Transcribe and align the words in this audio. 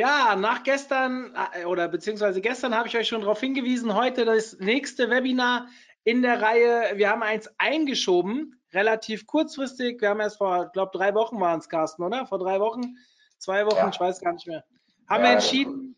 Ja, 0.00 0.34
nach 0.34 0.62
gestern 0.62 1.34
äh, 1.52 1.66
oder 1.66 1.86
beziehungsweise 1.86 2.40
gestern 2.40 2.74
habe 2.74 2.88
ich 2.88 2.96
euch 2.96 3.06
schon 3.06 3.20
darauf 3.20 3.38
hingewiesen, 3.38 3.94
heute 3.94 4.24
das 4.24 4.58
nächste 4.58 5.10
Webinar 5.10 5.68
in 6.04 6.22
der 6.22 6.40
Reihe. 6.40 6.92
Wir 6.94 7.10
haben 7.10 7.22
eins 7.22 7.50
eingeschoben, 7.58 8.58
relativ 8.72 9.26
kurzfristig. 9.26 10.00
Wir 10.00 10.08
haben 10.08 10.20
erst 10.20 10.38
vor, 10.38 10.70
glaube 10.72 10.96
drei 10.96 11.12
Wochen 11.14 11.38
waren 11.38 11.58
es, 11.60 11.68
Carsten, 11.68 12.02
oder? 12.02 12.24
Vor 12.24 12.38
drei 12.38 12.60
Wochen, 12.60 12.96
zwei 13.36 13.66
Wochen, 13.66 13.76
Ja. 13.76 13.90
ich 13.90 14.00
weiß 14.00 14.22
gar 14.22 14.32
nicht 14.32 14.46
mehr. 14.46 14.64
Haben 15.06 15.22
Ja, 15.22 15.28
wir 15.28 15.34
entschieden, 15.34 15.96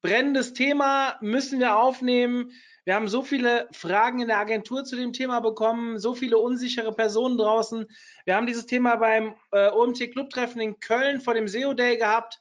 brennendes 0.00 0.54
Thema 0.54 1.18
müssen 1.20 1.60
wir 1.60 1.76
aufnehmen. 1.76 2.50
Wir 2.86 2.94
haben 2.94 3.08
so 3.08 3.20
viele 3.20 3.68
Fragen 3.72 4.20
in 4.20 4.28
der 4.28 4.38
Agentur 4.38 4.84
zu 4.84 4.96
dem 4.96 5.12
Thema 5.12 5.40
bekommen, 5.40 5.98
so 5.98 6.14
viele 6.14 6.38
unsichere 6.38 6.94
Personen 6.94 7.36
draußen. 7.36 7.86
Wir 8.24 8.36
haben 8.36 8.46
dieses 8.46 8.64
Thema 8.64 8.96
beim 8.96 9.34
äh, 9.50 9.68
OMT 9.68 10.12
Clubtreffen 10.12 10.62
in 10.62 10.80
Köln 10.80 11.20
vor 11.20 11.34
dem 11.34 11.46
SEO 11.46 11.74
Day 11.74 11.98
gehabt, 11.98 12.40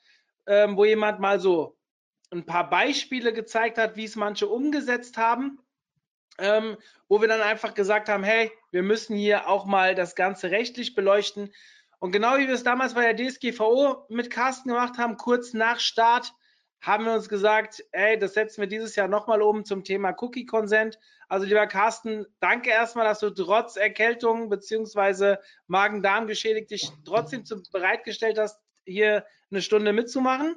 ähm, 0.51 0.75
wo 0.75 0.83
jemand 0.83 1.21
mal 1.21 1.39
so 1.39 1.77
ein 2.29 2.45
paar 2.45 2.69
Beispiele 2.69 3.31
gezeigt 3.31 3.77
hat, 3.77 3.95
wie 3.95 4.03
es 4.03 4.17
manche 4.17 4.49
umgesetzt 4.49 5.15
haben, 5.15 5.59
ähm, 6.39 6.75
wo 7.07 7.21
wir 7.21 7.29
dann 7.29 7.39
einfach 7.39 7.73
gesagt 7.73 8.09
haben, 8.09 8.25
hey, 8.25 8.51
wir 8.71 8.83
müssen 8.83 9.15
hier 9.15 9.47
auch 9.47 9.63
mal 9.63 9.95
das 9.95 10.13
Ganze 10.13 10.51
rechtlich 10.51 10.93
beleuchten. 10.93 11.53
Und 11.99 12.11
genau 12.11 12.37
wie 12.37 12.47
wir 12.47 12.55
es 12.55 12.63
damals 12.63 12.95
bei 12.95 13.13
der 13.13 13.15
DSGVO 13.15 14.07
mit 14.09 14.29
Carsten 14.29 14.67
gemacht 14.67 14.97
haben, 14.97 15.15
kurz 15.15 15.53
nach 15.53 15.79
Start, 15.79 16.33
haben 16.81 17.05
wir 17.05 17.13
uns 17.13 17.29
gesagt, 17.29 17.85
ey, 17.93 18.19
das 18.19 18.33
setzen 18.33 18.59
wir 18.59 18.67
dieses 18.67 18.97
Jahr 18.97 19.07
nochmal 19.07 19.41
um 19.41 19.63
zum 19.63 19.85
Thema 19.85 20.13
Cookie 20.21 20.45
Consent. 20.45 20.99
Also 21.29 21.45
lieber 21.45 21.65
Carsten, 21.67 22.25
danke 22.41 22.71
erstmal, 22.71 23.05
dass 23.05 23.19
du 23.19 23.29
trotz 23.29 23.77
Erkältung 23.77 24.49
beziehungsweise 24.49 25.39
Magen-Darm 25.67 26.27
geschädigt 26.27 26.71
dich 26.71 26.91
trotzdem 27.05 27.45
bereitgestellt 27.71 28.37
hast, 28.37 28.59
hier 28.85 29.25
eine 29.49 29.61
Stunde 29.61 29.93
mitzumachen. 29.93 30.55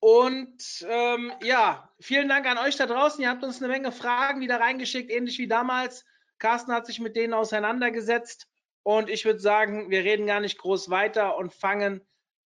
Und 0.00 0.86
ähm, 0.88 1.32
ja, 1.42 1.92
vielen 2.00 2.28
Dank 2.28 2.46
an 2.46 2.58
euch 2.58 2.76
da 2.76 2.86
draußen. 2.86 3.22
Ihr 3.22 3.28
habt 3.28 3.44
uns 3.44 3.58
eine 3.58 3.68
Menge 3.68 3.92
Fragen 3.92 4.40
wieder 4.40 4.58
reingeschickt, 4.58 5.10
ähnlich 5.10 5.38
wie 5.38 5.48
damals. 5.48 6.06
Carsten 6.38 6.72
hat 6.72 6.86
sich 6.86 7.00
mit 7.00 7.16
denen 7.16 7.34
auseinandergesetzt. 7.34 8.48
Und 8.82 9.10
ich 9.10 9.26
würde 9.26 9.40
sagen, 9.40 9.90
wir 9.90 10.02
reden 10.04 10.26
gar 10.26 10.40
nicht 10.40 10.58
groß 10.58 10.88
weiter 10.88 11.36
und 11.36 11.52
fangen 11.52 12.00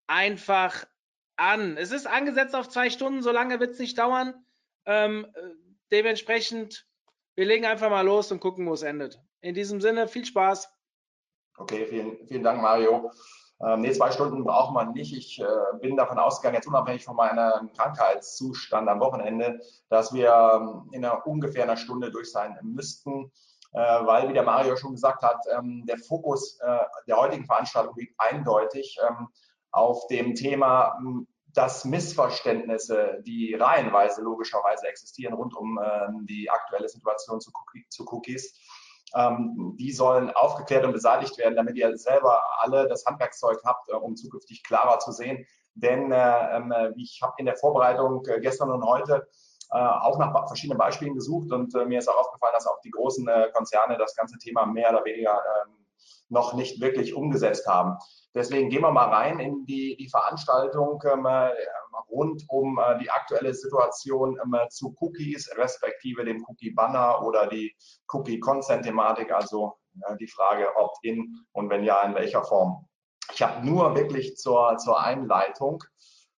einfach 0.07 0.85
an. 1.35 1.77
Es 1.77 1.91
ist 1.91 2.07
angesetzt 2.07 2.55
auf 2.55 2.69
zwei 2.69 2.89
Stunden, 2.89 3.21
so 3.21 3.31
lange 3.31 3.59
wird 3.59 3.71
es 3.71 3.79
nicht 3.79 3.99
dauern. 3.99 4.33
Ähm, 4.85 5.27
äh, 5.35 5.41
dementsprechend, 5.91 6.87
wir 7.35 7.45
legen 7.45 7.65
einfach 7.65 7.91
mal 7.91 8.01
los 8.01 8.31
und 8.31 8.39
gucken, 8.39 8.65
wo 8.67 8.73
es 8.73 8.81
endet. 8.81 9.21
In 9.41 9.53
diesem 9.53 9.79
Sinne, 9.79 10.07
viel 10.07 10.25
Spaß. 10.25 10.69
Okay, 11.57 11.85
vielen, 11.85 12.27
vielen 12.27 12.43
Dank, 12.43 12.61
Mario. 12.61 13.11
Ähm, 13.65 13.81
nee, 13.81 13.91
zwei 13.91 14.11
Stunden 14.11 14.43
braucht 14.43 14.73
man 14.73 14.91
nicht. 14.91 15.15
Ich 15.15 15.39
äh, 15.39 15.45
bin 15.79 15.95
davon 15.95 16.19
ausgegangen, 16.19 16.55
jetzt 16.55 16.67
unabhängig 16.67 17.05
von 17.05 17.15
meinem 17.15 17.71
Krankheitszustand 17.73 18.89
am 18.89 18.99
Wochenende, 18.99 19.59
dass 19.89 20.13
wir 20.13 20.29
ähm, 20.29 20.89
in 20.91 21.05
einer, 21.05 21.25
ungefähr 21.25 21.63
einer 21.63 21.77
Stunde 21.77 22.11
durch 22.11 22.31
sein 22.31 22.57
müssten, 22.61 23.31
äh, 23.71 23.79
weil, 23.79 24.27
wie 24.27 24.33
der 24.33 24.43
Mario 24.43 24.75
schon 24.75 24.91
gesagt 24.91 25.23
hat, 25.23 25.39
ähm, 25.57 25.85
der 25.87 25.97
Fokus 25.97 26.59
äh, 26.59 26.79
der 27.07 27.17
heutigen 27.17 27.45
Veranstaltung 27.45 27.95
liegt 27.95 28.15
eindeutig 28.17 28.97
ähm, 29.07 29.29
auf 29.71 30.07
dem 30.07 30.35
Thema, 30.35 30.97
dass 31.53 31.85
Missverständnisse, 31.85 33.21
die 33.25 33.53
reihenweise 33.53 34.21
logischerweise 34.21 34.87
existieren 34.87 35.33
rund 35.33 35.55
um 35.55 35.79
ähm, 35.83 36.25
die 36.27 36.49
aktuelle 36.49 36.89
Situation 36.89 37.39
zu, 37.39 37.51
Cookie, 37.51 37.85
zu 37.89 38.05
Cookies, 38.11 38.59
ähm, 39.15 39.75
die 39.79 39.91
sollen 39.91 40.31
aufgeklärt 40.31 40.85
und 40.85 40.93
beseitigt 40.93 41.37
werden, 41.37 41.55
damit 41.55 41.75
ihr 41.75 41.95
selber 41.97 42.41
alle 42.59 42.87
das 42.87 43.05
Handwerkszeug 43.05 43.61
habt, 43.63 43.89
äh, 43.89 43.95
um 43.95 44.15
zukünftig 44.15 44.63
klarer 44.63 44.99
zu 44.99 45.11
sehen. 45.11 45.45
Denn 45.75 46.11
äh, 46.11 46.55
ähm, 46.55 46.71
äh, 46.71 46.91
ich 46.97 47.19
habe 47.21 47.33
in 47.37 47.45
der 47.45 47.55
Vorbereitung 47.55 48.25
äh, 48.27 48.39
gestern 48.39 48.71
und 48.71 48.83
heute 48.83 49.27
äh, 49.71 49.77
auch 49.77 50.19
nach 50.19 50.47
verschiedenen 50.47 50.77
Beispielen 50.77 51.15
gesucht 51.15 51.51
und 51.51 51.73
äh, 51.75 51.85
mir 51.85 51.99
ist 51.99 52.07
auch 52.07 52.17
aufgefallen, 52.17 52.53
dass 52.53 52.67
auch 52.67 52.79
die 52.81 52.91
großen 52.91 53.27
Konzerne 53.53 53.97
das 53.97 54.15
ganze 54.15 54.37
Thema 54.37 54.65
mehr 54.65 54.89
oder 54.89 55.03
weniger 55.05 55.33
ähm, 55.33 55.73
noch 56.29 56.53
nicht 56.53 56.81
wirklich 56.81 57.15
umgesetzt 57.15 57.67
haben. 57.67 57.97
Deswegen 58.35 58.69
gehen 58.69 58.81
wir 58.81 58.91
mal 58.91 59.09
rein 59.09 59.39
in 59.39 59.65
die, 59.65 59.95
die 59.95 60.09
Veranstaltung 60.09 61.01
ähm, 61.11 61.25
äh, 61.25 61.51
rund 62.13 62.43
um 62.47 62.79
äh, 62.79 62.99
die 62.99 63.09
aktuelle 63.09 63.53
Situation 63.53 64.37
ähm, 64.43 64.53
äh, 64.53 64.69
zu 64.69 64.95
Cookies, 64.99 65.49
respektive 65.57 66.23
dem 66.23 66.45
Cookie-Banner 66.47 67.23
oder 67.23 67.47
die 67.47 67.75
Cookie-Consent-Thematik, 68.07 69.31
also 69.31 69.73
äh, 70.07 70.15
die 70.17 70.27
Frage 70.27 70.75
Opt-in 70.75 71.45
und 71.51 71.69
wenn 71.69 71.83
ja, 71.83 72.01
in 72.03 72.15
welcher 72.15 72.43
Form. 72.43 72.87
Ich 73.33 73.41
habe 73.41 73.65
nur 73.65 73.95
wirklich 73.95 74.37
zur, 74.37 74.77
zur 74.77 75.01
Einleitung 75.01 75.83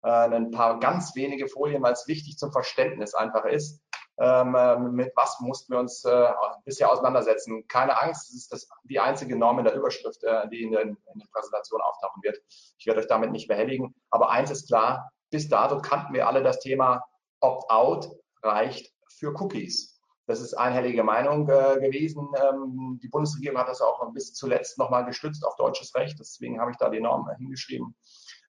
äh, 0.03 0.09
ein 0.09 0.51
paar 0.51 0.79
ganz 0.79 1.15
wenige 1.15 1.47
Folien, 1.47 1.81
weil 1.81 1.93
es 1.93 2.07
wichtig 2.07 2.37
zum 2.37 2.51
Verständnis 2.51 3.13
einfach 3.15 3.45
ist. 3.45 3.81
Ähm, 4.19 4.55
ähm, 4.55 4.91
mit 4.91 5.11
was 5.15 5.39
mussten 5.39 5.73
wir 5.73 5.79
uns 5.79 6.05
äh, 6.05 6.31
bisher 6.65 6.91
auseinandersetzen? 6.91 7.67
Keine 7.67 7.99
Angst, 7.99 8.29
es 8.29 8.35
ist 8.35 8.53
das, 8.53 8.69
die 8.83 8.99
einzige 8.99 9.35
Norm 9.35 9.57
in 9.57 9.65
der 9.65 9.73
Überschrift, 9.73 10.23
äh, 10.23 10.47
die 10.49 10.63
in 10.63 10.71
der 10.71 10.95
Präsentation 11.31 11.81
auftauchen 11.81 12.21
wird. 12.21 12.37
Ich 12.77 12.85
werde 12.85 12.99
euch 12.99 13.07
damit 13.07 13.31
nicht 13.31 13.47
behelligen. 13.47 13.95
Aber 14.11 14.29
eins 14.29 14.51
ist 14.51 14.67
klar, 14.67 15.11
bis 15.33 15.49
dato 15.49 15.81
kannten 15.81 16.13
wir 16.13 16.27
alle 16.27 16.43
das 16.43 16.59
Thema 16.59 17.03
Opt-out 17.39 18.07
reicht 18.43 18.93
für 19.09 19.33
Cookies. 19.41 19.99
Das 20.27 20.39
ist 20.39 20.53
einhellige 20.53 21.03
Meinung 21.03 21.49
äh, 21.49 21.79
gewesen. 21.81 22.29
Ähm, 22.39 22.99
die 23.01 23.09
Bundesregierung 23.09 23.57
hat 23.57 23.67
das 23.67 23.81
auch 23.81 24.07
bis 24.13 24.33
zuletzt 24.35 24.77
nochmal 24.77 25.05
gestützt 25.05 25.43
auf 25.43 25.55
deutsches 25.55 25.93
Recht. 25.95 26.17
Deswegen 26.19 26.61
habe 26.61 26.69
ich 26.69 26.77
da 26.77 26.89
die 26.89 27.01
Norm 27.01 27.27
hingeschrieben, 27.37 27.95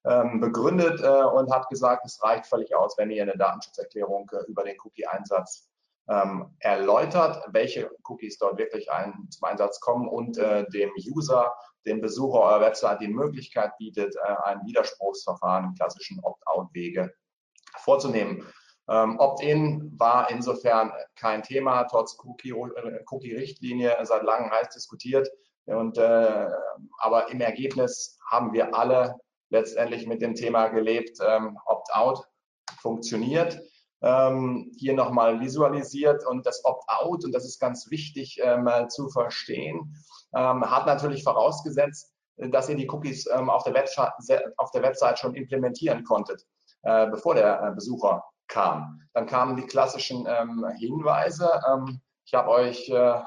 ähm, 0.05 0.39
begründet 0.39 1.01
äh, 1.01 1.23
und 1.23 1.51
hat 1.51 1.67
gesagt, 1.69 2.05
es 2.05 2.21
reicht 2.23 2.45
völlig 2.45 2.75
aus, 2.75 2.97
wenn 2.99 3.09
ihr 3.09 3.23
eine 3.23 3.35
Datenschutzerklärung 3.35 4.29
äh, 4.31 4.43
über 4.47 4.63
den 4.63 4.77
Cookie-Einsatz 4.83 5.67
ähm, 6.07 6.55
erläutert, 6.59 7.43
welche 7.47 7.89
Cookies 8.03 8.37
dort 8.37 8.59
wirklich 8.59 8.91
ein, 8.91 9.27
zum 9.31 9.47
Einsatz 9.47 9.79
kommen 9.79 10.07
und 10.07 10.37
äh, 10.37 10.65
dem 10.69 10.91
User, 10.97 11.51
dem 11.85 12.01
Besucher 12.01 12.39
eurer 12.39 12.61
Website 12.61 13.01
die 13.01 13.07
Möglichkeit 13.07 13.77
bietet, 13.77 14.15
äh, 14.15 14.35
ein 14.43 14.65
Widerspruchsverfahren 14.65 15.65
im 15.65 15.73
klassischen 15.73 16.19
Opt-out-Wege 16.23 17.13
vorzunehmen. 17.79 18.45
Ähm, 18.87 19.19
Opt-in 19.19 19.91
war 19.97 20.29
insofern 20.29 20.91
kein 21.15 21.41
Thema, 21.41 21.85
trotz 21.85 22.17
äh, 22.17 22.99
Cookie-Richtlinie 23.07 23.97
seit 24.03 24.23
langem 24.23 24.51
heiß 24.51 24.69
diskutiert. 24.69 25.29
Und, 25.65 25.97
äh, 25.97 26.47
aber 26.99 27.31
im 27.31 27.41
Ergebnis 27.41 28.19
haben 28.29 28.53
wir 28.53 28.75
alle 28.75 29.15
letztendlich 29.49 30.05
mit 30.05 30.21
dem 30.21 30.35
Thema 30.35 30.67
gelebt, 30.67 31.17
ähm, 31.25 31.57
Opt-out 31.65 32.27
funktioniert. 32.79 33.59
Ähm, 34.01 34.71
hier 34.77 34.93
nochmal 34.93 35.39
visualisiert 35.39 36.25
und 36.27 36.45
das 36.45 36.63
Opt-out, 36.65 37.23
und 37.25 37.31
das 37.31 37.45
ist 37.45 37.59
ganz 37.59 37.89
wichtig 37.89 38.39
ähm, 38.43 38.69
zu 38.89 39.09
verstehen, 39.09 39.95
ähm, 40.35 40.69
hat 40.69 40.85
natürlich 40.85 41.23
vorausgesetzt, 41.23 42.13
dass 42.37 42.69
ihr 42.69 42.75
die 42.75 42.89
Cookies 42.89 43.27
ähm, 43.27 43.49
auf, 43.49 43.63
der 43.63 43.73
Website, 43.73 44.11
auf 44.57 44.71
der 44.71 44.83
Website 44.83 45.19
schon 45.19 45.35
implementieren 45.35 46.03
konntet, 46.03 46.45
äh, 46.83 47.07
bevor 47.07 47.35
der 47.35 47.61
äh, 47.61 47.71
Besucher 47.73 48.25
kam. 48.47 49.01
Dann 49.13 49.25
kamen 49.25 49.55
die 49.55 49.65
klassischen 49.65 50.27
ähm, 50.27 50.65
Hinweise. 50.77 51.49
Ich 52.25 52.33
habe 52.33 52.49
euch 52.49 52.89
äh, 52.89 53.21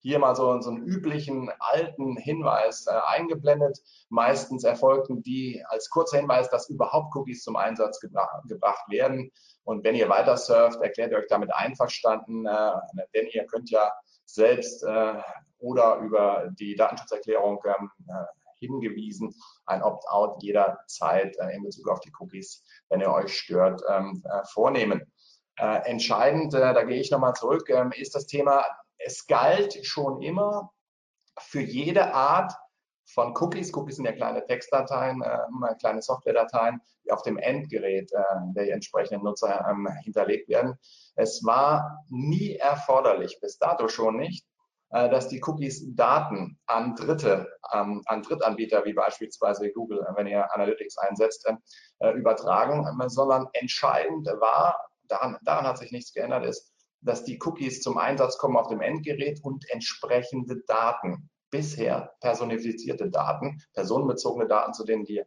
hier 0.00 0.18
mal 0.18 0.36
so, 0.36 0.60
so 0.60 0.70
einen 0.70 0.84
üblichen 0.84 1.50
alten 1.58 2.16
Hinweis 2.16 2.86
äh, 2.86 2.98
eingeblendet. 3.06 3.78
Meistens 4.08 4.64
erfolgten 4.64 5.22
die 5.22 5.64
als 5.68 5.90
kurzer 5.90 6.18
Hinweis, 6.18 6.48
dass 6.50 6.70
überhaupt 6.70 7.14
Cookies 7.16 7.42
zum 7.42 7.56
Einsatz 7.56 8.00
gebra 8.00 8.42
gebracht 8.46 8.88
werden. 8.88 9.30
Und 9.68 9.84
wenn 9.84 9.94
ihr 9.94 10.08
weiter 10.08 10.38
surft, 10.38 10.80
erklärt 10.80 11.12
ihr 11.12 11.18
euch 11.18 11.26
damit 11.28 11.54
einverstanden, 11.54 12.46
äh, 12.46 12.70
denn 13.14 13.26
ihr 13.26 13.44
könnt 13.44 13.68
ja 13.68 13.92
selbst 14.24 14.82
äh, 14.82 15.20
oder 15.58 15.96
über 15.96 16.48
die 16.58 16.74
Datenschutzerklärung 16.74 17.62
ähm, 17.66 17.90
äh, 18.08 18.24
hingewiesen, 18.60 19.34
ein 19.66 19.82
Opt-out 19.82 20.42
jederzeit 20.42 21.36
äh, 21.36 21.54
in 21.54 21.64
Bezug 21.64 21.86
auf 21.90 22.00
die 22.00 22.10
Cookies, 22.18 22.64
wenn 22.88 23.02
ihr 23.02 23.12
euch 23.12 23.38
stört, 23.38 23.82
ähm, 23.90 24.24
äh, 24.24 24.42
vornehmen. 24.54 25.02
Äh, 25.58 25.82
entscheidend, 25.90 26.54
da 26.54 26.82
gehe 26.84 26.98
ich 26.98 27.10
nochmal 27.10 27.34
zurück, 27.34 27.68
ähm, 27.68 27.92
ist 27.92 28.14
das 28.14 28.24
Thema, 28.24 28.64
es 28.96 29.26
galt 29.26 29.84
schon 29.84 30.22
immer 30.22 30.72
für 31.40 31.60
jede 31.60 32.14
Art 32.14 32.54
von 33.18 33.34
Cookies. 33.36 33.74
Cookies 33.74 33.96
sind 33.96 34.04
ja 34.04 34.12
kleine 34.12 34.44
Textdateien, 34.44 35.22
äh, 35.22 35.74
kleine 35.80 36.00
Softwaredateien, 36.00 36.80
die 37.04 37.10
auf 37.10 37.22
dem 37.22 37.36
Endgerät 37.36 38.12
äh, 38.12 38.22
der 38.54 38.72
entsprechenden 38.72 39.24
Nutzer 39.24 39.66
ähm, 39.68 39.88
hinterlegt 40.04 40.48
werden. 40.48 40.78
Es 41.16 41.42
war 41.44 42.04
nie 42.10 42.54
erforderlich, 42.54 43.36
bis 43.40 43.58
dato 43.58 43.88
schon 43.88 44.18
nicht, 44.18 44.46
äh, 44.90 45.10
dass 45.10 45.26
die 45.26 45.42
Cookies 45.44 45.96
Daten 45.96 46.60
an 46.66 46.94
Dritte, 46.94 47.48
ähm, 47.72 48.02
an 48.06 48.22
Drittanbieter 48.22 48.84
wie 48.84 48.92
beispielsweise 48.92 49.72
Google, 49.72 50.06
wenn 50.14 50.28
ihr 50.28 50.54
Analytics 50.54 50.98
einsetzt, 50.98 51.44
äh, 51.98 52.12
übertragen, 52.12 52.86
sondern 53.08 53.48
entscheidend 53.52 54.28
war, 54.38 54.78
daran, 55.08 55.38
daran 55.42 55.66
hat 55.66 55.78
sich 55.78 55.90
nichts 55.90 56.12
geändert, 56.12 56.46
ist, 56.46 56.72
dass 57.00 57.24
die 57.24 57.40
Cookies 57.44 57.82
zum 57.82 57.98
Einsatz 57.98 58.38
kommen 58.38 58.56
auf 58.56 58.68
dem 58.68 58.80
Endgerät 58.80 59.40
und 59.42 59.68
entsprechende 59.70 60.62
Daten 60.68 61.28
bisher 61.50 62.14
personifizierte 62.20 63.10
Daten, 63.10 63.62
personenbezogene 63.72 64.46
Daten, 64.46 64.74
zu 64.74 64.84
denen 64.84 65.04
die 65.04 65.22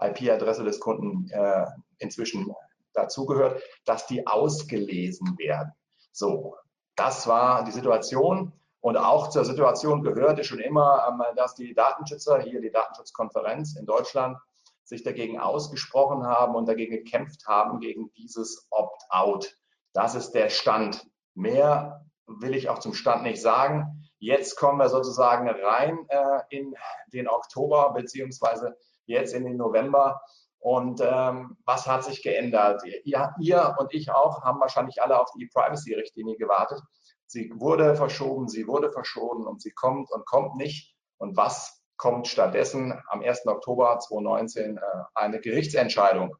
IP-Adresse 0.00 0.64
des 0.64 0.80
Kunden 0.80 1.28
äh, 1.30 1.66
inzwischen 1.98 2.54
dazugehört, 2.92 3.62
dass 3.84 4.06
die 4.06 4.26
ausgelesen 4.26 5.38
werden. 5.38 5.72
So, 6.12 6.56
das 6.96 7.26
war 7.26 7.64
die 7.64 7.72
Situation. 7.72 8.52
Und 8.80 8.96
auch 8.96 9.28
zur 9.28 9.44
Situation 9.44 10.02
gehörte 10.02 10.44
schon 10.44 10.60
immer, 10.60 11.06
ähm, 11.08 11.36
dass 11.36 11.54
die 11.54 11.74
Datenschützer, 11.74 12.40
hier 12.40 12.60
die 12.60 12.70
Datenschutzkonferenz 12.70 13.76
in 13.76 13.86
Deutschland, 13.86 14.38
sich 14.84 15.02
dagegen 15.02 15.38
ausgesprochen 15.38 16.26
haben 16.26 16.54
und 16.54 16.66
dagegen 16.66 16.92
gekämpft 16.92 17.46
haben, 17.46 17.80
gegen 17.80 18.10
dieses 18.12 18.66
Opt-out. 18.70 19.54
Das 19.92 20.14
ist 20.14 20.32
der 20.32 20.48
Stand. 20.48 21.06
Mehr 21.34 22.06
will 22.26 22.54
ich 22.54 22.68
auch 22.68 22.78
zum 22.78 22.94
Stand 22.94 23.22
nicht 23.22 23.42
sagen. 23.42 24.07
Jetzt 24.18 24.56
kommen 24.56 24.78
wir 24.78 24.88
sozusagen 24.88 25.48
rein 25.48 26.06
äh, 26.08 26.40
in 26.50 26.74
den 27.12 27.28
Oktober 27.28 27.92
beziehungsweise 27.92 28.76
jetzt 29.06 29.32
in 29.32 29.44
den 29.44 29.56
November. 29.56 30.20
Und 30.60 31.00
ähm, 31.00 31.56
was 31.64 31.86
hat 31.86 32.04
sich 32.04 32.22
geändert? 32.22 32.82
Ihr, 33.04 33.32
ihr 33.38 33.76
und 33.78 33.94
ich 33.94 34.10
auch 34.10 34.42
haben 34.42 34.60
wahrscheinlich 34.60 35.00
alle 35.00 35.20
auf 35.20 35.30
die 35.38 35.46
Privacy-Richtlinie 35.46 36.36
gewartet. 36.36 36.80
Sie 37.26 37.52
wurde 37.54 37.94
verschoben, 37.94 38.48
sie 38.48 38.66
wurde 38.66 38.90
verschoben 38.90 39.46
und 39.46 39.62
sie 39.62 39.70
kommt 39.70 40.10
und 40.10 40.26
kommt 40.26 40.56
nicht. 40.56 40.96
Und 41.18 41.36
was 41.36 41.80
kommt 41.96 42.26
stattdessen? 42.26 43.00
Am 43.08 43.22
1. 43.22 43.46
Oktober 43.46 43.98
2019 44.00 44.78
äh, 44.78 44.80
eine 45.14 45.40
Gerichtsentscheidung. 45.40 46.34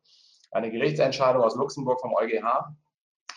Eine 0.51 0.71
Gerichtsentscheidung 0.73 1.43
aus 1.43 1.55
Luxemburg 1.55 2.01
vom 2.01 2.15
EuGH. 2.15 2.75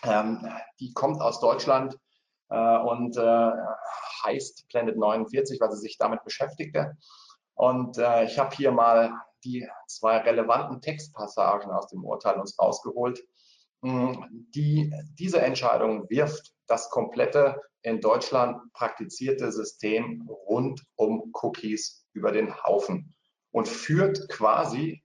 Ähm, 0.04 0.48
die 0.80 0.92
kommt 0.94 1.20
aus 1.20 1.38
Deutschland 1.38 1.96
und 2.56 3.16
äh, 3.16 3.50
heißt 4.24 4.68
Planet 4.68 4.96
49, 4.96 5.60
weil 5.60 5.70
sie 5.72 5.80
sich 5.80 5.98
damit 5.98 6.24
beschäftigte. 6.24 6.96
Und 7.54 7.98
äh, 7.98 8.24
ich 8.24 8.38
habe 8.38 8.54
hier 8.54 8.72
mal 8.72 9.12
die 9.44 9.68
zwei 9.86 10.18
relevanten 10.18 10.80
Textpassagen 10.80 11.70
aus 11.70 11.88
dem 11.88 12.04
Urteil 12.04 12.38
uns 12.38 12.58
rausgeholt. 12.58 13.22
Hm, 13.82 14.46
die, 14.54 14.92
diese 15.18 15.40
Entscheidung 15.40 16.08
wirft 16.08 16.52
das 16.66 16.90
komplette 16.90 17.60
in 17.82 18.00
Deutschland 18.00 18.72
praktizierte 18.72 19.50
System 19.50 20.28
rund 20.28 20.84
um 20.94 21.32
Cookies 21.32 22.06
über 22.12 22.30
den 22.30 22.54
Haufen 22.62 23.14
und 23.50 23.68
führt 23.68 24.28
quasi 24.28 25.02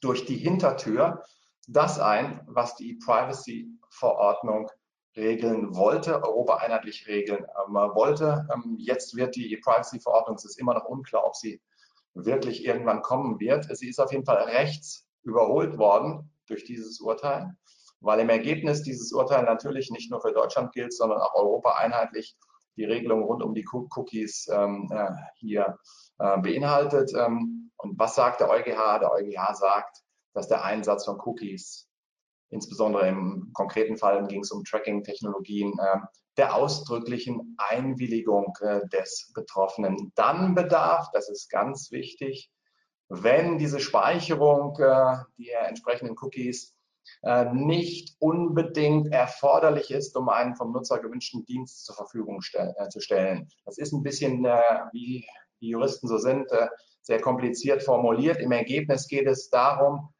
durch 0.00 0.24
die 0.24 0.36
Hintertür 0.36 1.22
das 1.68 1.98
ein, 1.98 2.40
was 2.46 2.74
die 2.76 2.94
Privacy-Verordnung 2.94 4.70
regeln 5.16 5.74
wollte, 5.76 6.22
Europa 6.22 6.56
einheitlich 6.56 7.06
regeln 7.06 7.44
ähm, 7.44 7.74
wollte. 7.74 8.46
Ähm, 8.52 8.76
jetzt 8.78 9.16
wird 9.16 9.36
die 9.36 9.56
Privacy-Verordnung, 9.56 10.36
es 10.36 10.44
ist 10.44 10.58
immer 10.58 10.74
noch 10.74 10.86
unklar, 10.86 11.24
ob 11.24 11.36
sie 11.36 11.60
wirklich 12.14 12.64
irgendwann 12.64 13.02
kommen 13.02 13.40
wird. 13.40 13.66
Sie 13.76 13.88
ist 13.88 14.00
auf 14.00 14.12
jeden 14.12 14.24
Fall 14.24 14.42
rechts 14.44 15.06
überholt 15.22 15.78
worden 15.78 16.30
durch 16.46 16.64
dieses 16.64 17.00
Urteil, 17.00 17.56
weil 18.00 18.20
im 18.20 18.28
Ergebnis 18.28 18.82
dieses 18.82 19.12
Urteil 19.12 19.44
natürlich 19.44 19.90
nicht 19.90 20.10
nur 20.10 20.20
für 20.20 20.32
Deutschland 20.32 20.72
gilt, 20.72 20.92
sondern 20.92 21.20
auch 21.20 21.34
Europa 21.34 21.76
einheitlich 21.76 22.36
die 22.76 22.84
Regelung 22.84 23.22
rund 23.22 23.42
um 23.42 23.54
die 23.54 23.66
Cookies 23.70 24.48
ähm, 24.52 24.90
äh, 24.92 25.10
hier 25.36 25.78
äh, 26.18 26.38
beinhaltet. 26.38 27.12
Ähm, 27.16 27.70
und 27.76 27.98
was 27.98 28.14
sagt 28.14 28.40
der 28.40 28.50
EuGH? 28.50 28.98
Der 29.00 29.12
EuGH 29.12 29.54
sagt, 29.54 30.02
dass 30.32 30.48
der 30.48 30.64
Einsatz 30.64 31.04
von 31.04 31.20
Cookies 31.20 31.88
insbesondere 32.54 33.08
im 33.08 33.50
konkreten 33.52 33.98
Fall 33.98 34.26
ging 34.26 34.40
es 34.40 34.50
um 34.50 34.64
Tracking-Technologien, 34.64 35.72
äh, 35.78 35.98
der 36.36 36.54
ausdrücklichen 36.54 37.56
Einwilligung 37.58 38.56
äh, 38.60 38.80
des 38.88 39.32
Betroffenen. 39.34 40.12
Dann 40.14 40.54
bedarf, 40.54 41.08
das 41.12 41.28
ist 41.28 41.50
ganz 41.50 41.90
wichtig, 41.90 42.50
wenn 43.08 43.58
diese 43.58 43.80
Speicherung 43.80 44.76
äh, 44.78 45.16
der 45.38 45.68
entsprechenden 45.68 46.16
Cookies 46.20 46.72
nicht 47.52 48.16
unbedingt 48.18 49.12
erforderlich 49.12 49.90
ist, 49.90 50.16
um 50.16 50.30
einen 50.30 50.56
vom 50.56 50.72
Nutzer 50.72 51.00
gewünschten 51.00 51.44
Dienst 51.44 51.84
zur 51.84 51.94
Verfügung 51.94 52.40
äh, 52.54 52.88
zu 52.88 53.00
stellen. 53.00 53.46
Das 53.66 53.76
ist 53.76 53.92
ein 53.92 54.02
bisschen, 54.02 54.46
äh, 54.46 54.58
wie 54.92 55.26
die 55.60 55.68
Juristen 55.68 56.08
so 56.08 56.16
sind, 56.16 56.50
äh, 56.50 56.68
sehr 57.02 57.20
kompliziert 57.20 57.82
formuliert. 57.82 58.38
Im 58.38 58.52
Ergebnis 58.52 59.06
geht 59.06 59.26
es 59.26 59.50
darum, 59.50 60.13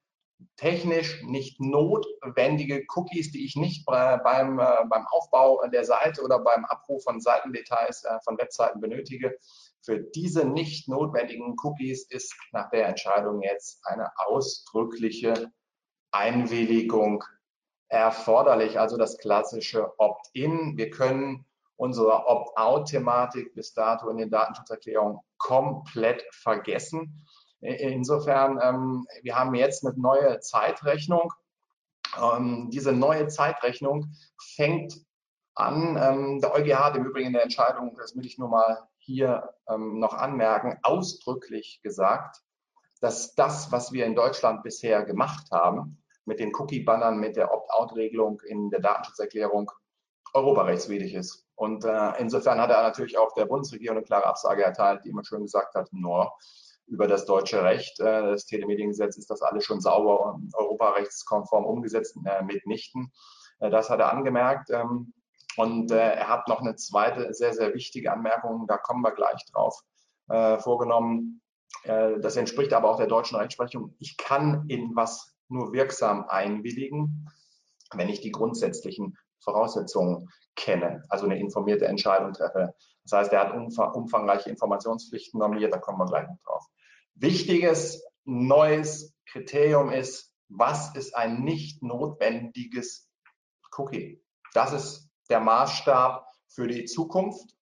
technisch 0.57 1.23
nicht 1.25 1.61
notwendige 1.61 2.85
Cookies, 2.95 3.33
die 3.33 3.45
ich 3.45 3.57
nicht 3.57 3.87
beim, 3.87 4.59
äh, 4.59 4.85
beim 4.89 5.07
Aufbau 5.11 5.67
der 5.69 5.85
Seite 5.85 6.23
oder 6.23 6.39
beim 6.39 6.65
Abruf 6.65 7.05
von 7.05 7.21
Seitendetails 7.21 8.05
äh, 8.05 8.19
von 8.25 8.39
Webseiten 8.39 8.81
benötige. 8.81 9.37
Für 9.83 10.01
diese 10.01 10.47
nicht 10.47 10.89
notwendigen 10.89 11.57
Cookies 11.63 12.05
ist 12.11 12.35
nach 12.53 12.71
der 12.71 12.89
Entscheidung 12.89 13.43
jetzt 13.43 13.85
eine 13.87 14.11
ausdrückliche 14.17 15.53
Einwilligung 16.11 17.25
erforderlich, 17.89 18.79
also 18.81 18.97
das 18.97 19.19
klassische 19.19 19.99
Opt-in. 19.99 20.77
Wir 20.77 20.91
können 20.91 21.45
unsere 21.77 22.27
Opt-out-Thematik 22.27 23.55
bis 23.55 23.75
dato 23.75 24.09
in 24.09 24.17
den 24.17 24.31
Datenschutzerklärungen 24.31 25.19
komplett 25.39 26.25
vergessen. 26.31 27.27
Insofern, 27.65 28.61
ähm, 28.63 29.07
wir 29.23 29.39
haben 29.39 29.55
jetzt 29.55 29.87
eine 29.87 29.97
neue 29.97 30.39
Zeitrechnung. 30.41 31.33
Ähm, 32.21 32.69
diese 32.71 32.93
neue 32.93 33.29
Zeitrechnung 33.29 34.13
fängt 34.55 35.01
an. 35.55 35.97
Ähm, 35.99 36.41
der 36.43 36.55
EuGH 36.55 36.79
hat 36.79 36.97
im 36.97 37.07
Übrigen 37.07 37.29
in 37.29 37.33
der 37.33 37.43
Entscheidung, 37.43 37.97
das 37.97 38.15
will 38.15 38.27
ich 38.27 38.39
nur 38.39 38.49
mal 38.49 38.87
hier 38.99 39.55
ähm, 39.69 39.99
noch 39.99 40.13
anmerken, 40.13 40.79
ausdrücklich 40.83 41.81
gesagt, 41.83 42.37
dass 43.01 43.35
das, 43.35 43.73
was 43.73 43.93
wir 43.93 44.05
in 44.05 44.15
Deutschland 44.15 44.63
bisher 44.63 45.03
gemacht 45.05 45.51
haben, 45.51 46.03
mit 46.27 46.41
den 46.41 46.55
Cookie-Bannern, 46.55 47.19
mit 47.19 47.37
der 47.37 47.53
Opt-out-Regelung 47.53 48.41
in 48.47 48.69
der 48.69 48.81
Datenschutzerklärung, 48.81 49.71
europarechtswidrig 50.35 51.15
ist. 51.15 51.47
Und 51.55 51.85
äh, 51.85 52.19
insofern 52.19 52.61
hat 52.61 52.71
er 52.71 52.83
natürlich 52.83 53.17
auch 53.17 53.33
der 53.33 53.47
Bundesregierung 53.47 53.99
eine 53.99 54.07
klare 54.07 54.27
Absage 54.27 54.65
erteilt, 54.65 55.05
die 55.05 55.11
immer 55.11 55.25
schön 55.25 55.43
gesagt 55.43 55.75
hat, 55.75 55.89
no, 55.93 56.31
über 56.87 57.07
das 57.07 57.25
deutsche 57.25 57.63
Recht. 57.63 57.99
Äh, 58.01 58.23
das 58.23 58.47
Telemediengesetz 58.47 59.17
ist 59.17 59.31
das 59.31 59.43
alles 59.43 59.65
schon 59.65 59.81
sauber 59.81 60.35
und 60.35 60.55
europarechtskonform 60.55 61.65
umgesetzt, 61.65 62.17
äh, 62.25 62.43
mitnichten. 62.43 63.13
Äh, 63.61 63.71
das 63.71 63.91
hat 63.91 64.01
er 64.01 64.13
angemerkt. 64.13 64.71
Ähm, 64.71 65.13
und 65.57 65.93
er 65.93 66.29
hat 66.29 66.49
noch 66.49 66.61
eine 66.61 66.75
zweite 66.75 67.33
sehr, 67.33 67.53
sehr 67.53 67.75
wichtige 67.75 68.13
Anmerkung, 68.13 68.67
da 68.67 68.77
kommen 68.77 69.03
wir 69.03 69.13
gleich 69.13 69.41
drauf, 69.53 69.83
vorgenommen. 70.27 71.41
Das 71.85 72.35
entspricht 72.35 72.73
aber 72.73 72.91
auch 72.91 72.97
der 72.97 73.07
deutschen 73.07 73.37
Rechtsprechung. 73.37 73.95
Ich 74.01 74.17
kann 74.17 74.65
in 74.67 74.97
was 74.97 75.37
nur 75.49 75.73
wirksam 75.73 76.25
einwilligen, 76.29 77.29
wenn 77.93 78.09
ich 78.09 78.21
die 78.21 78.33
grundsätzlichen 78.33 79.17
Voraussetzungen 79.39 80.29
kenne, 80.57 81.05
also 81.09 81.27
eine 81.27 81.39
informierte 81.39 81.87
Entscheidung 81.87 82.33
treffe. 82.33 82.75
Das 83.05 83.13
heißt, 83.13 83.33
er 83.33 83.41
hat 83.41 83.55
umfangreiche 83.95 84.51
Informationspflichten 84.51 85.39
normiert, 85.39 85.73
da 85.73 85.79
kommen 85.79 85.99
wir 85.99 86.07
gleich 86.07 86.27
noch 86.27 86.39
drauf. 86.45 86.67
Wichtiges 87.15 88.05
neues 88.25 89.15
Kriterium 89.27 89.91
ist, 89.91 90.33
was 90.49 90.95
ist 90.95 91.15
ein 91.17 91.43
nicht 91.43 91.83
notwendiges 91.83 93.09
Cookie? 93.77 94.23
Das 94.53 94.73
ist 94.73 95.09
der 95.29 95.41
Maßstab 95.41 96.27
für 96.49 96.69
die 96.69 96.85
Zukunft. 96.85 97.57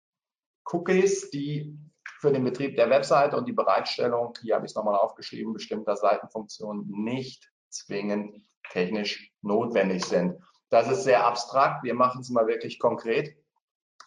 Cookies, 0.66 1.30
die 1.32 1.78
für 2.20 2.32
den 2.32 2.44
Betrieb 2.44 2.76
der 2.76 2.90
Webseite 2.90 3.38
und 3.38 3.48
die 3.48 3.54
Bereitstellung, 3.54 4.34
hier 4.42 4.56
habe 4.56 4.66
ich 4.66 4.72
es 4.72 4.76
nochmal 4.76 4.96
aufgeschrieben, 4.96 5.54
bestimmter 5.54 5.96
Seitenfunktionen 5.96 6.86
nicht 6.88 7.52
zwingend 7.70 8.46
technisch 8.72 9.32
notwendig 9.42 10.06
sind. 10.06 10.40
Das 10.70 10.90
ist 10.90 11.04
sehr 11.04 11.26
abstrakt. 11.26 11.84
Wir 11.84 11.94
machen 11.94 12.22
es 12.22 12.30
mal 12.30 12.48
wirklich 12.48 12.80
konkret. 12.80 13.36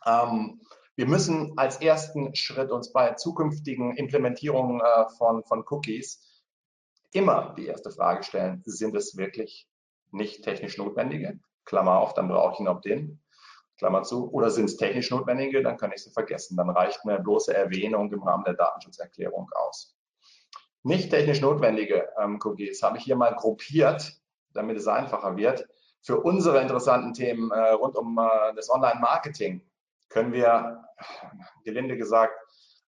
Ähm, 0.07 0.61
wir 0.97 1.07
müssen 1.07 1.59
als 1.59 1.81
ersten 1.81 2.35
Schritt 2.35 2.71
uns 2.71 2.93
bei 2.93 3.15
zukünftigen 3.15 3.97
Implementierungen 3.97 4.81
äh, 4.81 5.09
von, 5.19 5.45
von 5.45 5.65
Cookies 5.69 6.43
immer 7.13 7.55
die 7.57 7.67
erste 7.67 7.91
Frage 7.91 8.23
stellen, 8.23 8.63
sind 8.65 8.95
es 8.97 9.17
wirklich 9.17 9.69
nicht 10.11 10.45
technisch 10.45 10.79
notwendige? 10.79 11.39
Klammer 11.65 11.99
auf, 11.99 12.15
dann 12.15 12.29
brauche 12.29 12.55
ich 12.55 12.61
ein 12.61 12.69
Opt-in. 12.69 13.21
Klammer 13.79 14.03
zu, 14.03 14.31
oder 14.31 14.51
sind 14.51 14.67
es 14.67 14.77
technisch 14.77 15.11
notwendige, 15.11 15.63
dann 15.63 15.77
kann 15.77 15.93
ich 15.93 16.03
sie 16.03 16.11
vergessen. 16.11 16.57
Dann 16.57 16.71
reicht 16.71 17.05
mir 17.05 17.19
bloße 17.19 17.55
Erwähnung 17.55 18.13
im 18.13 18.23
Rahmen 18.23 18.45
der 18.45 18.55
Datenschutzerklärung 18.55 19.51
aus. 19.55 19.97
Nicht 20.83 21.11
technisch 21.11 21.41
notwendige 21.41 22.09
ähm, 22.21 22.39
Cookies 22.45 22.83
habe 22.83 22.99
ich 22.99 23.05
hier 23.05 23.17
mal 23.17 23.35
gruppiert, 23.35 24.21
damit 24.53 24.77
es 24.77 24.87
einfacher 24.87 25.37
wird. 25.37 25.67
Für 26.03 26.21
unsere 26.21 26.61
interessanten 26.61 27.15
Themen 27.15 27.51
äh, 27.51 27.71
rund 27.71 27.97
um 27.97 28.19
äh, 28.19 28.55
das 28.55 28.71
Online-Marketing 28.71 29.63
können 30.15 30.33
wir, 30.33 30.85
gelinde 31.65 31.97
gesagt, 31.97 32.35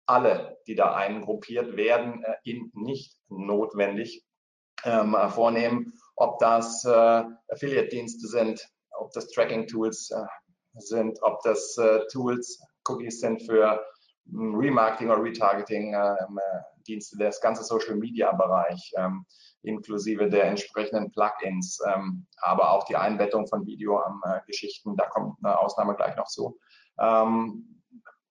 alle, 0.05 0.57
die 0.67 0.75
da 0.75 0.93
eingruppiert 0.93 1.77
werden, 1.77 2.23
äh, 2.23 2.35
in 2.43 2.69
nicht 2.73 3.17
notwendig 3.29 4.25
ähm, 4.83 5.15
vornehmen. 5.29 5.93
Ob 6.17 6.37
das 6.39 6.83
äh, 6.83 7.23
Affiliate-Dienste 7.47 8.27
sind, 8.27 8.67
ob 8.99 9.11
das 9.13 9.29
Tracking-Tools 9.29 10.11
äh, 10.11 10.25
sind, 10.81 11.17
ob 11.23 11.41
das 11.43 11.77
äh, 11.77 12.01
Tools, 12.11 12.61
Cookies 12.89 13.21
sind 13.21 13.41
für 13.43 13.81
hm, 14.29 14.55
Remarketing 14.55 15.09
oder 15.09 15.23
Retargeting, 15.23 15.93
ähm, 15.93 16.39
Dienste, 16.85 17.17
das 17.17 17.39
ganze 17.39 17.63
Social 17.63 17.95
Media 17.95 18.33
Bereich, 18.33 18.91
ähm, 18.97 19.25
inklusive 19.61 20.29
der 20.29 20.43
entsprechenden 20.43 21.11
Plugins, 21.11 21.79
ähm, 21.87 22.27
aber 22.41 22.71
auch 22.71 22.83
die 22.83 22.97
Einbettung 22.97 23.47
von 23.47 23.65
Videogeschichten, 23.65 24.97
da 24.97 25.05
kommt 25.05 25.37
eine 25.41 25.57
Ausnahme 25.57 25.95
gleich 25.95 26.17
noch 26.17 26.27
zu. 26.27 26.59
Ähm, 26.99 27.81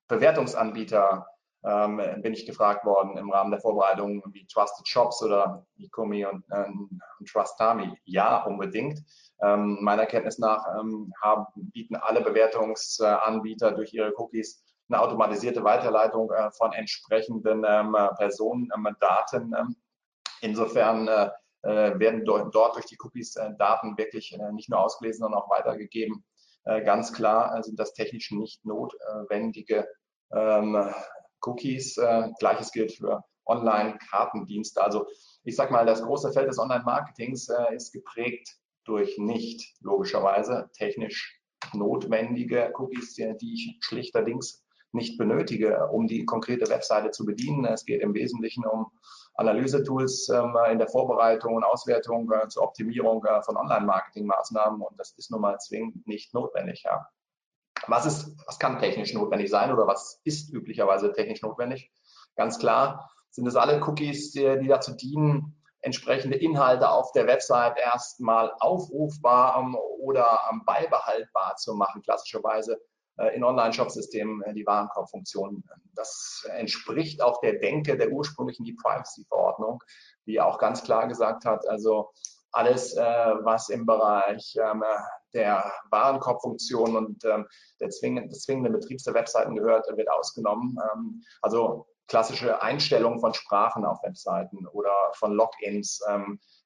Bewertungsanbieter 0.09 1.26
ähm, 1.64 2.00
bin 2.23 2.33
ich 2.33 2.47
gefragt 2.47 2.85
worden 2.85 3.16
im 3.16 3.31
Rahmen 3.31 3.50
der 3.50 3.61
Vorbereitung 3.61 4.23
wie 4.33 4.47
Trusted 4.47 4.87
Shops 4.87 5.23
oder 5.23 5.64
Ecomi 5.78 6.25
und, 6.26 6.45
äh, 6.50 6.66
und 6.66 7.28
Trustami. 7.28 7.97
Ja, 8.04 8.45
unbedingt. 8.45 9.00
Ähm, 9.40 9.78
meiner 9.81 10.07
Kenntnis 10.07 10.38
nach 10.38 10.64
ähm, 10.78 11.12
haben, 11.23 11.47
bieten 11.54 11.97
alle 11.97 12.21
Bewertungsanbieter 12.21 13.73
durch 13.73 13.92
ihre 13.95 14.12
Cookies 14.16 14.64
eine 14.88 15.00
automatisierte 15.00 15.64
Weiterleitung 15.64 16.31
äh, 16.33 16.50
von 16.52 16.73
entsprechenden 16.73 17.64
ähm, 17.66 17.97
Personendaten. 18.19 19.54
Ähm, 19.57 19.76
insofern 20.40 21.09
äh, 21.09 21.31
äh, 21.62 21.99
werden 21.99 22.25
dort, 22.25 22.54
dort 22.54 22.75
durch 22.75 22.87
die 22.87 22.99
Cookies 23.00 23.37
äh, 23.37 23.50
Daten 23.57 23.97
wirklich 23.97 24.33
äh, 24.33 24.52
nicht 24.52 24.69
nur 24.69 24.81
ausgelesen, 24.81 25.21
sondern 25.21 25.40
auch 25.40 25.50
weitergegeben. 25.50 26.25
Äh, 26.64 26.83
ganz 26.85 27.12
klar 27.12 27.62
sind 27.62 27.78
das 27.78 27.92
technisch 27.95 28.31
nicht 28.31 28.64
notwendige 28.64 29.87
ähm, 30.35 30.92
Cookies. 31.40 31.99
Gleiches 32.38 32.71
gilt 32.71 32.92
für 32.92 33.25
Online-Kartendienste. 33.47 34.83
Also 34.83 35.07
ich 35.42 35.57
sage 35.57 35.73
mal, 35.73 35.85
das 35.85 36.02
große 36.02 36.33
Feld 36.33 36.49
des 36.49 36.59
Online-Marketings 36.59 37.49
ist 37.75 37.92
geprägt 37.92 38.49
durch 38.85 39.19
nicht 39.19 39.75
logischerweise 39.81 40.71
technisch 40.73 41.40
notwendige 41.73 42.73
Cookies, 42.76 43.14
die 43.14 43.54
ich 43.54 43.78
schlichterdings 43.81 44.64
nicht 44.92 45.19
benötige, 45.19 45.88
um 45.88 46.07
die 46.07 46.25
konkrete 46.25 46.69
Webseite 46.71 47.11
zu 47.11 47.25
bedienen. 47.25 47.64
Es 47.64 47.85
geht 47.85 48.02
im 48.02 48.14
Wesentlichen 48.14 48.64
um 48.66 48.92
Analysetools 49.35 50.29
ähm, 50.29 50.57
in 50.71 50.79
der 50.79 50.89
Vorbereitung 50.89 51.55
und 51.55 51.65
Auswertung 51.65 52.31
äh, 52.33 52.49
zur 52.49 52.65
Optimierung 52.65 53.25
äh, 53.25 53.43
von 53.43 53.57
Online-Marketing-Maßnahmen 53.57 54.81
und 54.83 54.99
das 54.99 55.12
ist 55.12 55.31
nun 55.31 55.41
mal 55.41 55.59
zwingend 55.59 56.07
nicht 56.07 56.35
notwendig. 56.35 56.83
Ja. 56.85 57.09
Was, 57.87 58.07
ist, 58.07 58.37
was 58.47 58.59
kann 58.59 58.79
technisch 58.79 59.15
notwendig 59.15 59.51
sein 59.51 59.73
oder 59.73 59.87
was 59.87 60.21
ist 60.25 60.53
üblicherweise 60.53 61.12
technisch 61.12 61.43
notwendig? 61.43 61.91
Ganz 62.37 62.59
klar 62.59 63.11
sind 63.31 63.47
es 63.47 63.57
alle 63.57 63.83
Cookies, 63.83 64.33
die, 64.33 64.59
die 64.61 64.69
dazu 64.69 64.95
dienen, 64.95 65.57
entsprechende 65.81 66.37
Inhalte 66.37 66.89
auf 66.89 67.12
der 67.12 67.27
Website 67.27 67.77
erstmal 67.77 68.53
aufrufbar 68.61 69.59
um, 69.59 69.75
oder 69.75 70.41
um, 70.51 70.65
beibehaltbar 70.65 71.57
zu 71.57 71.75
machen. 71.75 72.03
Klassischerweise 72.03 72.75
äh, 72.75 72.79
in 73.35 73.45
Online-Shop-Systemen 73.45 74.42
äh, 74.42 74.54
die 74.54 74.66
Warenkorbfunktion. 74.66 75.62
Das 75.95 76.47
entspricht 76.57 77.23
auch 77.23 77.40
der 77.40 77.59
Denke 77.59 77.97
der 77.97 78.11
ursprünglichen 78.11 78.66
E-Privacy-Verordnung, 78.66 79.83
die 80.26 80.40
auch 80.40 80.59
ganz 80.59 80.83
klar 80.83 81.09
gesagt 81.09 81.45
hat, 81.45 81.69
also 81.69 82.11
alles, 82.52 82.95
äh, 82.97 83.00
was 83.00 83.71
im 83.71 83.87
Bereich 83.87 84.57
ähm, 84.61 84.85
der 85.33 85.73
Warenkorbfunktion 85.90 86.97
und 86.97 87.25
ähm, 87.25 87.47
der 87.81 87.90
zwingenden, 87.90 88.28
des 88.31 88.42
zwingenden 88.42 88.75
Betriebs 88.75 89.04
der 89.04 89.14
Webseiten 89.14 89.54
gehört, 89.54 89.87
wird 89.97 90.11
ausgenommen. 90.11 90.76
Ähm, 90.92 91.23
also 91.40 91.87
klassische 92.09 92.61
Einstellungen 92.61 93.21
von 93.21 93.33
Sprachen 93.33 93.87
auf 93.87 94.02
Webseiten 94.02 94.66
oder 94.66 94.92
von 95.14 95.33
Logins 95.33 96.00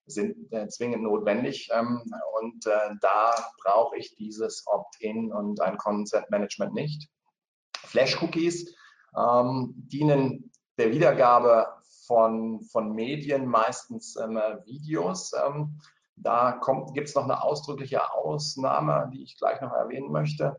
sind 0.06 0.52
äh, 0.52 0.68
zwingend 0.68 1.02
notwendig. 1.02 1.68
Ähm, 1.72 2.02
und 2.40 2.66
äh, 2.66 2.94
da 3.00 3.34
brauche 3.62 3.96
ich 3.96 4.14
dieses 4.16 4.64
Opt-in 4.66 5.32
und 5.32 5.60
ein 5.60 5.76
Consent 5.76 6.30
Management 6.30 6.74
nicht. 6.74 7.08
Flash-Cookies 7.76 8.74
ähm, 9.16 9.74
dienen 9.76 10.50
der 10.78 10.90
Wiedergabe 10.92 11.68
von, 12.06 12.62
von 12.64 12.92
Medien, 12.92 13.46
meistens 13.46 14.16
ähm, 14.16 14.38
Videos. 14.64 15.32
Ähm, 15.32 15.80
da 16.16 16.60
gibt 16.94 17.08
es 17.08 17.14
noch 17.14 17.24
eine 17.24 17.42
ausdrückliche 17.42 18.12
Ausnahme, 18.12 19.10
die 19.12 19.22
ich 19.22 19.36
gleich 19.36 19.60
noch 19.60 19.72
erwähnen 19.72 20.10
möchte. 20.10 20.56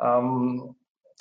Ähm, 0.00 0.76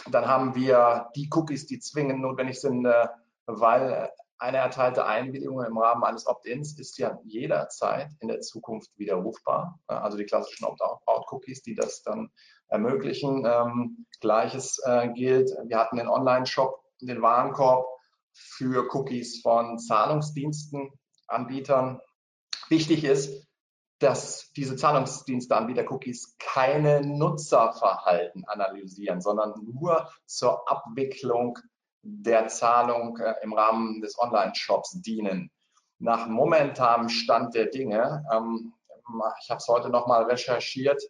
dann 0.09 0.27
haben 0.27 0.55
wir 0.55 1.09
die 1.15 1.29
Cookies, 1.33 1.67
die 1.67 1.79
zwingend 1.79 2.21
notwendig 2.21 2.59
sind, 2.59 2.85
äh, 2.85 3.07
weil 3.45 4.11
eine 4.39 4.57
erteilte 4.57 5.05
Einwilligung 5.05 5.63
im 5.63 5.77
Rahmen 5.77 6.03
eines 6.03 6.27
Opt-ins 6.27 6.77
ist 6.79 6.97
ja 6.97 7.19
jederzeit 7.23 8.11
in 8.19 8.27
der 8.27 8.41
Zukunft 8.41 8.91
widerrufbar. 8.97 9.79
Also 9.87 10.17
die 10.17 10.25
klassischen 10.25 10.65
Opt-out-Cookies, 10.65 11.63
die 11.63 11.75
das 11.75 12.03
dann 12.03 12.29
ermöglichen. 12.67 13.45
Ähm, 13.45 14.05
Gleiches 14.19 14.79
äh, 14.85 15.09
gilt, 15.13 15.49
wir 15.65 15.77
hatten 15.77 15.97
den 15.97 16.07
Online-Shop, 16.07 16.79
den 17.01 17.21
Warenkorb 17.21 17.85
für 18.31 18.87
Cookies 18.93 19.41
von 19.41 19.79
Zahlungsdiensten, 19.79 20.91
Anbietern. 21.27 21.99
Wichtig 22.69 23.03
ist, 23.03 23.47
dass 23.99 24.51
diese 24.55 24.75
Zahlungsdiensteanbieter-Cookies 24.75 26.35
keine 26.37 27.01
Nutzerverhalten 27.01 28.45
analysieren, 28.45 29.21
sondern 29.21 29.53
nur 29.63 30.11
zur 30.25 30.69
Abwicklung 30.69 31.57
der 32.09 32.47
Zahlung 32.47 33.17
äh, 33.17 33.35
im 33.41 33.53
Rahmen 33.53 34.01
des 34.01 34.17
Online-Shops 34.17 35.01
dienen. 35.01 35.51
Nach 35.99 36.27
momentanem 36.27 37.09
Stand 37.09 37.53
der 37.53 37.65
Dinge, 37.65 38.25
ähm, 38.31 38.73
ich 39.41 39.49
habe 39.49 39.57
es 39.57 39.67
heute 39.67 39.89
nochmal 39.89 40.23
recherchiert, 40.23 41.01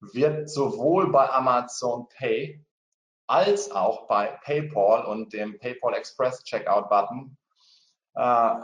wird 0.00 0.48
sowohl 0.48 1.10
bei 1.10 1.28
Amazon 1.30 2.08
Pay 2.08 2.64
als 3.26 3.70
auch 3.70 4.06
bei 4.08 4.38
PayPal 4.44 5.04
und 5.04 5.32
dem 5.32 5.58
PayPal 5.58 5.94
Express 5.94 6.42
Checkout 6.44 6.88
Button 6.88 7.36
äh, 8.14 8.54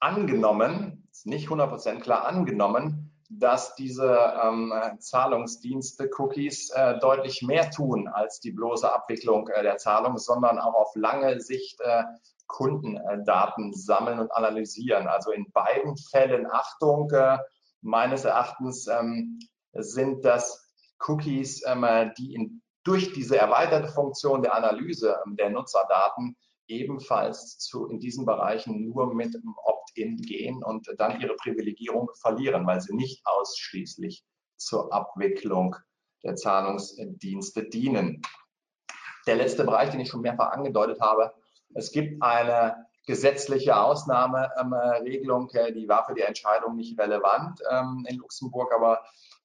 angenommen, 0.00 1.08
ist 1.10 1.26
nicht 1.26 1.48
100% 1.48 2.00
klar 2.00 2.26
angenommen, 2.26 3.07
dass 3.28 3.74
diese 3.74 4.34
ähm, 4.42 4.72
Zahlungsdienste 4.98 6.10
Cookies 6.16 6.70
äh, 6.70 6.98
deutlich 6.98 7.42
mehr 7.42 7.70
tun 7.70 8.08
als 8.08 8.40
die 8.40 8.52
bloße 8.52 8.90
Abwicklung 8.90 9.48
äh, 9.48 9.62
der 9.62 9.76
Zahlung, 9.76 10.16
sondern 10.16 10.58
auch 10.58 10.74
auf 10.74 10.96
lange 10.96 11.40
Sicht 11.40 11.80
äh, 11.80 12.04
Kundendaten 12.46 13.74
sammeln 13.74 14.18
und 14.18 14.32
analysieren. 14.32 15.06
Also 15.06 15.30
in 15.30 15.50
beiden 15.52 15.96
Fällen 15.96 16.46
Achtung, 16.50 17.10
äh, 17.10 17.38
meines 17.82 18.24
Erachtens 18.24 18.86
ähm, 18.88 19.38
sind 19.72 20.24
das 20.24 20.66
Cookies, 21.06 21.62
ähm, 21.66 22.10
die 22.16 22.34
in, 22.34 22.62
durch 22.82 23.12
diese 23.12 23.36
erweiterte 23.36 23.88
Funktion 23.88 24.42
der 24.42 24.54
Analyse 24.54 25.16
ähm, 25.26 25.36
der 25.36 25.50
Nutzerdaten 25.50 26.36
ebenfalls 26.66 27.58
zu, 27.58 27.86
in 27.88 28.00
diesen 28.00 28.24
Bereichen 28.26 28.88
nur 28.88 29.14
mit 29.14 29.36
Opt-in 29.98 30.16
gehen 30.16 30.62
und 30.62 30.88
dann 30.98 31.20
ihre 31.20 31.34
Privilegierung 31.34 32.10
verlieren, 32.20 32.66
weil 32.66 32.80
sie 32.80 32.94
nicht 32.94 33.24
ausschließlich 33.26 34.24
zur 34.56 34.92
Abwicklung 34.92 35.76
der 36.22 36.36
Zahlungsdienste 36.36 37.64
dienen. 37.64 38.22
Der 39.26 39.36
letzte 39.36 39.64
Bereich, 39.64 39.90
den 39.90 40.00
ich 40.00 40.08
schon 40.08 40.22
mehrfach 40.22 40.52
angedeutet 40.52 41.00
habe, 41.00 41.34
es 41.74 41.92
gibt 41.92 42.22
eine 42.22 42.86
gesetzliche 43.06 43.76
Ausnahmeregelung, 43.76 45.50
äh, 45.50 45.72
die 45.72 45.88
war 45.88 46.06
für 46.06 46.14
die 46.14 46.22
Entscheidung 46.22 46.76
nicht 46.76 46.98
relevant 46.98 47.60
ähm, 47.70 48.04
in 48.08 48.16
Luxemburg, 48.16 48.72
aber 48.74 49.02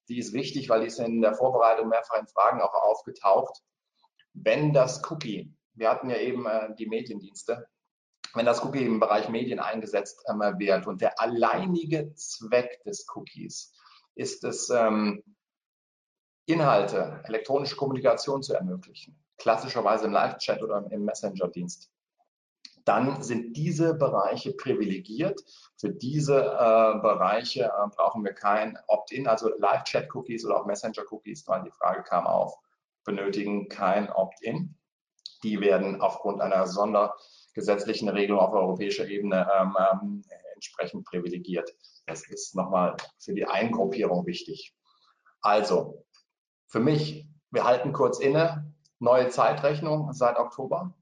die 0.08 0.18
ist 0.18 0.32
wichtig, 0.32 0.68
weil 0.68 0.80
die 0.80 0.88
ist 0.88 0.98
in 0.98 1.22
der 1.22 1.34
Vorbereitung 1.34 1.88
mehrfach 1.88 2.18
in 2.18 2.26
Fragen 2.26 2.60
auch 2.60 2.74
aufgetaucht. 2.74 3.62
Wenn 4.34 4.72
das 4.72 5.02
Cookie 5.10 5.54
wir 5.74 5.90
hatten 5.90 6.10
ja 6.10 6.16
eben 6.16 6.46
äh, 6.46 6.74
die 6.76 6.86
Mediendienste, 6.86 7.66
wenn 8.34 8.46
das 8.46 8.64
Cookie 8.64 8.84
im 8.84 9.00
Bereich 9.00 9.28
Medien 9.28 9.60
eingesetzt 9.60 10.24
ähm, 10.28 10.40
wird 10.40 10.86
und 10.86 11.00
der 11.00 11.20
alleinige 11.20 12.14
Zweck 12.14 12.82
des 12.84 13.06
Cookies 13.14 13.72
ist 14.14 14.44
es, 14.44 14.70
ähm, 14.70 15.22
Inhalte, 16.46 17.22
elektronische 17.24 17.76
Kommunikation 17.76 18.42
zu 18.42 18.54
ermöglichen, 18.54 19.18
klassischerweise 19.38 20.06
im 20.06 20.12
Live-Chat 20.12 20.62
oder 20.62 20.84
im 20.90 21.04
Messenger-Dienst, 21.04 21.90
dann 22.84 23.22
sind 23.22 23.56
diese 23.56 23.94
Bereiche 23.94 24.52
privilegiert. 24.52 25.42
Für 25.78 25.88
diese 25.88 26.36
äh, 26.36 26.98
Bereiche 27.00 27.64
äh, 27.64 27.88
brauchen 27.96 28.22
wir 28.24 28.34
kein 28.34 28.78
Opt-in, 28.88 29.26
also 29.26 29.48
Live-Chat-Cookies 29.56 30.44
oder 30.44 30.60
auch 30.60 30.66
Messenger-Cookies, 30.66 31.48
weil 31.48 31.62
die 31.62 31.70
Frage 31.70 32.02
kam 32.02 32.26
auf 32.26 32.54
benötigen 33.04 33.68
kein 33.68 34.10
Opt-in. 34.10 34.76
Die 35.42 35.60
werden 35.60 36.00
aufgrund 36.00 36.40
einer 36.40 36.66
sondergesetzlichen 37.54 38.08
Regelung 38.08 38.40
auf 38.40 38.52
europäischer 38.52 39.06
Ebene 39.06 39.48
ähm, 39.58 39.76
ähm, 39.78 40.22
entsprechend 40.54 41.04
privilegiert. 41.04 41.70
Das 42.06 42.28
ist 42.28 42.54
nochmal 42.54 42.96
für 43.18 43.34
die 43.34 43.46
Eingruppierung 43.46 44.26
wichtig. 44.26 44.74
Also, 45.40 46.04
für 46.68 46.80
mich, 46.80 47.28
wir 47.50 47.64
halten 47.64 47.92
kurz 47.92 48.18
inne, 48.18 48.74
neue 48.98 49.28
Zeitrechnung 49.28 50.12
seit 50.12 50.38
Oktober. 50.38 50.94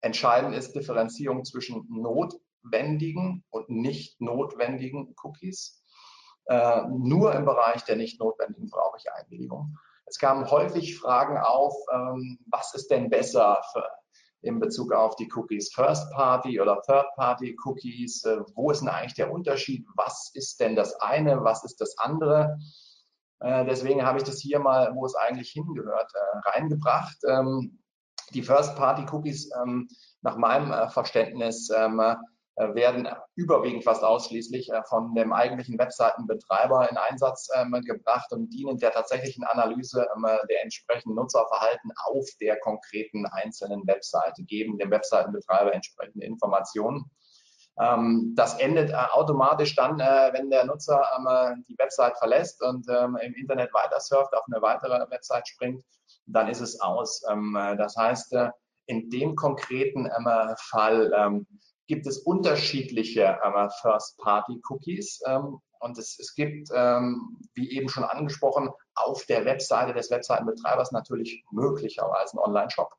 Entscheidend 0.00 0.54
ist 0.54 0.74
Differenzierung 0.74 1.44
zwischen 1.44 1.86
notwendigen 1.88 3.44
und 3.50 3.68
nicht 3.68 4.20
notwendigen 4.20 5.14
Cookies. 5.22 5.82
Äh, 6.46 6.82
nur 6.88 7.34
im 7.34 7.44
Bereich 7.44 7.84
der 7.84 7.96
nicht 7.96 8.18
notwendigen 8.18 8.68
brauche 8.68 8.96
ich 8.98 9.12
Einwilligung. 9.12 9.76
Es 10.06 10.18
kamen 10.18 10.50
häufig 10.50 10.98
Fragen 10.98 11.38
auf, 11.38 11.74
ähm, 11.92 12.38
was 12.50 12.74
ist 12.74 12.90
denn 12.90 13.08
besser 13.08 13.62
für, 13.72 13.86
in 14.42 14.60
Bezug 14.60 14.92
auf 14.92 15.16
die 15.16 15.30
Cookies 15.34 15.72
First 15.72 16.10
Party 16.12 16.60
oder 16.60 16.80
Third 16.86 17.06
Party 17.16 17.56
Cookies? 17.64 18.24
Äh, 18.24 18.40
wo 18.54 18.70
ist 18.70 18.80
denn 18.80 18.88
eigentlich 18.88 19.14
der 19.14 19.32
Unterschied? 19.32 19.86
Was 19.96 20.30
ist 20.34 20.60
denn 20.60 20.76
das 20.76 20.94
eine? 21.00 21.42
Was 21.42 21.64
ist 21.64 21.80
das 21.80 21.96
andere? 21.98 22.58
Äh, 23.40 23.64
deswegen 23.64 24.04
habe 24.04 24.18
ich 24.18 24.24
das 24.24 24.40
hier 24.40 24.58
mal, 24.58 24.94
wo 24.94 25.06
es 25.06 25.14
eigentlich 25.14 25.50
hingehört, 25.50 26.12
äh, 26.14 26.48
reingebracht. 26.50 27.16
Ähm, 27.28 27.78
die 28.34 28.42
First 28.42 28.76
Party 28.76 29.04
Cookies 29.10 29.50
ähm, 29.62 29.88
nach 30.22 30.36
meinem 30.36 30.90
Verständnis 30.90 31.70
ähm, 31.70 32.00
äh, 32.00 32.16
werden 32.56 33.08
überwiegend 33.34 33.82
fast 33.84 34.04
ausschließlich 34.04 34.70
äh, 34.70 34.82
von 34.84 35.14
dem 35.14 35.32
eigentlichen 35.32 35.78
Webseitenbetreiber 35.78 36.90
in 36.90 36.98
Einsatz 36.98 37.48
ähm, 37.54 37.72
gebracht 37.84 38.30
und 38.32 38.50
dienen 38.50 38.76
der 38.76 38.92
tatsächlichen 38.92 39.44
Analyse 39.44 40.06
ähm, 40.14 40.26
der 40.50 40.62
entsprechenden 40.62 41.14
Nutzerverhalten 41.14 41.90
auf 42.04 42.26
der 42.40 42.58
konkreten 42.60 43.24
einzelnen 43.26 43.86
Webseite, 43.86 44.42
geben 44.42 44.76
dem 44.76 44.90
Webseitenbetreiber 44.90 45.72
entsprechende 45.72 46.26
Informationen. 46.26 47.10
Ähm, 47.80 48.34
das 48.36 48.58
endet 48.60 48.94
automatisch 48.94 49.74
dann, 49.74 49.98
wenn 49.98 50.50
der 50.50 50.66
Nutzer 50.66 51.02
die 51.68 51.78
Website 51.78 52.18
verlässt 52.18 52.62
und 52.62 52.86
im 52.86 53.34
Internet 53.34 53.72
weiter 53.72 53.98
surft, 53.98 54.34
auf 54.34 54.44
eine 54.46 54.60
weitere 54.60 55.10
Website 55.10 55.48
springt, 55.48 55.82
dann 56.26 56.48
ist 56.48 56.60
es 56.60 56.78
aus. 56.80 57.22
Das 57.78 57.96
heißt, 57.96 58.36
in 58.86 59.08
dem 59.08 59.34
konkreten 59.36 60.10
Fall 60.58 61.44
gibt 61.92 62.06
es 62.06 62.20
unterschiedliche 62.20 63.38
ähm, 63.44 63.68
First-Party-Cookies. 63.82 65.20
Ähm, 65.26 65.58
und 65.78 65.98
es, 65.98 66.18
es 66.18 66.34
gibt, 66.34 66.70
ähm, 66.74 67.38
wie 67.52 67.70
eben 67.76 67.90
schon 67.90 68.04
angesprochen, 68.04 68.70
auf 68.94 69.26
der 69.26 69.44
Webseite 69.44 69.92
des 69.92 70.10
Webseitenbetreibers 70.10 70.92
natürlich 70.92 71.44
möglicherweise 71.50 72.32
einen 72.32 72.46
Online-Shop. 72.46 72.94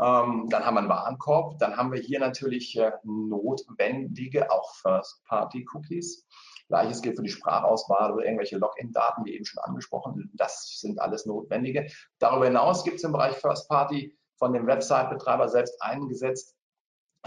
Ähm, 0.00 0.48
dann 0.50 0.66
haben 0.66 0.74
wir 0.74 0.80
einen 0.80 0.88
Warenkorb. 0.88 1.60
Dann 1.60 1.76
haben 1.76 1.92
wir 1.92 2.00
hier 2.00 2.18
natürlich 2.18 2.76
äh, 2.76 2.90
notwendige, 3.04 4.50
auch 4.50 4.74
First-Party-Cookies. 4.74 6.26
Gleiches 6.66 7.02
gilt 7.02 7.16
für 7.16 7.22
die 7.22 7.28
Sprachauswahl 7.28 8.10
oder 8.12 8.24
irgendwelche 8.24 8.58
Login-Daten, 8.58 9.24
wie 9.24 9.36
eben 9.36 9.44
schon 9.44 9.62
angesprochen. 9.62 10.32
Das 10.34 10.80
sind 10.80 10.98
alles 10.98 11.26
notwendige. 11.26 11.86
Darüber 12.18 12.46
hinaus 12.46 12.82
gibt 12.82 12.96
es 12.96 13.04
im 13.04 13.12
Bereich 13.12 13.36
First-Party 13.36 14.18
von 14.36 14.52
dem 14.52 14.66
Website-Betreiber 14.66 15.48
selbst 15.48 15.80
eingesetzt 15.80 16.55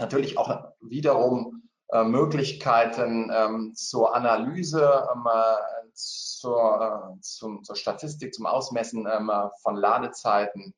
natürlich 0.00 0.38
auch 0.38 0.72
wiederum 0.80 1.62
äh, 1.92 2.04
Möglichkeiten 2.04 3.30
ähm, 3.34 3.74
zur 3.74 4.14
Analyse, 4.14 5.08
ähm, 5.12 5.26
äh, 5.26 5.92
zur, 5.92 7.16
äh, 7.16 7.20
zum, 7.20 7.64
zur 7.64 7.76
Statistik, 7.76 8.32
zum 8.32 8.46
Ausmessen 8.46 9.06
ähm, 9.10 9.30
von 9.62 9.76
Ladezeiten 9.76 10.74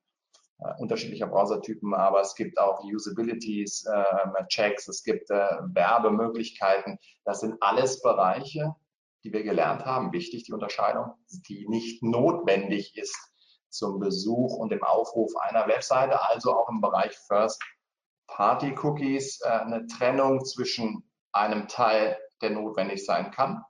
äh, 0.59 0.73
unterschiedlicher 0.79 1.27
Browsertypen, 1.27 1.95
aber 1.95 2.21
es 2.21 2.35
gibt 2.35 2.59
auch 2.59 2.83
Usabilities, 2.83 3.85
ähm, 3.93 4.33
Checks, 4.49 4.89
es 4.89 5.03
gibt 5.03 5.31
äh, 5.31 5.49
Werbemöglichkeiten. 5.75 6.99
Das 7.25 7.41
sind 7.41 7.57
alles 7.61 8.01
Bereiche, 8.01 8.75
die 9.25 9.33
wir 9.33 9.43
gelernt 9.43 9.85
haben. 9.85 10.13
Wichtig 10.13 10.45
die 10.45 10.53
Unterscheidung, 10.53 11.13
die 11.49 11.69
nicht 11.69 12.03
notwendig 12.03 12.97
ist 12.97 13.17
zum 13.69 14.01
Besuch 14.01 14.57
und 14.57 14.71
dem 14.71 14.83
Aufruf 14.83 15.35
einer 15.37 15.67
Webseite, 15.67 16.23
also 16.29 16.55
auch 16.55 16.69
im 16.69 16.81
Bereich 16.81 17.17
First 17.27 17.63
Party-Cookies 18.33 19.41
äh, 19.43 19.49
eine 19.49 19.87
Trennung 19.87 20.45
zwischen 20.45 21.05
einem 21.33 21.69
Teil, 21.69 22.19
der 22.41 22.51
notwendig 22.51 23.05
sein 23.05 23.31
kann, 23.31 23.63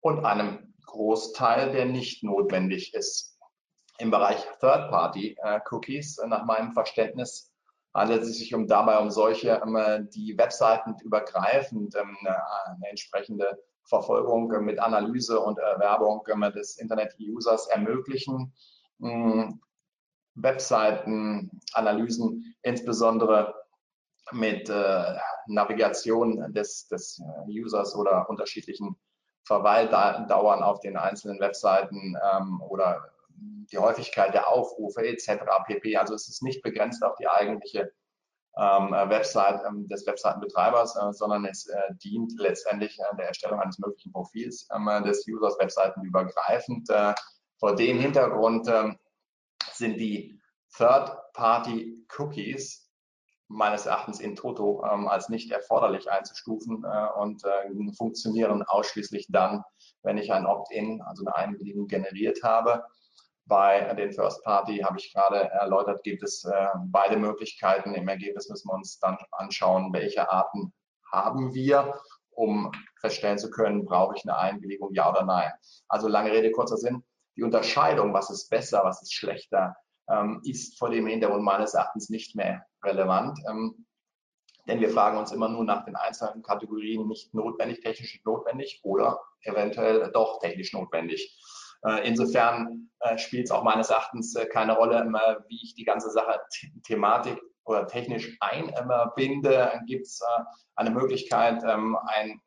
und 0.00 0.24
einem 0.24 0.74
Großteil, 0.86 1.72
der 1.72 1.86
nicht 1.86 2.22
notwendig 2.22 2.94
ist. 2.94 3.38
Im 3.98 4.10
Bereich 4.10 4.44
Third-Party-Cookies, 4.60 6.18
äh, 6.18 6.26
nach 6.26 6.44
meinem 6.44 6.72
Verständnis, 6.72 7.50
handelt 7.94 8.22
es 8.22 8.38
sich 8.38 8.54
um, 8.54 8.66
dabei 8.66 8.98
um 8.98 9.10
solche, 9.10 9.62
ähm, 9.64 10.08
die 10.10 10.36
webseitenübergreifend 10.36 11.94
ähm, 11.94 12.16
eine 12.26 12.90
entsprechende 12.90 13.58
Verfolgung 13.84 14.48
mit 14.64 14.78
Analyse 14.78 15.40
und 15.40 15.58
Erwerbung 15.58 16.22
ähm, 16.30 16.52
des 16.54 16.76
Internet-Users 16.76 17.68
ermöglichen. 17.68 18.52
Hm, 20.34 20.42
Webseitenanalysen, 20.42 22.56
insbesondere 22.62 23.54
mit 24.32 24.68
äh, 24.68 25.16
Navigation 25.46 26.52
des, 26.52 26.88
des 26.88 27.20
äh, 27.20 27.60
Users 27.60 27.94
oder 27.94 28.28
unterschiedlichen 28.28 28.96
Verweildauern 29.46 30.62
auf 30.62 30.80
den 30.80 30.96
einzelnen 30.96 31.38
Webseiten 31.40 32.16
ähm, 32.32 32.62
oder 32.62 33.10
die 33.70 33.78
Häufigkeit 33.78 34.32
der 34.32 34.48
Aufrufe 34.48 35.06
etc. 35.06 35.44
pp. 35.66 35.96
Also 35.96 36.14
es 36.14 36.28
ist 36.28 36.42
nicht 36.42 36.62
begrenzt 36.62 37.04
auf 37.04 37.14
die 37.16 37.28
eigentliche 37.28 37.92
ähm, 38.56 38.92
Website 38.92 39.62
ähm, 39.66 39.86
des 39.88 40.06
Webseitenbetreibers, 40.06 40.96
äh, 40.96 41.12
sondern 41.12 41.44
es 41.44 41.66
äh, 41.66 41.94
dient 42.02 42.32
letztendlich 42.38 42.98
äh, 42.98 43.16
der 43.16 43.28
Erstellung 43.28 43.60
eines 43.60 43.78
möglichen 43.78 44.12
Profils 44.12 44.66
ähm, 44.74 44.88
des 45.04 45.26
Users 45.26 45.58
webseitenübergreifend. 45.58 46.88
Äh, 46.88 47.14
vor 47.58 47.74
dem 47.74 47.98
Hintergrund 47.98 48.68
ähm, 48.68 48.98
sind 49.76 49.98
die 49.98 50.40
Third-Party-Cookies 50.76 52.84
meines 53.48 53.86
Erachtens 53.86 54.20
in 54.20 54.36
Toto 54.36 54.84
ähm, 54.90 55.08
als 55.08 55.28
nicht 55.28 55.50
erforderlich 55.50 56.10
einzustufen 56.10 56.84
äh, 56.84 57.08
und 57.18 57.44
äh, 57.44 57.92
funktionieren 57.96 58.62
ausschließlich 58.62 59.26
dann, 59.30 59.62
wenn 60.02 60.18
ich 60.18 60.32
ein 60.32 60.46
Opt-in, 60.46 61.02
also 61.02 61.24
eine 61.24 61.36
Einwilligung 61.36 61.86
generiert 61.86 62.42
habe. 62.42 62.84
Bei 63.46 63.92
den 63.94 64.12
First 64.12 64.42
Party 64.42 64.78
habe 64.78 64.98
ich 64.98 65.12
gerade 65.12 65.50
erläutert, 65.50 66.02
gibt 66.02 66.22
es 66.22 66.44
äh, 66.44 66.66
beide 66.86 67.18
Möglichkeiten. 67.18 67.94
Im 67.94 68.08
Ergebnis 68.08 68.48
müssen 68.48 68.68
wir 68.68 68.74
uns 68.74 68.98
dann 68.98 69.18
anschauen, 69.32 69.92
welche 69.92 70.30
Arten 70.30 70.72
haben 71.12 71.54
wir, 71.54 72.00
um 72.30 72.72
feststellen 73.00 73.38
zu 73.38 73.50
können, 73.50 73.84
brauche 73.84 74.16
ich 74.16 74.24
eine 74.24 74.36
Einwilligung, 74.36 74.92
ja 74.94 75.10
oder 75.10 75.24
nein. 75.24 75.52
Also 75.88 76.08
lange 76.08 76.32
Rede, 76.32 76.50
kurzer 76.50 76.78
Sinn. 76.78 77.04
Die 77.36 77.42
Unterscheidung, 77.42 78.12
was 78.12 78.30
ist 78.30 78.48
besser, 78.48 78.82
was 78.84 79.02
ist 79.02 79.14
schlechter, 79.14 79.76
ähm, 80.08 80.40
ist 80.44 80.78
vor 80.78 80.90
dem 80.90 81.06
Hintergrund 81.06 81.42
meines 81.42 81.74
Erachtens 81.74 82.10
nicht 82.10 82.36
mehr 82.36 82.64
relevant. 82.82 83.38
Ähm, 83.48 83.86
denn 84.66 84.80
wir 84.80 84.90
fragen 84.90 85.18
uns 85.18 85.32
immer 85.32 85.48
nur 85.48 85.64
nach 85.64 85.84
den 85.84 85.96
einzelnen 85.96 86.42
Kategorien 86.42 87.06
nicht 87.06 87.34
notwendig, 87.34 87.80
technisch 87.80 88.20
notwendig 88.24 88.80
oder 88.82 89.20
eventuell 89.42 90.10
doch 90.12 90.38
technisch 90.40 90.72
notwendig. 90.72 91.38
Äh, 91.84 92.08
insofern 92.08 92.90
äh, 93.00 93.18
spielt 93.18 93.44
es 93.44 93.50
auch 93.50 93.62
meines 93.62 93.90
Erachtens 93.90 94.34
äh, 94.36 94.46
keine 94.46 94.76
Rolle, 94.76 95.04
wie 95.48 95.60
ich 95.62 95.74
die 95.74 95.84
ganze 95.84 96.10
Sache 96.10 96.40
thematik 96.84 97.38
oder 97.64 97.86
technisch 97.86 98.36
einbinde. 98.40 99.80
Gibt 99.86 100.06
es 100.06 100.22
eine 100.76 100.90
Möglichkeit, 100.90 101.62
ähm, 101.66 101.96
ein 102.06 102.40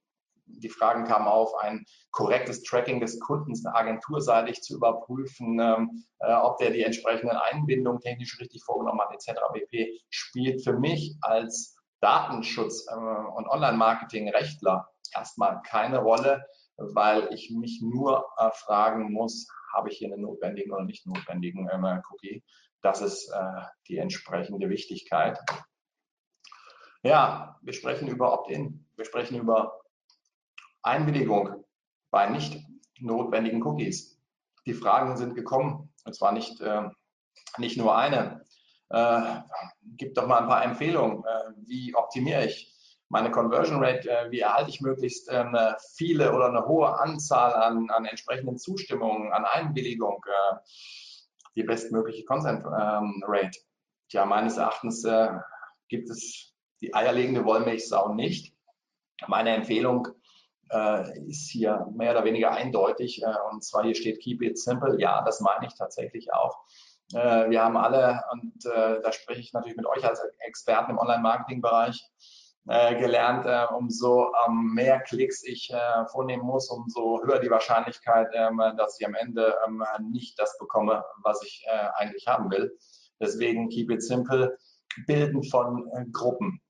die 0.47 0.69
Fragen 0.69 1.05
kamen 1.05 1.27
auf, 1.27 1.53
ein 1.55 1.85
korrektes 2.11 2.63
Tracking 2.63 2.99
des 2.99 3.19
Kundens 3.19 3.65
agenturseitig 3.65 4.61
zu 4.61 4.75
überprüfen, 4.75 5.59
ähm, 5.59 6.03
äh, 6.19 6.33
ob 6.33 6.57
der 6.57 6.71
die 6.71 6.83
entsprechenden 6.83 7.37
Einbindungen 7.37 8.01
technisch 8.01 8.39
richtig 8.39 8.63
vorgenommen 8.63 9.01
hat, 9.01 9.13
etc. 9.13 9.39
pp. 9.53 9.99
spielt 10.09 10.63
für 10.63 10.73
mich 10.73 11.15
als 11.21 11.75
Datenschutz- 12.01 12.87
äh, 12.89 12.95
und 12.95 13.47
Online-Marketing-Rechtler 13.47 14.89
erstmal 15.13 15.61
keine 15.61 15.99
Rolle, 15.99 16.45
weil 16.77 17.33
ich 17.33 17.51
mich 17.51 17.81
nur 17.81 18.25
äh, 18.37 18.49
fragen 18.51 19.11
muss, 19.11 19.47
habe 19.73 19.89
ich 19.89 19.97
hier 19.97 20.11
einen 20.11 20.21
notwendigen 20.21 20.71
oder 20.71 20.85
nicht 20.85 21.05
notwendigen 21.05 21.67
ähm, 21.71 22.01
Cookie. 22.09 22.43
Das 22.81 23.01
ist 23.01 23.29
äh, 23.29 23.61
die 23.87 23.97
entsprechende 23.97 24.69
Wichtigkeit. 24.69 25.39
Ja, 27.03 27.57
wir 27.61 27.73
sprechen 27.73 28.07
über 28.07 28.33
Opt-in, 28.33 28.85
wir 28.95 29.05
sprechen 29.05 29.37
über 29.37 29.79
Einwilligung 30.81 31.63
bei 32.11 32.29
nicht 32.29 32.63
notwendigen 32.99 33.61
Cookies. 33.63 34.19
Die 34.65 34.73
Fragen 34.73 35.17
sind 35.17 35.35
gekommen, 35.35 35.93
und 36.05 36.15
zwar 36.15 36.31
nicht, 36.31 36.59
äh, 36.61 36.89
nicht 37.57 37.77
nur 37.77 37.95
eine. 37.95 38.45
Äh, 38.89 39.41
gib 39.97 40.15
doch 40.15 40.27
mal 40.27 40.39
ein 40.41 40.47
paar 40.47 40.63
Empfehlungen. 40.63 41.23
Äh, 41.23 41.51
wie 41.65 41.95
optimiere 41.95 42.45
ich 42.45 42.73
meine 43.09 43.31
Conversion 43.31 43.83
Rate? 43.83 44.09
Äh, 44.09 44.31
wie 44.31 44.39
erhalte 44.39 44.69
ich 44.69 44.81
möglichst 44.81 45.29
ähm, 45.31 45.57
viele 45.95 46.33
oder 46.33 46.47
eine 46.47 46.65
hohe 46.65 46.99
Anzahl 46.99 47.53
an, 47.53 47.89
an 47.89 48.05
entsprechenden 48.05 48.57
Zustimmungen, 48.57 49.31
an 49.31 49.45
Einwilligung? 49.45 50.23
Äh, 50.25 50.55
die 51.55 51.63
bestmögliche 51.63 52.25
Consent 52.25 52.63
ähm, 52.65 53.23
Rate? 53.27 53.59
Tja, 54.09 54.25
meines 54.25 54.57
Erachtens 54.57 55.03
äh, 55.03 55.29
gibt 55.89 56.09
es 56.09 56.53
die 56.81 56.93
eierlegende 56.93 57.43
Wollmilchsau 57.43 58.13
nicht. 58.13 58.55
Meine 59.27 59.55
Empfehlung 59.55 60.07
äh, 60.69 61.19
ist 61.27 61.49
hier 61.49 61.87
mehr 61.95 62.11
oder 62.11 62.23
weniger 62.23 62.51
eindeutig. 62.51 63.21
Äh, 63.23 63.33
und 63.51 63.63
zwar 63.63 63.83
hier 63.83 63.95
steht 63.95 64.19
Keep 64.21 64.41
it 64.41 64.59
simple. 64.59 64.99
Ja, 64.99 65.23
das 65.23 65.41
meine 65.41 65.67
ich 65.67 65.75
tatsächlich 65.75 66.33
auch. 66.33 66.57
Äh, 67.13 67.49
wir 67.49 67.63
haben 67.63 67.77
alle, 67.77 68.23
und 68.31 68.65
äh, 68.65 69.01
da 69.01 69.11
spreche 69.11 69.39
ich 69.39 69.53
natürlich 69.53 69.77
mit 69.77 69.85
euch 69.85 70.05
als 70.05 70.21
Experten 70.39 70.91
im 70.91 70.97
Online-Marketing-Bereich, 70.97 72.05
äh, 72.69 72.99
gelernt, 72.99 73.45
äh, 73.45 73.73
umso 73.73 74.29
ähm, 74.45 74.73
mehr 74.73 74.99
Klicks 74.99 75.41
ich 75.45 75.73
vornehmen 76.11 76.43
muss, 76.43 76.69
umso 76.69 77.21
höher 77.23 77.39
die 77.39 77.49
Wahrscheinlichkeit, 77.49 78.27
ähm, 78.33 78.61
dass 78.75 78.99
ich 78.99 79.07
am 79.07 79.15
Ende 79.15 79.55
ähm, 79.65 79.83
nicht 80.11 80.37
das 80.37 80.57
bekomme, 80.57 81.05
was 81.23 81.41
ich 81.43 81.65
eigentlich 81.95 82.27
haben 82.27 82.51
will. 82.51 82.77
Deswegen 83.21 83.69
keep 83.69 83.89
it 83.89 84.03
simple, 84.03 84.57
bilden 85.05 85.43
von 85.43 85.89
Gruppen. 86.11 86.61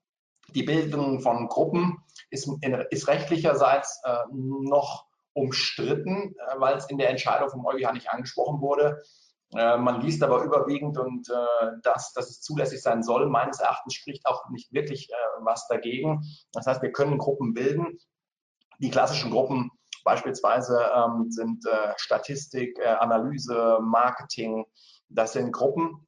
Die 0.53 0.63
Bildung 0.63 1.19
von 1.19 1.47
Gruppen 1.47 1.97
ist, 2.29 2.49
ist 2.89 3.07
rechtlicherseits 3.07 4.01
äh, 4.03 4.17
noch 4.31 5.05
umstritten, 5.33 6.35
weil 6.57 6.77
es 6.77 6.89
in 6.89 6.97
der 6.97 7.09
Entscheidung 7.09 7.49
vom 7.49 7.65
EuGH 7.65 7.93
nicht 7.93 8.09
angesprochen 8.09 8.59
wurde. 8.59 9.01
Äh, 9.55 9.77
man 9.77 10.01
liest 10.01 10.23
aber 10.23 10.43
überwiegend 10.43 10.97
und 10.97 11.29
äh, 11.29 11.71
das, 11.83 12.11
dass 12.13 12.29
es 12.29 12.41
zulässig 12.41 12.81
sein 12.81 13.03
soll, 13.03 13.27
meines 13.27 13.59
Erachtens 13.59 13.93
spricht 13.93 14.25
auch 14.25 14.49
nicht 14.49 14.73
wirklich 14.73 15.09
äh, 15.09 15.13
was 15.41 15.67
dagegen. 15.67 16.21
Das 16.51 16.65
heißt, 16.65 16.81
wir 16.81 16.91
können 16.91 17.17
Gruppen 17.17 17.53
bilden. 17.53 17.97
Die 18.79 18.89
klassischen 18.89 19.31
Gruppen 19.31 19.71
beispielsweise 20.03 20.89
ähm, 20.95 21.29
sind 21.29 21.65
äh, 21.65 21.93
Statistik, 21.97 22.77
äh, 22.79 22.87
Analyse, 22.87 23.79
Marketing. 23.81 24.65
Das 25.09 25.33
sind 25.33 25.51
Gruppen, 25.51 26.06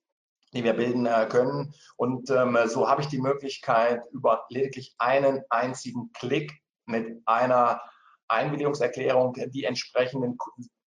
die 0.53 0.63
wir 0.63 0.73
bilden 0.73 1.05
äh, 1.05 1.27
können. 1.29 1.73
Und 1.95 2.29
ähm, 2.29 2.57
so 2.65 2.89
habe 2.89 3.01
ich 3.01 3.07
die 3.07 3.21
Möglichkeit, 3.21 4.01
über 4.12 4.45
lediglich 4.49 4.95
einen 4.97 5.43
einzigen 5.49 6.12
Klick 6.13 6.53
mit 6.85 7.21
einer 7.25 7.81
Einwilligungserklärung 8.27 9.33
die 9.33 9.63
entsprechenden 9.63 10.38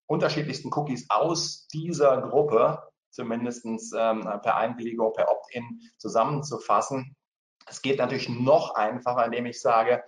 unterschiedlichsten 0.07 0.71
Cookies 0.73 1.09
aus 1.09 1.67
dieser 1.67 2.21
Gruppe 2.21 2.81
zumindest 3.13 3.65
ähm, 3.65 4.21
per 4.21 4.57
Einwilligung, 4.57 5.13
per 5.13 5.29
Opt-in 5.29 5.81
zusammenzufassen. 5.97 7.15
Es 7.67 7.81
geht 7.81 7.99
natürlich 7.99 8.27
noch 8.27 8.75
einfacher, 8.75 9.25
indem 9.25 9.45
ich 9.45 9.61
sage, 9.61 10.03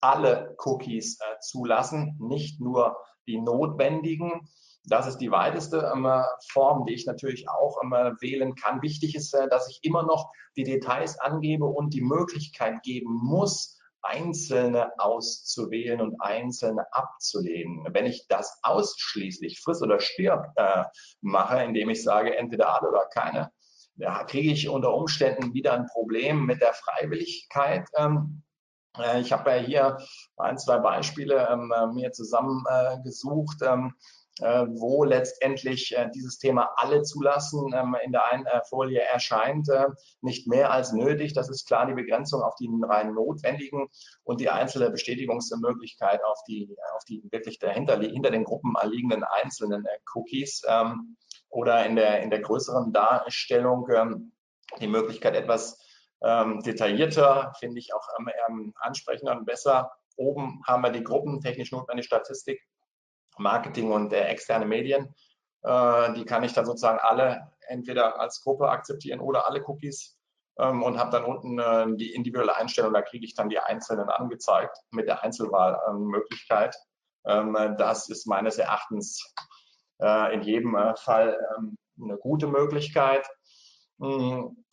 alle 0.00 0.56
Cookies 0.64 1.18
äh, 1.20 1.38
zulassen, 1.40 2.16
nicht 2.18 2.60
nur 2.60 2.96
die 3.26 3.40
notwendigen. 3.40 4.48
Das 4.84 5.06
ist 5.06 5.18
die 5.18 5.30
weiteste 5.30 5.90
ähm, 5.94 6.08
Form, 6.50 6.86
die 6.86 6.94
ich 6.94 7.06
natürlich 7.06 7.48
auch 7.48 7.78
ähm, 7.82 7.92
wählen 8.20 8.54
kann. 8.54 8.82
Wichtig 8.82 9.14
ist, 9.14 9.34
äh, 9.34 9.48
dass 9.48 9.68
ich 9.68 9.80
immer 9.82 10.02
noch 10.02 10.30
die 10.56 10.64
Details 10.64 11.18
angebe 11.18 11.66
und 11.66 11.92
die 11.92 12.00
Möglichkeit 12.00 12.82
geben 12.82 13.12
muss, 13.22 13.78
einzelne 14.02 14.98
auszuwählen 14.98 16.00
und 16.00 16.20
einzelne 16.20 16.86
abzulehnen. 16.92 17.86
Wenn 17.92 18.06
ich 18.06 18.26
das 18.28 18.58
ausschließlich 18.62 19.60
friss 19.60 19.82
oder 19.82 20.00
stirb 20.00 20.46
äh, 20.56 20.84
mache, 21.20 21.62
indem 21.62 21.90
ich 21.90 22.02
sage, 22.02 22.36
entweder 22.36 22.74
alle 22.74 22.88
oder 22.88 23.06
keine, 23.12 23.52
da 23.96 24.24
kriege 24.24 24.52
ich 24.52 24.68
unter 24.68 24.94
Umständen 24.94 25.52
wieder 25.52 25.74
ein 25.74 25.86
Problem 25.86 26.46
mit 26.46 26.62
der 26.62 26.72
Freiwilligkeit. 26.72 27.86
Ähm, 27.96 28.42
äh, 28.98 29.20
ich 29.20 29.32
habe 29.32 29.50
ja 29.50 29.56
hier 29.56 29.98
ein, 30.36 30.56
zwei 30.56 30.78
Beispiele 30.78 31.48
ähm, 31.50 31.72
mir 31.94 32.12
zusammengesucht. 32.12 33.60
Äh, 33.62 33.66
äh, 33.66 33.88
wo 34.40 35.04
letztendlich 35.04 35.96
äh, 35.96 36.08
dieses 36.14 36.38
Thema 36.38 36.70
alle 36.76 37.02
zulassen 37.02 37.72
ähm, 37.74 37.96
in 38.02 38.12
der 38.12 38.30
einen 38.30 38.46
äh, 38.46 38.60
Folie 38.68 39.00
erscheint. 39.00 39.68
Nicht 40.20 40.46
mehr 40.46 40.70
als 40.72 40.92
nötig. 40.92 41.32
Das 41.34 41.48
ist 41.48 41.66
klar 41.66 41.86
die 41.86 41.94
Begrenzung 41.94 42.42
auf 42.42 42.54
die 42.56 42.68
rein 42.82 43.14
notwendigen 43.14 43.88
und 44.24 44.40
die 44.40 44.48
einzelne 44.48 44.90
Bestätigungsmöglichkeit 44.90 46.22
auf 46.24 46.38
die, 46.48 46.74
auf 46.96 47.04
die 47.04 47.22
wirklich 47.30 47.58
dahinter, 47.58 47.98
hinter 47.98 48.30
den 48.30 48.44
Gruppen 48.44 48.74
liegenden 48.84 49.24
einzelnen 49.24 49.84
Cookies 50.14 50.62
ähm, 50.66 51.16
oder 51.48 51.84
in 51.84 51.96
der, 51.96 52.22
in 52.22 52.30
der 52.30 52.40
größeren 52.40 52.92
Darstellung 52.92 53.88
ähm, 53.94 54.32
die 54.80 54.88
Möglichkeit 54.88 55.34
etwas 55.34 55.78
detaillierter, 56.22 57.54
finde 57.58 57.78
ich 57.78 57.94
auch 57.94 58.06
ansprechender 58.74 59.32
und 59.32 59.46
besser. 59.46 59.90
Oben 60.16 60.60
haben 60.66 60.82
wir 60.82 60.90
die 60.90 61.02
Gruppen, 61.02 61.40
technisch 61.40 61.72
notwendige 61.72 62.04
Statistik 62.04 62.60
Marketing 63.40 63.90
und 63.90 64.12
äh, 64.12 64.24
externe 64.24 64.66
Medien. 64.66 65.14
Äh, 65.62 66.12
die 66.14 66.24
kann 66.24 66.42
ich 66.42 66.52
dann 66.52 66.66
sozusagen 66.66 66.98
alle 67.00 67.50
entweder 67.68 68.20
als 68.20 68.42
Gruppe 68.42 68.68
akzeptieren 68.68 69.20
oder 69.20 69.48
alle 69.48 69.62
Cookies 69.66 70.18
ähm, 70.58 70.82
und 70.82 70.98
habe 70.98 71.10
dann 71.10 71.24
unten 71.24 71.58
äh, 71.58 71.96
die 71.96 72.14
individuelle 72.14 72.56
Einstellung. 72.56 72.92
Da 72.92 73.02
kriege 73.02 73.24
ich 73.24 73.34
dann 73.34 73.48
die 73.48 73.58
einzelnen 73.58 74.08
angezeigt 74.08 74.76
mit 74.90 75.06
der 75.06 75.22
Einzelwahlmöglichkeit. 75.22 76.76
Ähm, 77.24 77.56
das 77.78 78.08
ist 78.08 78.26
meines 78.26 78.58
Erachtens 78.58 79.34
äh, 80.00 80.34
in 80.34 80.42
jedem 80.42 80.74
äh, 80.74 80.96
Fall 80.96 81.38
ähm, 81.56 81.76
eine 82.02 82.16
gute 82.16 82.46
Möglichkeit. 82.46 83.28
Hm. 84.00 84.64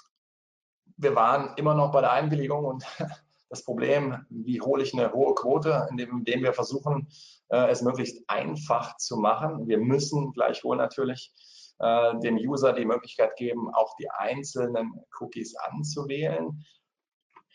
Wir 0.99 1.15
waren 1.15 1.53
immer 1.58 1.75
noch 1.75 1.91
bei 1.91 2.01
der 2.01 2.12
Einwilligung 2.12 2.65
und 2.65 2.84
das 3.49 3.63
Problem, 3.63 4.25
wie 4.30 4.62
hole 4.62 4.82
ich 4.82 4.93
eine 4.93 5.13
hohe 5.13 5.36
Quote, 5.36 5.88
indem 5.91 6.43
wir 6.43 6.53
versuchen, 6.53 7.08
äh, 7.49 7.69
es 7.69 7.81
möglichst 7.81 8.29
einfach 8.29 8.97
zu 8.97 9.17
machen. 9.17 9.67
Wir 9.67 9.77
müssen 9.77 10.31
gleichwohl 10.33 10.77
natürlich 10.77 11.33
äh, 11.79 12.17
dem 12.19 12.38
User 12.38 12.73
die 12.73 12.86
Möglichkeit 12.86 13.36
geben, 13.36 13.73
auch 13.73 13.95
die 13.97 14.10
einzelnen 14.10 14.93
Cookies 15.19 15.55
anzuwählen. 15.55 16.65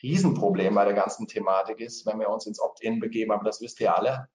Riesenproblem 0.03 0.75
bei 0.75 0.85
der 0.85 0.95
ganzen 0.95 1.29
Thematik 1.29 1.81
ist, 1.81 2.07
wenn 2.07 2.19
wir 2.19 2.29
uns 2.29 2.47
ins 2.47 2.61
Opt-in 2.61 2.99
begeben, 2.99 3.33
aber 3.33 3.45
das 3.45 3.61
wisst 3.61 3.81
ihr 3.81 3.97
alle, 3.97 4.29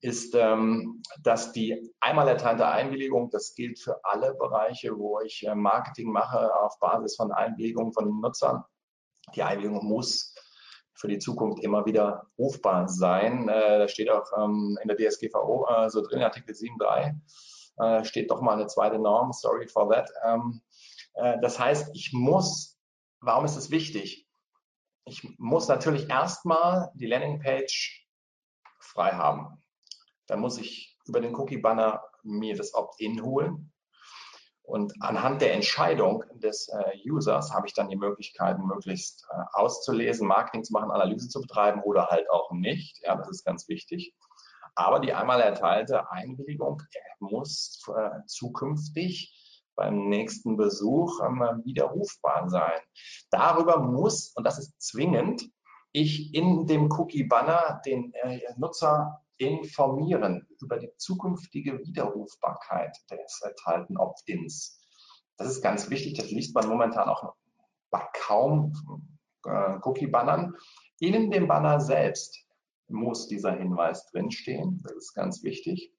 ist, 0.00 0.34
ähm, 0.36 1.02
dass 1.22 1.52
die 1.52 1.92
einmal 2.00 2.28
erteilte 2.28 2.68
Einwilligung, 2.68 3.30
das 3.30 3.54
gilt 3.54 3.80
für 3.80 4.04
alle 4.04 4.34
Bereiche, 4.34 4.96
wo 4.96 5.20
ich 5.20 5.44
äh, 5.44 5.54
Marketing 5.54 6.12
mache 6.12 6.54
auf 6.54 6.78
Basis 6.78 7.16
von 7.16 7.32
Einwilligungen 7.32 7.92
von 7.92 8.20
Nutzern. 8.20 8.62
Die 9.34 9.42
Einwilligung 9.42 9.84
muss 9.84 10.34
für 10.98 11.08
die 11.08 11.18
Zukunft 11.18 11.62
immer 11.62 11.86
wieder 11.86 12.26
rufbar 12.36 12.88
sein. 12.88 13.48
Äh, 13.48 13.78
da 13.78 13.88
steht 13.88 14.10
auch 14.10 14.26
ähm, 14.36 14.76
in 14.82 14.88
der 14.88 14.96
DSGVO 14.96 15.66
äh, 15.68 15.90
so 15.90 16.02
drin, 16.02 16.22
Artikel 16.22 16.54
7.3, 16.54 17.14
äh, 17.78 18.04
steht 18.04 18.30
doch 18.30 18.42
mal 18.42 18.54
eine 18.54 18.66
zweite 18.66 18.98
Norm, 18.98 19.32
sorry 19.32 19.68
for 19.68 19.88
that. 19.90 20.10
Ähm, 20.24 20.60
äh, 21.14 21.38
das 21.40 21.58
heißt, 21.58 21.90
ich 21.94 22.12
muss, 22.12 22.78
warum 23.20 23.44
ist 23.44 23.56
es 23.56 23.70
wichtig? 23.70 24.26
Ich 25.04 25.22
muss 25.38 25.68
natürlich 25.68 26.10
erstmal 26.10 26.90
die 26.94 27.06
Landingpage 27.06 28.08
frei 28.80 29.12
haben. 29.12 29.62
Dann 30.26 30.40
muss 30.40 30.58
ich 30.58 30.98
über 31.06 31.20
den 31.20 31.34
Cookie-Banner 31.34 32.02
mir 32.24 32.56
das 32.56 32.74
Opt-in 32.74 33.22
holen. 33.22 33.72
Und 34.68 34.92
anhand 35.00 35.40
der 35.40 35.54
Entscheidung 35.54 36.24
des 36.34 36.68
äh, 36.68 37.10
Users 37.10 37.54
habe 37.54 37.66
ich 37.66 37.72
dann 37.72 37.88
die 37.88 37.96
Möglichkeit, 37.96 38.58
möglichst 38.58 39.26
äh, 39.30 39.42
auszulesen, 39.54 40.28
Marketing 40.28 40.62
zu 40.62 40.74
machen, 40.74 40.90
Analyse 40.90 41.30
zu 41.30 41.40
betreiben 41.40 41.82
oder 41.82 42.08
halt 42.08 42.30
auch 42.30 42.52
nicht. 42.52 43.00
Ja, 43.02 43.16
das 43.16 43.30
ist 43.30 43.44
ganz 43.46 43.66
wichtig. 43.68 44.14
Aber 44.74 45.00
die 45.00 45.14
einmal 45.14 45.40
erteilte 45.40 46.10
Einwilligung 46.10 46.82
muss 47.18 47.82
äh, 47.88 48.26
zukünftig 48.26 49.72
beim 49.74 50.10
nächsten 50.10 50.58
Besuch 50.58 51.18
ähm, 51.24 51.62
widerrufbar 51.64 52.50
sein. 52.50 52.80
Darüber 53.30 53.78
muss, 53.78 54.34
und 54.36 54.44
das 54.44 54.58
ist 54.58 54.78
zwingend, 54.82 55.48
ich 55.92 56.34
in 56.34 56.66
dem 56.66 56.92
Cookie-Banner 56.92 57.80
den 57.86 58.12
äh, 58.12 58.40
Nutzer 58.58 59.22
informieren 59.38 60.46
über 60.60 60.78
die 60.78 60.90
zukünftige 60.96 61.78
Widerrufbarkeit 61.80 62.96
des 63.10 63.40
erteilten 63.42 63.96
Opt-ins. 63.96 64.84
Das 65.36 65.48
ist 65.48 65.62
ganz 65.62 65.88
wichtig, 65.90 66.14
das 66.14 66.30
liest 66.30 66.54
man 66.54 66.68
momentan 66.68 67.08
auch 67.08 67.34
bei 67.90 68.06
kaum 68.12 68.72
äh, 69.44 69.78
Cookie-Bannern. 69.82 70.54
In 70.98 71.30
dem 71.30 71.46
Banner 71.46 71.80
selbst 71.80 72.44
muss 72.88 73.28
dieser 73.28 73.52
Hinweis 73.52 74.06
drinstehen, 74.06 74.82
das 74.82 74.92
ist 74.96 75.14
ganz 75.14 75.42
wichtig. 75.42 75.92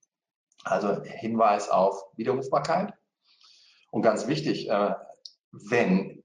Also 0.66 1.02
Hinweis 1.04 1.70
auf 1.70 2.04
Widerrufbarkeit. 2.18 2.94
Und 3.92 4.02
ganz 4.02 4.28
wichtig, 4.28 4.70
äh, 4.70 4.94
wenn 5.52 6.24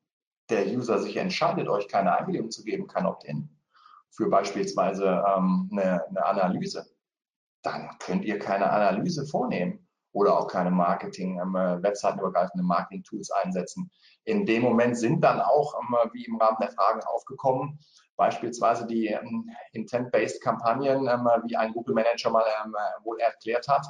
der 0.51 0.67
User 0.67 0.99
sich 0.99 1.17
entscheidet, 1.17 1.69
euch 1.69 1.89
keine 1.89 2.17
Einwilligung 2.17 2.51
zu 2.51 2.65
geben, 2.65 2.87
kein 2.87 3.07
Opt-in, 3.07 3.49
für 4.11 4.29
beispielsweise 4.29 5.25
ähm, 5.27 5.69
eine, 5.73 6.07
eine 6.09 6.25
Analyse, 6.25 6.94
dann 7.65 7.91
könnt 7.99 8.25
ihr 8.25 8.39
keine 8.39 8.71
Analyse 8.71 9.27
vornehmen. 9.27 9.81
oder 10.13 10.39
auch 10.39 10.47
keine 10.47 10.71
Marketing, 10.71 11.41
ähm, 11.41 11.57
Marketing-Tools 12.63 13.33
einsetzen. 13.33 13.91
In 14.23 14.47
dem 14.47 14.63
Moment 14.63 14.97
sind 14.97 15.23
dann 15.23 15.41
auch, 15.41 15.75
ähm, 15.81 15.97
wie 16.13 16.25
im 16.25 16.37
Rahmen 16.37 16.57
der 16.61 16.71
Fragen 16.71 17.01
aufgekommen, 17.03 17.81
beispielsweise 18.15 18.87
die 18.87 19.09
ähm, 19.09 19.51
Intent-Based 19.73 20.41
Kampagnen, 20.41 21.05
wie 21.47 21.57
ein 21.57 21.73
Google 21.73 21.97
Manager 21.97 22.31
mal 22.31 22.45
wohl 23.03 23.19
erklärt 23.19 23.67
hat, 23.67 23.87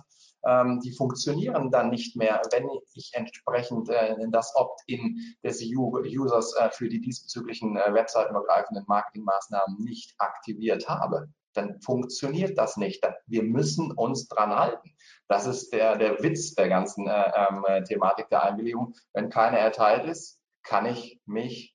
die 0.83 0.93
funktionieren 0.93 1.71
dann 1.71 1.89
nicht 1.89 2.17
mehr, 2.17 2.43
wenn 2.53 2.69
ich 2.95 3.13
entsprechend 3.15 3.89
äh, 3.89 4.15
das 4.31 4.55
Opt-in 4.57 5.19
des 5.43 5.63
Users 5.63 6.55
äh, 6.57 6.69
für 6.71 6.89
die 6.89 7.01
diesbezüglichen 7.01 7.79
äh, 7.79 7.95
webseitenübergreifenden 7.95 8.85
Marketingmaßnahmen 8.87 9.79
nicht 9.79 10.15
aktiviert 10.19 10.87
habe 10.87 11.29
dann 11.57 11.81
funktioniert 11.81 12.59
das 12.59 12.77
nicht. 12.77 13.07
Wir 13.27 13.43
müssen 13.43 13.93
uns 13.93 14.29
dran 14.29 14.55
halten. 14.55 14.95
Das 15.29 15.47
ist 15.47 15.73
der, 15.73 15.97
der 15.97 16.23
Witz 16.23 16.55
der 16.55 16.69
ganzen 16.69 17.07
äh, 17.07 17.31
äh, 17.67 17.83
Thematik 17.85 18.29
der 18.29 18.43
Einwilligung. 18.45 18.95
Wenn 19.13 19.31
keine 19.31 19.59
erteilt 19.59 20.05
ist, 20.07 20.41
kann 20.63 20.87
ich 20.87 21.21
mich 21.27 21.75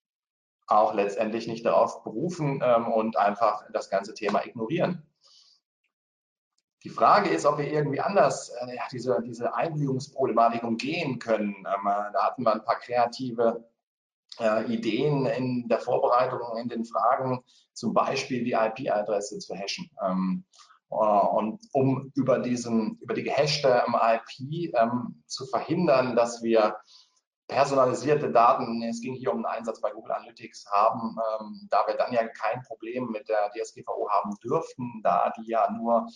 auch 0.68 0.94
letztendlich 0.94 1.48
nicht 1.48 1.66
darauf 1.66 2.04
berufen 2.04 2.62
ähm, 2.64 2.88
und 2.88 3.18
einfach 3.18 3.64
das 3.74 3.90
ganze 3.90 4.14
Thema 4.14 4.46
ignorieren. 4.46 5.04
Die 6.84 6.90
Frage 6.90 7.30
ist, 7.30 7.46
ob 7.46 7.58
wir 7.58 7.70
irgendwie 7.70 8.00
anders 8.00 8.50
äh, 8.50 8.78
diese, 8.92 9.22
diese 9.26 9.54
Einwilligungsproblematik 9.54 10.64
umgehen 10.64 11.20
können. 11.20 11.56
Ähm, 11.56 11.88
äh, 11.88 12.12
da 12.14 12.24
hatten 12.24 12.44
wir 12.44 12.54
ein 12.54 12.64
paar 12.64 12.80
kreative 12.80 13.68
äh, 14.40 14.72
Ideen 14.74 15.26
in 15.26 15.68
der 15.68 15.80
Vorbereitung, 15.80 16.58
in 16.58 16.70
den 16.70 16.86
Fragen, 16.86 17.44
zum 17.74 17.94
Beispiel 17.94 18.44
die 18.44 18.54
IP-Adresse 18.54 19.40
zu 19.40 19.56
hashen. 19.56 19.90
Ähm, 20.06 20.46
äh, 20.92 20.96
und 20.96 21.60
um 21.74 22.12
über, 22.16 22.40
diesen, 22.40 22.98
über 23.02 23.14
die 23.14 23.24
gehashte 23.24 23.84
IP 23.88 24.74
ähm, 24.76 25.24
zu 25.28 25.46
verhindern, 25.46 26.16
dass 26.16 26.44
wir 26.44 26.76
personalisierte 27.50 28.32
Daten, 28.32 28.84
es 28.84 29.02
ging 29.02 29.16
hier 29.16 29.32
um 29.32 29.38
einen 29.38 29.58
Einsatz 29.58 29.82
bei 29.82 29.92
Google 29.92 30.12
Analytics, 30.12 30.68
haben, 30.72 31.18
ähm, 31.42 31.68
da 31.72 31.84
wir 31.88 31.96
dann 31.96 32.14
ja 32.14 32.28
kein 32.28 32.62
Problem 32.62 33.10
mit 33.10 33.28
der 33.28 33.50
DSGVO 33.50 34.08
haben 34.10 34.36
dürften, 34.44 35.02
da 35.04 35.34
die 35.36 35.50
ja 35.50 35.70
nur 35.72 36.08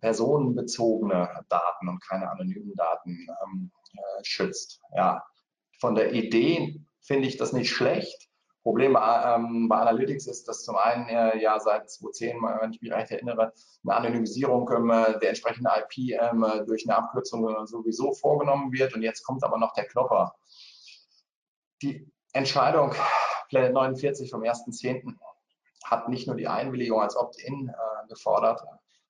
personenbezogene 0.00 1.44
Daten 1.50 1.88
und 1.88 2.02
keine 2.02 2.30
anonymen 2.30 2.74
Daten 2.74 3.26
ähm, 3.44 3.70
äh, 3.92 4.24
schützt. 4.24 4.80
Ja, 4.96 5.22
von 5.78 5.94
der 5.94 6.14
Idee 6.14 6.80
finde 7.08 7.26
ich 7.26 7.36
das 7.36 7.52
nicht 7.52 7.70
schlecht. 7.70 8.28
Problem 8.62 8.92
bei, 8.92 9.34
ähm, 9.34 9.68
bei 9.68 9.78
Analytics 9.78 10.26
ist, 10.28 10.46
dass 10.46 10.62
zum 10.62 10.76
einen 10.76 11.08
äh, 11.08 11.38
ja 11.38 11.58
seit 11.58 11.90
2010, 11.90 12.36
wenn 12.60 12.72
ich 12.72 12.80
mich 12.80 12.92
recht 12.92 13.10
erinnere, 13.10 13.52
eine 13.82 13.96
Anonymisierung 13.96 14.70
ähm, 14.72 14.88
der 14.88 15.30
entsprechenden 15.30 15.66
IP 15.66 16.20
ähm, 16.20 16.44
durch 16.66 16.86
eine 16.86 16.96
Abkürzung 16.96 17.66
sowieso 17.66 18.12
vorgenommen 18.12 18.72
wird 18.72 18.94
und 18.94 19.02
jetzt 19.02 19.24
kommt 19.24 19.42
aber 19.42 19.58
noch 19.58 19.72
der 19.72 19.86
Klopper 19.86 20.34
die 21.82 22.10
Entscheidung 22.32 22.94
Planet 23.48 23.72
49 23.72 24.30
vom 24.30 24.42
1.10. 24.42 25.14
hat 25.84 26.08
nicht 26.08 26.26
nur 26.26 26.36
die 26.36 26.48
Einwilligung 26.48 27.00
als 27.00 27.16
Opt-in 27.16 27.68
äh, 27.68 28.08
gefordert, 28.08 28.62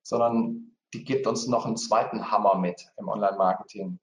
sondern 0.02 0.76
die 0.94 1.04
gibt 1.04 1.26
uns 1.26 1.46
noch 1.46 1.66
einen 1.66 1.76
zweiten 1.76 2.30
Hammer 2.30 2.56
mit 2.56 2.90
im 2.96 3.08
Online-Marketing. 3.08 3.98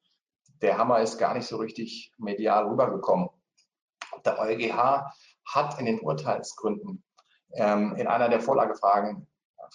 Der 0.62 0.78
Hammer 0.78 1.00
ist 1.00 1.18
gar 1.18 1.34
nicht 1.34 1.48
so 1.48 1.58
richtig 1.58 2.12
medial 2.18 2.68
rübergekommen. 2.68 3.30
Der 4.26 4.40
EuGH 4.40 5.12
hat 5.46 5.80
in 5.80 5.86
den 5.86 6.00
Urteilsgründen 6.00 7.04
ähm, 7.54 7.96
in 7.96 8.08
einer 8.08 8.30
der 8.30 8.42
Vorlagefragen 8.42 9.28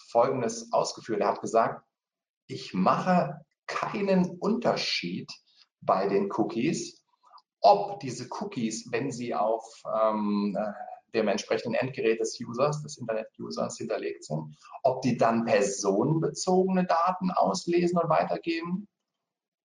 Folgendes 0.09 0.71
ausgeführt. 0.71 1.21
Er 1.21 1.29
hat 1.29 1.41
gesagt, 1.41 1.85
ich 2.47 2.73
mache 2.73 3.41
keinen 3.67 4.37
Unterschied 4.39 5.31
bei 5.81 6.07
den 6.07 6.31
Cookies 6.31 7.01
ob 7.61 7.99
diese 7.99 8.27
Cookies, 8.39 8.91
wenn 8.91 9.11
sie 9.11 9.33
auf 9.35 9.63
ähm, 9.85 10.57
äh, 10.59 10.73
dem 11.13 11.27
entsprechenden 11.27 11.75
Endgerät 11.75 12.19
des 12.19 12.39
Users, 12.39 12.81
des 12.81 12.97
Internet-Users 12.97 13.77
hinterlegt 13.77 14.25
sind, 14.25 14.57
ob 14.83 15.01
die 15.01 15.17
dann 15.17 15.45
personenbezogene 15.45 16.85
Daten 16.85 17.31
auslesen 17.31 17.99
und 17.99 18.09
weitergeben 18.09 18.87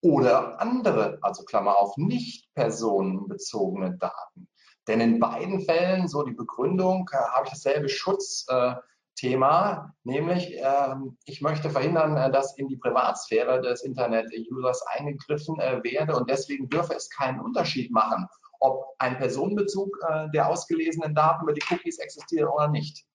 oder 0.02 0.60
andere, 0.60 1.18
also 1.22 1.44
Klammer 1.44 1.78
auf, 1.78 1.96
nicht 1.96 2.52
personenbezogene 2.54 3.96
Daten. 3.96 4.48
Denn 4.88 5.00
in 5.00 5.18
beiden 5.18 5.60
Fällen, 5.60 6.08
so 6.08 6.22
die 6.22 6.34
Begründung, 6.34 7.08
äh, 7.12 7.16
habe 7.16 7.46
ich 7.46 7.50
dasselbe 7.50 7.88
Schutz. 7.88 8.46
Äh, 8.48 8.74
Thema, 9.16 9.94
nämlich 10.04 10.54
ähm, 10.56 11.16
ich 11.24 11.40
möchte 11.40 11.70
verhindern, 11.70 12.16
äh, 12.16 12.30
dass 12.30 12.56
in 12.58 12.68
die 12.68 12.76
Privatsphäre 12.76 13.62
des 13.62 13.82
Internet-Users 13.82 14.82
eingegriffen 14.88 15.58
äh, 15.58 15.82
werde 15.82 16.14
und 16.14 16.30
deswegen 16.30 16.68
dürfe 16.68 16.94
es 16.94 17.08
keinen 17.08 17.40
Unterschied 17.40 17.90
machen, 17.90 18.28
ob 18.60 18.94
ein 18.98 19.16
Personenbezug 19.16 19.98
äh, 20.06 20.28
der 20.34 20.48
ausgelesenen 20.48 21.14
Daten 21.14 21.44
über 21.44 21.54
die 21.54 21.62
Cookies 21.70 21.98
existiert 21.98 22.48
oder 22.48 22.68
nicht. 22.68 23.06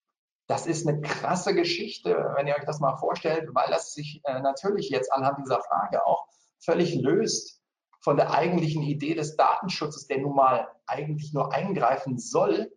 Das 0.47 0.65
ist 0.65 0.87
eine 0.87 0.99
krasse 1.01 1.53
Geschichte, 1.53 2.33
wenn 2.35 2.47
ihr 2.47 2.55
euch 2.55 2.65
das 2.65 2.79
mal 2.79 2.97
vorstellt, 2.97 3.47
weil 3.53 3.69
das 3.69 3.93
sich 3.93 4.21
natürlich 4.25 4.89
jetzt 4.89 5.13
anhand 5.13 5.37
dieser 5.37 5.61
Frage 5.61 6.05
auch 6.05 6.27
völlig 6.59 6.95
löst 6.95 7.60
von 8.01 8.17
der 8.17 8.33
eigentlichen 8.33 8.83
Idee 8.83 9.13
des 9.13 9.37
Datenschutzes, 9.37 10.07
der 10.07 10.19
nun 10.19 10.35
mal 10.35 10.67
eigentlich 10.85 11.33
nur 11.33 11.53
eingreifen 11.53 12.17
soll, 12.17 12.71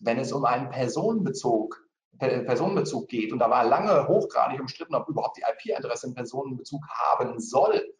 wenn 0.00 0.18
es 0.18 0.32
um 0.32 0.44
einen 0.44 0.70
Personenbezug 0.70 1.84
Personenbezug 2.18 3.08
geht. 3.08 3.32
Und 3.32 3.38
da 3.38 3.48
war 3.48 3.64
lange 3.64 4.08
hochgradig 4.08 4.60
umstritten, 4.60 4.96
ob 4.96 5.08
überhaupt 5.08 5.36
die 5.36 5.42
IP-Adresse 5.42 6.06
einen 6.06 6.16
Personenbezug 6.16 6.82
haben 6.88 7.38
soll. 7.38 7.94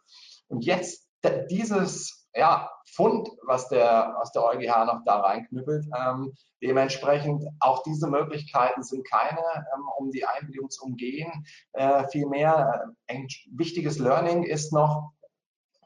Und 0.49 0.65
jetzt 0.65 1.09
dieses 1.51 2.29
ja, 2.35 2.71
Fund, 2.95 3.29
was 3.43 3.69
der, 3.69 4.15
was 4.19 4.33
der 4.33 4.45
EuGH 4.45 4.85
noch 4.87 5.03
da 5.05 5.21
reinknüppelt, 5.21 5.87
ähm, 5.97 6.35
dementsprechend 6.63 7.45
auch 7.61 7.83
diese 7.83 8.09
Möglichkeiten 8.09 8.83
sind 8.83 9.09
keine, 9.09 9.41
ähm, 9.41 9.85
um 9.99 10.11
die 10.11 10.25
Einwilligung 10.25 10.71
zu 10.71 10.85
umgehen. 10.85 11.47
Äh, 11.73 12.07
vielmehr 12.09 12.95
äh, 13.09 13.15
ein 13.15 13.27
wichtiges 13.53 13.99
Learning 13.99 14.45
ist 14.45 14.73
noch, 14.73 15.13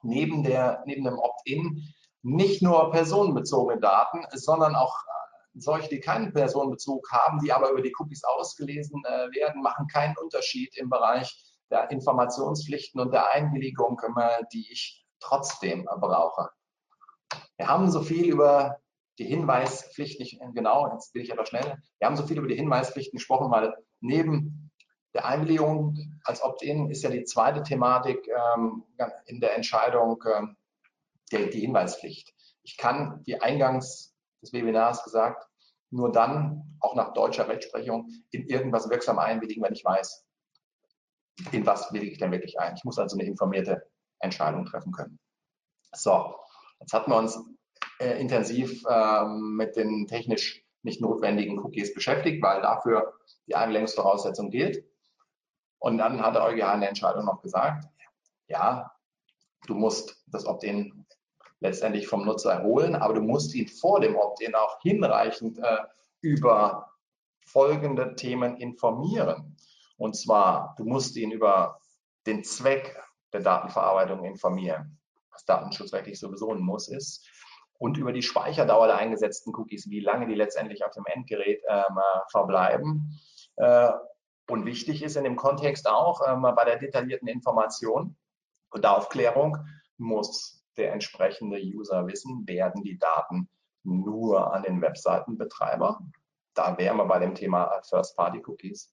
neben, 0.02 0.42
der, 0.42 0.82
neben 0.86 1.04
dem 1.04 1.18
Opt-in 1.18 1.82
nicht 2.22 2.62
nur 2.62 2.90
personenbezogene 2.90 3.80
Daten, 3.80 4.24
sondern 4.32 4.74
auch 4.74 4.96
solche, 5.54 5.88
die 5.88 6.00
keinen 6.00 6.32
Personenbezug 6.32 7.10
haben, 7.10 7.40
die 7.40 7.52
aber 7.52 7.70
über 7.70 7.82
die 7.82 7.92
Cookies 7.98 8.24
ausgelesen 8.24 9.02
äh, 9.04 9.30
werden, 9.32 9.62
machen 9.62 9.86
keinen 9.86 10.16
Unterschied 10.16 10.76
im 10.76 10.88
Bereich 10.88 11.44
der 11.70 11.90
Informationspflichten 11.90 13.00
und 13.00 13.12
der 13.12 13.32
Einwilligung, 13.32 14.00
äh, 14.16 14.42
die 14.52 14.70
ich 14.70 15.04
trotzdem 15.20 15.84
brauche. 15.84 16.50
Wir 17.56 17.68
haben 17.68 17.90
so 17.90 18.02
viel 18.02 18.28
über 18.30 18.78
die 19.18 19.24
Hinweispflicht, 19.24 20.20
nicht 20.20 20.40
genau, 20.54 20.90
jetzt 20.92 21.12
bin 21.12 21.22
ich 21.22 21.32
aber 21.32 21.46
schnell, 21.46 21.76
wir 21.98 22.06
haben 22.06 22.16
so 22.16 22.26
viel 22.26 22.38
über 22.38 22.48
die 22.48 22.56
Hinweispflichten 22.56 23.18
gesprochen, 23.18 23.50
weil 23.50 23.74
neben 24.00 24.71
der 25.14 25.27
Einwilligung 25.27 25.96
als 26.25 26.42
Opt-in 26.42 26.90
ist 26.90 27.03
ja 27.03 27.11
die 27.11 27.25
zweite 27.25 27.62
Thematik 27.62 28.27
ähm, 28.29 28.85
in 29.27 29.40
der 29.40 29.55
Entscheidung 29.57 30.22
ähm, 30.35 30.57
der, 31.31 31.46
die 31.46 31.61
Hinweispflicht. 31.61 32.35
Ich 32.62 32.77
kann, 32.77 33.20
wie 33.25 33.40
eingangs 33.40 34.14
des 34.40 34.53
Webinars 34.53 35.05
gesagt, 35.05 35.46
nur 35.90 36.11
dann, 36.11 36.77
auch 36.81 36.94
nach 36.94 37.12
deutscher 37.12 37.48
Rechtsprechung, 37.48 38.09
in 38.31 38.46
irgendwas 38.46 38.88
wirksam 38.88 39.18
einwilligen, 39.18 39.62
wenn 39.62 39.75
ich 39.75 39.85
weiß, 39.85 40.25
in 41.53 41.66
was 41.66 41.92
willige 41.92 42.12
ich 42.12 42.18
denn 42.18 42.33
wirklich 42.33 42.59
ein. 42.59 42.75
Ich 42.77 42.85
muss 42.85 42.98
also 42.98 43.16
eine 43.16 43.29
informierte 43.29 43.87
Entscheidung 44.20 44.64
treffen 44.64 44.92
können. 44.92 45.18
So, 45.92 46.35
jetzt 46.81 46.92
hatten 46.94 47.11
wir 47.11 47.18
uns 47.18 47.38
äh, 47.98 48.18
intensiv 48.18 48.83
äh, 48.88 49.25
mit 49.27 49.77
den 49.77 50.07
technisch 50.07 50.64
nicht 50.83 51.01
notwendigen 51.01 51.59
Cookies 51.59 51.94
beschäftigt, 51.94 52.42
weil 52.42 52.62
dafür 52.62 53.14
die 53.46 53.55
Einwilligungsvoraussetzung 53.55 54.51
gilt. 54.51 54.85
Und 55.83 55.99
dann 55.99 56.23
hat 56.23 56.37
der 56.37 56.45
EuGH 56.45 56.75
in 56.75 56.81
der 56.81 56.90
Entscheidung 56.90 57.25
noch 57.25 57.42
gesagt, 57.42 57.88
ja, 58.47 58.92
du 59.66 59.75
musst 59.75 60.23
das 60.29 60.47
Opt-in 60.47 61.05
letztendlich 61.59 62.07
vom 62.07 62.25
Nutzer 62.25 62.53
erholen, 62.53 62.95
aber 62.95 63.14
du 63.14 63.21
musst 63.21 63.53
ihn 63.57 63.66
vor 63.66 63.99
dem 64.01 64.14
Opt-in 64.14 64.55
auch 64.55 64.81
hinreichend 64.81 65.59
äh, 65.59 65.79
über 66.21 66.92
folgende 67.45 68.14
Themen 68.14 68.57
informieren. 68.59 69.57
Und 69.97 70.16
zwar, 70.16 70.77
du 70.79 70.85
musst 70.85 71.16
ihn 71.16 71.33
über 71.33 71.81
den 72.27 72.45
Zweck 72.45 72.97
der 73.33 73.40
Datenverarbeitung 73.40 74.25
informieren, 74.25 75.01
was 75.33 75.45
datenschutzrechtlich 75.47 76.21
sowieso 76.21 76.53
ein 76.53 76.61
Muss 76.61 76.87
ist, 76.87 77.29
und 77.79 77.99
über 77.99 78.12
die 78.12 78.23
Speicherdauer 78.23 78.87
der 78.87 78.99
eingesetzten 78.99 79.53
Cookies, 79.57 79.90
wie 79.90 79.99
lange 79.99 80.29
die 80.29 80.37
letztendlich 80.37 80.85
auf 80.85 80.92
dem 80.92 81.05
Endgerät 81.07 81.61
ähm, 81.68 81.99
äh, 81.99 82.21
verbleiben. 82.31 83.21
Äh, 83.57 83.90
und 84.48 84.66
wichtig 84.66 85.02
ist 85.02 85.16
in 85.16 85.24
dem 85.24 85.37
Kontext 85.37 85.88
auch 85.88 86.20
ähm, 86.26 86.42
bei 86.42 86.64
der 86.64 86.78
detaillierten 86.78 87.28
Information 87.28 88.16
und 88.70 88.87
Aufklärung 88.87 89.59
muss 89.98 90.64
der 90.76 90.92
entsprechende 90.92 91.61
User 91.61 92.07
wissen, 92.07 92.46
werden 92.46 92.83
die 92.83 92.98
Daten 92.98 93.48
nur 93.85 94.52
an 94.52 94.62
den 94.62 94.81
Webseitenbetreiber, 94.81 96.00
da 96.55 96.78
wären 96.78 96.96
wir 96.96 97.05
bei 97.05 97.18
dem 97.18 97.35
Thema 97.35 97.81
First-Party-Cookies, 97.88 98.92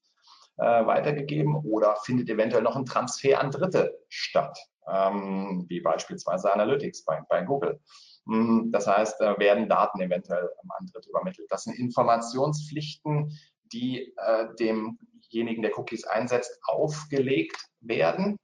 äh, 0.58 0.86
weitergegeben 0.86 1.56
oder 1.56 1.96
findet 1.96 2.28
eventuell 2.28 2.62
noch 2.62 2.76
ein 2.76 2.84
Transfer 2.84 3.40
an 3.40 3.50
Dritte 3.50 3.98
statt. 4.08 4.58
ähm, 4.88 5.66
wie 5.68 5.80
beispielsweise 5.80 6.52
Analytics 6.52 7.04
bei, 7.04 7.20
bei 7.28 7.42
Google. 7.42 7.80
Hm, 8.26 8.70
das 8.72 8.86
heißt, 8.86 9.20
äh, 9.20 9.38
werden 9.38 9.68
Daten 9.68 10.00
eventuell 10.00 10.50
an 10.68 10.86
Dritte 10.86 11.10
übermittelt. 11.10 11.50
Das 11.50 11.64
sind 11.64 11.78
Informationspflichten, 11.78 13.36
die 13.72 14.14
äh, 14.16 14.46
demjenigen, 15.32 15.62
der 15.62 15.78
Cookies 15.78 16.04
einsetzt, 16.04 16.58
aufgelegt 16.64 17.66
werden. 17.80 18.36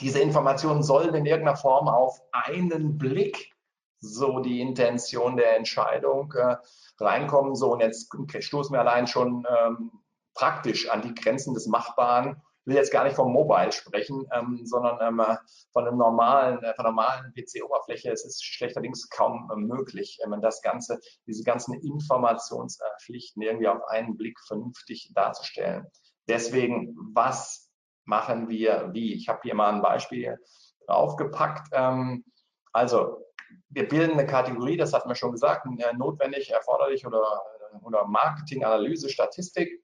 Diese 0.00 0.20
Informationen 0.20 0.82
sollen 0.82 1.14
in 1.14 1.26
irgendeiner 1.26 1.56
Form 1.56 1.88
auf 1.88 2.20
einen 2.32 2.96
Blick 2.96 3.52
so 4.00 4.40
die 4.40 4.60
Intention 4.60 5.36
der 5.36 5.56
Entscheidung 5.56 6.32
äh, 6.32 6.56
reinkommen. 6.98 7.54
So, 7.54 7.72
und 7.72 7.80
jetzt 7.80 8.10
stoßen 8.38 8.72
wir 8.72 8.80
allein 8.80 9.06
schon 9.06 9.46
ähm, 9.48 9.90
praktisch 10.34 10.88
an 10.88 11.02
die 11.02 11.14
Grenzen 11.14 11.54
des 11.54 11.66
Machbaren. 11.66 12.40
Ich 12.62 12.66
will 12.66 12.76
jetzt 12.76 12.92
gar 12.92 13.04
nicht 13.04 13.16
vom 13.16 13.32
Mobile 13.32 13.72
sprechen, 13.72 14.26
ähm, 14.32 14.60
sondern 14.64 14.98
ähm, 15.00 15.36
von 15.72 15.86
einem 15.86 15.98
normalen, 15.98 16.62
äh, 16.62 16.74
von 16.74 16.84
normalen 16.84 17.32
PC-Oberfläche. 17.34 18.10
Es 18.10 18.24
ist 18.24 18.44
schlechterdings 18.44 19.08
kaum 19.10 19.50
äh, 19.52 19.56
möglich, 19.56 20.18
man 20.28 20.40
das 20.40 20.62
Ganze, 20.62 20.98
diese 21.26 21.42
ganzen 21.42 21.74
Informationspflichten 21.74 23.42
irgendwie 23.42 23.68
auf 23.68 23.82
einen 23.88 24.16
Blick 24.16 24.38
vernünftig 24.46 25.10
darzustellen. 25.14 25.86
Deswegen, 26.30 26.96
was 27.12 27.70
machen 28.04 28.48
wir 28.48 28.90
wie? 28.92 29.14
Ich 29.14 29.28
habe 29.28 29.40
hier 29.42 29.54
mal 29.54 29.74
ein 29.74 29.82
Beispiel 29.82 30.38
draufgepackt. 30.86 31.68
Ähm, 31.72 32.24
also 32.72 33.24
wir 33.68 33.88
bilden 33.88 34.12
eine 34.12 34.26
Kategorie, 34.26 34.76
das 34.76 34.92
hatten 34.92 35.08
wir 35.08 35.16
schon 35.16 35.32
gesagt, 35.32 35.66
äh, 35.66 35.92
notwendig, 35.94 36.50
erforderlich 36.50 37.06
oder, 37.06 37.42
äh, 37.72 37.76
oder 37.84 38.06
Marketing, 38.06 38.64
Analyse, 38.64 39.08
Statistik. 39.08 39.82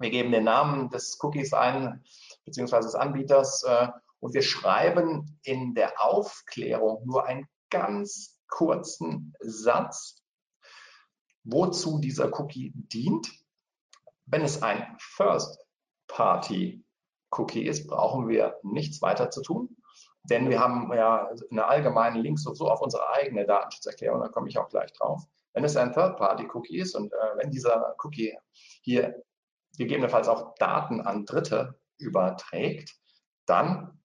Wir 0.00 0.10
geben 0.10 0.32
den 0.32 0.44
Namen 0.44 0.90
des 0.90 1.18
Cookies 1.22 1.52
ein, 1.52 2.04
beziehungsweise 2.44 2.88
des 2.88 2.94
Anbieters, 2.94 3.62
äh, 3.64 3.88
und 4.20 4.34
wir 4.34 4.42
schreiben 4.42 5.38
in 5.44 5.74
der 5.74 6.02
Aufklärung 6.02 7.06
nur 7.06 7.24
einen 7.26 7.46
ganz 7.70 8.40
kurzen 8.48 9.32
Satz, 9.40 10.22
wozu 11.44 12.00
dieser 12.00 12.36
Cookie 12.40 12.72
dient. 12.74 13.30
Wenn 14.26 14.42
es 14.42 14.62
ein 14.62 14.96
First-Party-Cookie 16.08 17.66
ist, 17.66 17.86
brauchen 17.86 18.28
wir 18.28 18.58
nichts 18.62 19.00
weiter 19.02 19.30
zu 19.30 19.42
tun. 19.42 19.76
Denn 20.24 20.50
wir 20.50 20.60
haben 20.60 20.92
ja 20.92 21.30
eine 21.50 21.66
allgemeine 21.66 22.20
Link 22.20 22.38
so, 22.38 22.52
auf 22.68 22.82
unsere 22.82 23.08
eigene 23.10 23.46
Datenschutzerklärung, 23.46 24.20
da 24.20 24.28
komme 24.28 24.48
ich 24.48 24.58
auch 24.58 24.68
gleich 24.68 24.92
drauf. 24.92 25.22
Wenn 25.54 25.64
es 25.64 25.76
ein 25.76 25.92
Third-Party-Cookie 25.92 26.78
ist 26.78 26.94
und 26.94 27.12
äh, 27.12 27.36
wenn 27.36 27.50
dieser 27.50 27.94
Cookie 28.02 28.36
hier 28.82 29.22
gegebenenfalls 29.76 30.28
auch 30.28 30.54
Daten 30.56 31.00
an 31.00 31.24
Dritte 31.24 31.78
überträgt, 31.98 32.94
dann 33.46 33.98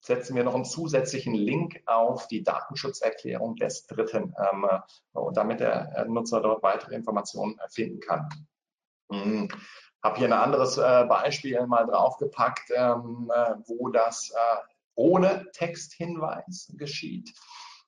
setzen 0.00 0.36
wir 0.36 0.44
noch 0.44 0.54
einen 0.54 0.64
zusätzlichen 0.64 1.34
Link 1.34 1.80
auf 1.86 2.26
die 2.26 2.42
Datenschutzerklärung 2.42 3.56
des 3.56 3.86
Dritten, 3.86 4.34
ähm, 4.52 4.68
äh, 4.68 5.20
damit 5.32 5.60
der 5.60 6.04
Nutzer 6.08 6.40
dort 6.40 6.62
weitere 6.62 6.94
Informationen 6.94 7.58
finden 7.70 8.00
kann. 8.00 8.28
Habe 10.02 10.18
hier 10.18 10.26
ein 10.26 10.32
anderes 10.32 10.78
äh, 10.78 11.04
Beispiel 11.08 11.66
mal 11.66 11.86
draufgepackt, 11.86 12.70
ähm, 12.74 13.30
äh, 13.34 13.54
wo 13.66 13.88
das 13.88 14.30
äh, 14.30 14.56
ohne 14.94 15.50
Texthinweis 15.52 16.72
geschieht. 16.76 17.32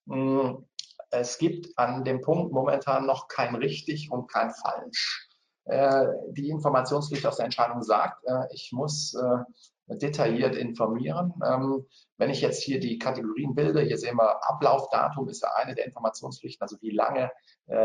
Hm, 0.09 0.65
es 1.11 1.39
gibt 1.39 1.77
an 1.77 2.05
dem 2.05 2.21
Punkt 2.21 2.53
momentan 2.53 3.07
noch 3.07 3.29
kein 3.29 3.55
richtig 3.55 4.11
und 4.11 4.31
kein 4.31 4.51
falsch. 4.51 5.29
Äh, 5.67 6.07
die 6.31 6.51
Informationspflicht 6.51 7.27
aus 7.27 7.37
der 7.37 7.47
Entscheidung 7.47 7.83
sagt, 7.83 8.23
äh, 8.27 8.45
ich 8.53 8.71
muss 8.73 9.15
äh, 9.15 9.97
detailliert 9.97 10.57
informieren. 10.57 11.33
Ähm, 11.45 11.87
wenn 12.19 12.31
ich 12.31 12.43
jetzt 12.43 12.63
hier 12.63 12.81
die 12.81 12.99
Kategorien 12.99 13.55
bilde, 13.55 13.81
hier 13.81 13.99
sehen 13.99 14.17
wir 14.17 14.43
Ablaufdatum 14.49 15.29
ist 15.29 15.43
ja 15.43 15.49
eine 15.57 15.75
der 15.75 15.87
Informationspflichten, 15.87 16.63
also 16.63 16.77
wie 16.81 16.91
lange 16.91 17.31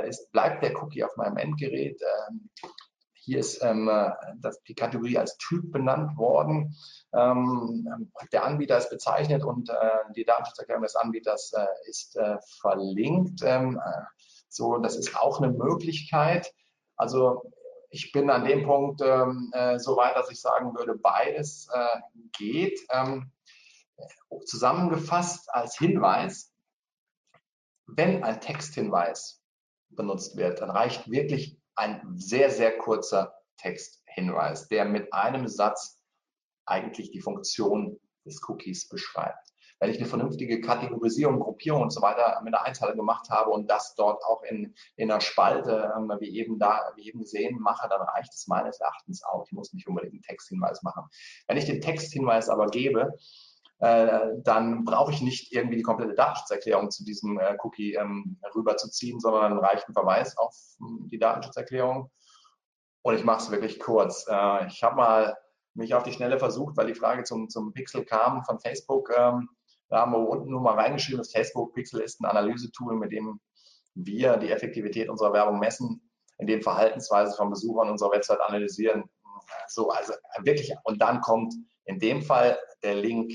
ist, 0.06 0.30
bleibt 0.34 0.62
der 0.62 0.76
Cookie 0.76 1.06
auf 1.06 1.15
meinem 1.15 1.38
Endgerät. 1.38 2.02
Ähm, 2.30 2.50
hier 3.30 3.39
ist 3.39 3.62
ähm, 3.63 3.89
das, 4.38 4.62
die 4.63 4.74
Kategorie 4.74 5.20
als 5.20 5.38
Typ 5.38 5.72
benannt 5.72 6.18
worden. 6.18 6.76
Ähm, 7.13 8.12
der 8.32 8.44
Anbieter 8.44 8.78
ist 8.78 8.89
bezeichnet 8.89 9.44
und 9.44 9.70
äh, 9.70 9.74
die 10.15 10.26
Datenschutzerklärung 10.26 10.82
des 10.82 10.96
Anbieters 10.96 11.54
äh, 11.54 11.65
ist 11.88 12.15
äh, 12.18 12.38
verlinkt. 12.60 13.42
Ähm, 13.44 13.80
äh, 13.84 14.02
so, 14.50 14.78
das 14.78 14.96
ist 14.96 15.15
auch 15.15 15.42
eine 15.42 15.52
Möglichkeit. 15.52 16.52
Also 16.96 17.44
ich 17.92 18.12
bin 18.12 18.32
an 18.32 18.46
dem 18.46 18.63
Punkt 18.63 19.02
ähm, 19.04 19.52
äh, 19.54 19.78
so 19.78 19.96
weit, 19.96 20.15
dass 20.15 20.32
ich 20.32 20.42
sagen 20.42 20.76
würde, 20.76 20.96
beides 20.96 21.68
äh, 21.72 22.00
geht. 22.36 22.80
Ähm, 22.92 23.32
zusammengefasst 24.46 25.54
als 25.54 25.78
Hinweis, 25.78 26.52
wenn 27.86 28.24
ein 28.24 28.42
Texthinweis 28.42 29.44
benutzt 29.89 30.36
wird, 30.36 30.62
dann 30.62 30.72
reicht 30.72 31.12
wirklich 31.12 31.59
ein 31.80 32.02
sehr, 32.18 32.52
sehr 32.52 32.78
kurzer 32.78 33.34
Texthinweis, 33.58 34.68
der 34.68 34.86
mit 34.86 35.13
einem 35.13 35.48
Satz 35.48 35.98
eigentlich 36.65 37.12
die 37.12 37.22
Funktion 37.22 38.00
des 38.26 38.42
Cookies 38.48 38.88
beschreibt. 38.88 39.50
Wenn 39.80 39.92
ich 39.92 39.98
eine 39.98 40.08
vernünftige 40.08 40.60
Kategorisierung, 40.60 41.39
Gruppierung 41.39 41.84
und 41.84 41.92
so 41.92 42.02
weiter 42.02 42.42
mit 42.44 42.54
einer 42.54 42.65
Einteilung 42.65 42.98
gemacht 42.98 43.30
habe 43.30 43.50
und 43.50 43.72
das 43.72 43.96
dort 43.96 44.22
auch 44.26 44.44
in, 44.44 44.76
in 44.98 45.10
einer 45.10 45.22
Spalte, 45.22 45.94
ähm, 45.96 46.12
wie 46.20 46.38
eben 46.38 46.60
da, 46.60 46.92
wie 46.98 47.08
eben 47.08 47.20
gesehen, 47.20 47.58
mache, 47.60 47.88
dann 47.88 48.02
reicht 48.02 48.34
es 48.34 48.48
meines 48.48 48.82
Erachtens 48.82 49.24
auch. 49.24 49.46
Ich 49.46 49.54
muss 49.54 49.72
nicht 49.72 49.88
unbedingt 49.88 50.13
einen 50.13 50.22
Texthinweis 50.22 50.84
machen. 50.84 51.06
Wenn 51.48 51.56
ich 51.56 51.65
den 51.65 51.80
Texthinweis 51.80 52.50
aber 52.50 52.68
gebe, 52.68 53.18
äh, 53.80 54.32
dann 54.44 54.84
brauche 54.84 55.12
ich 55.12 55.22
nicht 55.22 55.54
irgendwie 55.54 55.78
die 55.78 55.84
komplette 55.84 56.13
Datenschutzerklärung 56.13 56.92
zu 56.92 57.06
diesem 57.06 57.39
äh, 57.39 57.58
Cookie 57.63 57.94
ähm, 57.94 58.38
rüberzuziehen, 58.54 59.20
sondern 59.20 59.58
reicht 59.58 59.88
ein 59.88 59.94
Verweis 59.94 60.38
auf 60.38 60.54
hm, 60.80 61.08
die 61.10 61.20
Datenschutzerklärung. 61.20 62.12
Und 63.02 63.15
ich 63.15 63.24
mache 63.24 63.42
es 63.42 63.52
wirklich 63.52 63.80
kurz. 63.80 64.26
Äh, 64.30 64.68
ich 64.68 64.84
habe 64.84 64.98
mal 64.98 65.38
mich 65.76 65.94
auf 65.94 66.04
die 66.04 66.12
Schnelle 66.12 66.39
versucht, 66.39 66.76
weil 66.76 66.88
die 66.88 66.96
Frage 66.96 67.24
zum, 67.24 67.50
zum 67.50 67.74
Pixel 67.74 68.04
kam 68.04 68.44
von 68.44 68.60
Facebook. 68.60 69.12
Ähm, 69.18 69.48
da 69.88 70.02
haben 70.02 70.12
wir 70.12 70.20
unten 70.20 70.52
nur 70.52 70.62
mal 70.62 70.76
reingeschrieben, 70.76 71.20
das 71.20 71.32
Facebook 71.32 71.74
Pixel 71.74 72.02
ist 72.02 72.20
ein 72.20 72.26
Analysetool, 72.26 72.96
mit 72.96 73.12
dem 73.12 73.39
wir 73.96 74.38
die 74.38 74.52
Effektivität 74.52 75.10
unserer 75.10 75.34
Werbung 75.34 75.60
messen, 75.60 76.10
in 76.38 76.48
dem 76.48 76.62
Verhaltensweise 76.62 77.36
von 77.36 77.50
Besuchern 77.50 77.89
unserer 77.89 78.12
Website 78.12 78.42
analysieren. 78.42 79.06
So, 79.68 79.89
also 79.89 80.13
wirklich, 80.44 80.74
und 80.84 81.02
dann 81.02 81.22
kommt 81.22 81.54
in 81.86 81.98
dem 81.98 82.22
Fall 82.22 82.60
der 82.84 82.96
Link 82.96 83.32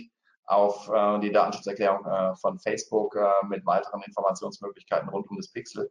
auf 0.47 0.89
äh, 0.89 1.21
die 1.21 1.33
Datenschutzerklärung 1.33 2.05
äh, 2.05 2.35
von 2.37 2.59
Facebook 2.59 3.17
äh, 3.17 3.47
mit 3.47 3.65
weiteren 3.67 4.03
Informationsmöglichkeiten 4.03 5.09
rund 5.09 5.29
um 5.31 5.37
das 5.37 5.49
Pixel. 5.49 5.91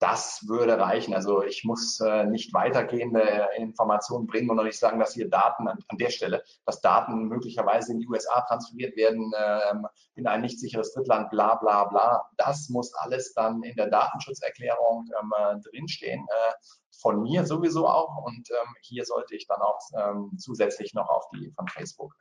Das 0.00 0.46
würde 0.46 0.78
reichen. 0.78 1.12
Also 1.12 1.42
ich 1.42 1.64
muss 1.64 1.98
äh, 1.98 2.24
nicht 2.24 2.54
weitergehende 2.54 3.48
Informationen 3.56 4.28
bringen 4.28 4.48
und 4.48 4.56
noch 4.56 4.64
nicht 4.64 4.78
sagen, 4.78 5.00
dass 5.00 5.14
hier 5.14 5.28
Daten 5.28 5.66
an, 5.66 5.78
an 5.88 5.98
der 5.98 6.10
Stelle, 6.10 6.44
dass 6.66 6.80
Daten 6.80 7.24
möglicherweise 7.24 7.92
in 7.92 7.98
die 7.98 8.06
USA 8.06 8.42
transferiert 8.42 8.96
werden, 8.96 9.32
ähm, 9.36 9.88
in 10.14 10.28
ein 10.28 10.42
nicht 10.42 10.60
sicheres 10.60 10.92
Drittland, 10.92 11.30
bla 11.30 11.56
bla 11.56 11.84
bla. 11.84 12.30
Das 12.36 12.68
muss 12.68 12.94
alles 12.94 13.34
dann 13.34 13.64
in 13.64 13.74
der 13.74 13.88
Datenschutzerklärung 13.88 15.08
ähm, 15.20 15.62
drinstehen. 15.62 16.24
Äh, 16.28 16.52
von 17.00 17.22
mir 17.22 17.44
sowieso 17.44 17.88
auch. 17.88 18.24
Und 18.24 18.50
ähm, 18.50 18.74
hier 18.82 19.04
sollte 19.04 19.34
ich 19.34 19.46
dann 19.46 19.60
auch 19.60 19.80
ähm, 19.96 20.32
zusätzlich 20.38 20.94
noch 20.94 21.08
auf 21.08 21.28
die 21.30 21.50
von 21.56 21.66
Facebook 21.68 22.14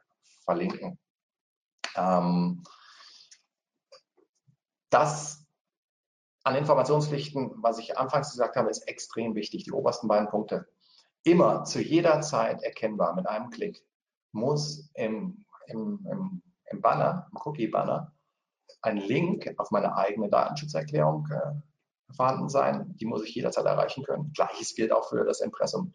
verlinken. 0.44 0.98
Ähm, 1.98 2.64
das 4.90 5.46
an 6.44 6.56
Informationspflichten, 6.56 7.52
was 7.58 7.78
ich 7.78 7.98
anfangs 7.98 8.32
gesagt 8.32 8.56
habe, 8.56 8.70
ist 8.70 8.88
extrem 8.88 9.36
wichtig. 9.36 9.66
Die 9.66 9.74
obersten 9.74 10.08
beiden 10.08 10.30
Punkte. 10.30 10.68
Immer 11.24 11.66
zu 11.66 11.82
jeder 11.82 12.22
Zeit 12.22 12.64
erkennbar 12.64 13.16
mit 13.16 13.28
einem 13.28 13.50
Klick 13.50 13.84
muss 14.32 14.90
im, 14.94 15.46
im, 15.66 16.08
im, 16.10 16.42
im 16.72 16.82
Banner, 16.82 17.28
im 17.32 17.38
Cookie-Banner, 17.44 18.14
ein 18.82 18.98
Link 18.98 19.54
auf 19.58 19.72
meine 19.72 19.98
eigene 19.98 20.30
Datenschutzerklärung 20.30 21.28
äh, 21.32 22.14
vorhanden 22.16 22.48
sein. 22.48 22.96
Die 22.98 23.06
muss 23.06 23.24
ich 23.24 23.36
jederzeit 23.36 23.66
erreichen 23.66 24.04
können. 24.04 24.32
Gleiches 24.34 24.76
gilt 24.76 24.94
auch 24.94 25.10
für 25.10 25.26
das 25.26 25.42
Impressum. 25.42 25.92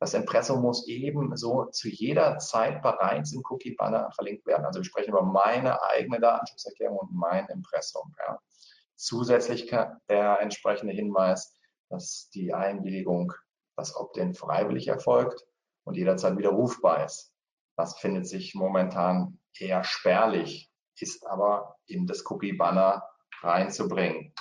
Das 0.00 0.14
Impressum 0.14 0.62
muss 0.62 0.86
ebenso 0.86 1.66
zu 1.66 1.88
jeder 1.88 2.38
Zeit 2.38 2.82
bereits 2.82 3.32
im 3.32 3.42
Cookie-Banner 3.48 4.10
verlinkt 4.12 4.46
werden. 4.46 4.64
Also 4.64 4.80
wir 4.80 4.84
sprechen 4.84 5.10
über 5.10 5.22
meine 5.22 5.82
eigene 5.82 6.20
Datenschutzerklärung 6.20 6.98
und 6.98 7.14
mein 7.14 7.46
Impressum. 7.46 8.14
Ja. 8.26 8.38
Zusätzlich 8.94 9.66
der 9.66 10.40
entsprechende 10.40 10.94
Hinweis, 10.94 11.54
dass 11.88 12.30
die 12.30 12.54
Einwilligung, 12.54 13.32
das 13.76 13.94
Opt-in 13.96 14.34
freiwillig 14.34 14.88
erfolgt 14.88 15.44
und 15.84 15.96
jederzeit 15.96 16.36
widerrufbar 16.36 17.04
ist. 17.04 17.32
Das 17.76 17.98
findet 17.98 18.26
sich 18.26 18.54
momentan 18.54 19.38
eher 19.56 19.84
spärlich, 19.84 20.70
ist 20.98 21.26
aber 21.26 21.76
in 21.86 22.06
das 22.06 22.28
Cookie-Banner 22.28 23.08
reinzubringen. 23.40 24.34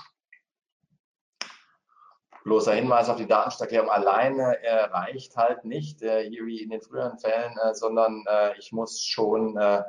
Bloßer 2.48 2.76
Hinweis 2.76 3.10
auf 3.10 3.18
die 3.18 3.28
Datenschutzerklärung 3.28 3.90
alleine 3.90 4.58
äh, 4.64 4.86
reicht 4.86 5.36
halt 5.36 5.66
nicht, 5.66 6.02
äh, 6.02 6.30
hier 6.30 6.46
wie 6.46 6.62
in 6.62 6.70
den 6.70 6.82
früheren 6.82 7.20
Fällen, 7.20 7.54
äh, 7.58 7.74
sondern 7.74 8.24
äh, 8.26 8.58
ich 8.58 8.72
muss 8.72 9.04
schon 9.04 9.58
äh, 9.58 9.84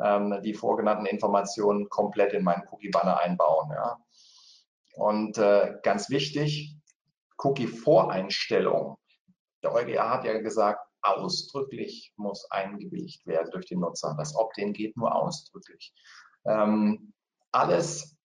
ähm, 0.00 0.40
die 0.44 0.54
vorgenannten 0.54 1.06
Informationen 1.06 1.88
komplett 1.88 2.32
in 2.32 2.44
meinen 2.44 2.68
Cookie-Banner 2.70 3.18
einbauen. 3.18 3.68
Ja. 3.72 3.98
Und 4.94 5.38
äh, 5.38 5.74
ganz 5.82 6.08
wichtig, 6.08 6.76
Cookie-Voreinstellung. 7.38 8.96
Der 9.64 9.72
EuGH 9.72 10.08
hat 10.08 10.24
ja 10.24 10.40
gesagt, 10.40 10.86
ausdrücklich 11.02 12.12
muss 12.14 12.48
eingewilligt 12.48 13.26
werden 13.26 13.50
durch 13.50 13.66
den 13.66 13.80
Nutzer. 13.80 14.14
Das 14.16 14.36
Opt-in 14.36 14.72
geht 14.72 14.96
nur 14.96 15.12
ausdrücklich. 15.12 15.92
Ähm, 16.46 17.12
alles, 17.50 18.16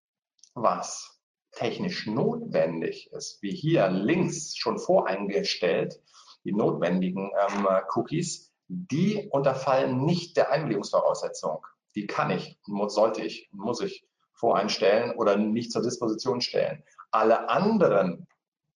was 0.53 1.18
technisch 1.51 2.07
notwendig 2.07 3.11
ist, 3.11 3.41
wie 3.41 3.51
hier 3.51 3.89
links 3.89 4.55
schon 4.55 4.79
voreingestellt, 4.79 5.99
die 6.43 6.53
notwendigen 6.53 7.31
ähm, 7.49 7.67
Cookies, 7.95 8.53
die 8.67 9.27
unterfallen 9.31 10.05
nicht 10.05 10.37
der 10.37 10.51
Einwilligungsvoraussetzung. 10.51 11.65
Die 11.95 12.07
kann 12.07 12.29
ich, 12.29 12.59
sollte 12.87 13.21
ich, 13.21 13.49
muss 13.51 13.81
ich 13.81 14.07
voreinstellen 14.33 15.11
oder 15.11 15.35
nicht 15.35 15.71
zur 15.71 15.81
Disposition 15.81 16.39
stellen. 16.39 16.83
Alle 17.11 17.49
anderen 17.49 18.27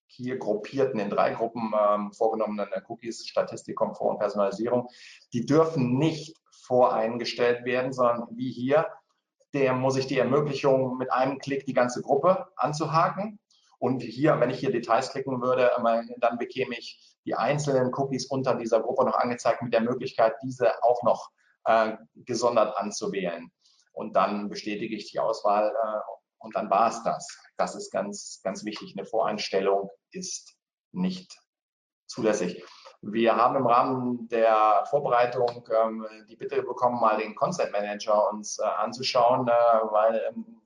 hier 0.07 0.37
gruppierten 0.37 0.99
in 0.99 1.09
drei 1.09 1.33
Gruppen 1.33 1.71
ähm, 1.73 2.11
vorgenommenen 2.11 2.67
Cookies, 2.87 3.27
Statistik, 3.27 3.75
Komfort 3.75 4.11
und 4.11 4.19
Personalisierung, 4.19 4.89
die 5.31 5.45
dürfen 5.45 5.97
nicht 5.97 6.37
voreingestellt 6.51 7.65
werden, 7.65 7.93
sondern 7.93 8.27
wie 8.31 8.51
hier, 8.51 8.87
der 9.53 9.73
muss 9.73 9.97
ich 9.97 10.07
die 10.07 10.17
Ermöglichung 10.17 10.97
mit 10.97 11.11
einem 11.11 11.37
Klick 11.37 11.65
die 11.65 11.73
ganze 11.73 12.01
Gruppe 12.01 12.47
anzuhaken. 12.55 13.39
Und 13.77 14.01
hier, 14.01 14.39
wenn 14.39 14.49
ich 14.49 14.59
hier 14.59 14.71
Details 14.71 15.11
klicken 15.11 15.41
würde, 15.41 15.71
dann 16.17 16.37
bekäme 16.37 16.77
ich 16.77 17.17
die 17.25 17.35
einzelnen 17.35 17.93
Cookies 17.93 18.25
unter 18.27 18.55
dieser 18.55 18.81
Gruppe 18.81 19.05
noch 19.05 19.15
angezeigt 19.15 19.61
mit 19.61 19.73
der 19.73 19.81
Möglichkeit, 19.81 20.35
diese 20.41 20.83
auch 20.83 21.03
noch 21.03 21.29
äh, 21.65 21.97
gesondert 22.15 22.77
anzuwählen. 22.77 23.51
Und 23.91 24.15
dann 24.15 24.49
bestätige 24.49 24.95
ich 24.95 25.11
die 25.11 25.19
Auswahl 25.19 25.69
äh, 25.69 25.99
und 26.39 26.55
dann 26.55 26.69
war 26.69 26.89
es 26.89 27.03
das. 27.03 27.37
Das 27.57 27.75
ist 27.75 27.91
ganz, 27.91 28.41
ganz 28.43 28.65
wichtig. 28.65 28.95
Eine 28.97 29.05
Voreinstellung 29.05 29.89
ist 30.11 30.55
nicht 30.91 31.37
zulässig. 32.07 32.63
Wir 33.05 33.35
haben 33.35 33.57
im 33.57 33.67
Rahmen 33.67 34.29
der 34.29 34.85
Vorbereitung 34.89 35.67
ähm, 35.69 36.07
die 36.29 36.37
Bitte 36.37 36.63
bekommen, 36.63 37.01
mal 37.01 37.17
den 37.17 37.35
Content 37.35 37.71
Manager 37.73 38.29
uns 38.31 38.59
äh, 38.59 38.63
anzuschauen, 38.63 39.47
äh, 39.47 39.51
weil 39.51 40.21
ähm, 40.29 40.61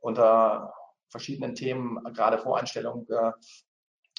unter 0.00 0.72
verschiedenen 1.08 1.54
Themen, 1.54 2.02
gerade 2.14 2.38
Voreinstellung, 2.38 3.06
äh, 3.10 3.32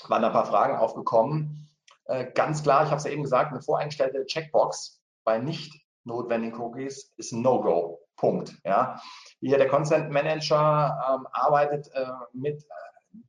waren 0.07 0.23
ein 0.23 0.31
paar 0.31 0.45
Fragen 0.45 0.77
aufgekommen. 0.77 1.67
Äh, 2.05 2.31
ganz 2.33 2.61
klar, 2.61 2.83
ich 2.83 2.89
habe 2.89 2.97
es 2.97 3.05
ja 3.05 3.11
eben 3.11 3.23
gesagt, 3.23 3.51
eine 3.51 3.63
voreingestellte 3.63 4.25
Checkbox 4.27 5.01
bei 5.23 5.39
nicht 5.39 5.73
notwendigen 6.03 6.59
Cookies 6.59 7.13
ist 7.17 7.31
ein 7.31 7.41
No-Go. 7.41 7.99
Punkt. 8.15 8.53
Ja. 8.63 9.01
Hier 9.39 9.57
der 9.57 9.67
Consent 9.67 10.11
Manager 10.11 10.97
ähm, 11.09 11.27
arbeitet 11.31 11.89
äh, 11.93 12.05
mit 12.31 12.63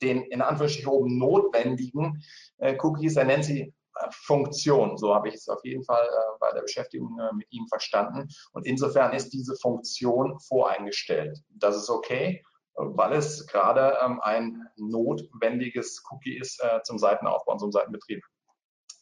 den 0.02 0.22
in 0.24 0.42
Anführungsstrichen 0.42 0.92
oben 0.92 1.18
notwendigen 1.18 2.22
äh, 2.58 2.76
Cookies. 2.78 3.16
Er 3.16 3.24
nennt 3.24 3.44
sie 3.44 3.74
Funktion. 4.12 4.96
So 4.96 5.14
habe 5.14 5.28
ich 5.28 5.34
es 5.34 5.48
auf 5.48 5.64
jeden 5.64 5.84
Fall 5.84 6.04
äh, 6.04 6.38
bei 6.40 6.52
der 6.52 6.62
Beschäftigung 6.62 7.18
äh, 7.18 7.34
mit 7.34 7.46
ihm 7.50 7.66
verstanden. 7.68 8.28
Und 8.52 8.66
insofern 8.66 9.12
ist 9.12 9.30
diese 9.32 9.56
Funktion 9.56 10.38
voreingestellt. 10.40 11.38
Das 11.50 11.76
ist 11.76 11.90
okay, 11.90 12.44
weil 12.74 13.12
es 13.12 13.46
gerade 13.46 13.96
ähm, 14.04 14.20
ein 14.20 14.66
notwendiges 14.76 16.02
Cookie 16.10 16.36
ist 16.38 16.62
zum 16.82 16.98
Seitenaufbau 16.98 17.52
und 17.52 17.58
zum 17.60 17.72
Seitenbetrieb. 17.72 18.22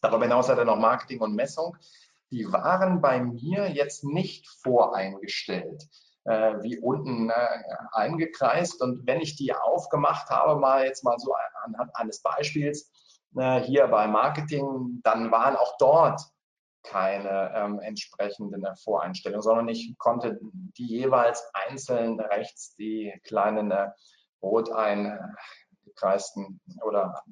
Darüber 0.03 0.25
hinaus 0.25 0.49
hat 0.49 0.59
er 0.59 0.65
noch 0.65 0.79
Marketing 0.79 1.21
und 1.21 1.35
Messung 1.35 1.77
die 2.33 2.51
waren 2.51 3.01
bei 3.01 3.21
mir 3.21 3.71
jetzt 3.71 4.05
nicht 4.05 4.49
voreingestellt, 4.49 5.87
äh, 6.25 6.55
wie 6.63 6.79
unten 6.79 7.29
äh, 7.29 7.47
eingekreist. 7.93 8.81
Und 8.81 9.07
wenn 9.07 9.21
ich 9.21 9.37
die 9.37 9.55
aufgemacht 9.55 10.31
habe, 10.31 10.59
mal 10.59 10.87
jetzt 10.87 11.05
mal 11.05 11.19
so 11.19 11.35
anhand 11.65 11.95
eines 11.95 12.23
Beispiels 12.23 12.89
äh, 12.89 12.92
hier 13.35 13.87
bei 13.87 14.07
Marketing, 14.07 15.01
dann 15.03 15.31
waren 15.31 15.57
auch 15.57 15.77
dort 15.79 16.21
keine 16.83 17.53
ähm, 17.55 17.81
entsprechenden 17.81 18.67
Voreinstellungen, 18.77 19.43
sondern 19.43 19.69
ich 19.69 19.97
konnte 19.99 20.39
die 20.43 20.87
jeweils 20.87 21.43
einzeln 21.55 22.21
rechts 22.21 22.75
die 22.77 23.13
kleinen 23.25 23.71
äh, 23.71 23.91
rot 24.43 24.71
eingekreisten 24.73 26.61
oder 26.83 27.23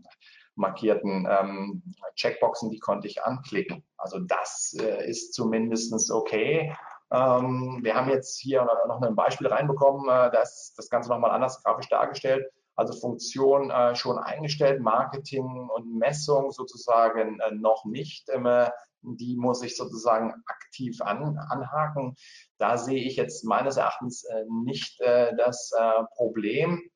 markierten 0.54 1.26
ähm, 1.28 1.82
Checkboxen, 2.14 2.70
die 2.70 2.78
konnte 2.78 3.08
ich 3.08 3.22
anklicken. 3.24 3.84
Also 3.96 4.20
das 4.20 4.76
äh, 4.78 5.08
ist 5.08 5.34
zumindest 5.34 6.10
okay. 6.10 6.74
Ähm, 7.10 7.80
wir 7.82 7.94
haben 7.94 8.10
jetzt 8.10 8.38
hier 8.38 8.64
noch 8.86 9.02
ein 9.02 9.16
Beispiel 9.16 9.48
reinbekommen, 9.48 10.04
äh, 10.04 10.30
da 10.30 10.42
ist 10.42 10.74
das 10.76 10.88
Ganze 10.90 11.08
nochmal 11.08 11.32
anders 11.32 11.62
grafisch 11.62 11.88
dargestellt. 11.88 12.46
Also 12.80 12.98
Funktion 12.98 13.70
äh, 13.70 13.94
schon 13.94 14.16
eingestellt, 14.16 14.80
Marketing 14.80 15.68
und 15.68 15.98
Messung 15.98 16.50
sozusagen 16.50 17.38
äh, 17.40 17.50
noch 17.50 17.84
nicht. 17.84 18.28
Ähm, 18.30 18.70
die 19.02 19.36
muss 19.36 19.62
ich 19.62 19.76
sozusagen 19.76 20.32
aktiv 20.46 21.00
an, 21.02 21.36
anhaken. 21.36 22.16
Da 22.58 22.78
sehe 22.78 23.04
ich 23.04 23.16
jetzt 23.16 23.44
meines 23.44 23.76
Erachtens 23.76 24.24
äh, 24.24 24.44
nicht 24.64 24.98
äh, 25.02 25.36
das 25.36 25.72
Problem. 26.16 26.90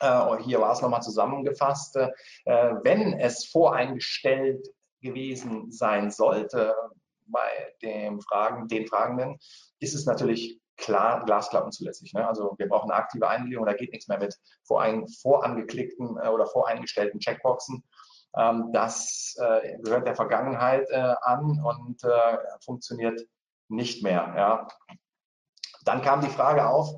Äh, 0.00 0.38
hier 0.42 0.60
war 0.60 0.72
es 0.72 0.80
nochmal 0.80 1.02
zusammengefasst, 1.02 1.96
äh, 1.96 2.08
wenn 2.82 3.18
es 3.20 3.46
voreingestellt 3.46 4.66
gewesen 5.00 5.70
sein 5.70 6.10
sollte 6.10 6.74
bei 7.26 7.74
dem 7.82 8.20
Fragen, 8.20 8.66
den 8.66 8.86
Fragenden, 8.86 9.38
ist 9.78 9.94
es 9.94 10.06
natürlich 10.06 10.59
klar 10.80 11.24
glasklar 11.24 11.64
unzulässig. 11.64 12.12
Ne? 12.14 12.26
Also 12.26 12.54
wir 12.58 12.68
brauchen 12.68 12.90
eine 12.90 13.00
aktive 13.00 13.28
Einwilligung, 13.28 13.66
da 13.66 13.74
geht 13.74 13.92
nichts 13.92 14.08
mehr 14.08 14.18
mit 14.18 14.36
vorein, 14.64 15.06
vorangeklickten 15.08 16.18
äh, 16.18 16.28
oder 16.28 16.46
voreingestellten 16.46 17.20
Checkboxen. 17.20 17.84
Ähm, 18.36 18.70
das 18.72 19.36
äh, 19.40 19.78
gehört 19.82 20.06
der 20.06 20.16
Vergangenheit 20.16 20.88
äh, 20.90 21.14
an 21.22 21.62
und 21.62 22.02
äh, 22.04 22.38
funktioniert 22.64 23.20
nicht 23.68 24.02
mehr. 24.02 24.34
Ja? 24.36 24.68
Dann 25.84 26.02
kam 26.02 26.20
die 26.20 26.28
Frage 26.28 26.68
auf, 26.68 26.94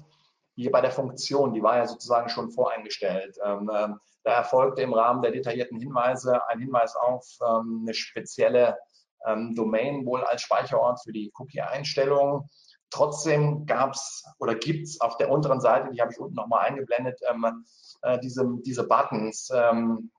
hier 0.55 0.70
bei 0.70 0.80
der 0.80 0.91
Funktion, 0.91 1.55
die 1.55 1.62
war 1.62 1.76
ja 1.78 1.87
sozusagen 1.87 2.28
schon 2.28 2.51
voreingestellt. 2.51 3.37
Ähm, 3.45 3.70
ähm, 3.74 3.99
da 4.24 4.33
erfolgte 4.35 4.83
im 4.83 4.93
Rahmen 4.93 5.22
der 5.22 5.33
detaillierten 5.33 5.78
Hinweise 5.78 6.47
ein 6.49 6.61
Hinweis 6.61 6.95
auf 6.95 7.26
ähm, 7.41 7.80
eine 7.83 7.95
spezielle 7.95 8.78
ähm, 9.26 9.55
Domain 9.55 10.05
wohl 10.05 10.22
als 10.24 10.43
Speicherort 10.43 11.03
für 11.03 11.12
die 11.12 11.33
Cookie-Einstellungen. 11.35 12.49
Trotzdem 12.93 13.66
gab 13.66 13.95
es 13.95 14.24
oder 14.38 14.55
gibt 14.55 14.86
es 14.86 15.01
auf 15.01 15.16
der 15.16 15.30
unteren 15.30 15.61
Seite, 15.61 15.90
die 15.90 16.01
habe 16.01 16.12
ich 16.12 16.20
unten 16.20 16.34
nochmal 16.34 16.66
eingeblendet, 16.66 17.18
ähm, 17.28 17.64
äh, 18.03 18.18
diese, 18.20 18.47
diese 18.64 18.86
Buttons 18.86 19.51
ähm, 19.55 20.11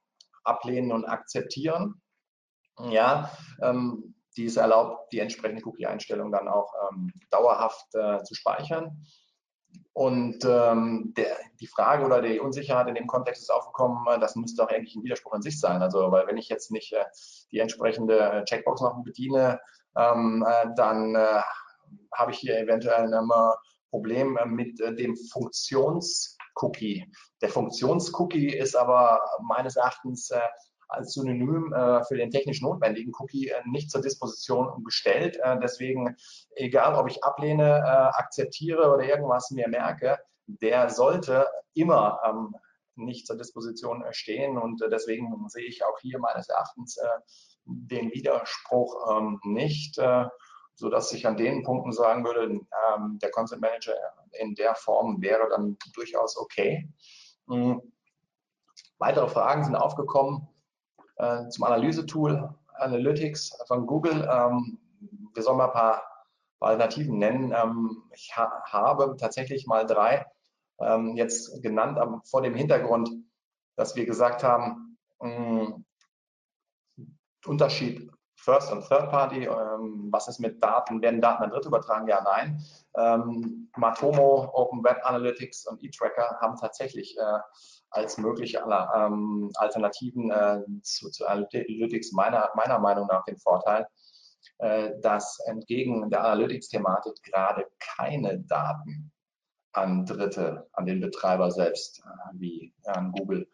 ablehnen 0.43 0.91
und 0.91 1.05
akzeptieren. 1.05 2.01
Ja, 2.89 3.29
die 4.35 4.45
es 4.45 4.57
erlaubt, 4.57 5.13
die 5.13 5.19
entsprechende 5.19 5.61
Cookie-Einstellung 5.63 6.31
dann 6.31 6.47
auch 6.47 6.73
dauerhaft 7.29 7.93
äh, 7.93 8.23
zu 8.23 8.33
speichern. 8.33 9.05
Und 9.93 10.43
ähm, 10.43 11.13
der, 11.15 11.37
die 11.59 11.67
Frage 11.67 12.03
oder 12.03 12.21
die 12.21 12.39
Unsicherheit 12.39 12.87
in 12.87 12.95
dem 12.95 13.05
Kontext 13.05 13.43
ist 13.43 13.51
aufgekommen, 13.51 14.05
äh, 14.07 14.19
das 14.19 14.35
müsste 14.35 14.63
doch 14.63 14.71
eigentlich 14.71 14.95
ein 14.95 15.03
Widerspruch 15.03 15.35
in 15.35 15.43
sich 15.43 15.59
sein. 15.59 15.83
Also, 15.83 16.11
weil 16.11 16.25
wenn 16.25 16.37
ich 16.37 16.49
jetzt 16.49 16.71
nicht 16.71 16.93
äh, 16.93 17.05
die 17.51 17.59
entsprechende 17.59 18.43
Checkbox 18.45 18.81
noch 18.81 19.03
bediene, 19.03 19.59
ähm, 19.95 20.43
äh, 20.47 20.69
dann 20.75 21.13
äh, 21.13 21.41
habe 22.17 22.31
ich 22.31 22.37
hier 22.37 22.57
eventuell 22.59 23.13
ein 23.13 23.29
Problem 23.89 24.37
äh, 24.37 24.45
mit 24.45 24.79
äh, 24.81 24.95
dem 24.95 25.15
Funktionscookie. 25.31 27.11
Der 27.41 27.49
Funktionscookie 27.49 28.55
ist 28.55 28.75
aber 28.75 29.21
meines 29.41 29.75
Erachtens 29.75 30.31
als 30.93 31.13
Synonym 31.13 31.73
äh, 31.73 32.03
für 32.05 32.15
den 32.15 32.31
technisch 32.31 32.61
notwendigen 32.61 33.11
Cookie 33.17 33.49
äh, 33.49 33.61
nicht 33.65 33.91
zur 33.91 34.01
Disposition 34.01 34.83
gestellt. 34.83 35.37
Äh, 35.41 35.59
deswegen, 35.61 36.15
egal 36.55 36.95
ob 36.95 37.09
ich 37.09 37.23
ablehne, 37.23 37.79
äh, 37.79 38.19
akzeptiere 38.19 38.91
oder 38.91 39.03
irgendwas 39.03 39.51
mir 39.51 39.67
merke, 39.67 40.17
der 40.45 40.89
sollte 40.89 41.47
immer 41.73 42.19
ähm, 42.25 42.55
nicht 42.95 43.25
zur 43.25 43.37
Disposition 43.37 44.03
stehen. 44.11 44.57
Und 44.57 44.81
äh, 44.81 44.89
deswegen 44.89 45.33
sehe 45.49 45.65
ich 45.65 45.83
auch 45.83 45.99
hier 45.99 46.19
meines 46.19 46.49
Erachtens 46.49 46.97
äh, 46.97 47.07
den 47.65 48.11
Widerspruch 48.11 49.17
ähm, 49.17 49.39
nicht, 49.43 49.97
so 50.75 50.89
dass 50.89 51.11
ich 51.11 51.27
an 51.27 51.37
den 51.37 51.63
Punkten 51.63 51.91
sagen 51.91 52.25
würde, 52.25 52.43
ähm, 52.43 53.19
der 53.21 53.31
Content 53.31 53.61
Manager 53.61 53.93
in 54.31 54.55
der 54.55 54.75
Form 54.75 55.21
wäre 55.21 55.47
dann 55.49 55.77
durchaus 55.93 56.37
okay. 56.37 56.89
Mhm. 57.47 57.81
Weitere 58.97 59.27
Fragen 59.27 59.63
sind 59.63 59.75
aufgekommen 59.75 60.47
äh, 61.17 61.47
zum 61.49 61.65
Analysetool 61.65 62.53
Analytics 62.75 63.57
von 63.67 63.85
Google. 63.85 64.27
Ähm, 64.29 64.79
wir 65.33 65.43
sollen 65.43 65.57
mal 65.57 65.67
ein 65.67 65.73
paar, 65.73 66.03
Alternativen 66.59 67.17
nennen. 67.17 67.53
Ähm, 67.53 68.03
ich 68.13 68.37
ha 68.37 68.63
habe 68.67 69.17
tatsächlich 69.19 69.67
mal 69.67 69.85
drei 69.85 70.25
ähm, 70.79 71.17
jetzt 71.17 71.61
genannt, 71.61 71.97
aber 71.97 72.21
vor 72.23 72.41
dem 72.41 72.55
Hintergrund, 72.55 73.09
dass 73.75 73.97
wir 73.97 74.05
gesagt 74.05 74.45
haben, 74.45 74.97
mh, 75.19 75.83
Unterschied 77.45 78.09
First- 78.43 78.71
und 78.71 78.87
Third-Party. 78.87 79.45
Ähm, 79.45 80.09
was 80.11 80.27
ist 80.27 80.39
mit 80.39 80.61
Daten? 80.61 81.01
Werden 81.01 81.21
Daten 81.21 81.43
an 81.43 81.49
Dritte 81.49 81.69
übertragen? 81.69 82.07
Ja, 82.07 82.21
nein. 82.21 82.61
Ähm, 82.95 83.69
Matomo, 83.77 84.51
Open 84.53 84.83
Web 84.83 84.99
Analytics 85.03 85.65
und 85.67 85.81
eTracker 85.81 86.37
haben 86.41 86.57
tatsächlich 86.57 87.17
äh, 87.17 87.39
als 87.91 88.17
mögliche 88.17 88.59
ähm, 88.59 89.49
Alternativen 89.55 90.29
äh, 90.31 90.61
zu, 90.81 91.09
zu, 91.09 91.25
Analytics 91.25 92.11
meiner, 92.11 92.49
meiner 92.55 92.79
Meinung 92.79 93.07
nach 93.07 93.23
den 93.23 93.37
Vorteil, 93.37 93.87
äh, 94.57 94.91
dass 95.01 95.39
entgegen 95.45 96.09
der 96.09 96.25
Analytics-Thematik 96.25 97.23
gerade 97.23 97.65
keine 97.79 98.39
Daten 98.39 99.11
an 99.71 100.05
Dritte, 100.05 100.67
an 100.73 100.85
den 100.85 100.99
Betreiber 100.99 101.49
selbst, 101.49 101.99
äh, 101.99 102.33
wie 102.33 102.73
an 102.85 103.11
Google, 103.11 103.47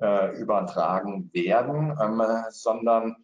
äh, 0.00 0.36
übertragen 0.38 1.30
werden, 1.32 1.96
ähm, 2.00 2.22
sondern 2.50 3.16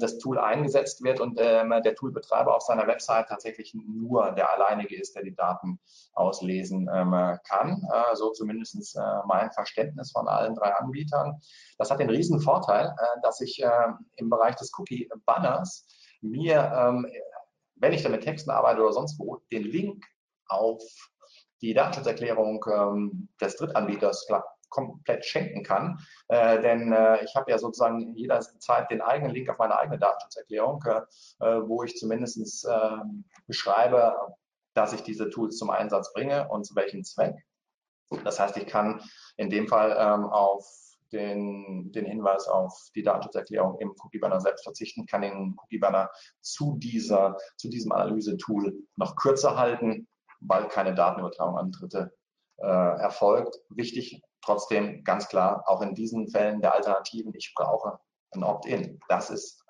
das 0.00 0.18
Tool 0.18 0.38
eingesetzt 0.38 1.02
wird 1.04 1.20
und 1.20 1.38
ähm, 1.40 1.70
der 1.84 1.94
Toolbetreiber 1.94 2.54
auf 2.54 2.62
seiner 2.62 2.86
Website 2.86 3.28
tatsächlich 3.28 3.74
nur 3.74 4.32
der 4.32 4.52
alleinige 4.52 5.00
ist, 5.00 5.14
der 5.14 5.22
die 5.22 5.34
Daten 5.34 5.78
auslesen 6.14 6.90
ähm, 6.92 7.38
kann. 7.44 7.82
Äh, 7.92 8.16
so 8.16 8.30
zumindest 8.30 8.96
äh, 8.96 9.00
mein 9.26 9.50
Verständnis 9.52 10.10
von 10.12 10.28
allen 10.28 10.54
drei 10.54 10.74
Anbietern. 10.74 11.40
Das 11.78 11.90
hat 11.90 12.00
den 12.00 12.10
riesen 12.10 12.40
Vorteil, 12.40 12.86
äh, 12.86 13.20
dass 13.22 13.40
ich 13.40 13.62
im 14.16 14.30
Bereich 14.30 14.56
des 14.56 14.72
Cookie-Banners 14.76 15.86
mir, 16.20 16.72
ähm, 16.74 17.06
wenn 17.76 17.92
ich 17.92 18.02
da 18.02 18.08
mit 18.08 18.24
Texten 18.24 18.50
arbeite 18.50 18.82
oder 18.82 18.92
sonst 18.92 19.18
wo, 19.18 19.36
den 19.52 19.62
Link 19.62 20.04
auf 20.48 20.82
die 21.60 21.74
Datenschutzerklärung 21.74 22.64
ähm, 22.70 23.28
des 23.40 23.56
Drittanbieters 23.56 24.26
komplett 24.68 25.24
schenken 25.24 25.62
kann. 25.62 25.98
Äh, 26.28 26.60
denn 26.60 26.92
äh, 26.92 27.24
ich 27.24 27.34
habe 27.34 27.50
ja 27.50 27.58
sozusagen 27.58 28.14
jederzeit 28.14 28.90
den 28.90 29.00
eigenen 29.00 29.32
Link 29.32 29.48
auf 29.48 29.58
meine 29.58 29.78
eigene 29.78 29.98
Datenschutzerklärung, 29.98 30.82
äh, 30.84 31.44
wo 31.44 31.82
ich 31.82 31.96
zumindest 31.96 32.66
äh, 32.66 32.96
beschreibe, 33.46 34.14
dass 34.74 34.92
ich 34.92 35.02
diese 35.02 35.30
Tools 35.30 35.56
zum 35.56 35.70
Einsatz 35.70 36.12
bringe 36.12 36.48
und 36.48 36.64
zu 36.64 36.74
welchem 36.76 37.02
Zweck. 37.02 37.34
Das 38.24 38.40
heißt, 38.40 38.56
ich 38.56 38.66
kann 38.66 39.02
in 39.36 39.50
dem 39.50 39.68
Fall 39.68 39.90
ähm, 39.98 40.24
auf 40.24 40.64
den, 41.12 41.90
den 41.92 42.04
Hinweis 42.04 42.46
auf 42.48 42.90
die 42.94 43.02
Datenschutzerklärung 43.02 43.78
im 43.80 43.94
Cookie 44.02 44.18
Banner 44.18 44.40
selbst 44.40 44.64
verzichten, 44.64 45.06
kann 45.06 45.22
den 45.22 45.56
Cookie 45.58 45.78
Banner 45.78 46.10
zu 46.40 46.76
dieser, 46.78 47.36
zu 47.56 47.68
diesem 47.68 47.92
Analyse-Tool 47.92 48.74
noch 48.96 49.16
kürzer 49.16 49.56
halten, 49.56 50.06
weil 50.40 50.68
keine 50.68 50.94
Datenübertragung 50.94 51.58
an 51.58 51.72
Dritte 51.72 52.12
äh, 52.58 52.66
erfolgt. 52.66 53.58
Wichtig 53.70 54.22
trotzdem 54.42 55.04
ganz 55.04 55.28
klar, 55.28 55.64
auch 55.66 55.82
in 55.82 55.94
diesen 55.94 56.28
Fällen 56.28 56.60
der 56.60 56.74
Alternativen, 56.74 57.34
ich 57.34 57.52
brauche 57.54 57.98
ein 58.32 58.44
Opt-in. 58.44 59.00
Das 59.08 59.30
ist, 59.30 59.64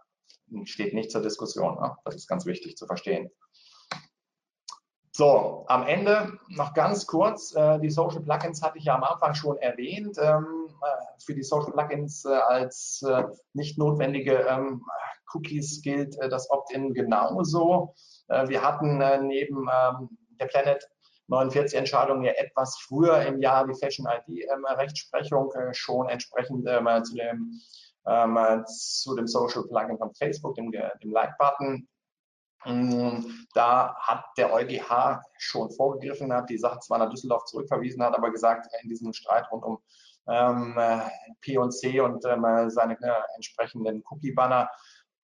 steht 0.64 0.94
nicht 0.94 1.10
zur 1.10 1.22
Diskussion. 1.22 1.80
Ne? 1.80 1.96
Das 2.04 2.14
ist 2.14 2.28
ganz 2.28 2.46
wichtig 2.46 2.76
zu 2.76 2.86
verstehen. 2.86 3.30
So, 5.12 5.64
am 5.66 5.84
Ende 5.84 6.38
noch 6.48 6.74
ganz 6.74 7.04
kurz, 7.06 7.52
äh, 7.52 7.80
die 7.80 7.90
Social 7.90 8.20
Plugins 8.20 8.62
hatte 8.62 8.78
ich 8.78 8.84
ja 8.84 8.94
am 8.94 9.02
Anfang 9.02 9.34
schon 9.34 9.56
erwähnt. 9.56 10.16
Ähm, 10.20 10.68
äh, 10.80 11.20
für 11.24 11.34
die 11.34 11.42
Social 11.42 11.72
Plugins 11.72 12.24
äh, 12.24 12.28
als 12.28 13.02
äh, 13.02 13.24
nicht 13.52 13.78
notwendige 13.78 14.46
ähm, 14.48 14.84
Cookies 15.34 15.82
gilt 15.82 16.16
äh, 16.20 16.28
das 16.28 16.48
Opt-in 16.50 16.94
genauso. 16.94 17.94
Äh, 18.28 18.48
wir 18.48 18.62
hatten 18.62 18.98
neben 19.26 19.66
ähm, 19.68 20.08
der 20.38 20.46
Planet 20.46 20.88
49 21.28 21.78
Entscheidungen 21.78 22.24
ja 22.24 22.32
etwas 22.32 22.78
früher 22.78 23.22
im 23.22 23.40
Jahr 23.40 23.66
die 23.66 23.78
Fashion 23.78 24.06
ID 24.06 24.44
ähm, 24.50 24.64
äh, 24.66 25.74
schon 25.74 26.08
entsprechend 26.08 26.66
ähm, 26.68 27.04
zu 27.04 27.14
dem 27.14 27.60
ähm, 28.06 28.64
zu 28.66 29.14
dem 29.14 29.26
Social 29.26 29.64
Plugin 29.64 29.98
von 29.98 30.14
Facebook, 30.14 30.54
dem, 30.54 30.70
dem 30.70 31.10
Like-Button. 31.10 31.86
Mm, 32.64 33.20
da 33.54 33.94
hat 34.00 34.24
der 34.36 34.52
EuGH 34.52 35.20
schon 35.36 35.70
vorgegriffen, 35.70 36.32
hat 36.32 36.48
die 36.48 36.58
Sache 36.58 36.80
zwar 36.80 36.98
nach 36.98 37.10
Düsseldorf 37.10 37.44
zurückverwiesen, 37.44 38.02
hat 38.02 38.16
aber 38.16 38.30
gesagt, 38.30 38.66
in 38.82 38.88
diesem 38.88 39.12
Streit 39.12 39.50
rund 39.52 39.64
um 39.64 39.78
ähm, 40.26 40.74
P&C 41.40 42.00
und 42.00 42.24
ähm, 42.24 42.70
seine 42.70 42.94
äh, 43.00 43.20
entsprechenden 43.36 44.02
Cookie-Banner, 44.10 44.70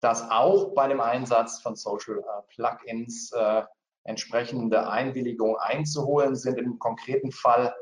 dass 0.01 0.29
auch 0.29 0.73
bei 0.73 0.87
dem 0.87 0.99
Einsatz 0.99 1.61
von 1.61 1.75
Social 1.75 2.19
äh, 2.19 2.41
Plugins 2.53 3.31
äh, 3.33 3.63
entsprechende 4.03 4.89
Einwilligung 4.89 5.57
einzuholen 5.57 6.35
sind. 6.35 6.57
Im 6.57 6.79
konkreten 6.79 7.31
Fall 7.31 7.73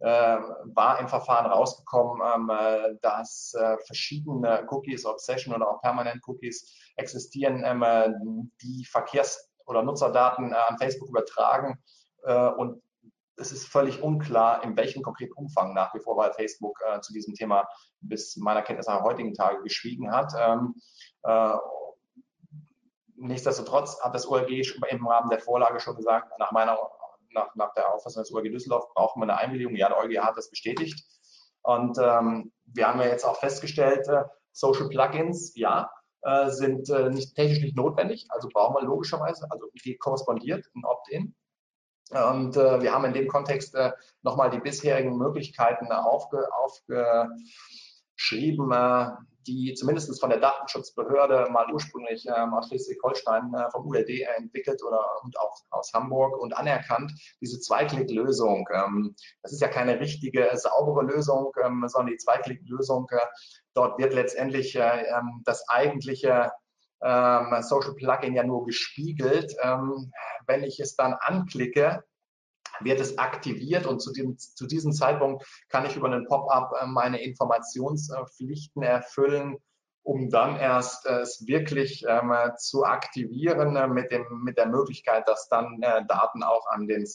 äh, 0.00 0.38
war 0.74 1.00
im 1.00 1.08
Verfahren 1.08 1.46
rausgekommen, 1.46 2.22
ähm, 2.34 2.50
äh, 2.50 2.94
dass 3.02 3.54
äh, 3.54 3.76
verschiedene 3.86 4.66
Cookies, 4.70 5.04
Obsession 5.04 5.54
oder 5.54 5.68
auch 5.68 5.80
Permanent 5.80 6.22
Cookies 6.26 6.72
existieren, 6.96 7.62
ähm, 7.64 7.82
äh, 7.82 8.10
die 8.62 8.84
Verkehrs- 8.84 9.50
oder 9.66 9.82
Nutzerdaten 9.82 10.52
äh, 10.52 10.56
an 10.56 10.78
Facebook 10.78 11.08
übertragen. 11.08 11.82
Äh, 12.24 12.48
und 12.48 12.80
es 13.36 13.52
ist 13.52 13.66
völlig 13.66 14.02
unklar, 14.02 14.64
in 14.64 14.76
welchem 14.76 15.02
konkreten 15.02 15.32
Umfang 15.34 15.72
nach 15.74 15.94
wie 15.94 16.00
vor, 16.00 16.16
weil 16.16 16.32
Facebook 16.32 16.76
zu 17.02 17.12
diesem 17.12 17.34
Thema 17.34 17.68
bis 18.00 18.36
meiner 18.36 18.62
Kenntnis 18.62 18.88
nach 18.88 19.04
heutigen 19.04 19.32
Tage 19.32 19.62
geschwiegen 19.62 20.10
hat. 20.10 20.32
Ähm, 20.36 20.74
Nichtsdestotrotz 23.20 24.00
hat 24.00 24.14
das 24.14 24.28
OLG 24.28 24.62
im 24.90 25.06
Rahmen 25.06 25.30
der 25.30 25.40
Vorlage 25.40 25.80
schon 25.80 25.96
gesagt, 25.96 26.38
nach 26.38 26.52
meiner 26.52 26.78
nach, 27.32 27.54
nach 27.54 27.72
der 27.74 27.94
Auffassung 27.94 28.22
des 28.22 28.32
OLG 28.32 28.50
Düsseldorf 28.50 28.92
brauchen 28.94 29.20
wir 29.20 29.24
eine 29.24 29.38
Einwilligung. 29.38 29.76
Ja, 29.76 29.88
der 29.88 29.98
OLG 29.98 30.18
hat 30.18 30.36
das 30.36 30.50
bestätigt. 30.50 31.04
Und 31.62 31.98
ähm, 31.98 32.52
wir 32.66 32.88
haben 32.88 33.00
ja 33.00 33.06
jetzt 33.06 33.24
auch 33.24 33.38
festgestellt, 33.38 34.06
äh, 34.08 34.24
Social 34.52 34.88
Plugins, 34.88 35.54
ja, 35.56 35.90
äh, 36.22 36.50
sind 36.50 36.88
äh, 36.90 37.10
nicht 37.10 37.34
technisch 37.34 37.60
nicht 37.60 37.76
notwendig, 37.76 38.26
also 38.30 38.48
brauchen 38.48 38.76
wir 38.76 38.82
logischerweise, 38.82 39.46
also 39.50 39.66
die 39.84 39.96
korrespondiert 39.96 40.66
ein 40.74 40.84
Opt-in. 40.84 41.34
Und 42.10 42.56
äh, 42.56 42.80
wir 42.80 42.92
haben 42.92 43.04
in 43.04 43.12
dem 43.12 43.28
Kontext 43.28 43.74
äh, 43.74 43.92
nochmal 44.22 44.48
die 44.50 44.60
bisherigen 44.60 45.18
Möglichkeiten 45.18 45.92
aufge, 45.92 46.48
aufgeschrieben, 46.54 48.72
äh, 48.72 49.10
die 49.48 49.74
zumindest 49.74 50.20
von 50.20 50.30
der 50.30 50.38
Datenschutzbehörde 50.38 51.48
mal 51.50 51.72
ursprünglich 51.72 52.26
ähm, 52.26 52.52
aus 52.54 52.68
Schleswig-Holstein 52.68 53.52
äh, 53.54 53.70
vom 53.70 53.86
ULD 53.86 54.10
entwickelt 54.36 54.82
oder 54.84 55.02
und 55.22 55.38
auch 55.40 55.56
aus 55.70 55.92
Hamburg 55.94 56.38
und 56.38 56.56
anerkannt, 56.56 57.12
diese 57.40 57.58
Zweiklick-Lösung. 57.58 58.68
Ähm, 58.72 59.14
das 59.42 59.52
ist 59.52 59.62
ja 59.62 59.68
keine 59.68 59.98
richtige, 59.98 60.50
saubere 60.54 61.04
Lösung, 61.04 61.52
ähm, 61.64 61.84
sondern 61.88 62.12
die 62.12 62.18
Zweiklick-Lösung, 62.18 63.06
äh, 63.10 63.18
dort 63.74 63.98
wird 63.98 64.12
letztendlich 64.12 64.76
äh, 64.76 65.04
ähm, 65.06 65.42
das 65.44 65.66
eigentliche 65.68 66.52
ähm, 67.02 67.56
Social 67.62 67.94
Plugin 67.94 68.34
ja 68.34 68.44
nur 68.44 68.64
gespiegelt. 68.64 69.54
Ähm, 69.62 70.12
wenn 70.46 70.62
ich 70.62 70.80
es 70.80 70.96
dann 70.96 71.14
anklicke, 71.14 72.04
wird 72.80 73.00
es 73.00 73.18
aktiviert 73.18 73.86
und 73.86 74.00
zu, 74.00 74.12
dem, 74.12 74.36
zu 74.38 74.66
diesem 74.66 74.92
Zeitpunkt 74.92 75.44
kann 75.68 75.86
ich 75.86 75.96
über 75.96 76.06
einen 76.06 76.26
Pop-up 76.26 76.72
äh, 76.80 76.86
meine 76.86 77.22
Informationspflichten 77.22 78.82
erfüllen, 78.82 79.56
um 80.02 80.30
dann 80.30 80.56
erst 80.56 81.06
äh, 81.06 81.20
es 81.20 81.46
wirklich 81.46 82.04
ähm, 82.08 82.32
zu 82.58 82.84
aktivieren 82.84 83.76
äh, 83.76 83.88
mit, 83.88 84.10
dem, 84.10 84.24
mit 84.44 84.56
der 84.58 84.66
Möglichkeit, 84.66 85.28
dass 85.28 85.48
dann 85.48 85.80
Daten 85.80 86.42
auch 86.42 86.66
an 86.68 86.86
den 86.86 87.06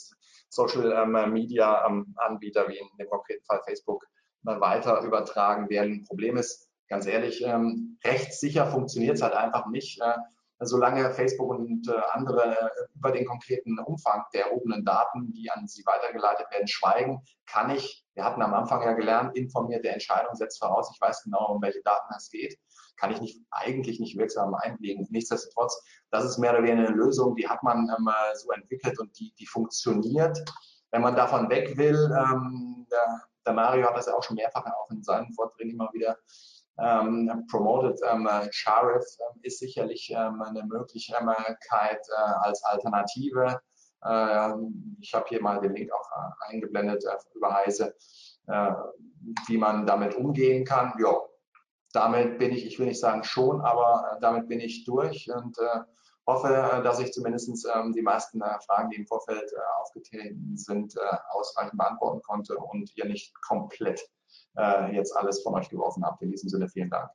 Social 0.49 0.91
ähm, 0.91 1.33
Media 1.33 1.85
ähm, 1.87 2.13
Anbieter, 2.17 2.67
wie 2.67 2.77
in 2.77 2.87
dem 2.99 3.09
konkreten 3.09 3.43
Fall 3.45 3.61
Facebook, 3.65 4.05
äh, 4.45 4.59
weiter 4.59 5.01
übertragen 5.01 5.69
werden. 5.69 6.05
Problem 6.05 6.37
ist, 6.37 6.69
ganz 6.87 7.07
ehrlich, 7.07 7.43
ähm, 7.43 7.97
rechtssicher 8.03 8.67
funktioniert 8.67 9.15
es 9.15 9.23
halt 9.23 9.33
einfach 9.33 9.67
nicht. 9.67 9.99
Äh, 10.01 10.13
solange 10.59 11.11
Facebook 11.11 11.49
und 11.49 11.87
äh, 11.87 11.99
andere 12.11 12.57
äh, 12.57 12.69
über 12.95 13.11
den 13.11 13.25
konkreten 13.25 13.79
Umfang 13.79 14.23
der 14.33 14.47
erhobenen 14.47 14.85
Daten, 14.85 15.31
die 15.33 15.49
an 15.51 15.67
sie 15.67 15.83
weitergeleitet 15.85 16.47
werden, 16.51 16.67
schweigen, 16.67 17.21
kann 17.45 17.69
ich, 17.69 18.05
wir 18.13 18.23
hatten 18.23 18.41
am 18.41 18.53
Anfang 18.53 18.81
ja 18.83 18.93
gelernt, 18.93 19.35
informierte 19.35 19.89
Entscheidung 19.89 20.35
setzt 20.35 20.59
voraus, 20.59 20.91
ich 20.93 21.01
weiß 21.01 21.23
genau, 21.23 21.53
um 21.53 21.61
welche 21.61 21.81
Daten 21.83 22.13
es 22.15 22.29
geht, 22.29 22.57
kann 22.97 23.11
ich 23.11 23.21
nicht, 23.21 23.41
eigentlich 23.51 23.99
nicht 23.99 24.17
wirksam 24.17 24.53
einlegen. 24.55 25.07
Nichtsdestotrotz, 25.09 25.83
das 26.11 26.25
ist 26.25 26.37
mehr 26.37 26.51
oder 26.51 26.63
weniger 26.63 26.87
eine 26.87 26.95
Lösung, 26.95 27.35
die 27.35 27.47
hat 27.47 27.63
man 27.63 27.89
ähm, 27.89 28.09
so 28.35 28.51
entwickelt 28.51 28.99
und 28.99 29.17
die, 29.19 29.33
die 29.39 29.47
funktioniert. 29.47 30.37
Wenn 30.91 31.01
man 31.01 31.15
davon 31.15 31.49
weg 31.49 31.75
will, 31.77 32.11
ähm, 32.17 32.85
der, 32.91 33.21
der 33.45 33.53
Mario 33.53 33.87
hat 33.87 33.97
das 33.97 34.05
ja 34.05 34.13
auch 34.13 34.23
schon 34.23 34.35
mehrfach 34.35 34.65
auch 34.65 34.91
in 34.91 35.03
seinen 35.03 35.33
Vorträgen 35.33 35.71
immer 35.71 35.89
wieder 35.91 36.17
ähm, 36.79 37.45
promoted. 37.49 37.99
Ähm, 38.09 38.27
Sharif 38.51 39.03
ähm, 39.19 39.39
ist 39.43 39.59
sicherlich 39.59 40.11
ähm, 40.15 40.41
eine 40.41 40.63
Möglichkeit 40.63 42.01
äh, 42.09 42.31
als 42.41 42.63
Alternative. 42.63 43.61
Ähm, 44.05 44.97
ich 44.99 45.13
habe 45.13 45.25
hier 45.29 45.41
mal 45.41 45.59
den 45.61 45.75
Link 45.75 45.91
auch 45.91 46.11
äh, 46.11 46.51
eingeblendet 46.51 47.03
äh, 47.05 47.17
über 47.35 47.53
Heise, 47.53 47.95
äh, 48.47 48.73
wie 49.47 49.57
man 49.57 49.85
damit 49.85 50.15
umgehen 50.15 50.65
kann. 50.65 50.93
Ja, 50.99 51.21
damit 51.93 52.39
bin 52.39 52.51
ich, 52.51 52.65
ich 52.65 52.79
will 52.79 52.87
nicht 52.87 52.99
sagen 52.99 53.23
schon, 53.23 53.61
aber 53.61 54.15
äh, 54.15 54.21
damit 54.21 54.47
bin 54.47 54.59
ich 54.59 54.83
durch 54.85 55.29
und 55.31 55.57
hoffe, 56.25 56.81
dass 56.83 56.99
ich 56.99 57.11
zumindest 57.11 57.67
ähm, 57.75 57.91
die 57.91 58.01
meisten 58.01 58.41
Fragen, 58.65 58.89
die 58.89 58.95
im 58.95 59.05
Vorfeld 59.05 59.51
aufgetreten 59.81 60.55
sind, 60.55 60.95
ausreichend 61.31 61.77
beantworten 61.77 62.21
konnte 62.21 62.57
und 62.57 62.95
ihr 62.95 63.05
nicht 63.05 63.33
komplett 63.41 64.09
äh, 64.57 64.95
jetzt 64.95 65.15
alles 65.15 65.41
von 65.41 65.53
euch 65.55 65.69
geworfen 65.69 66.03
habt. 66.05 66.21
In 66.21 66.31
diesem 66.31 66.49
Sinne 66.49 66.67
vielen 66.69 66.89
Dank. 66.89 67.09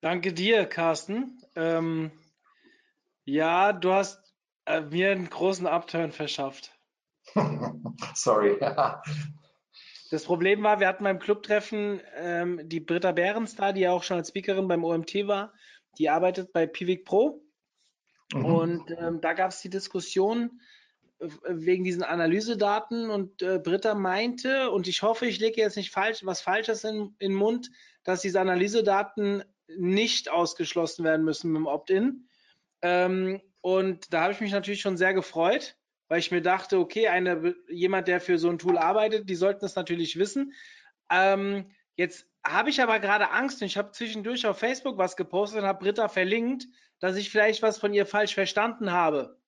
Danke 0.00 0.32
dir, 0.32 0.66
Carsten. 0.66 1.40
Ähm, 1.56 2.12
ja, 3.24 3.72
du 3.72 3.92
hast 3.92 4.34
äh, 4.66 4.82
mir 4.82 5.12
einen 5.12 5.30
großen 5.30 5.66
Upturn 5.66 6.12
verschafft. 6.12 6.72
Sorry. 8.14 8.58
Das 10.10 10.24
Problem 10.24 10.62
war, 10.62 10.78
wir 10.78 10.88
hatten 10.88 11.04
beim 11.04 11.18
Clubtreffen 11.18 12.00
ähm, 12.16 12.68
die 12.68 12.80
Britta 12.80 13.12
Behrens 13.12 13.56
da, 13.56 13.72
die 13.72 13.80
ja 13.80 13.92
auch 13.92 14.02
schon 14.02 14.18
als 14.18 14.28
Speakerin 14.28 14.68
beim 14.68 14.84
OMT 14.84 15.26
war. 15.26 15.54
Die 15.98 16.10
arbeitet 16.10 16.52
bei 16.52 16.66
Pivik 16.66 17.04
Pro. 17.04 17.42
Mhm. 18.32 18.44
Und 18.44 18.90
ähm, 18.98 19.20
da 19.20 19.32
gab 19.32 19.50
es 19.50 19.60
die 19.60 19.70
Diskussion 19.70 20.60
wegen 21.46 21.84
diesen 21.84 22.02
Analysedaten 22.02 23.10
und 23.10 23.42
äh, 23.42 23.58
Britta 23.58 23.94
meinte, 23.94 24.70
und 24.70 24.86
ich 24.86 25.02
hoffe, 25.02 25.26
ich 25.26 25.40
lege 25.40 25.60
jetzt 25.60 25.76
nicht 25.76 25.90
falsch, 25.90 26.24
was 26.24 26.40
Falsches 26.40 26.84
in, 26.84 27.14
in 27.18 27.32
den 27.32 27.34
Mund, 27.34 27.70
dass 28.02 28.20
diese 28.20 28.40
Analysedaten 28.40 29.44
nicht 29.68 30.30
ausgeschlossen 30.30 31.04
werden 31.04 31.24
müssen 31.24 31.52
mit 31.52 31.60
dem 31.60 31.66
Opt-in. 31.66 32.28
Ähm, 32.82 33.40
und 33.60 34.12
da 34.12 34.22
habe 34.22 34.32
ich 34.32 34.40
mich 34.40 34.52
natürlich 34.52 34.80
schon 34.80 34.96
sehr 34.96 35.14
gefreut 35.14 35.76
weil 36.08 36.18
ich 36.18 36.30
mir 36.30 36.42
dachte, 36.42 36.78
okay, 36.78 37.08
eine, 37.08 37.54
jemand, 37.68 38.08
der 38.08 38.20
für 38.20 38.38
so 38.38 38.48
ein 38.48 38.58
Tool 38.58 38.78
arbeitet, 38.78 39.28
die 39.28 39.34
sollten 39.34 39.60
das 39.60 39.74
natürlich 39.74 40.18
wissen. 40.18 40.52
Ähm, 41.10 41.70
jetzt 41.96 42.26
habe 42.46 42.70
ich 42.70 42.82
aber 42.82 43.00
gerade 43.00 43.30
Angst 43.30 43.62
und 43.62 43.66
ich 43.66 43.76
habe 43.76 43.92
zwischendurch 43.92 44.46
auf 44.46 44.58
Facebook 44.58 44.98
was 44.98 45.16
gepostet 45.16 45.62
und 45.62 45.66
habe 45.66 45.82
Britta 45.82 46.08
verlinkt, 46.08 46.66
dass 47.00 47.16
ich 47.16 47.30
vielleicht 47.30 47.62
was 47.62 47.78
von 47.78 47.94
ihr 47.94 48.06
falsch 48.06 48.34
verstanden 48.34 48.92
habe 48.92 49.38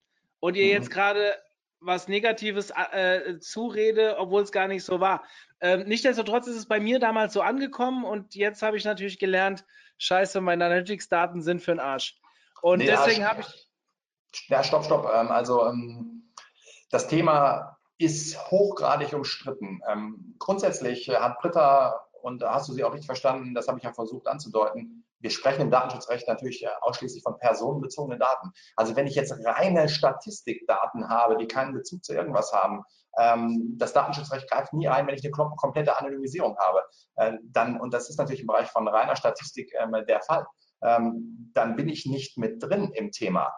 und 0.40 0.56
ihr 0.56 0.64
mhm. 0.64 0.70
jetzt 0.70 0.90
gerade 0.90 1.34
was 1.80 2.08
Negatives 2.08 2.70
äh, 2.70 3.38
zurede, 3.38 4.16
obwohl 4.18 4.42
es 4.42 4.52
gar 4.52 4.68
nicht 4.68 4.84
so 4.84 5.00
war. 5.00 5.24
Ähm, 5.60 5.84
Nichtsdestotrotz 5.86 6.46
ist 6.46 6.56
es 6.56 6.66
bei 6.66 6.80
mir 6.80 6.98
damals 6.98 7.32
so 7.32 7.42
angekommen 7.42 8.04
und 8.04 8.34
jetzt 8.34 8.62
habe 8.62 8.76
ich 8.76 8.84
natürlich 8.84 9.18
gelernt, 9.18 9.64
scheiße, 9.98 10.40
meine 10.40 10.66
Analytics-Daten 10.66 11.42
sind 11.42 11.62
für 11.62 11.72
den 11.72 11.80
Arsch. 11.80 12.18
Und 12.62 12.78
nee, 12.78 12.86
deswegen 12.86 13.26
habe 13.26 13.42
ich. 13.42 13.68
Ja, 14.48 14.62
stopp, 14.62 14.84
stopp. 14.84 15.10
Ähm, 15.14 15.28
also 15.28 15.66
ähm, 15.66 16.32
das 16.90 17.08
Thema 17.08 17.78
ist 17.98 18.50
hochgradig 18.50 19.12
umstritten. 19.12 19.80
Ähm, 19.88 20.34
grundsätzlich 20.38 21.08
äh, 21.08 21.16
hat 21.16 21.38
Britta, 21.38 22.05
und 22.26 22.42
da 22.42 22.54
hast 22.54 22.68
du 22.68 22.72
sie 22.72 22.82
auch 22.82 22.92
richtig 22.92 23.06
verstanden, 23.06 23.54
das 23.54 23.68
habe 23.68 23.78
ich 23.78 23.84
ja 23.84 23.92
versucht 23.92 24.26
anzudeuten, 24.26 25.04
wir 25.20 25.30
sprechen 25.30 25.62
im 25.62 25.70
Datenschutzrecht 25.70 26.26
natürlich 26.26 26.64
äh, 26.64 26.68
ausschließlich 26.80 27.22
von 27.22 27.38
personenbezogenen 27.38 28.18
Daten. 28.18 28.50
Also 28.74 28.96
wenn 28.96 29.06
ich 29.06 29.14
jetzt 29.14 29.32
reine 29.44 29.88
Statistikdaten 29.88 31.08
habe, 31.08 31.36
die 31.36 31.46
keinen 31.46 31.72
Bezug 31.72 32.04
zu 32.04 32.14
irgendwas 32.14 32.52
haben, 32.52 32.82
ähm, 33.16 33.76
das 33.78 33.92
Datenschutzrecht 33.92 34.50
greift 34.50 34.72
nie 34.72 34.88
ein, 34.88 35.06
wenn 35.06 35.14
ich 35.14 35.24
eine 35.24 35.30
komplette 35.30 35.98
Anonymisierung 36.00 36.56
habe. 36.58 36.82
Äh, 37.14 37.34
dann, 37.44 37.80
und 37.80 37.94
das 37.94 38.10
ist 38.10 38.18
natürlich 38.18 38.40
im 38.40 38.48
Bereich 38.48 38.68
von 38.68 38.88
reiner 38.88 39.14
Statistik 39.14 39.72
ähm, 39.78 39.94
der 40.08 40.20
Fall, 40.20 40.46
ähm, 40.82 41.52
dann 41.54 41.76
bin 41.76 41.88
ich 41.88 42.06
nicht 42.06 42.38
mit 42.38 42.60
drin 42.60 42.90
im 42.92 43.12
Thema. 43.12 43.54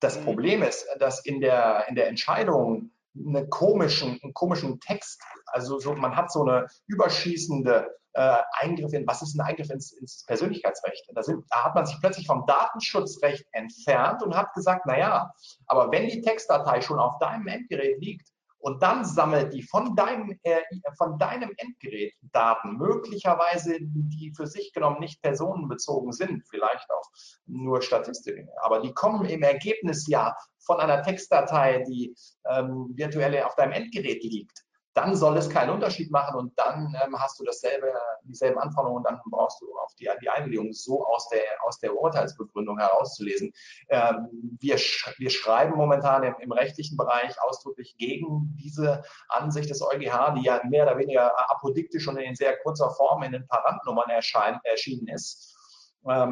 Das 0.00 0.20
mhm. 0.20 0.24
Problem 0.24 0.62
ist, 0.62 0.86
dass 0.98 1.24
in 1.24 1.40
der, 1.40 1.86
in 1.88 1.94
der 1.94 2.08
Entscheidung 2.08 2.90
eine 3.16 3.48
komischen, 3.48 4.18
einen 4.22 4.34
komischen 4.34 4.80
Text, 4.80 5.22
also 5.46 5.78
so, 5.78 5.94
man 5.94 6.16
hat 6.16 6.32
so 6.32 6.42
eine 6.42 6.66
überschießende 6.86 7.88
äh, 8.14 8.42
Eingriff 8.60 8.92
in, 8.92 9.06
was 9.06 9.22
ist 9.22 9.34
ein 9.34 9.40
Eingriff 9.40 9.70
ins, 9.70 9.92
ins 9.92 10.24
Persönlichkeitsrecht? 10.26 11.08
Da, 11.14 11.22
sind, 11.22 11.44
da 11.50 11.64
hat 11.64 11.74
man 11.74 11.86
sich 11.86 11.96
plötzlich 12.00 12.26
vom 12.26 12.46
Datenschutzrecht 12.46 13.44
entfernt 13.52 14.22
und 14.22 14.36
hat 14.36 14.52
gesagt, 14.54 14.82
na 14.86 14.98
ja, 14.98 15.32
aber 15.66 15.90
wenn 15.90 16.08
die 16.08 16.22
Textdatei 16.22 16.80
schon 16.80 16.98
auf 16.98 17.18
deinem 17.18 17.46
Endgerät 17.46 18.00
liegt, 18.00 18.28
und 18.64 18.82
dann 18.82 19.04
sammelt 19.04 19.52
die 19.52 19.62
von 19.62 19.94
deinem, 19.94 20.38
äh, 20.42 20.62
von 20.96 21.18
deinem 21.18 21.52
Endgerät 21.58 22.14
Daten, 22.32 22.78
möglicherweise 22.78 23.76
die 23.80 24.32
für 24.34 24.46
sich 24.46 24.72
genommen 24.72 25.00
nicht 25.00 25.20
personenbezogen 25.20 26.12
sind, 26.12 26.42
vielleicht 26.48 26.90
auch 26.90 27.10
nur 27.46 27.82
Statistiken, 27.82 28.48
aber 28.62 28.80
die 28.80 28.94
kommen 28.94 29.26
im 29.26 29.42
Ergebnis 29.42 30.06
ja 30.08 30.34
von 30.64 30.80
einer 30.80 31.02
Textdatei, 31.02 31.84
die 31.86 32.14
ähm, 32.48 32.90
virtuell 32.94 33.42
auf 33.42 33.54
deinem 33.54 33.72
Endgerät 33.72 34.24
liegt 34.24 34.63
dann 34.94 35.16
soll 35.16 35.36
es 35.36 35.50
keinen 35.50 35.70
Unterschied 35.70 36.10
machen 36.10 36.36
und 36.36 36.56
dann 36.58 36.96
ähm, 37.04 37.20
hast 37.20 37.38
du 37.40 37.44
dasselbe, 37.44 37.92
dieselben 38.22 38.58
Anforderungen 38.58 38.98
und 38.98 39.04
dann 39.04 39.20
brauchst 39.28 39.60
du 39.60 39.66
auch 39.78 39.92
die, 39.98 40.08
die 40.22 40.28
Einwilligung 40.28 40.72
so 40.72 41.04
aus 41.06 41.28
der, 41.28 41.42
aus 41.64 41.78
der 41.80 41.94
Urteilsbegründung 41.94 42.78
herauszulesen. 42.78 43.52
Ähm, 43.88 44.28
wir, 44.60 44.78
sch 44.78 45.12
wir 45.18 45.30
schreiben 45.30 45.76
momentan 45.76 46.22
im, 46.22 46.34
im, 46.38 46.52
rechtlichen 46.52 46.96
Bereich 46.96 47.34
ausdrücklich 47.42 47.96
gegen 47.98 48.56
diese 48.62 49.02
Ansicht 49.28 49.68
des 49.68 49.82
EuGH, 49.82 50.34
die 50.36 50.44
ja 50.44 50.60
mehr 50.64 50.84
oder 50.84 50.96
weniger 50.96 51.32
apodiktisch 51.50 52.06
und 52.06 52.16
in 52.18 52.36
sehr 52.36 52.56
kurzer 52.58 52.90
Form 52.90 53.22
in 53.24 53.32
den 53.32 53.46
Parantnummern 53.48 54.10
erschienen 54.10 55.08
ist 55.08 55.53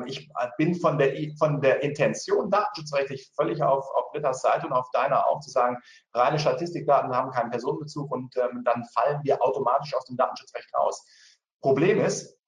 ich 0.06 0.30
bin 0.58 0.74
von 0.74 0.98
der, 0.98 1.14
von 1.38 1.60
der 1.60 1.82
Intention 1.82 2.50
datenschutzrechtlich 2.50 3.32
völlig 3.34 3.62
auf, 3.62 3.84
auf 3.94 4.12
Britta's 4.12 4.42
Seite 4.42 4.66
und 4.66 4.72
auf 4.72 4.90
deiner 4.92 5.26
auch 5.26 5.40
zu 5.40 5.50
sagen, 5.50 5.78
reine 6.12 6.38
Statistikdaten 6.38 7.14
haben 7.14 7.30
keinen 7.30 7.50
Personenbezug 7.50 8.10
und 8.12 8.36
ähm, 8.36 8.62
dann 8.64 8.84
fallen 8.94 9.20
wir 9.22 9.42
automatisch 9.42 9.94
aus 9.94 10.04
dem 10.04 10.16
Datenschutzrecht 10.16 10.74
raus. 10.74 11.06
Problem 11.62 12.00
ist, 12.00 12.38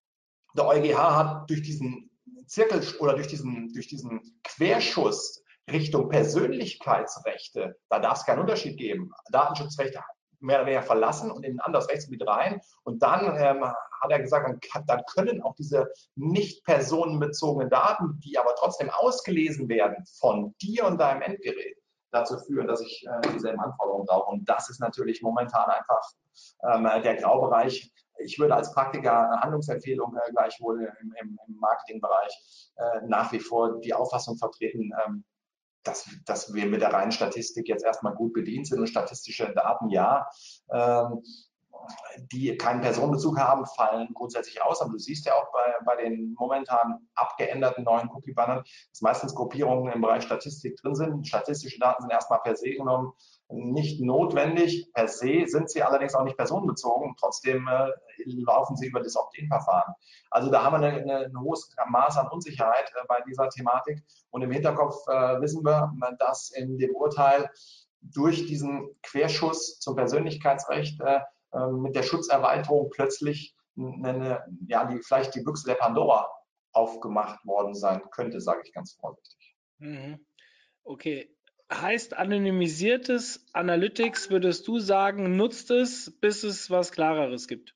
der 0.54 0.66
EuGH 0.66 0.98
hat 0.98 1.50
durch 1.50 1.62
diesen 1.62 2.10
Zirkel 2.46 2.82
oder 3.00 3.14
durch 3.14 3.28
diesen, 3.28 3.72
durch 3.72 3.88
diesen 3.88 4.40
Querschuss 4.44 5.42
Richtung 5.70 6.10
Persönlichkeitsrechte, 6.10 7.78
da 7.88 7.98
darf 7.98 8.18
es 8.18 8.26
keinen 8.26 8.40
Unterschied 8.40 8.76
geben. 8.76 9.10
Datenschutzrecht 9.30 9.96
mehr 10.44 10.58
oder 10.58 10.66
weniger 10.66 10.82
verlassen 10.82 11.30
und 11.30 11.44
in 11.44 11.56
ein 11.56 11.60
anderes 11.60 11.88
Rechtsgebiet 11.88 12.26
rein. 12.26 12.60
Und 12.84 13.02
dann 13.02 13.36
ähm, 13.38 13.64
hat 13.64 14.10
er 14.10 14.20
gesagt, 14.20 14.66
dann, 14.86 15.02
können 15.14 15.42
auch 15.42 15.54
diese 15.54 15.90
nicht 16.14 16.64
personenbezogenen 16.64 17.70
Daten, 17.70 18.20
die 18.20 18.38
aber 18.38 18.54
trotzdem 18.56 18.90
ausgelesen 18.90 19.68
werden 19.68 20.04
von 20.18 20.54
dir 20.60 20.86
und 20.86 21.00
deinem 21.00 21.22
Endgerät, 21.22 21.78
dazu 22.10 22.38
führen, 22.38 22.68
dass 22.68 22.80
ich 22.80 23.04
äh, 23.06 23.32
dieselben 23.32 23.60
Anforderungen 23.60 24.06
brauche. 24.06 24.30
Und 24.30 24.48
das 24.48 24.70
ist 24.70 24.80
natürlich 24.80 25.20
momentan 25.20 25.68
einfach 25.68 26.02
ähm, 26.62 26.88
der 27.02 27.16
Graubereich. 27.16 27.90
Ich 28.18 28.38
würde 28.38 28.54
als 28.54 28.72
Praktiker 28.72 29.30
eine 29.30 29.40
Handlungsempfehlung 29.40 30.16
äh, 30.16 30.30
gleichwohl 30.30 30.84
im, 31.00 31.14
im, 31.20 31.38
im 31.48 31.56
Marketingbereich 31.56 32.70
äh, 32.76 33.00
nach 33.06 33.32
wie 33.32 33.40
vor 33.40 33.80
die 33.80 33.94
Auffassung 33.94 34.36
vertreten, 34.36 34.92
ähm, 35.04 35.24
dass, 35.84 36.08
dass 36.24 36.52
wir 36.52 36.66
mit 36.66 36.80
der 36.80 36.92
reinen 36.92 37.12
Statistik 37.12 37.68
jetzt 37.68 37.84
erstmal 37.84 38.14
gut 38.14 38.32
bedient 38.32 38.66
sind 38.66 38.80
und 38.80 38.88
statistische 38.88 39.52
Daten 39.54 39.88
ja. 39.90 40.28
Ähm, 40.72 41.22
die 42.32 42.56
keinen 42.56 42.80
Personenbezug 42.80 43.38
haben, 43.38 43.66
fallen 43.66 44.08
grundsätzlich 44.14 44.62
aus. 44.62 44.80
Aber 44.80 44.92
du 44.92 44.98
siehst 44.98 45.26
ja 45.26 45.34
auch 45.34 45.52
bei, 45.52 45.74
bei 45.84 46.02
den 46.02 46.34
momentan 46.38 47.06
abgeänderten 47.14 47.84
neuen 47.84 48.08
Cookie-Bannern, 48.08 48.64
dass 48.90 49.00
meistens 49.02 49.34
Gruppierungen 49.34 49.92
im 49.92 50.00
Bereich 50.00 50.24
Statistik 50.24 50.76
drin 50.76 50.94
sind. 50.94 51.26
Statistische 51.26 51.78
Daten 51.78 52.02
sind 52.02 52.10
erstmal 52.10 52.40
per 52.40 52.56
se 52.56 52.70
genommen 52.70 53.12
nicht 53.48 54.00
notwendig. 54.00 54.90
Per 54.92 55.08
se 55.08 55.46
sind 55.46 55.70
sie 55.70 55.82
allerdings 55.82 56.14
auch 56.14 56.24
nicht 56.24 56.36
personenbezogen. 56.36 57.14
Trotzdem 57.18 57.68
äh, 57.68 57.90
laufen 58.24 58.76
sie 58.76 58.86
über 58.86 59.00
das 59.00 59.16
Opt-in-Verfahren. 59.16 59.94
Also 60.30 60.50
da 60.50 60.64
haben 60.64 60.80
wir 60.80 61.26
ein 61.26 61.40
hohes 61.40 61.70
Maß 61.88 62.18
an 62.18 62.28
Unsicherheit 62.28 62.90
äh, 62.94 63.04
bei 63.08 63.20
dieser 63.28 63.48
Thematik. 63.48 64.02
Und 64.30 64.42
im 64.42 64.50
Hinterkopf 64.50 64.96
äh, 65.08 65.40
wissen 65.40 65.64
wir, 65.64 65.92
dass 66.18 66.50
in 66.50 66.78
dem 66.78 66.94
Urteil 66.94 67.50
durch 68.00 68.46
diesen 68.46 68.88
Querschuss 69.02 69.78
zum 69.78 69.96
Persönlichkeitsrecht 69.96 71.00
äh, 71.00 71.20
ähm, 71.54 71.82
mit 71.82 71.96
der 71.96 72.02
Schutzerweiterung 72.02 72.90
plötzlich 72.90 73.56
eine, 73.76 74.44
ja, 74.68 74.84
die, 74.84 75.00
vielleicht 75.02 75.34
die 75.34 75.42
Büchse 75.42 75.66
der 75.66 75.74
Pandora 75.74 76.30
aufgemacht 76.72 77.44
worden 77.46 77.74
sein 77.74 78.02
könnte, 78.10 78.40
sage 78.40 78.62
ich 78.64 78.72
ganz 78.72 78.94
vorsichtig. 78.94 79.56
Mhm. 79.78 80.24
Okay. 80.82 81.33
Heißt 81.72 82.14
anonymisiertes 82.14 83.46
Analytics, 83.52 84.30
würdest 84.30 84.68
du 84.68 84.78
sagen, 84.78 85.36
nutzt 85.36 85.70
es, 85.70 86.12
bis 86.20 86.44
es 86.44 86.70
was 86.70 86.92
Klareres 86.92 87.48
gibt? 87.48 87.74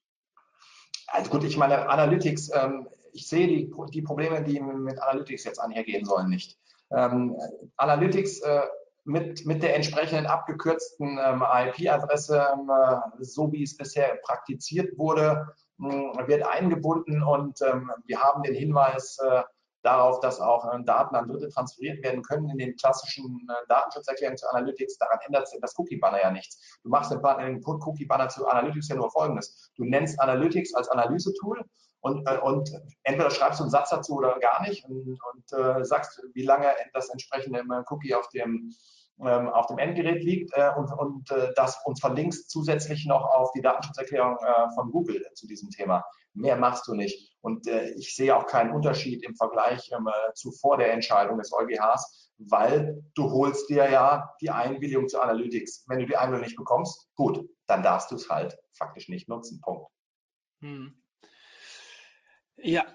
Also 1.07 1.31
gut, 1.31 1.45
ich 1.45 1.57
meine, 1.57 1.89
Analytics, 1.89 2.51
ähm, 2.55 2.89
ich 3.13 3.27
sehe 3.27 3.47
die, 3.47 3.73
die 3.93 4.03
Probleme, 4.03 4.43
die 4.43 4.61
mit 4.61 5.01
Analytics 5.01 5.45
jetzt 5.45 5.59
einhergehen 5.59 6.05
sollen, 6.05 6.29
nicht. 6.29 6.59
Ähm, 6.91 7.35
Analytics 7.77 8.41
äh, 8.41 8.63
mit, 9.05 9.47
mit 9.47 9.63
der 9.63 9.75
entsprechenden 9.75 10.27
abgekürzten 10.27 11.19
ähm, 11.25 11.43
IP-Adresse, 11.43 12.47
äh, 12.69 13.25
so 13.25 13.51
wie 13.53 13.63
es 13.63 13.77
bisher 13.77 14.19
praktiziert 14.23 14.99
wurde, 14.99 15.49
mh, 15.79 16.27
wird 16.27 16.47
eingebunden 16.47 17.23
und 17.23 17.61
ähm, 17.63 17.91
wir 18.05 18.21
haben 18.21 18.43
den 18.43 18.55
Hinweis 18.55 19.19
äh, 19.19 19.43
darauf, 19.89 20.21
dass 20.21 20.41
auch 20.41 20.65
äh, 20.73 20.83
Daten 20.85 21.17
an 21.17 21.29
Dritte 21.29 21.49
transferiert 21.49 22.05
werden 22.05 22.23
können 22.23 22.51
in 22.51 22.59
den 22.59 22.77
klassischen 22.77 23.49
äh, 23.49 23.67
Datenschutzerklärungen 23.69 24.37
zu 24.37 24.49
Analytics. 24.51 24.99
Daran 24.99 25.19
ändert 25.27 25.49
sich 25.49 25.59
das 25.61 25.79
Cookie-Banner 25.79 26.21
ja 26.23 26.31
nichts. 26.31 26.79
Du 26.83 26.91
machst 26.91 27.11
den, 27.11 27.21
Cookie-Banner 27.65 28.29
zu 28.29 28.47
Analytics 28.47 28.89
ja 28.89 28.97
nur 28.97 29.11
folgendes. 29.11 29.73
Du 29.77 29.85
nennst 29.85 30.21
Analytics 30.21 30.75
als 30.75 30.89
Analyse-Tool 30.89 31.65
und, 32.01 32.29
äh, 32.29 32.39
und 32.39 32.71
entweder 33.05 33.31
schreibst 33.31 33.61
du 33.61 33.65
einen 33.65 33.71
Satz 33.71 33.91
dazu 33.91 34.17
oder 34.17 34.39
gar 34.39 34.63
nicht 34.63 34.85
und, 34.85 35.19
und 35.33 35.59
äh, 35.59 35.85
sagst, 35.85 36.23
wie 36.35 36.45
lange 36.45 36.69
das 36.93 37.09
entsprechende 37.09 37.63
Cookie 37.89 38.15
auf 38.15 38.29
dem 38.29 38.73
ähm, 39.21 39.49
auf 39.49 39.67
dem 39.67 39.79
Endgerät 39.79 40.23
liegt 40.23 40.53
äh, 40.55 40.71
und, 40.77 40.93
und 40.93 41.31
äh, 41.33 41.53
das 41.57 41.81
uns 41.85 42.01
verlinkst 42.01 42.49
zusätzlich 42.51 43.05
noch 43.05 43.25
auf 43.25 43.51
die 43.51 43.61
Datenschutzerklärung 43.61 44.37
äh, 44.37 44.73
von 44.77 44.93
Google 44.93 45.27
zu 45.35 45.49
diesem 45.49 45.71
Thema. 45.71 46.05
Mehr 46.35 46.57
machst 46.57 46.87
du 46.87 46.95
nicht. 46.95 47.28
Und 47.41 47.67
äh, 47.67 47.91
ich 47.91 48.15
sehe 48.15 48.37
auch 48.37 48.47
keinen 48.47 48.73
Unterschied 48.73 49.23
im 49.25 49.37
Vergleich 49.37 49.91
ähm, 49.93 50.09
äh, 50.09 50.33
zu 50.35 50.53
vor 50.53 50.77
der 50.77 50.93
Entscheidung 50.93 51.39
des 51.39 51.53
EuGHs, 51.53 52.33
weil 52.39 53.03
du 53.15 53.31
holst 53.31 53.69
dir 53.69 53.91
ja 53.91 54.35
die 54.41 54.51
Einwilligung 54.51 55.09
zu 55.09 55.21
Analytics. 55.21 55.85
Wenn 55.89 56.01
du 56.01 56.07
die 56.07 56.17
Einwilligung 56.17 56.47
nicht 56.47 56.57
bekommst, 56.57 57.09
gut, 57.15 57.49
dann 57.67 57.83
darfst 57.83 58.11
du 58.11 58.17
es 58.17 58.29
halt 58.29 58.59
faktisch 58.77 59.09
nicht 59.09 59.29
nutzen. 59.29 59.61
Punkt. 59.61 59.87
Hm. 60.61 61.01
Ja, 62.57 62.87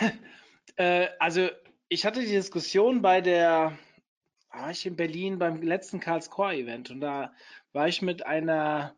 äh, 0.76 1.08
also 1.18 1.48
ich 1.88 2.04
hatte 2.04 2.20
die 2.20 2.26
Diskussion 2.26 3.02
bei 3.02 3.20
der 3.20 3.78
war 4.50 4.70
ich 4.70 4.86
in 4.86 4.96
Berlin 4.96 5.38
beim 5.38 5.62
letzten 5.62 6.00
Karlscore-Event 6.00 6.90
und 6.90 7.00
da 7.00 7.32
war 7.72 7.88
ich 7.88 8.02
mit 8.02 8.24
einer 8.24 8.94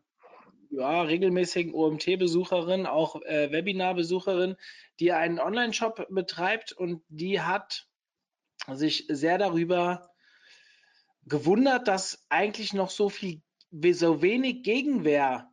ja, 0.69 1.01
regelmäßigen 1.01 1.73
OMT-Besucherin, 1.73 2.85
auch 2.85 3.21
äh, 3.23 3.51
Webinar-Besucherin, 3.51 4.55
die 4.99 5.11
einen 5.11 5.39
Online-Shop 5.39 6.07
betreibt 6.09 6.73
und 6.73 7.03
die 7.09 7.41
hat 7.41 7.87
sich 8.67 9.05
sehr 9.07 9.37
darüber 9.37 10.09
gewundert, 11.25 11.87
dass 11.87 12.25
eigentlich 12.29 12.73
noch 12.73 12.89
so 12.89 13.09
viel, 13.09 13.41
so 13.91 14.21
wenig 14.21 14.63
Gegenwehr 14.63 15.51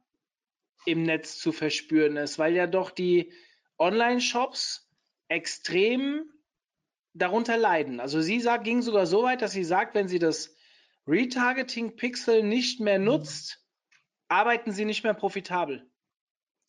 im 0.87 1.03
Netz 1.03 1.39
zu 1.39 1.53
verspüren 1.53 2.17
ist, 2.17 2.39
weil 2.39 2.55
ja 2.55 2.67
doch 2.67 2.91
die 2.91 3.33
Online-Shops 3.79 4.89
extrem 5.29 6.31
darunter 7.15 7.57
leiden. 7.57 8.01
Also 8.01 8.21
sie 8.21 8.41
sagt, 8.41 8.65
ging 8.65 8.83
sogar 8.83 9.07
so 9.07 9.23
weit, 9.23 9.43
dass 9.43 9.53
sie 9.53 9.65
sagt, 9.65 9.95
wenn 9.95 10.09
sie 10.09 10.19
das 10.19 10.55
Retargeting-Pixel 11.07 12.43
nicht 12.43 12.81
mehr 12.81 12.99
mhm. 12.99 13.05
nutzt, 13.07 13.64
arbeiten 14.29 14.73
sie 14.73 14.85
nicht 14.85 15.05
mehr 15.05 15.15
profitabel. 15.15 15.89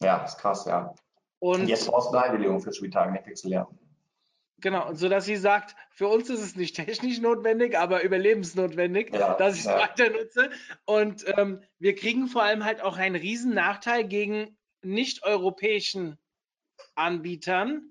Ja, 0.02 0.24
ist 0.24 0.38
krass, 0.38 0.66
ja. 0.66 0.94
Und 1.40 1.68
jetzt 1.68 1.88
brauchst 1.88 2.12
du 2.12 2.18
eine 2.18 2.28
Einwilligung 2.28 2.62
fürs 2.62 2.82
Retargeting-Pixel, 2.82 3.52
ja. 3.52 3.68
Genau, 4.62 4.88
und 4.88 4.96
so 4.96 5.10
dass 5.10 5.26
sie 5.26 5.36
sagt, 5.36 5.76
für 5.92 6.08
uns 6.08 6.30
ist 6.30 6.42
es 6.42 6.56
nicht 6.56 6.76
technisch 6.76 7.20
notwendig, 7.20 7.78
aber 7.78 8.04
überlebensnotwendig, 8.04 9.14
ja, 9.14 9.36
dass 9.36 9.56
ich 9.56 9.62
es 9.62 9.66
ja. 9.66 9.80
weiter 9.80 10.10
nutze. 10.10 10.50
Und 10.86 11.26
ähm, 11.38 11.62
wir 11.80 11.96
kriegen 11.96 12.28
vor 12.28 12.44
allem 12.44 12.64
halt 12.64 12.82
auch 12.82 12.98
einen 12.98 13.16
riesen 13.16 13.54
Nachteil 13.54 14.06
gegen 14.08 14.58
nicht-europäischen 14.82 16.18
Anbietern. 16.96 17.90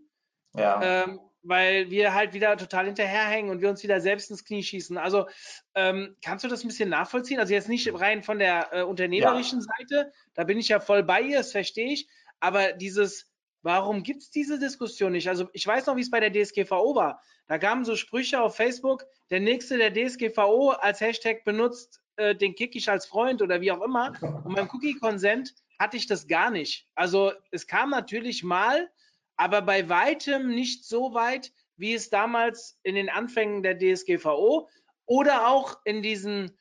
Ja. 0.54 1.04
Ähm, 1.04 1.20
weil 1.44 1.90
wir 1.90 2.14
halt 2.14 2.32
wieder 2.32 2.56
total 2.56 2.86
hinterherhängen 2.86 3.50
und 3.50 3.60
wir 3.60 3.68
uns 3.68 3.82
wieder 3.82 4.00
selbst 4.00 4.30
ins 4.30 4.44
Knie 4.44 4.62
schießen. 4.62 4.98
Also 4.98 5.26
ähm, 5.74 6.16
kannst 6.24 6.44
du 6.44 6.48
das 6.48 6.64
ein 6.64 6.68
bisschen 6.68 6.88
nachvollziehen? 6.88 7.38
Also 7.38 7.52
jetzt 7.52 7.68
nicht 7.68 7.88
rein 7.94 8.22
von 8.22 8.38
der 8.38 8.68
äh, 8.72 8.82
unternehmerischen 8.82 9.60
ja. 9.60 9.66
Seite, 9.78 10.12
da 10.34 10.44
bin 10.44 10.58
ich 10.58 10.68
ja 10.68 10.80
voll 10.80 11.02
bei 11.02 11.20
ihr, 11.20 11.38
das 11.38 11.52
verstehe 11.52 11.92
ich, 11.92 12.08
aber 12.40 12.72
dieses, 12.72 13.30
warum 13.62 14.02
gibt 14.02 14.22
es 14.22 14.30
diese 14.30 14.58
Diskussion 14.58 15.12
nicht? 15.12 15.28
Also 15.28 15.48
ich 15.52 15.66
weiß 15.66 15.86
noch, 15.86 15.96
wie 15.96 16.02
es 16.02 16.10
bei 16.10 16.20
der 16.20 16.32
DSGVO 16.32 16.94
war. 16.94 17.22
Da 17.46 17.58
kamen 17.58 17.84
so 17.84 17.94
Sprüche 17.94 18.40
auf 18.40 18.56
Facebook, 18.56 19.04
der 19.30 19.40
nächste 19.40 19.76
der 19.76 19.92
DSGVO 19.92 20.70
als 20.70 21.00
Hashtag 21.00 21.44
benutzt, 21.44 22.00
äh, 22.16 22.34
den 22.34 22.54
kick 22.54 22.74
ich 22.74 22.88
als 22.88 23.06
Freund 23.06 23.42
oder 23.42 23.60
wie 23.60 23.70
auch 23.70 23.82
immer. 23.82 24.12
Und 24.44 24.54
beim 24.54 24.68
Cookie-Consent 24.72 25.54
hatte 25.78 25.96
ich 25.96 26.06
das 26.06 26.26
gar 26.26 26.50
nicht. 26.50 26.86
Also 26.94 27.32
es 27.50 27.66
kam 27.66 27.90
natürlich 27.90 28.42
mal, 28.42 28.88
aber 29.36 29.62
bei 29.62 29.88
weitem 29.88 30.48
nicht 30.48 30.84
so 30.84 31.14
weit, 31.14 31.52
wie 31.76 31.94
es 31.94 32.10
damals 32.10 32.78
in 32.82 32.94
den 32.94 33.10
Anfängen 33.10 33.62
der 33.62 33.78
DSGVO 33.78 34.68
oder 35.06 35.48
auch 35.48 35.78
in 35.84 36.02
diesen 36.02 36.56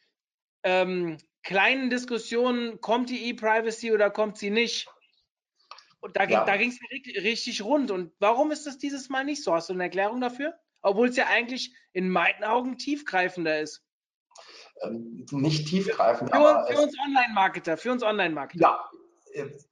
ähm, 0.63 1.17
kleinen 1.43 1.89
Diskussionen, 1.89 2.81
kommt 2.81 3.09
die 3.09 3.29
E-Privacy 3.29 3.91
oder 3.91 4.09
kommt 4.09 4.37
sie 4.37 4.49
nicht? 4.49 4.87
Und 5.99 6.17
da, 6.17 6.25
ja. 6.25 6.57
ging 6.57 6.69
es 6.69 6.79
richtig, 6.91 7.23
richtig 7.23 7.61
rund. 7.63 7.91
Und 7.91 8.11
warum 8.19 8.51
ist 8.51 8.65
das 8.67 8.77
dieses 8.77 9.09
Mal 9.09 9.23
nicht 9.23 9.43
so? 9.43 9.53
Hast 9.53 9.69
du 9.69 9.73
eine 9.73 9.83
Erklärung 9.83 10.19
dafür? 10.19 10.53
Obwohl 10.81 11.07
es 11.07 11.15
ja 11.15 11.27
eigentlich 11.27 11.73
in 11.93 12.09
meinen 12.09 12.43
Augen 12.43 12.77
tiefgreifender 12.77 13.61
ist. 13.61 13.85
Ähm, 14.81 15.25
nicht 15.31 15.67
tiefgreifend, 15.67 16.29
für, 16.29 16.35
aber. 16.35 16.67
Für 16.67 16.81
uns 16.81 16.97
Online-Marketer, 16.99 17.77
für 17.77 17.91
uns 17.91 18.03
Online-Marketer. 18.03 18.61
Ja, 18.61 18.89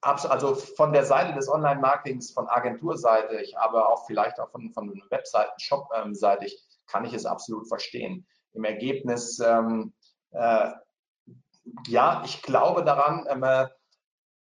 also 0.01 0.55
von 0.55 0.93
der 0.93 1.05
Seite 1.05 1.33
des 1.33 1.49
Online-Marketings, 1.49 2.31
von 2.31 2.47
Agenturseite, 2.47 3.43
aber 3.57 3.89
auch 3.89 4.05
vielleicht 4.05 4.39
auch 4.39 4.49
von, 4.51 4.71
von 4.73 5.01
Webseiten, 5.09 5.51
Shop-Seite, 5.57 6.47
kann 6.87 7.05
ich 7.05 7.13
es 7.13 7.25
absolut 7.25 7.67
verstehen. 7.67 8.25
Im 8.53 8.63
Ergebnis, 8.63 9.39
ähm, 9.39 9.93
äh, 10.31 10.71
ja, 11.87 12.21
ich 12.25 12.41
glaube 12.41 12.83
daran, 12.83 13.25
ähm, 13.29 13.69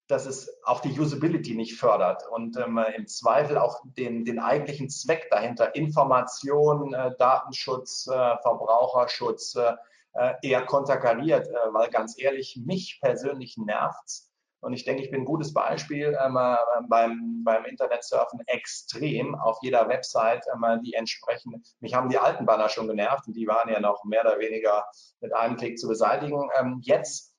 dass 0.07 0.26
es 0.26 0.49
auch 0.64 0.82
die 0.82 0.99
Usability 0.99 1.55
nicht 1.55 1.80
fördert 1.80 2.28
und 2.30 2.57
ähm, 2.57 2.84
im 2.95 3.07
Zweifel 3.07 3.57
auch 3.57 3.80
den, 3.84 4.26
den 4.26 4.39
eigentlichen 4.39 4.89
Zweck 4.89 5.30
dahinter, 5.30 5.76
Information, 5.76 6.93
äh, 6.93 7.12
Datenschutz, 7.18 8.07
äh, 8.07 8.38
Verbraucherschutz, 8.41 9.55
äh, 9.55 10.34
eher 10.41 10.66
konterkariert, 10.66 11.47
äh, 11.47 11.74
weil 11.74 11.89
ganz 11.89 12.20
ehrlich, 12.20 12.59
mich 12.66 12.99
persönlich 13.01 13.57
nervt 13.57 14.31
und 14.62 14.74
ich 14.74 14.86
denke, 14.86 15.03
ich 15.03 15.12
bin 15.12 15.22
ein 15.22 15.26
gutes 15.26 15.53
Beispiel 15.53 16.18
ähm, 16.24 16.38
äh, 16.38 16.55
beim, 16.88 17.43
beim 17.43 17.66
Internetsurfen 17.66 18.41
extrem 18.45 19.36
auf 19.36 19.57
jeder 19.62 19.88
Website, 19.89 20.45
ähm, 20.53 20.82
die 20.84 20.93
entsprechend, 20.93 21.68
mich 21.80 21.93
haben 21.95 22.09
die 22.09 22.18
alten 22.18 22.45
Banner 22.45 22.70
schon 22.70 22.88
genervt 22.88 23.28
und 23.28 23.34
die 23.34 23.47
waren 23.47 23.70
ja 23.70 23.80
noch 23.80 24.03
mehr 24.05 24.22
oder 24.22 24.39
weniger 24.39 24.86
mit 25.20 25.34
einem 25.34 25.57
Klick 25.57 25.80
zu 25.80 25.88
beseitigen. 25.88 26.49
Ähm, 26.59 26.80
jetzt 26.84 27.32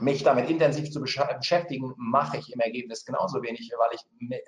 mich 0.00 0.24
damit 0.24 0.50
intensiv 0.50 0.90
zu 0.90 1.00
beschäftigen, 1.00 1.94
mache 1.96 2.38
ich 2.38 2.52
im 2.52 2.60
Ergebnis 2.60 3.04
genauso 3.04 3.42
wenig, 3.42 3.70
weil 3.78 3.90
ich 3.94 4.02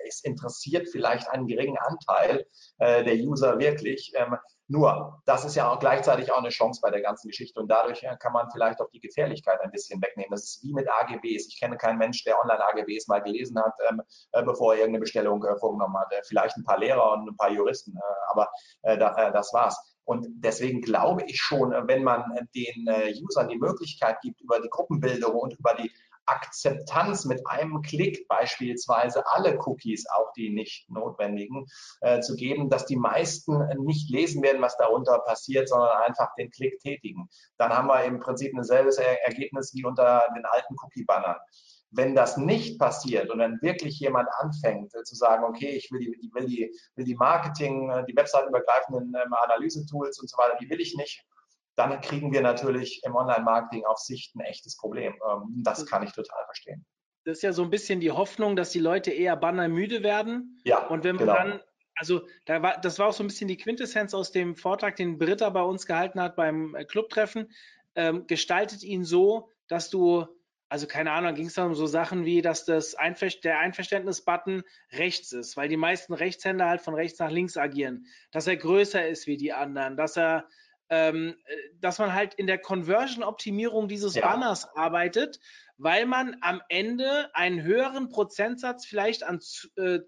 es 0.05 0.21
interessiert 0.23 0.89
vielleicht 0.91 1.29
einen 1.29 1.47
geringen 1.47 1.77
Anteil 1.77 2.45
äh, 2.79 3.03
der 3.03 3.15
User 3.15 3.59
wirklich. 3.59 4.11
Ähm, 4.15 4.35
nur, 4.69 5.21
das 5.25 5.45
ist 5.45 5.55
ja 5.55 5.71
auch 5.71 5.79
gleichzeitig 5.79 6.31
auch 6.31 6.39
eine 6.39 6.49
Chance 6.49 6.81
bei 6.81 6.91
der 6.91 7.01
ganzen 7.01 7.29
Geschichte 7.29 7.59
und 7.59 7.69
dadurch 7.69 8.03
äh, 8.03 8.17
kann 8.19 8.33
man 8.33 8.51
vielleicht 8.51 8.81
auch 8.81 8.89
die 8.89 8.99
Gefährlichkeit 8.99 9.61
ein 9.61 9.71
bisschen 9.71 10.01
wegnehmen. 10.01 10.31
Das 10.31 10.43
ist 10.43 10.63
wie 10.63 10.73
mit 10.73 10.87
AGBs. 10.89 11.47
Ich 11.47 11.59
kenne 11.59 11.77
keinen 11.77 11.97
Mensch, 11.97 12.23
der 12.25 12.37
Online-AGBs 12.41 13.07
mal 13.07 13.19
gelesen 13.19 13.57
hat, 13.59 13.73
ähm, 13.89 14.01
äh, 14.33 14.43
bevor 14.43 14.73
er 14.73 14.79
irgendeine 14.79 15.01
Bestellung 15.01 15.43
äh, 15.45 15.57
vorgenommen 15.57 15.97
hat. 15.97 16.11
Äh, 16.11 16.21
vielleicht 16.27 16.57
ein 16.57 16.65
paar 16.65 16.79
Lehrer 16.79 17.13
und 17.13 17.29
ein 17.29 17.37
paar 17.37 17.49
Juristen, 17.49 17.95
äh, 17.95 18.31
aber 18.31 18.49
da, 18.83 19.31
das 19.31 19.53
war's. 19.53 19.97
Und 20.05 20.25
deswegen 20.29 20.81
glaube 20.81 21.23
ich 21.25 21.39
schon, 21.41 21.71
wenn 21.87 22.03
man 22.03 22.23
den 22.55 22.87
Usern 23.23 23.49
die 23.49 23.57
Möglichkeit 23.57 24.21
gibt, 24.21 24.39
über 24.39 24.61
die 24.61 24.69
Gruppenbildung 24.69 25.35
und 25.35 25.57
über 25.57 25.73
die 25.73 25.91
Akzeptanz 26.27 27.25
mit 27.25 27.45
einem 27.47 27.81
Klick 27.81 28.27
beispielsweise 28.27 29.25
alle 29.27 29.57
Cookies, 29.65 30.05
auch 30.09 30.31
die 30.33 30.49
nicht 30.49 30.89
notwendigen, 30.89 31.65
äh, 32.01 32.19
zu 32.19 32.35
geben, 32.35 32.69
dass 32.69 32.85
die 32.85 32.97
meisten 32.97 33.67
nicht 33.83 34.09
lesen 34.09 34.43
werden, 34.43 34.61
was 34.61 34.77
darunter 34.77 35.19
passiert, 35.19 35.69
sondern 35.69 36.01
einfach 36.03 36.33
den 36.35 36.51
Klick 36.51 36.79
tätigen. 36.79 37.29
Dann 37.57 37.71
haben 37.71 37.87
wir 37.87 38.03
im 38.03 38.19
Prinzip 38.19 38.53
ein 38.55 38.63
selbes 38.63 38.97
Ergebnis 38.97 39.73
wie 39.73 39.85
unter 39.85 40.27
den 40.35 40.45
alten 40.45 40.75
Cookie-Bannern. 40.83 41.37
Wenn 41.91 42.15
das 42.15 42.35
nicht 42.35 42.79
passiert 42.79 43.29
und 43.29 43.39
dann 43.39 43.59
wirklich 43.61 43.97
jemand 43.99 44.27
anfängt 44.39 44.93
äh, 44.93 45.03
zu 45.03 45.15
sagen, 45.15 45.45
okay, 45.45 45.69
ich 45.69 45.89
will 45.89 46.01
die, 46.01 46.31
will 46.33 46.45
die, 46.45 46.69
will 46.95 47.05
die 47.05 47.15
Marketing, 47.15 47.89
äh, 47.89 48.03
die 48.05 48.15
webseitenübergreifenden 48.15 49.15
ähm, 49.15 49.33
Analyse-Tools 49.33 50.19
und 50.19 50.29
so 50.29 50.37
weiter, 50.37 50.57
die 50.61 50.69
will 50.69 50.81
ich 50.81 50.97
nicht, 50.97 51.23
dann 51.77 52.01
kriegen 52.01 52.33
wir 52.33 52.41
natürlich 52.41 53.01
im 53.05 53.15
Online-Marketing 53.15 53.85
auf 53.85 53.99
Sicht 53.99 54.35
ein 54.35 54.41
echtes 54.41 54.75
Problem. 54.75 55.13
Ähm, 55.29 55.61
das 55.63 55.85
kann 55.85 56.03
ich 56.03 56.11
total 56.11 56.43
verstehen. 56.45 56.85
Das 57.23 57.37
ist 57.37 57.43
ja 57.43 57.53
so 57.53 57.63
ein 57.63 57.69
bisschen 57.69 57.99
die 57.99 58.11
Hoffnung, 58.11 58.55
dass 58.55 58.71
die 58.71 58.79
Leute 58.79 59.11
eher 59.11 59.35
bannermüde 59.35 60.01
werden. 60.01 60.59
Ja. 60.63 60.87
Und 60.87 61.03
wenn 61.03 61.17
man 61.17 61.25
genau. 61.25 61.35
dann, 61.35 61.59
also 61.95 62.27
da 62.45 62.63
war, 62.63 62.81
das 62.81 62.97
war 62.97 63.07
auch 63.07 63.13
so 63.13 63.23
ein 63.23 63.27
bisschen 63.27 63.47
die 63.47 63.57
Quintessenz 63.57 64.13
aus 64.13 64.31
dem 64.31 64.55
Vortrag, 64.55 64.95
den 64.95 65.19
Britta 65.19 65.49
bei 65.49 65.61
uns 65.61 65.85
gehalten 65.85 66.19
hat 66.19 66.35
beim 66.35 66.73
äh, 66.73 66.83
Clubtreffen. 66.83 67.51
Ähm, 67.95 68.25
gestaltet 68.25 68.83
ihn 68.83 69.03
so, 69.03 69.51
dass 69.67 69.91
du, 69.91 70.25
also 70.69 70.87
keine 70.87 71.11
Ahnung, 71.11 71.35
ging 71.35 71.45
es 71.45 71.53
dann 71.53 71.67
um 71.67 71.75
so 71.75 71.85
Sachen 71.85 72.25
wie, 72.25 72.41
dass 72.41 72.65
das 72.65 72.95
Einver 72.95 73.27
der 73.43 73.59
Einverständnis-Button 73.59 74.63
rechts 74.93 75.31
ist, 75.31 75.57
weil 75.57 75.69
die 75.69 75.77
meisten 75.77 76.13
Rechtshänder 76.13 76.67
halt 76.67 76.81
von 76.81 76.95
rechts 76.95 77.19
nach 77.19 77.31
links 77.31 77.55
agieren, 77.55 78.07
dass 78.31 78.47
er 78.47 78.57
größer 78.57 79.07
ist 79.07 79.27
wie 79.27 79.37
die 79.37 79.53
anderen, 79.53 79.95
dass 79.95 80.17
er 80.17 80.47
dass 80.89 81.99
man 81.99 82.13
halt 82.13 82.33
in 82.35 82.47
der 82.47 82.59
Conversion-Optimierung 82.59 83.87
dieses 83.87 84.15
ja. 84.15 84.25
Banners 84.27 84.73
arbeitet, 84.75 85.39
weil 85.77 86.05
man 86.05 86.37
am 86.41 86.61
Ende 86.69 87.29
einen 87.35 87.61
höheren 87.61 88.09
Prozentsatz 88.09 88.85
vielleicht 88.85 89.23
an 89.23 89.39
äh, 89.75 89.99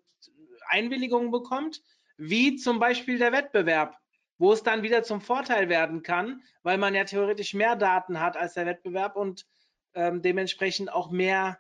Einwilligungen 0.68 1.32
bekommt, 1.32 1.82
wie 2.18 2.56
zum 2.56 2.80
Beispiel 2.80 3.18
der 3.18 3.32
Wettbewerb, 3.32 3.98
wo 4.38 4.54
es 4.54 4.64
dann 4.64 4.84
wieder 4.84 5.04
zum 5.04 5.22
Vorteil 5.22 5.70
werden 5.70 6.04
kann, 6.04 6.42
weil 6.64 6.78
man 6.78 6.96
ja 6.96 7.04
theoretisch 7.04 7.54
mehr 7.54 7.76
Daten 7.76 8.20
hat 8.20 8.38
als 8.38 8.54
der 8.54 8.66
Wettbewerb 8.66 9.16
und 9.16 9.46
ähm, 9.94 10.22
dementsprechend 10.22 10.92
auch 10.94 11.12
mehr 11.12 11.60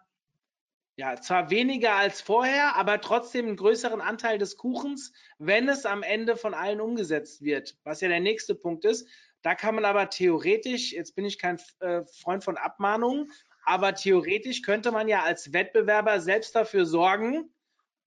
ja, 0.99 1.15
zwar 1.15 1.49
weniger 1.49 1.95
als 1.95 2.19
vorher, 2.19 2.75
aber 2.75 2.99
trotzdem 2.99 3.45
einen 3.45 3.55
größeren 3.55 4.01
Anteil 4.01 4.37
des 4.37 4.57
Kuchens, 4.57 5.13
wenn 5.37 5.69
es 5.69 5.85
am 5.85 6.03
Ende 6.03 6.35
von 6.35 6.53
allen 6.53 6.81
umgesetzt 6.81 7.41
wird. 7.41 7.77
Was 7.85 8.01
ja 8.01 8.09
der 8.09 8.19
nächste 8.19 8.53
Punkt 8.53 8.83
ist. 8.83 9.07
Da 9.41 9.55
kann 9.55 9.75
man 9.75 9.85
aber 9.85 10.09
theoretisch, 10.09 10.91
jetzt 10.91 11.15
bin 11.15 11.23
ich 11.23 11.39
kein 11.39 11.57
äh, 11.79 12.03
Freund 12.21 12.43
von 12.43 12.57
Abmahnungen, 12.57 13.31
aber 13.63 13.95
theoretisch 13.95 14.61
könnte 14.61 14.91
man 14.91 15.07
ja 15.07 15.23
als 15.23 15.53
Wettbewerber 15.53 16.19
selbst 16.19 16.53
dafür 16.53 16.85
sorgen, 16.85 17.49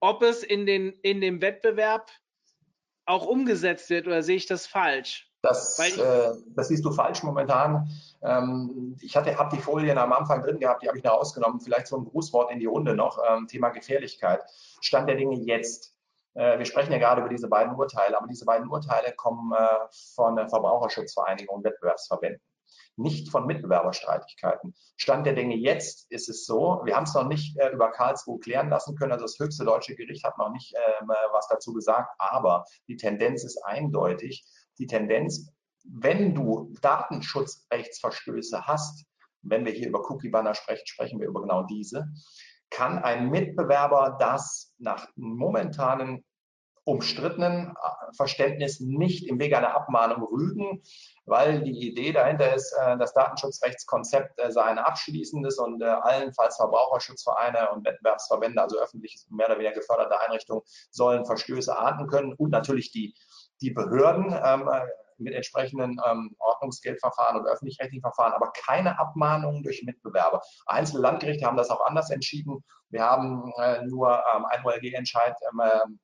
ob 0.01 0.22
es 0.22 0.43
in, 0.43 0.66
den, 0.66 0.90
in 1.03 1.22
dem 1.22 1.40
Wettbewerb 1.40 2.11
auch 3.07 3.24
umgesetzt 3.24 3.88
wird 3.88 4.07
oder 4.07 4.22
sehe 4.22 4.36
ich 4.36 4.45
das 4.45 4.66
falsch? 4.66 5.32
Das, 5.43 5.76
äh, 5.78 6.32
das 6.55 6.68
siehst 6.68 6.84
du 6.84 6.93
falsch 6.93 7.24
momentan. 7.24 7.90
Ähm, 8.22 8.97
ich 9.01 9.16
hatte, 9.16 9.36
habe 9.36 9.55
die 9.55 9.61
Folien 9.61 9.99
am 9.99 10.12
Anfang 10.12 10.43
drin 10.43 10.61
gehabt, 10.61 10.82
die 10.82 10.88
habe 10.88 10.97
ich 10.97 11.05
noch 11.05 11.14
ausgenommen. 11.14 11.61
Vielleicht 11.61 11.88
so 11.88 11.97
ein 11.97 12.05
Grußwort 12.05 12.53
in 12.53 12.61
die 12.61 12.66
Runde 12.66 12.95
noch. 12.95 13.18
Ähm, 13.28 13.49
Thema 13.49 13.70
Gefährlichkeit. 13.70 14.40
Stand 14.80 15.09
der 15.09 15.16
Dinge 15.16 15.36
jetzt. 15.40 15.95
Äh, 16.34 16.59
wir 16.59 16.64
sprechen 16.64 16.93
ja 16.93 16.99
gerade 16.99 17.22
über 17.22 17.28
diese 17.28 17.49
beiden 17.49 17.74
Urteile, 17.74 18.16
aber 18.16 18.28
diese 18.28 18.45
beiden 18.45 18.68
Urteile 18.68 19.12
kommen 19.16 19.53
äh, 19.53 19.66
von 20.14 20.36
der 20.36 20.49
Verbraucherschutzvereinigung 20.49 21.57
und 21.57 21.64
Wettbewerbsverbänden 21.64 22.40
nicht 22.97 23.30
von 23.30 23.47
Mitbewerberstreitigkeiten. 23.47 24.74
Stand 24.97 25.26
der 25.26 25.34
Dinge 25.34 25.57
jetzt 25.57 26.11
ist 26.11 26.28
es 26.28 26.47
so, 26.47 26.82
wir 26.84 26.95
haben 26.95 27.05
es 27.05 27.14
noch 27.14 27.26
nicht 27.26 27.59
äh, 27.59 27.70
über 27.70 27.90
Karlsruhe 27.90 28.38
klären 28.38 28.68
lassen 28.68 28.97
können, 28.97 29.12
also 29.12 29.24
das 29.24 29.38
höchste 29.38 29.64
deutsche 29.64 29.95
Gericht 29.95 30.24
hat 30.24 30.38
noch 30.38 30.51
nicht 30.51 30.74
äh, 30.74 31.07
was 31.32 31.49
dazu 31.49 31.72
gesagt, 31.72 32.14
aber 32.18 32.64
die 32.88 32.97
Tendenz 32.97 33.45
ist 33.45 33.64
eindeutig. 33.64 34.45
Die 34.79 34.87
Tendenz, 34.87 35.53
wenn 35.85 36.35
du 36.35 36.73
Datenschutzrechtsverstöße 36.81 38.66
hast, 38.66 39.05
wenn 39.43 39.64
wir 39.64 39.73
hier 39.73 39.89
über 39.89 40.09
Cookie-Banner 40.11 40.55
sprechen, 40.55 40.87
sprechen 40.87 41.20
wir 41.20 41.29
über 41.29 41.43
genau 41.43 41.64
diese, 41.64 42.09
kann 42.70 42.99
ein 42.99 43.31
Mitbewerber 43.31 44.16
das 44.18 44.75
nach 44.79 45.09
momentanen 45.16 46.25
umstrittenen 46.85 47.70
äh, 47.70 48.14
Verständnis 48.16 48.81
nicht 48.81 49.29
im 49.29 49.39
Wege 49.39 49.57
einer 49.57 49.75
Abmahnung 49.75 50.25
rügen, 50.25 50.83
weil 51.25 51.62
die 51.62 51.89
Idee 51.89 52.12
dahinter 52.12 52.55
ist, 52.55 52.73
äh, 52.73 52.99
das 52.99 53.14
Datenschutzrechtskonzept 53.14 54.41
äh, 54.41 54.51
sei 54.51 54.64
ein 54.64 54.79
abschließendes 54.79 55.59
und 55.59 55.83
allenfalls 55.83 56.57
Verbraucherschutzvereine 56.57 57.70
und 57.70 57.87
Wettbewerbsverbände, 57.87 58.61
also 58.61 58.81
öffentlich 58.81 59.25
mehr 59.31 59.47
oder 59.47 59.59
weniger 59.59 59.75
geförderte 59.75 60.20
Einrichtungen, 60.20 60.62
sollen 60.91 61.25
Verstöße 61.25 61.77
ahnden 61.77 62.09
können 62.09 62.33
und 62.33 62.51
natürlich 62.51 62.91
die, 62.91 63.14
die 63.63 63.71
Behörden 63.71 64.35
ähm, 64.45 64.69
mit 65.19 65.35
entsprechenden 65.35 66.01
ähm, 66.07 66.35
Ordnungsgeldverfahren 66.39 67.41
und 67.41 67.47
öffentlich-rechtlichen 67.47 68.03
Verfahren, 68.03 68.33
aber 68.33 68.53
keine 68.53 68.99
Abmahnungen 68.99 69.63
durch 69.63 69.83
Mitbewerber. 69.85 70.43
Einzelne 70.67 71.03
Landgerichte 71.03 71.47
haben 71.47 71.57
das 71.57 71.71
auch 71.71 71.85
anders 71.87 72.11
entschieden. 72.11 72.65
Wir 72.91 73.03
haben 73.03 73.53
äh, 73.59 73.83
nur 73.87 74.23
ähm, 74.35 74.45
ein 74.47 74.65
OLG-Entscheid 74.65 75.37
ähm, 75.53 75.99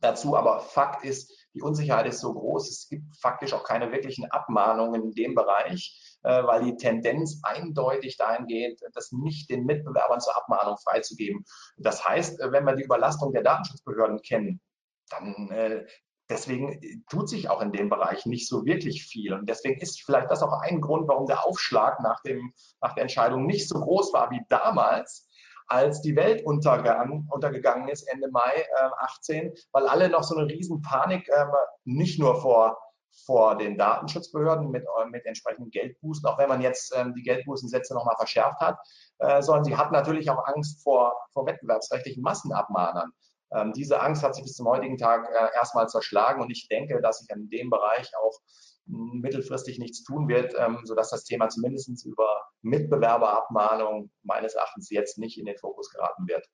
dazu. 0.00 0.36
Aber 0.36 0.60
Fakt 0.60 1.04
ist, 1.04 1.32
die 1.54 1.62
Unsicherheit 1.62 2.06
ist 2.06 2.20
so 2.20 2.34
groß, 2.34 2.68
es 2.68 2.88
gibt 2.88 3.16
faktisch 3.18 3.52
auch 3.52 3.64
keine 3.64 3.90
wirklichen 3.92 4.30
Abmahnungen 4.30 5.04
in 5.04 5.10
dem 5.12 5.34
Bereich, 5.34 6.18
äh, 6.22 6.44
weil 6.44 6.64
die 6.64 6.76
Tendenz 6.76 7.40
eindeutig 7.42 8.16
dahin 8.16 8.46
geht, 8.46 8.80
das 8.94 9.12
nicht 9.12 9.50
den 9.50 9.64
Mitbewerbern 9.64 10.20
zur 10.20 10.36
Abmahnung 10.36 10.76
freizugeben. 10.78 11.44
Das 11.78 12.06
heißt, 12.06 12.40
wenn 12.40 12.64
wir 12.64 12.76
die 12.76 12.84
Überlastung 12.84 13.32
der 13.32 13.42
Datenschutzbehörden 13.42 14.20
kennen, 14.22 14.60
dann 15.08 15.50
äh, 15.50 15.86
deswegen 16.28 17.04
tut 17.08 17.28
sich 17.28 17.48
auch 17.48 17.60
in 17.60 17.72
dem 17.72 17.88
Bereich 17.88 18.26
nicht 18.26 18.48
so 18.48 18.64
wirklich 18.64 19.04
viel. 19.04 19.32
Und 19.32 19.48
deswegen 19.48 19.80
ist 19.80 20.02
vielleicht 20.02 20.30
das 20.30 20.42
auch 20.42 20.60
ein 20.62 20.80
Grund, 20.80 21.08
warum 21.08 21.26
der 21.26 21.44
Aufschlag 21.46 22.00
nach, 22.00 22.20
dem, 22.22 22.52
nach 22.80 22.94
der 22.94 23.02
Entscheidung 23.02 23.46
nicht 23.46 23.68
so 23.68 23.80
groß 23.80 24.12
war 24.12 24.30
wie 24.30 24.42
damals, 24.48 25.28
als 25.68 26.00
die 26.00 26.14
Welt 26.14 26.44
untergegangen, 26.44 27.28
untergegangen 27.30 27.88
ist, 27.88 28.02
Ende 28.02 28.28
Mai 28.30 28.54
äh, 28.54 28.88
18, 28.98 29.52
weil 29.72 29.86
alle 29.88 30.08
noch 30.08 30.22
so 30.22 30.36
eine 30.36 30.48
Riesenpanik, 30.48 31.28
äh, 31.28 31.46
nicht 31.84 32.20
nur 32.20 32.40
vor 32.40 32.78
vor 33.24 33.56
den 33.56 33.78
Datenschutzbehörden 33.78 34.70
mit, 34.70 34.84
äh, 34.84 35.06
mit 35.06 35.24
entsprechenden 35.24 35.70
Geldbußen, 35.70 36.26
auch 36.28 36.38
wenn 36.38 36.48
man 36.48 36.60
jetzt 36.60 36.94
ähm, 36.94 37.14
die 37.14 37.22
Geldbußensätze 37.22 37.94
nochmal 37.94 38.16
verschärft 38.16 38.60
hat, 38.60 38.78
äh, 39.18 39.42
sondern 39.42 39.64
sie 39.64 39.76
hat 39.76 39.92
natürlich 39.92 40.28
auch 40.30 40.44
Angst 40.46 40.82
vor, 40.82 41.14
vor 41.32 41.46
wettbewerbsrechtlichen 41.46 42.22
Massenabmahnern. 42.22 43.12
Ähm, 43.52 43.72
diese 43.72 44.00
Angst 44.00 44.22
hat 44.22 44.34
sich 44.34 44.44
bis 44.44 44.54
zum 44.54 44.66
heutigen 44.66 44.98
Tag 44.98 45.28
äh, 45.30 45.54
erstmal 45.54 45.88
zerschlagen 45.88 46.42
und 46.42 46.50
ich 46.50 46.68
denke, 46.68 47.00
dass 47.00 47.18
sich 47.20 47.30
in 47.30 47.48
dem 47.48 47.70
Bereich 47.70 48.10
auch 48.16 48.40
mittelfristig 48.86 49.78
nichts 49.78 50.04
tun 50.04 50.28
wird, 50.28 50.54
ähm, 50.58 50.80
sodass 50.84 51.10
das 51.10 51.24
Thema 51.24 51.48
zumindest 51.48 52.04
über 52.06 52.48
Mitbewerberabmahnung 52.62 54.10
meines 54.22 54.54
Erachtens 54.54 54.90
jetzt 54.90 55.18
nicht 55.18 55.38
in 55.38 55.46
den 55.46 55.58
Fokus 55.58 55.90
geraten 55.90 56.26
wird. 56.28 56.46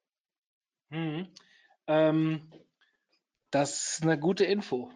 Mhm. 0.90 1.28
Ähm, 1.86 2.50
das 3.50 3.94
ist 3.94 4.02
eine 4.02 4.18
gute 4.18 4.44
Info. 4.44 4.90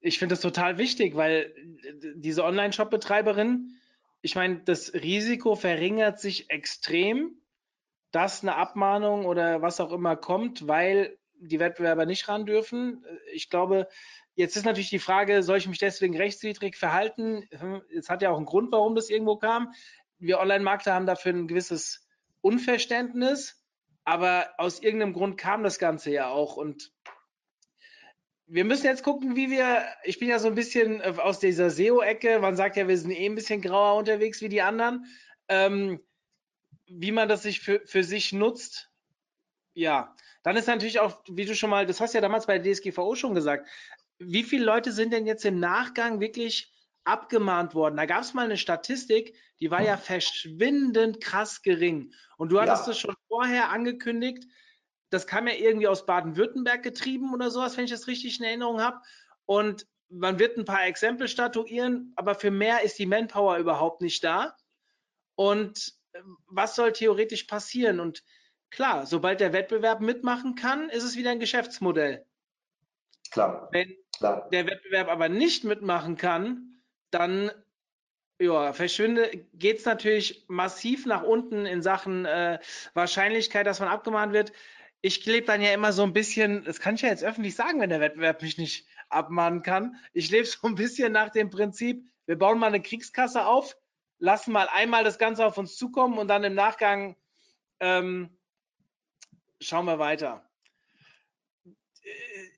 Ich 0.00 0.18
finde 0.18 0.34
das 0.34 0.42
total 0.42 0.78
wichtig, 0.78 1.14
weil 1.14 1.54
diese 2.16 2.44
Online-Shop-Betreiberin, 2.44 3.74
ich 4.22 4.34
meine, 4.34 4.60
das 4.60 4.94
Risiko 4.94 5.56
verringert 5.56 6.20
sich 6.20 6.50
extrem, 6.50 7.39
dass 8.10 8.42
eine 8.42 8.56
Abmahnung 8.56 9.26
oder 9.26 9.62
was 9.62 9.80
auch 9.80 9.92
immer 9.92 10.16
kommt, 10.16 10.66
weil 10.66 11.16
die 11.34 11.60
Wettbewerber 11.60 12.06
nicht 12.06 12.28
ran 12.28 12.44
dürfen. 12.44 13.04
Ich 13.32 13.48
glaube, 13.48 13.88
Jetzt 14.40 14.56
ist 14.56 14.64
natürlich 14.64 14.88
die 14.88 14.98
Frage, 14.98 15.42
soll 15.42 15.58
ich 15.58 15.68
mich 15.68 15.78
deswegen 15.78 16.16
rechtswidrig 16.16 16.76
verhalten? 16.76 17.46
Es 17.94 18.08
hat 18.08 18.22
ja 18.22 18.30
auch 18.30 18.38
einen 18.38 18.46
Grund, 18.46 18.72
warum 18.72 18.94
das 18.94 19.10
irgendwo 19.10 19.36
kam. 19.36 19.74
Wir 20.18 20.38
Online-Markter 20.38 20.94
haben 20.94 21.04
dafür 21.04 21.34
ein 21.34 21.46
gewisses 21.46 22.08
Unverständnis, 22.40 23.62
aber 24.04 24.48
aus 24.56 24.80
irgendeinem 24.80 25.12
Grund 25.12 25.36
kam 25.36 25.62
das 25.62 25.78
Ganze 25.78 26.10
ja 26.10 26.28
auch. 26.28 26.56
Und 26.56 26.90
wir 28.46 28.64
müssen 28.64 28.86
jetzt 28.86 29.02
gucken, 29.02 29.36
wie 29.36 29.50
wir, 29.50 29.84
ich 30.04 30.18
bin 30.18 30.30
ja 30.30 30.38
so 30.38 30.48
ein 30.48 30.54
bisschen 30.54 31.02
aus 31.02 31.38
dieser 31.38 31.68
SEO-Ecke, 31.68 32.38
man 32.38 32.56
sagt 32.56 32.76
ja, 32.76 32.88
wir 32.88 32.96
sind 32.96 33.10
eh 33.10 33.26
ein 33.26 33.34
bisschen 33.34 33.60
grauer 33.60 33.98
unterwegs 33.98 34.40
wie 34.40 34.48
die 34.48 34.62
anderen, 34.62 35.04
ähm, 35.48 36.00
wie 36.90 37.12
man 37.12 37.28
das 37.28 37.42
sich 37.42 37.60
für, 37.60 37.80
für 37.86 38.04
sich 38.04 38.32
nutzt. 38.32 38.90
Ja, 39.74 40.14
dann 40.42 40.56
ist 40.56 40.66
natürlich 40.66 41.00
auch, 41.00 41.22
wie 41.28 41.44
du 41.44 41.54
schon 41.54 41.70
mal, 41.70 41.86
das 41.86 42.00
hast 42.00 42.14
du 42.14 42.18
ja 42.18 42.22
damals 42.22 42.46
bei 42.46 42.58
der 42.58 42.72
DSGVO 42.72 43.14
schon 43.14 43.34
gesagt, 43.34 43.68
wie 44.18 44.42
viele 44.42 44.64
Leute 44.64 44.92
sind 44.92 45.12
denn 45.12 45.26
jetzt 45.26 45.44
im 45.44 45.60
Nachgang 45.60 46.20
wirklich 46.20 46.72
abgemahnt 47.04 47.74
worden? 47.74 47.96
Da 47.96 48.06
gab 48.06 48.22
es 48.22 48.34
mal 48.34 48.44
eine 48.44 48.58
Statistik, 48.58 49.34
die 49.60 49.70
war 49.70 49.82
ja 49.82 49.96
verschwindend 49.96 51.20
krass 51.20 51.62
gering. 51.62 52.12
Und 52.36 52.50
du 52.50 52.60
hattest 52.60 52.82
ja. 52.82 52.86
das 52.88 52.98
schon 52.98 53.14
vorher 53.28 53.70
angekündigt. 53.70 54.44
Das 55.10 55.26
kam 55.26 55.46
ja 55.46 55.54
irgendwie 55.54 55.88
aus 55.88 56.06
Baden-Württemberg 56.06 56.82
getrieben 56.82 57.32
oder 57.34 57.50
sowas, 57.50 57.76
wenn 57.76 57.84
ich 57.84 57.90
das 57.90 58.06
richtig 58.06 58.38
in 58.38 58.44
Erinnerung 58.44 58.80
habe. 58.80 59.00
Und 59.46 59.86
man 60.08 60.38
wird 60.38 60.56
ein 60.56 60.64
paar 60.64 60.86
Exempel 60.86 61.28
statuieren, 61.28 62.12
aber 62.16 62.34
für 62.34 62.50
mehr 62.50 62.82
ist 62.82 62.98
die 62.98 63.06
Manpower 63.06 63.58
überhaupt 63.58 64.02
nicht 64.02 64.22
da. 64.24 64.56
Und 65.34 65.99
was 66.48 66.74
soll 66.74 66.92
theoretisch 66.92 67.44
passieren? 67.44 68.00
Und 68.00 68.24
klar, 68.70 69.06
sobald 69.06 69.40
der 69.40 69.52
Wettbewerb 69.52 70.00
mitmachen 70.00 70.54
kann, 70.54 70.88
ist 70.90 71.04
es 71.04 71.16
wieder 71.16 71.30
ein 71.30 71.40
Geschäftsmodell. 71.40 72.24
Klar. 73.30 73.68
Wenn 73.72 73.96
Klar. 74.16 74.48
der 74.50 74.66
Wettbewerb 74.66 75.08
aber 75.08 75.28
nicht 75.28 75.64
mitmachen 75.64 76.16
kann, 76.16 76.82
dann 77.10 77.50
ja, 78.40 78.72
verschwinde, 78.72 79.30
geht 79.54 79.78
es 79.78 79.84
natürlich 79.84 80.44
massiv 80.48 81.06
nach 81.06 81.22
unten 81.22 81.66
in 81.66 81.82
Sachen 81.82 82.24
äh, 82.24 82.58
Wahrscheinlichkeit, 82.94 83.66
dass 83.66 83.80
man 83.80 83.88
abgemahnt 83.88 84.32
wird. 84.32 84.52
Ich 85.02 85.24
lebe 85.26 85.46
dann 85.46 85.62
ja 85.62 85.72
immer 85.72 85.92
so 85.92 86.02
ein 86.02 86.12
bisschen, 86.12 86.64
das 86.64 86.80
kann 86.80 86.94
ich 86.94 87.02
ja 87.02 87.08
jetzt 87.08 87.24
öffentlich 87.24 87.54
sagen, 87.54 87.80
wenn 87.80 87.90
der 87.90 88.00
Wettbewerb 88.00 88.42
mich 88.42 88.58
nicht 88.58 88.86
abmahnen 89.08 89.62
kann. 89.62 89.96
Ich 90.12 90.30
lebe 90.30 90.46
so 90.46 90.66
ein 90.66 90.74
bisschen 90.74 91.12
nach 91.12 91.30
dem 91.30 91.50
Prinzip, 91.50 92.04
wir 92.26 92.38
bauen 92.38 92.58
mal 92.58 92.68
eine 92.68 92.82
Kriegskasse 92.82 93.46
auf, 93.46 93.76
lassen 94.20 94.52
mal 94.52 94.68
einmal 94.68 95.02
das 95.02 95.18
Ganze 95.18 95.44
auf 95.44 95.58
uns 95.58 95.76
zukommen 95.76 96.18
und 96.18 96.28
dann 96.28 96.44
im 96.44 96.54
Nachgang 96.54 97.16
ähm, 97.80 98.38
schauen 99.60 99.86
wir 99.86 99.98
weiter 99.98 100.48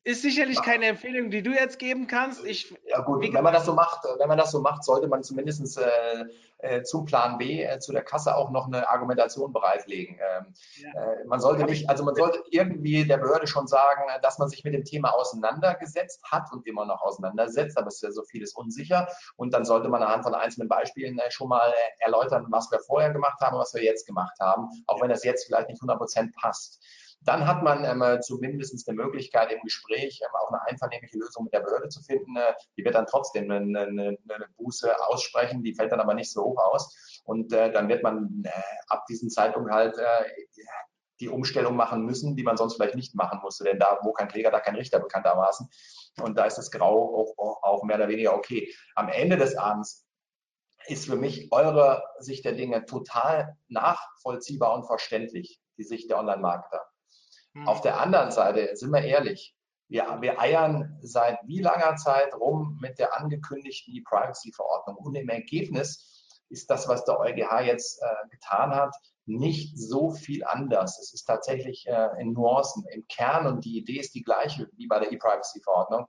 ist 0.05 0.23
sicherlich 0.23 0.61
keine 0.63 0.87
Empfehlung, 0.87 1.31
die 1.31 1.43
du 1.43 1.53
jetzt 1.53 1.79
geben 1.79 2.07
kannst. 2.09 2.45
Ich, 2.45 2.75
ja 2.87 3.01
gut, 3.03 3.23
wenn 3.23 3.45
man 3.45 3.53
das 3.53 3.67
so 3.67 3.73
macht, 3.73 4.05
wenn 4.19 4.29
man 4.29 4.39
das 4.39 4.51
so 4.51 4.61
macht, 4.61 4.83
sollte 4.85 5.07
man 5.07 5.23
zumindest 5.23 5.79
äh, 5.79 6.25
äh, 6.59 6.83
zum 6.83 7.05
Plan 7.05 7.39
B, 7.39 7.63
äh, 7.63 7.79
zu 7.79 7.93
der 7.93 8.03
Kasse 8.03 8.35
auch 8.35 8.51
noch 8.51 8.67
eine 8.67 8.89
Argumentation 8.89 9.53
bereitlegen. 9.53 10.19
Ähm, 10.19 10.55
ja. 10.77 11.03
Äh, 11.03 11.25
man 11.27 11.41
sollte 11.41 11.65
nicht, 11.65 11.89
also 11.89 12.05
man 12.05 12.15
sollte 12.15 12.43
irgendwie 12.51 13.05
der 13.05 13.19
Behörde 13.19 13.47
schon 13.47 13.67
sagen, 13.67 14.03
dass 14.23 14.39
man 14.39 14.49
sich 14.49 14.65
mit 14.65 14.75
dem 14.75 14.85
Thema 14.85 15.11
auseinandergesetzt 15.11 16.23
hat 16.25 16.53
und 16.53 16.67
immer 16.67 16.85
noch 16.85 17.03
auseinandersetzt, 17.03 17.79
aber 17.79 17.89
es 17.89 17.97
ist 17.97 18.03
ja 18.03 18.11
so 18.11 18.23
vieles 18.23 18.55
unsicher. 18.55 19.09
Und 19.37 19.55
dann 19.55 19.65
sollte 19.65 19.89
man 19.89 20.03
anhand 20.03 20.25
von 20.25 20.35
einzelnen 20.35 20.69
Beispielen 20.69 21.19
äh, 21.19 21.31
schon 21.31 21.49
mal 21.49 21.71
äh, 21.71 22.05
erläutern, 22.05 22.47
was 22.51 22.71
wir 22.71 22.81
vorher 22.81 23.11
gemacht 23.11 23.41
haben 23.41 23.55
und 23.55 23.61
was 23.61 23.75
wir 23.75 23.83
jetzt 23.83 24.07
gemacht 24.07 24.39
haben, 24.41 24.69
auch 24.87 25.01
wenn 25.01 25.11
das 25.11 25.25
jetzt 25.25 25.47
vielleicht 25.47 25.69
nicht 25.69 25.81
100 25.81 25.99
Prozent 25.99 26.35
passt. 26.35 26.81
Dann 27.25 27.47
hat 27.47 27.63
man 27.63 27.85
ähm, 27.85 28.21
zumindest 28.21 28.89
eine 28.89 28.97
Möglichkeit 28.97 29.53
im 29.53 29.61
Gespräch 29.63 30.21
ähm, 30.23 30.35
auch 30.35 30.49
eine 30.49 30.63
einvernehmliche 30.67 31.19
Lösung 31.19 31.45
mit 31.45 31.53
der 31.53 31.61
Behörde 31.61 31.89
zu 31.89 32.03
finden. 32.03 32.37
Äh, 32.37 32.55
die 32.77 32.85
wird 32.85 32.95
dann 32.95 33.07
trotzdem 33.07 33.51
eine, 33.51 33.81
eine, 33.81 34.19
eine, 34.29 34.47
Buße 34.57 34.93
aussprechen, 35.09 35.63
die 35.63 35.75
fällt 35.75 35.93
dann 35.93 36.01
aber 36.01 36.15
nicht 36.15 36.33
so 36.33 36.43
hoch 36.43 36.59
aus. 36.59 37.23
Und 37.25 37.53
äh, 37.53 37.73
dann 37.73 37.89
wird 37.89 38.03
man 38.03 38.43
äh, 38.45 38.51
ab 38.89 39.07
diesem 39.07 39.31
Zeitpunkt 39.31 39.71
halt 39.71 39.97
äh, 39.99 40.25
die 41.21 41.29
Umstellung 41.29 41.77
machen 41.77 42.05
müssen, 42.05 42.35
die 42.35 42.43
man 42.43 42.57
sonst 42.57 42.75
vielleicht 42.75 42.97
nicht 42.97 43.15
machen 43.15 43.39
musste. 43.43 43.65
Denn 43.65 43.79
da, 43.79 43.99
wo 44.03 44.13
kein 44.13 44.29
Kläger, 44.29 44.51
da 44.51 44.59
kein 44.59 44.75
Richter 44.75 44.99
bekanntermaßen. 44.99 45.69
Und 46.21 46.37
da 46.37 46.47
ist 46.47 46.59
das 46.59 46.71
Grau 46.71 47.33
auch, 47.39 47.63
auch 47.63 47.85
mehr 47.85 47.97
oder 47.97 48.09
weniger 48.09 48.35
okay. 48.35 48.75
Am 48.97 49.09
Ende 49.09 49.37
des 49.37 49.57
Abends 49.57 50.05
ist 50.87 51.07
für 51.07 51.17
mich 51.17 51.53
eure 51.53 52.03
Sicht 52.19 52.45
der 52.45 52.53
Dinge 52.53 52.85
total 52.87 53.57
nachvollziehbar 53.69 54.75
und 54.75 54.85
verständlich, 54.85 55.61
die 55.79 55.85
Sicht 55.85 56.11
der 56.11 56.19
Online-Marketer. 56.19 56.92
Mhm. 57.55 57.69
Auf 57.69 57.81
der 57.81 58.01
anderen 58.01 58.31
Seite, 58.31 58.75
sind 58.77 58.91
wir 58.91 59.03
ehrlich, 59.03 59.55
wir, 59.89 60.19
wir 60.21 60.41
eiern 60.41 60.99
seit 61.03 61.39
wie 61.45 61.61
langer 61.61 61.97
Zeit 61.97 62.35
rum 62.35 62.79
mit 62.81 62.99
der 62.99 63.19
angekündigten 63.19 63.95
E-Privacy-Verordnung 63.95 64.97
und 64.97 65.15
im 65.15 65.29
Ergebnis 65.29 66.09
ist 66.49 66.71
das, 66.71 66.89
was 66.89 67.05
der 67.05 67.19
EuGH 67.19 67.61
jetzt 67.67 68.03
äh, 68.03 68.29
getan 68.31 68.75
hat, 68.75 68.95
nicht 69.27 69.79
so 69.79 70.11
viel 70.11 70.45
anders. 70.45 70.99
Es 70.99 71.13
ist 71.13 71.25
tatsächlich 71.25 71.87
äh, 71.87 72.09
in 72.21 72.33
Nuancen, 72.33 72.85
im 72.93 73.07
Kern 73.09 73.47
und 73.47 73.65
die 73.65 73.79
Idee 73.79 74.01
ist 74.01 74.15
die 74.15 74.23
gleiche 74.23 74.69
wie 74.77 74.87
bei 74.87 74.99
der 74.99 75.13
E-Privacy-Verordnung. 75.13 76.07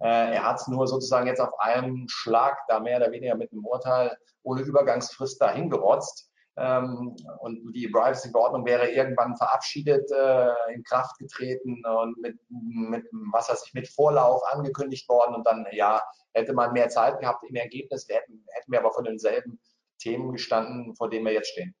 Äh, 0.00 0.34
er 0.34 0.44
hat 0.44 0.60
es 0.60 0.68
nur 0.68 0.86
sozusagen 0.86 1.26
jetzt 1.26 1.40
auf 1.40 1.58
einen 1.58 2.08
Schlag 2.08 2.58
da 2.68 2.80
mehr 2.80 2.98
oder 2.98 3.12
weniger 3.12 3.34
mit 3.34 3.52
einem 3.52 3.64
Urteil 3.64 4.16
ohne 4.42 4.62
Übergangsfrist 4.62 5.40
dahin 5.40 5.70
gerotzt. 5.70 6.30
Ähm, 6.58 7.14
und 7.40 7.72
die 7.74 7.88
Privacy-Verordnung 7.88 8.64
wäre 8.64 8.90
irgendwann 8.90 9.36
verabschiedet, 9.36 10.10
äh, 10.10 10.72
in 10.72 10.82
Kraft 10.84 11.18
getreten 11.18 11.84
und 11.84 12.18
mit, 12.18 12.38
mit, 12.48 13.04
was 13.32 13.50
weiß 13.50 13.64
ich, 13.66 13.74
mit 13.74 13.88
Vorlauf 13.88 14.42
angekündigt 14.52 15.08
worden. 15.08 15.34
Und 15.34 15.46
dann, 15.46 15.66
ja, 15.72 16.02
hätte 16.32 16.54
man 16.54 16.72
mehr 16.72 16.88
Zeit 16.88 17.18
gehabt. 17.20 17.44
Im 17.48 17.56
Ergebnis 17.56 18.08
hätten, 18.08 18.44
hätten 18.52 18.72
wir 18.72 18.78
aber 18.78 18.92
von 18.92 19.04
denselben 19.04 19.60
Themen 19.98 20.32
gestanden, 20.32 20.94
vor 20.94 21.10
denen 21.10 21.26
wir 21.26 21.32
jetzt 21.32 21.50
stehen. 21.50 21.74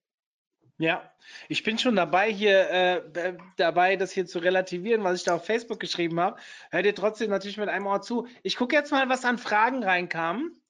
Ja, 0.78 1.10
ich 1.48 1.62
bin 1.62 1.78
schon 1.78 1.96
dabei 1.96 2.30
hier 2.30 2.68
äh, 2.70 3.36
dabei, 3.56 3.96
das 3.96 4.12
hier 4.12 4.26
zu 4.26 4.40
relativieren, 4.40 5.04
was 5.04 5.16
ich 5.16 5.24
da 5.24 5.36
auf 5.36 5.46
Facebook 5.46 5.80
geschrieben 5.80 6.20
habe. 6.20 6.38
Hört 6.70 6.84
ihr 6.84 6.94
trotzdem 6.94 7.30
natürlich 7.30 7.56
mit 7.56 7.70
einem 7.70 7.86
Ohr 7.86 8.02
zu. 8.02 8.26
Ich 8.42 8.56
gucke 8.56 8.76
jetzt 8.76 8.92
mal, 8.92 9.08
was 9.08 9.24
an 9.24 9.38
Fragen 9.38 9.82
reinkam 9.82 10.60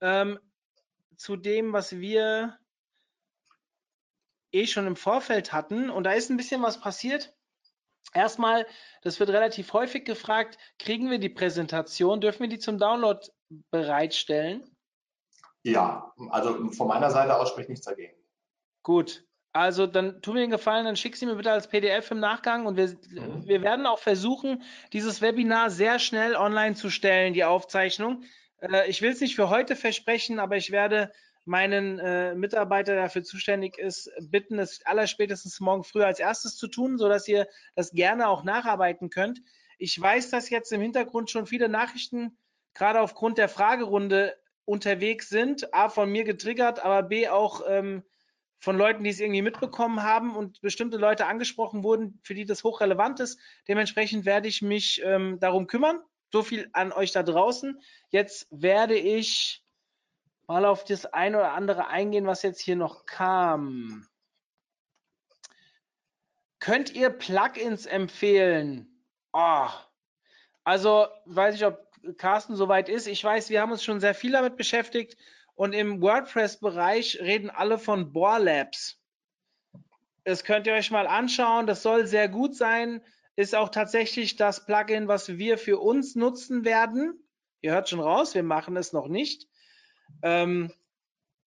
ähm, 0.00 0.38
zu 1.16 1.34
dem, 1.34 1.72
was 1.72 1.98
wir 1.98 2.56
eh 4.52 4.66
schon 4.66 4.86
im 4.86 4.96
Vorfeld 4.96 5.52
hatten. 5.52 5.90
Und 5.90 6.04
da 6.04 6.12
ist 6.12 6.30
ein 6.30 6.36
bisschen 6.36 6.62
was 6.62 6.80
passiert. 6.80 7.34
Erstmal, 8.14 8.66
das 9.02 9.20
wird 9.20 9.30
relativ 9.30 9.72
häufig 9.72 10.04
gefragt, 10.04 10.58
kriegen 10.78 11.10
wir 11.10 11.18
die 11.18 11.28
Präsentation, 11.28 12.20
dürfen 12.20 12.40
wir 12.40 12.48
die 12.48 12.58
zum 12.58 12.78
Download 12.78 13.20
bereitstellen? 13.70 14.76
Ja, 15.62 16.14
also 16.30 16.70
von 16.70 16.88
meiner 16.88 17.10
Seite 17.10 17.36
aus 17.36 17.50
spricht 17.50 17.68
nichts 17.68 17.84
dagegen. 17.84 18.14
Gut, 18.82 19.26
also 19.52 19.86
dann 19.86 20.22
tu 20.22 20.32
mir 20.32 20.40
den 20.40 20.50
Gefallen, 20.50 20.84
dann 20.84 20.96
schick 20.96 21.16
sie 21.16 21.26
mir 21.26 21.34
bitte 21.34 21.50
als 21.50 21.68
PDF 21.68 22.10
im 22.10 22.20
Nachgang 22.20 22.64
und 22.64 22.76
wir, 22.76 22.88
mhm. 22.88 23.46
wir 23.46 23.62
werden 23.62 23.86
auch 23.86 23.98
versuchen, 23.98 24.62
dieses 24.92 25.20
Webinar 25.20 25.70
sehr 25.70 25.98
schnell 25.98 26.36
online 26.36 26.74
zu 26.74 26.90
stellen, 26.90 27.34
die 27.34 27.44
Aufzeichnung. 27.44 28.24
Äh, 28.60 28.88
ich 28.88 29.02
will 29.02 29.10
es 29.10 29.20
nicht 29.20 29.36
für 29.36 29.50
heute 29.50 29.76
versprechen, 29.76 30.38
aber 30.38 30.56
ich 30.56 30.70
werde 30.70 31.12
meinen 31.48 31.98
äh, 31.98 32.34
Mitarbeiter, 32.34 32.94
dafür 32.94 33.24
zuständig 33.24 33.78
ist, 33.78 34.12
bitten, 34.20 34.58
es 34.58 34.84
allerspätestens 34.86 35.58
morgen 35.58 35.82
früh 35.82 36.02
als 36.04 36.20
erstes 36.20 36.56
zu 36.56 36.68
tun, 36.68 36.98
sodass 36.98 37.26
ihr 37.26 37.48
das 37.74 37.90
gerne 37.90 38.28
auch 38.28 38.44
nacharbeiten 38.44 39.10
könnt. 39.10 39.40
Ich 39.78 40.00
weiß, 40.00 40.30
dass 40.30 40.50
jetzt 40.50 40.72
im 40.72 40.80
Hintergrund 40.80 41.30
schon 41.30 41.46
viele 41.46 41.68
Nachrichten 41.68 42.36
gerade 42.74 43.00
aufgrund 43.00 43.38
der 43.38 43.48
Fragerunde 43.48 44.36
unterwegs 44.64 45.28
sind. 45.28 45.72
A, 45.74 45.88
von 45.88 46.10
mir 46.10 46.24
getriggert, 46.24 46.84
aber 46.84 47.02
B, 47.02 47.28
auch 47.28 47.62
ähm, 47.66 48.04
von 48.60 48.76
Leuten, 48.76 49.02
die 49.04 49.10
es 49.10 49.20
irgendwie 49.20 49.42
mitbekommen 49.42 50.02
haben 50.02 50.36
und 50.36 50.60
bestimmte 50.60 50.98
Leute 50.98 51.26
angesprochen 51.26 51.82
wurden, 51.82 52.20
für 52.22 52.34
die 52.34 52.44
das 52.44 52.64
hochrelevant 52.64 53.20
ist. 53.20 53.38
Dementsprechend 53.66 54.26
werde 54.26 54.48
ich 54.48 54.62
mich 54.62 55.00
ähm, 55.04 55.38
darum 55.40 55.66
kümmern. 55.66 56.00
So 56.30 56.42
viel 56.42 56.68
an 56.72 56.92
euch 56.92 57.12
da 57.12 57.22
draußen. 57.22 57.80
Jetzt 58.10 58.46
werde 58.50 58.96
ich 58.96 59.64
mal 60.48 60.64
auf 60.64 60.84
das 60.84 61.06
eine 61.06 61.38
oder 61.38 61.52
andere 61.52 61.88
eingehen, 61.88 62.26
was 62.26 62.42
jetzt 62.42 62.60
hier 62.60 62.76
noch 62.76 63.04
kam. 63.06 64.08
Könnt 66.58 66.92
ihr 66.94 67.10
Plugins 67.10 67.86
empfehlen? 67.86 69.04
Oh, 69.32 69.68
also 70.64 71.06
weiß 71.26 71.54
ich, 71.54 71.64
ob 71.64 71.86
Carsten 72.16 72.56
soweit 72.56 72.88
ist. 72.88 73.06
Ich 73.06 73.22
weiß, 73.22 73.50
wir 73.50 73.60
haben 73.60 73.72
uns 73.72 73.84
schon 73.84 74.00
sehr 74.00 74.14
viel 74.14 74.32
damit 74.32 74.56
beschäftigt 74.56 75.16
und 75.54 75.72
im 75.72 76.00
WordPress-Bereich 76.00 77.20
reden 77.20 77.50
alle 77.50 77.78
von 77.78 78.12
Bohr 78.12 78.38
Labs. 78.38 79.00
Das 80.24 80.44
könnt 80.44 80.66
ihr 80.66 80.74
euch 80.74 80.90
mal 80.90 81.06
anschauen. 81.06 81.66
Das 81.66 81.82
soll 81.82 82.06
sehr 82.06 82.28
gut 82.28 82.54
sein. 82.54 83.02
Ist 83.36 83.54
auch 83.54 83.68
tatsächlich 83.68 84.36
das 84.36 84.66
Plugin, 84.66 85.08
was 85.08 85.36
wir 85.38 85.58
für 85.58 85.78
uns 85.78 86.16
nutzen 86.16 86.64
werden. 86.64 87.22
Ihr 87.60 87.72
hört 87.72 87.88
schon 87.88 88.00
raus, 88.00 88.34
wir 88.34 88.42
machen 88.42 88.76
es 88.76 88.92
noch 88.92 89.08
nicht. 89.08 89.47
Ähm, 90.22 90.72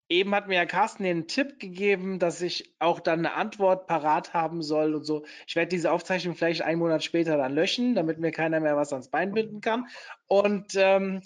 eben 0.08 0.34
hat 0.34 0.48
mir 0.48 0.56
ja 0.56 0.66
Carsten 0.66 1.04
den 1.04 1.26
Tipp 1.26 1.58
gegeben, 1.58 2.18
dass 2.18 2.42
ich 2.42 2.74
auch 2.78 3.00
dann 3.00 3.20
eine 3.20 3.34
Antwort 3.34 3.86
parat 3.86 4.34
haben 4.34 4.62
soll 4.62 4.94
und 4.94 5.04
so. 5.04 5.24
Ich 5.46 5.56
werde 5.56 5.70
diese 5.70 5.90
Aufzeichnung 5.90 6.34
vielleicht 6.34 6.62
einen 6.62 6.78
Monat 6.78 7.02
später 7.02 7.36
dann 7.36 7.54
löschen, 7.54 7.94
damit 7.94 8.18
mir 8.18 8.30
keiner 8.30 8.60
mehr 8.60 8.76
was 8.76 8.92
ans 8.92 9.08
Bein 9.08 9.32
binden 9.32 9.60
kann. 9.60 9.86
Und 10.26 10.74
ähm, 10.76 11.22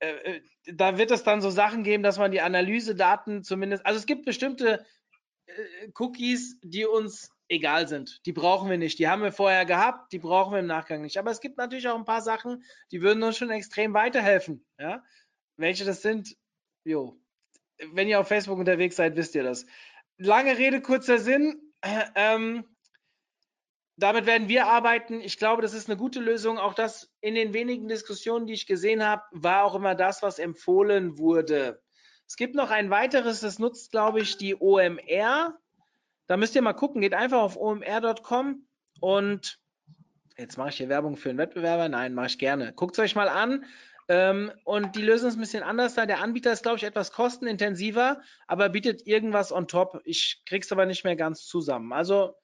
äh, 0.00 0.08
äh 0.08 0.40
da 0.74 0.98
wird 0.98 1.12
es 1.12 1.22
dann 1.22 1.40
so 1.40 1.50
Sachen 1.50 1.84
geben, 1.84 2.02
dass 2.02 2.18
man 2.18 2.32
die 2.32 2.40
Analysedaten 2.40 3.44
zumindest, 3.44 3.86
also 3.86 3.98
es 3.98 4.06
gibt 4.06 4.24
bestimmte 4.24 4.84
äh, 5.46 5.52
Cookies, 5.94 6.58
die 6.60 6.84
uns 6.84 7.30
egal 7.48 7.86
sind. 7.86 8.26
Die 8.26 8.32
brauchen 8.32 8.68
wir 8.68 8.78
nicht. 8.78 8.98
Die 8.98 9.08
haben 9.08 9.22
wir 9.22 9.32
vorher 9.32 9.64
gehabt, 9.64 10.12
die 10.12 10.18
brauchen 10.18 10.52
wir 10.52 10.60
im 10.60 10.66
Nachgang 10.66 11.02
nicht. 11.02 11.18
Aber 11.18 11.30
es 11.30 11.40
gibt 11.40 11.56
natürlich 11.56 11.88
auch 11.88 11.96
ein 11.96 12.04
paar 12.04 12.22
Sachen, 12.22 12.64
die 12.90 13.00
würden 13.00 13.22
uns 13.22 13.38
schon 13.38 13.50
extrem 13.50 13.94
weiterhelfen. 13.94 14.64
Ja? 14.78 15.04
Welche 15.56 15.84
das 15.84 16.02
sind, 16.02 16.36
jo, 16.86 17.18
wenn 17.92 18.08
ihr 18.08 18.20
auf 18.20 18.28
Facebook 18.28 18.58
unterwegs 18.58 18.96
seid, 18.96 19.16
wisst 19.16 19.34
ihr 19.34 19.42
das. 19.42 19.66
Lange 20.16 20.56
Rede, 20.56 20.80
kurzer 20.80 21.18
Sinn. 21.18 21.60
Ähm, 22.16 22.64
damit 23.96 24.26
werden 24.26 24.48
wir 24.48 24.66
arbeiten. 24.66 25.20
Ich 25.20 25.38
glaube, 25.38 25.62
das 25.62 25.72
ist 25.72 25.88
eine 25.88 25.96
gute 25.96 26.20
Lösung. 26.20 26.58
Auch 26.58 26.74
das 26.74 27.14
in 27.20 27.34
den 27.34 27.52
wenigen 27.52 27.86
Diskussionen, 27.86 28.46
die 28.46 28.54
ich 28.54 28.66
gesehen 28.66 29.04
habe, 29.04 29.22
war 29.30 29.64
auch 29.64 29.74
immer 29.74 29.94
das, 29.94 30.22
was 30.22 30.38
empfohlen 30.38 31.16
wurde. 31.18 31.80
Es 32.26 32.36
gibt 32.36 32.54
noch 32.54 32.70
ein 32.70 32.90
weiteres, 32.90 33.40
das 33.40 33.58
nutzt, 33.58 33.92
glaube 33.92 34.20
ich, 34.20 34.36
die 34.36 34.56
OMR. 34.56 35.56
Da 36.26 36.36
müsst 36.36 36.54
ihr 36.56 36.62
mal 36.62 36.72
gucken. 36.72 37.02
Geht 37.02 37.14
einfach 37.14 37.40
auf 37.40 37.56
omr.com 37.56 38.66
und 39.00 39.60
jetzt 40.36 40.58
mache 40.58 40.70
ich 40.70 40.76
hier 40.76 40.88
Werbung 40.88 41.16
für 41.16 41.30
einen 41.30 41.38
Wettbewerber. 41.38 41.88
Nein, 41.88 42.14
mache 42.14 42.26
ich 42.26 42.38
gerne. 42.38 42.72
Guckt 42.72 42.94
es 42.94 43.04
euch 43.04 43.14
mal 43.14 43.28
an. 43.28 43.64
Ähm, 44.08 44.52
und 44.64 44.94
die 44.94 45.02
Lösung 45.02 45.28
ist 45.28 45.36
ein 45.36 45.40
bisschen 45.40 45.64
anders 45.64 45.94
da. 45.94 46.06
Der 46.06 46.20
Anbieter 46.20 46.52
ist, 46.52 46.62
glaube 46.62 46.76
ich, 46.76 46.84
etwas 46.84 47.12
kostenintensiver, 47.12 48.20
aber 48.46 48.68
bietet 48.68 49.06
irgendwas 49.06 49.52
on 49.52 49.66
top. 49.66 50.00
Ich 50.04 50.42
krieg's 50.46 50.70
aber 50.70 50.86
nicht 50.86 51.04
mehr 51.04 51.16
ganz 51.16 51.44
zusammen. 51.46 51.92
Also, 51.92 52.34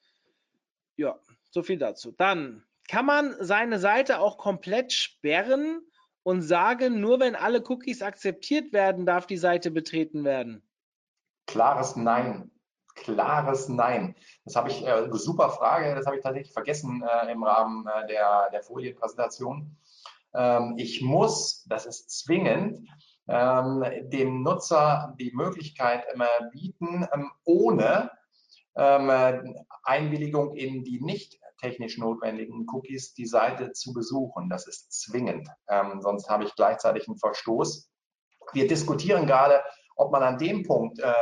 ja, 0.97 1.17
so 1.51 1.63
viel 1.63 1.77
dazu. 1.77 2.11
Dann 2.11 2.65
kann 2.89 3.05
man 3.05 3.35
seine 3.39 3.79
Seite 3.79 4.19
auch 4.19 4.37
komplett 4.37 4.91
sperren 4.91 5.81
und 6.23 6.41
sagen, 6.41 6.99
nur 6.99 7.19
wenn 7.19 7.35
alle 7.35 7.63
Cookies 7.67 8.01
akzeptiert 8.01 8.73
werden, 8.73 9.05
darf 9.05 9.25
die 9.25 9.37
Seite 9.37 9.71
betreten 9.71 10.23
werden. 10.25 10.63
Klares 11.47 11.95
Nein. 11.95 12.51
Klares 12.95 13.69
Nein. 13.69 14.15
Das 14.45 14.55
habe 14.55 14.69
ich, 14.69 14.85
äh, 14.85 15.07
super 15.11 15.49
Frage, 15.49 15.95
das 15.95 16.05
habe 16.05 16.17
ich 16.17 16.23
tatsächlich 16.23 16.53
vergessen 16.53 17.03
äh, 17.03 17.31
im 17.31 17.43
Rahmen 17.43 17.87
äh, 17.87 18.07
der, 18.07 18.49
der 18.51 18.63
Folienpräsentation. 18.63 19.75
Ähm, 20.35 20.75
ich 20.77 21.01
muss, 21.01 21.63
das 21.65 21.85
ist 21.85 22.09
zwingend, 22.09 22.87
ähm, 23.27 23.83
dem 24.09 24.43
Nutzer 24.43 25.15
die 25.19 25.31
Möglichkeit 25.33 26.05
immer 26.13 26.27
bieten, 26.51 27.07
ähm, 27.13 27.31
ohne 27.45 28.11
Einwilligung 29.83 30.55
in 30.55 30.83
die 30.83 30.99
nicht 30.99 31.39
technisch 31.61 31.99
notwendigen 31.99 32.65
Cookies 32.67 33.13
die 33.13 33.27
Seite 33.27 33.71
zu 33.71 33.93
besuchen. 33.93 34.49
Das 34.49 34.65
ist 34.65 34.91
zwingend. 34.91 35.47
sonst 35.99 36.27
habe 36.27 36.45
ich 36.45 36.55
gleichzeitig 36.55 37.07
einen 37.07 37.19
Verstoß. 37.19 37.87
Wir 38.53 38.67
diskutieren 38.67 39.27
gerade, 39.27 39.61
ob 39.95 40.11
man 40.11 40.23
an 40.23 40.39
dem 40.39 40.63
Punkt 40.63 40.97
äh, 40.97 41.13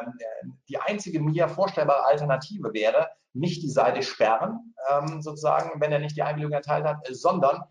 die 0.70 0.78
einzige 0.78 1.20
mir 1.20 1.49
vorstellbare 1.49 2.05
Alternative 2.05 2.74
wäre, 2.74 3.09
nicht 3.34 3.64
die 3.64 3.70
Seite 3.70 4.01
sperren, 4.01 4.74
sozusagen, 5.20 5.82
wenn 5.82 5.91
er 5.91 5.99
nicht 5.99 6.16
die 6.16 6.24
Einwilligung 6.24 6.53
erteilt 6.53 6.86
hat, 6.86 7.05
sondern 7.09 7.62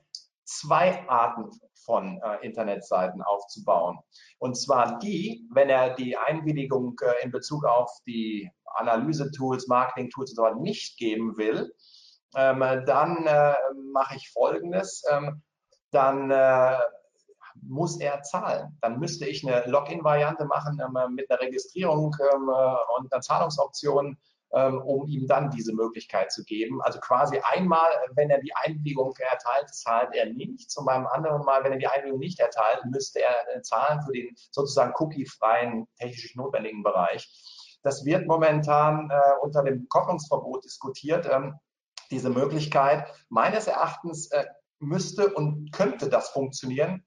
zwei 0.51 1.09
Arten 1.09 1.51
von 1.85 2.21
äh, 2.23 2.45
Internetseiten 2.45 3.23
aufzubauen. 3.23 3.99
Und 4.39 4.57
zwar 4.57 4.99
die, 4.99 5.49
wenn 5.53 5.71
er 5.71 5.95
die 5.95 6.17
Einwilligung 6.17 6.97
äh, 7.03 7.25
in 7.25 7.31
Bezug 7.31 7.65
auf 7.65 7.91
die 8.07 8.51
Analyse-Tools, 8.77 9.67
Marketing-Tools 9.69 10.31
und 10.31 10.37
so 10.37 10.43
weiter 10.43 10.57
nicht 10.57 10.99
geben 10.99 11.37
will, 11.37 11.73
ähm, 12.37 12.61
dann 12.87 13.27
äh, 13.27 13.55
mache 13.93 14.17
ich 14.17 14.31
Folgendes. 14.31 15.03
Ähm, 15.11 15.43
dann 15.91 16.31
äh, 16.31 16.79
muss 17.63 18.01
er 18.01 18.23
zahlen. 18.23 18.77
Dann 18.81 18.99
müsste 18.99 19.27
ich 19.27 19.47
eine 19.47 19.65
Login-Variante 19.67 20.45
machen 20.45 20.81
ähm, 20.81 21.15
mit 21.15 21.31
einer 21.31 21.41
Registrierung 21.41 22.15
ähm, 22.33 22.49
äh, 22.49 22.99
und 22.99 23.13
einer 23.13 23.21
Zahlungsoption 23.21 24.17
um 24.51 25.07
ihm 25.07 25.27
dann 25.27 25.51
diese 25.51 25.73
Möglichkeit 25.73 26.33
zu 26.33 26.43
geben. 26.45 26.83
Also 26.83 26.99
quasi 26.99 27.41
einmal, 27.43 27.89
wenn 28.15 28.31
er 28.31 28.41
die 28.41 28.53
Einwilligung 28.55 29.15
erteilt, 29.19 29.73
zahlt 29.73 30.15
er 30.15 30.27
nichts. 30.27 30.77
Und 30.77 30.87
beim 30.87 31.07
anderen 31.07 31.45
Mal, 31.45 31.63
wenn 31.63 31.73
er 31.73 31.79
die 31.79 31.87
Einwilligung 31.87 32.19
nicht 32.19 32.41
erteilt, 32.41 32.85
müsste 32.87 33.21
er 33.21 33.57
äh, 33.57 33.63
zahlen 33.63 34.03
für 34.03 34.13
den 34.13 34.35
sozusagen 34.51 34.93
cookie-freien, 34.99 35.87
technisch 35.99 36.35
notwendigen 36.35 36.83
Bereich. 36.83 37.31
Das 37.83 38.05
wird 38.05 38.27
momentan 38.27 39.09
äh, 39.11 39.21
unter 39.41 39.63
dem 39.63 39.89
Kopplungsverbot 39.89 40.65
diskutiert. 40.65 41.29
Ähm, 41.31 41.55
diese 42.11 42.31
Möglichkeit. 42.31 43.07
Meines 43.29 43.67
Erachtens 43.67 44.31
äh, 44.31 44.45
müsste 44.79 45.33
und 45.35 45.73
könnte 45.73 46.09
das 46.09 46.31
funktionieren, 46.31 47.05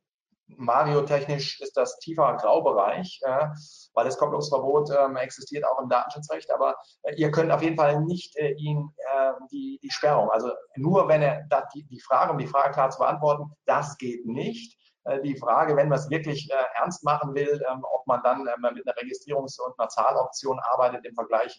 Mario-technisch 0.48 1.62
ist 1.62 1.78
das 1.78 1.98
tiefer 2.00 2.36
Graubereich, 2.36 3.20
äh, 3.24 3.48
weil 3.94 4.06
das 4.06 4.18
Kopplungsverbot 4.18 4.90
ähm, 4.92 5.16
existiert 5.16 5.66
auch 5.66 5.82
im 5.82 5.90
Datenschutzrecht, 5.90 6.52
aber 6.52 6.76
äh, 7.04 7.16
ihr 7.16 7.32
könnt 7.32 7.52
auf 7.52 7.62
jeden 7.62 7.78
Fall 7.78 8.02
nicht 8.02 8.36
äh, 8.38 8.52
ihn 8.54 8.90
äh, 8.98 9.32
die, 9.52 9.80
die 9.82 9.92
Sperrung, 9.92 10.30
also 10.30 10.52
nur 10.76 11.08
wenn 11.08 11.22
er 11.22 11.46
da, 11.50 11.68
die, 11.74 11.84
die 11.86 12.02
Frage, 12.02 12.32
um 12.32 12.38
die 12.38 12.48
Frage 12.48 12.74
klar 12.74 12.90
zu 12.90 13.00
beantworten, 13.00 13.52
das 13.66 13.98
geht 13.98 14.26
nicht. 14.26 14.78
Äh, 15.06 15.22
die 15.22 15.38
Frage, 15.38 15.76
wenn 15.76 15.90
man 15.90 16.00
es 16.00 16.10
wirklich 16.10 16.50
äh, 16.50 16.80
ernst 16.80 17.04
machen 17.04 17.34
will, 17.36 17.62
ähm, 17.70 17.84
ob 17.84 18.08
man 18.08 18.22
dann 18.24 18.48
ähm, 18.48 18.74
mit 18.74 18.88
einer 18.88 18.96
Registrierungs- 18.96 19.60
und 19.60 19.78
einer 19.78 19.90
Zahloption 19.90 20.60
arbeitet 20.60 21.06
im 21.06 21.14
Vergleich 21.16 21.58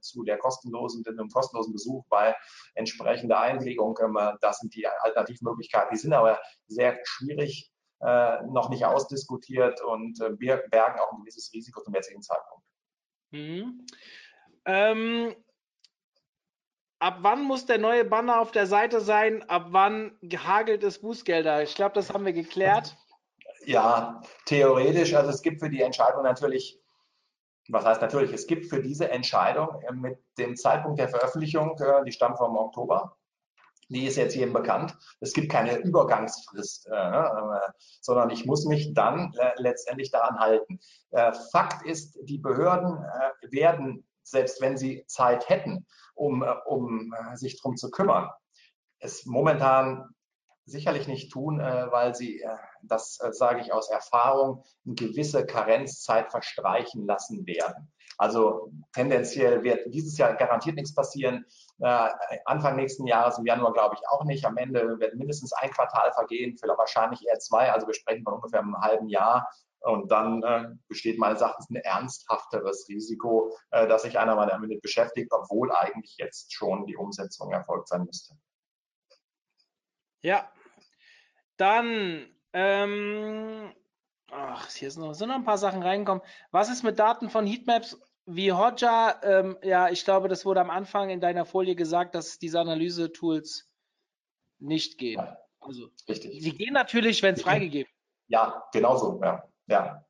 zu 0.00 0.22
der 0.24 0.38
kostenlosen, 0.38 1.02
dem 1.02 1.28
kostenlosen 1.28 1.72
Besuch 1.72 2.04
bei 2.08 2.34
entsprechender 2.74 3.40
Einlegung. 3.40 3.98
Das 4.40 4.58
sind 4.58 4.74
die 4.74 4.86
Alternativmöglichkeiten. 4.86 5.90
Die 5.92 5.98
sind 5.98 6.12
aber 6.12 6.38
sehr 6.66 6.98
schwierig 7.04 7.70
äh, 8.00 8.42
noch 8.46 8.68
nicht 8.68 8.84
ausdiskutiert 8.84 9.82
und 9.82 10.20
äh, 10.20 10.38
wir 10.38 10.58
bergen 10.70 11.00
auch 11.00 11.12
ein 11.12 11.20
gewisses 11.20 11.52
Risiko 11.52 11.82
zum 11.82 11.94
jetzigen 11.94 12.22
Zeitpunkt. 12.22 12.64
Mhm. 13.30 13.86
Ähm, 14.64 15.34
ab 16.98 17.18
wann 17.20 17.42
muss 17.42 17.66
der 17.66 17.78
neue 17.78 18.04
Banner 18.04 18.40
auf 18.40 18.52
der 18.52 18.66
Seite 18.66 19.00
sein? 19.00 19.42
Ab 19.48 19.66
wann 19.70 20.18
hagelt 20.22 20.82
es 20.84 21.00
Bußgelder? 21.00 21.62
Ich 21.62 21.74
glaube, 21.74 21.94
das 21.94 22.12
haben 22.12 22.24
wir 22.24 22.32
geklärt. 22.32 22.96
Ja, 23.64 24.22
theoretisch. 24.46 25.14
Also 25.14 25.30
es 25.30 25.42
gibt 25.42 25.60
für 25.60 25.68
die 25.68 25.82
Entscheidung 25.82 26.22
natürlich, 26.22 26.80
was 27.68 27.84
heißt 27.84 28.00
natürlich, 28.00 28.32
es 28.32 28.46
gibt 28.46 28.66
für 28.66 28.80
diese 28.80 29.10
Entscheidung 29.10 29.82
äh, 29.82 29.92
mit 29.92 30.18
dem 30.38 30.56
Zeitpunkt 30.56 30.98
der 31.00 31.08
Veröffentlichung, 31.08 31.76
äh, 31.78 32.04
die 32.04 32.12
stammt 32.12 32.38
vom 32.38 32.56
Oktober, 32.56 33.17
die 33.88 34.06
ist 34.06 34.16
jetzt 34.16 34.36
jedem 34.36 34.52
bekannt. 34.52 34.96
Es 35.20 35.32
gibt 35.32 35.50
keine 35.50 35.76
Übergangsfrist, 35.78 36.88
äh, 36.88 36.94
äh, 36.94 37.72
sondern 38.00 38.30
ich 38.30 38.44
muss 38.44 38.66
mich 38.66 38.94
dann 38.94 39.32
äh, 39.38 39.52
letztendlich 39.56 40.10
daran 40.10 40.38
halten. 40.38 40.78
Äh, 41.10 41.32
Fakt 41.52 41.84
ist, 41.86 42.18
die 42.22 42.38
Behörden 42.38 43.02
äh, 43.02 43.52
werden, 43.52 44.06
selbst 44.22 44.60
wenn 44.60 44.76
sie 44.76 45.04
Zeit 45.06 45.48
hätten, 45.48 45.86
um, 46.14 46.42
äh, 46.42 46.54
um 46.66 47.14
sich 47.34 47.60
darum 47.60 47.76
zu 47.76 47.90
kümmern, 47.90 48.30
es 49.00 49.24
momentan 49.26 50.10
sicherlich 50.66 51.08
nicht 51.08 51.32
tun, 51.32 51.60
weil 51.60 52.14
sie, 52.14 52.44
das 52.82 53.18
sage 53.30 53.62
ich 53.62 53.72
aus 53.72 53.88
Erfahrung, 53.88 54.64
eine 54.84 54.96
gewisse 54.96 55.46
Karenzzeit 55.46 56.30
verstreichen 56.30 57.06
lassen 57.06 57.46
werden. 57.46 57.90
Also 58.18 58.72
tendenziell 58.92 59.62
wird 59.62 59.94
dieses 59.94 60.18
Jahr 60.18 60.34
garantiert 60.34 60.76
nichts 60.76 60.94
passieren. 60.94 61.46
Äh, 61.78 62.08
Anfang 62.44 62.76
nächsten 62.76 63.06
Jahres, 63.06 63.38
im 63.38 63.46
Januar 63.46 63.72
glaube 63.72 63.94
ich 63.94 64.08
auch 64.08 64.24
nicht. 64.24 64.44
Am 64.44 64.56
Ende 64.56 64.98
wird 64.98 65.14
mindestens 65.14 65.52
ein 65.52 65.70
Quartal 65.70 66.12
vergehen, 66.12 66.56
vielleicht 66.58 66.78
wahrscheinlich 66.78 67.26
eher 67.26 67.38
zwei. 67.38 67.72
Also 67.72 67.86
wir 67.86 67.94
sprechen 67.94 68.24
von 68.24 68.34
ungefähr 68.34 68.60
einem 68.60 68.76
halben 68.80 69.08
Jahr. 69.08 69.48
Und 69.80 70.10
dann 70.10 70.42
äh, 70.42 70.66
besteht 70.88 71.18
meines 71.18 71.40
Erachtens 71.40 71.70
ein 71.70 71.76
ernsthafteres 71.76 72.88
Risiko, 72.88 73.56
äh, 73.70 73.86
dass 73.86 74.02
sich 74.02 74.18
einer 74.18 74.34
mal 74.34 74.46
damit 74.46 74.82
beschäftigt, 74.82 75.32
obwohl 75.32 75.70
eigentlich 75.72 76.16
jetzt 76.18 76.52
schon 76.52 76.86
die 76.86 76.96
Umsetzung 76.96 77.52
erfolgt 77.52 77.86
sein 77.88 78.04
müsste. 78.04 78.34
Ja, 80.20 80.50
dann, 81.56 82.26
ähm, 82.52 83.72
ach, 84.32 84.68
hier 84.70 84.90
sind 84.90 85.02
noch, 85.02 85.14
sind 85.14 85.28
noch 85.28 85.36
ein 85.36 85.44
paar 85.44 85.58
Sachen 85.58 85.82
reingekommen. 85.82 86.24
Was 86.50 86.68
ist 86.68 86.82
mit 86.82 86.98
Daten 86.98 87.30
von 87.30 87.46
Heatmaps 87.46 88.00
wie 88.30 88.52
Hodja, 88.52 89.20
ähm, 89.22 89.56
ja, 89.62 89.88
ich 89.88 90.04
glaube, 90.04 90.28
das 90.28 90.44
wurde 90.44 90.60
am 90.60 90.68
Anfang 90.68 91.08
in 91.08 91.20
deiner 91.20 91.46
Folie 91.46 91.74
gesagt, 91.74 92.14
dass 92.14 92.38
diese 92.38 92.60
Analyse-Tools 92.60 93.70
nicht 94.58 94.98
gehen. 94.98 95.26
Also, 95.60 95.88
Richtig. 96.06 96.42
sie 96.42 96.52
gehen 96.52 96.74
natürlich, 96.74 97.22
wenn 97.22 97.34
es 97.34 97.42
freigegeben. 97.42 97.90
Ja, 98.26 98.68
genau 98.72 98.96
so, 98.96 99.18
ja. 99.22 99.48
ja. 99.66 100.04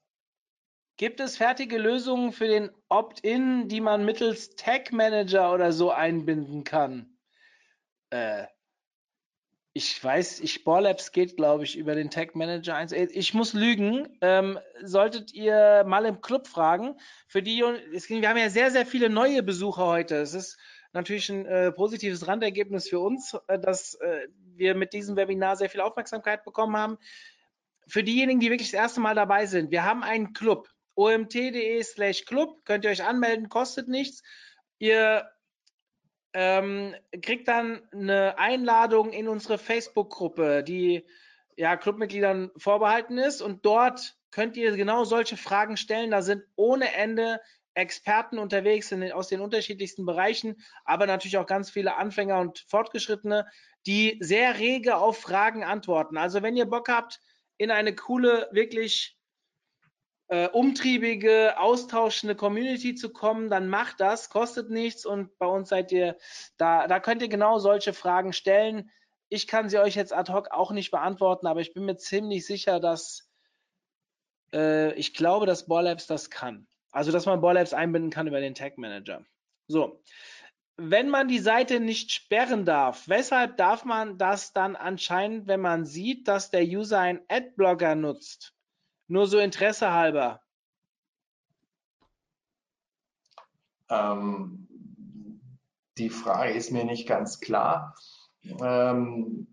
Gibt 0.97 1.21
es 1.21 1.37
fertige 1.37 1.79
Lösungen 1.79 2.33
für 2.33 2.49
den 2.49 2.71
Opt-in, 2.89 3.69
die 3.69 3.81
man 3.81 4.05
mittels 4.05 4.57
Tag 4.57 4.91
Manager 4.91 5.53
oder 5.53 5.73
so 5.73 5.93
einbinden 5.93 6.65
kann? 6.65 7.17
Äh, 8.11 8.47
ich 9.79 10.03
weiß, 10.03 10.41
ich 10.41 10.65
Borlabs 10.65 11.13
geht, 11.13 11.37
glaube 11.37 11.63
ich, 11.63 11.77
über 11.77 11.95
den 11.95 12.11
Tag 12.11 12.35
Manager 12.35 12.75
1. 12.75 12.91
Äh, 12.91 13.05
ich 13.13 13.33
muss 13.33 13.53
lügen. 13.53 14.09
Ähm, 14.21 14.59
solltet 14.83 15.33
ihr 15.33 15.85
mal 15.87 16.05
im 16.05 16.21
Club 16.21 16.49
fragen. 16.49 16.97
Für 17.29 17.45
die, 17.45 17.61
wir 17.61 18.29
haben 18.29 18.37
ja 18.37 18.51
sehr, 18.51 18.73
sehr 18.73 18.85
viele 18.85 19.09
neue 19.09 19.45
Besucher 19.45 19.87
heute. 19.87 20.17
Es 20.17 20.35
ist 20.35 20.59
natürlich 20.93 21.29
ein 21.29 21.47
äh, 21.47 21.71
positives 21.71 22.27
Randergebnis 22.27 22.89
für 22.89 22.99
uns, 22.99 23.37
äh, 23.47 23.61
dass 23.61 23.95
äh, 23.95 24.27
wir 24.57 24.75
mit 24.75 24.93
diesem 24.93 25.15
Webinar 25.15 25.57
sehr 25.57 25.71
viel 25.71 25.81
Aufmerksamkeit 25.81 26.45
bekommen 26.45 26.77
haben. 26.77 26.99
Für 27.87 28.03
diejenigen, 28.03 28.41
die 28.41 28.51
wirklich 28.51 28.73
das 28.73 28.81
erste 28.81 29.01
Mal 29.01 29.15
dabei 29.15 29.47
sind, 29.47 29.71
wir 29.71 29.85
haben 29.85 30.03
einen 30.03 30.33
Club. 30.33 30.69
omt.de 30.97 31.81
slash 31.85 32.25
Club. 32.25 32.65
Könnt 32.65 32.85
ihr 32.85 32.91
euch 32.91 33.05
anmelden, 33.05 33.49
kostet 33.49 33.87
nichts. 33.87 34.25
Ihr 34.81 35.31
ähm, 36.41 36.95
kriegt 37.21 37.49
dann 37.49 37.83
eine 37.93 38.39
Einladung 38.39 39.11
in 39.11 39.27
unsere 39.27 39.59
Facebook-Gruppe, 39.59 40.63
die 40.63 41.05
ja 41.57 41.77
Clubmitgliedern 41.77 42.53
vorbehalten 42.57 43.19
ist. 43.19 43.43
Und 43.43 43.67
dort 43.67 44.17
könnt 44.31 44.57
ihr 44.57 44.77
genau 44.77 45.03
solche 45.03 45.37
Fragen 45.37 45.77
stellen. 45.77 46.13
Da 46.13 46.23
sind 46.23 46.45
ohne 46.55 46.95
Ende 46.95 47.41
Experten 47.75 48.39
unterwegs 48.39 48.93
in, 48.93 49.11
aus 49.11 49.27
den 49.27 49.41
unterschiedlichsten 49.41 50.07
Bereichen, 50.07 50.63
aber 50.85 51.07
natürlich 51.07 51.39
auch 51.39 51.47
ganz 51.47 51.71
viele 51.71 51.97
Anfänger 51.97 52.39
und 52.39 52.65
Fortgeschrittene, 52.69 53.45
die 53.87 54.17
sehr 54.21 54.61
rege 54.61 54.97
auf 54.97 55.19
Fragen 55.19 55.65
antworten. 55.65 56.17
Also 56.17 56.43
wenn 56.43 56.57
ihr 56.57 56.67
Bock 56.67 56.89
habt, 56.89 57.19
in 57.57 57.73
eine 57.73 57.97
coole, 57.97 58.49
wirklich 58.53 59.18
äh, 60.29 60.49
umtriebige, 60.49 61.59
austauschende 61.59 62.37
Community 62.37 62.95
zu 62.95 63.11
kommen, 63.11 63.49
dann 63.49 63.69
macht 63.69 64.01
das, 64.01 64.29
kostet 64.29 64.71
nichts 64.71 65.07
und 65.07 65.37
bei 65.39 65.47
uns 65.47 65.71
seid 65.71 65.91
ihr, 65.91 66.17
da, 66.59 66.87
da 66.87 67.01
könnt 67.01 67.23
ihr 67.23 67.29
genau 67.29 67.59
solche 67.59 67.95
Fragen 67.95 68.33
stellen. 68.33 68.91
Ich 69.31 69.47
kann 69.47 69.69
sie 69.69 69.79
euch 69.79 69.95
jetzt 69.95 70.13
ad 70.13 70.33
hoc 70.33 70.51
auch 70.51 70.71
nicht 70.71 70.91
beantworten, 70.91 71.47
aber 71.47 71.61
ich 71.61 71.73
bin 71.73 71.85
mir 71.87 71.97
ziemlich 71.97 72.47
sicher, 72.47 72.79
dass 72.79 73.31
äh, 74.53 74.93
ich 74.95 75.15
glaube, 75.15 75.47
dass 75.47 75.67
Borlabs 75.67 76.07
das 76.07 76.31
kann. 76.31 76.67
Also, 76.91 77.13
dass 77.13 77.27
man 77.27 77.41
Borlabs 77.41 77.73
einbinden 77.73 78.11
kann 78.11 78.27
über 78.27 78.41
den 78.41 78.55
Tag 78.55 78.79
Manager. 78.79 79.25
So. 79.67 80.03
Wenn 80.77 81.09
man 81.09 81.27
die 81.27 81.41
Seite 81.41 81.81
nicht 81.81 82.13
sperren 82.13 82.65
darf, 82.65 83.09
weshalb 83.09 83.57
darf 83.57 83.85
man 83.85 84.17
das 84.17 84.53
dann 84.53 84.77
anscheinend, 84.77 85.49
wenn 85.49 85.61
man 85.61 85.85
sieht, 85.85 86.29
dass 86.29 86.51
der 86.51 86.63
User 86.63 87.01
einen 87.01 87.21
Adblocker 87.29 87.97
nutzt? 87.97 88.55
Nur 89.09 89.27
so 89.27 89.39
Interesse 89.39 89.91
halber. 89.93 90.43
Ähm, 93.91 94.69
die 95.97 96.11
Frage 96.11 96.53
ist 96.53 96.71
mir 96.71 96.85
nicht 96.85 97.09
ganz 97.09 97.41
klar. 97.41 97.95
Ähm, 98.45 99.49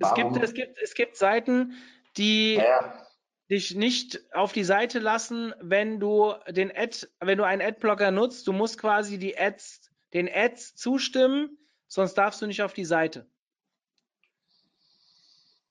es, 0.00 0.14
gibt, 0.14 0.36
es, 0.36 0.54
gibt, 0.54 0.78
es 0.82 0.94
gibt 0.94 1.16
Seiten, 1.16 1.74
die 2.16 2.54
ja. 2.54 3.06
dich 3.50 3.74
nicht 3.74 4.20
auf 4.34 4.52
die 4.52 4.64
Seite 4.64 4.98
lassen, 4.98 5.54
wenn 5.60 6.00
du 6.00 6.32
den 6.48 6.74
Ad, 6.74 7.06
wenn 7.20 7.38
du 7.38 7.44
einen 7.44 7.62
Adblocker 7.62 8.10
nutzt. 8.10 8.46
Du 8.48 8.52
musst 8.52 8.78
quasi 8.78 9.18
die 9.18 9.38
Ads, 9.38 9.90
den 10.14 10.28
Ads 10.32 10.76
zustimmen, 10.76 11.58
sonst 11.86 12.14
darfst 12.14 12.40
du 12.40 12.46
nicht 12.46 12.62
auf 12.62 12.72
die 12.72 12.86
Seite. 12.86 13.28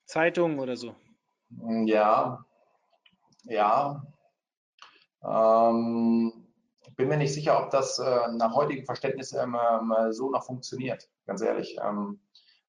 Zeitungen 0.06 0.60
oder 0.60 0.76
so. 0.76 0.94
Ja, 1.86 2.44
ja. 3.44 4.02
Ähm, 5.22 6.44
bin 6.96 7.08
mir 7.08 7.16
nicht 7.16 7.34
sicher, 7.34 7.62
ob 7.62 7.70
das 7.70 7.98
äh, 7.98 8.28
nach 8.36 8.54
heutigem 8.54 8.84
Verständnis 8.84 9.32
ähm, 9.32 9.56
ähm, 9.56 10.12
so 10.12 10.30
noch 10.30 10.44
funktioniert, 10.44 11.08
ganz 11.26 11.40
ehrlich. 11.42 11.76
Ähm, 11.82 12.20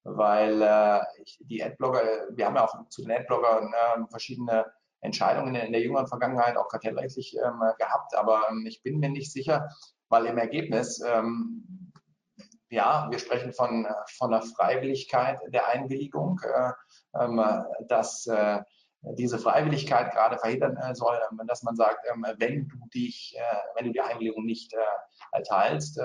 weil 0.04 0.62
äh, 0.62 1.00
die 1.40 1.62
Adblogger, 1.62 2.02
wir 2.30 2.46
haben 2.46 2.56
ja 2.56 2.64
auch 2.64 2.88
zu 2.88 3.02
den 3.02 3.12
Adbloggern 3.12 3.72
äh, 3.72 4.06
verschiedene 4.08 4.64
Entscheidungen 5.00 5.54
in 5.54 5.72
der, 5.72 5.82
jüngeren 5.82 6.06
Vergangenheit 6.06 6.56
auch 6.56 6.68
kartellrechtlich 6.68 7.36
ähm, 7.36 7.60
gehabt, 7.78 8.14
aber 8.16 8.42
ähm, 8.50 8.64
ich 8.66 8.82
bin 8.82 8.98
mir 8.98 9.10
nicht 9.10 9.32
sicher, 9.32 9.68
weil 10.08 10.26
im 10.26 10.38
Ergebnis, 10.38 11.02
ja, 12.70 13.08
wir 13.10 13.18
sprechen 13.18 13.52
von, 13.52 13.88
von 14.16 14.30
der 14.30 14.42
Freiwilligkeit 14.42 15.40
der 15.48 15.66
Einwilligung, 15.66 16.40
äh, 16.44 16.72
dass 17.88 18.28
äh, 18.28 18.62
diese 19.14 19.38
Freiwilligkeit 19.38 20.12
gerade 20.12 20.38
verhindern 20.38 20.76
äh, 20.76 20.94
soll, 20.94 21.18
ähm, 21.30 21.46
dass 21.46 21.62
man 21.62 21.76
sagt, 21.76 22.04
ähm, 22.12 22.26
wenn 22.38 22.68
du 22.68 22.76
dich, 22.94 23.36
äh, 23.36 23.56
wenn 23.74 23.86
du 23.86 23.92
die 23.92 24.00
Einwilligung 24.00 24.44
nicht 24.44 24.72
äh, 24.74 24.78
erteilst, 25.32 26.00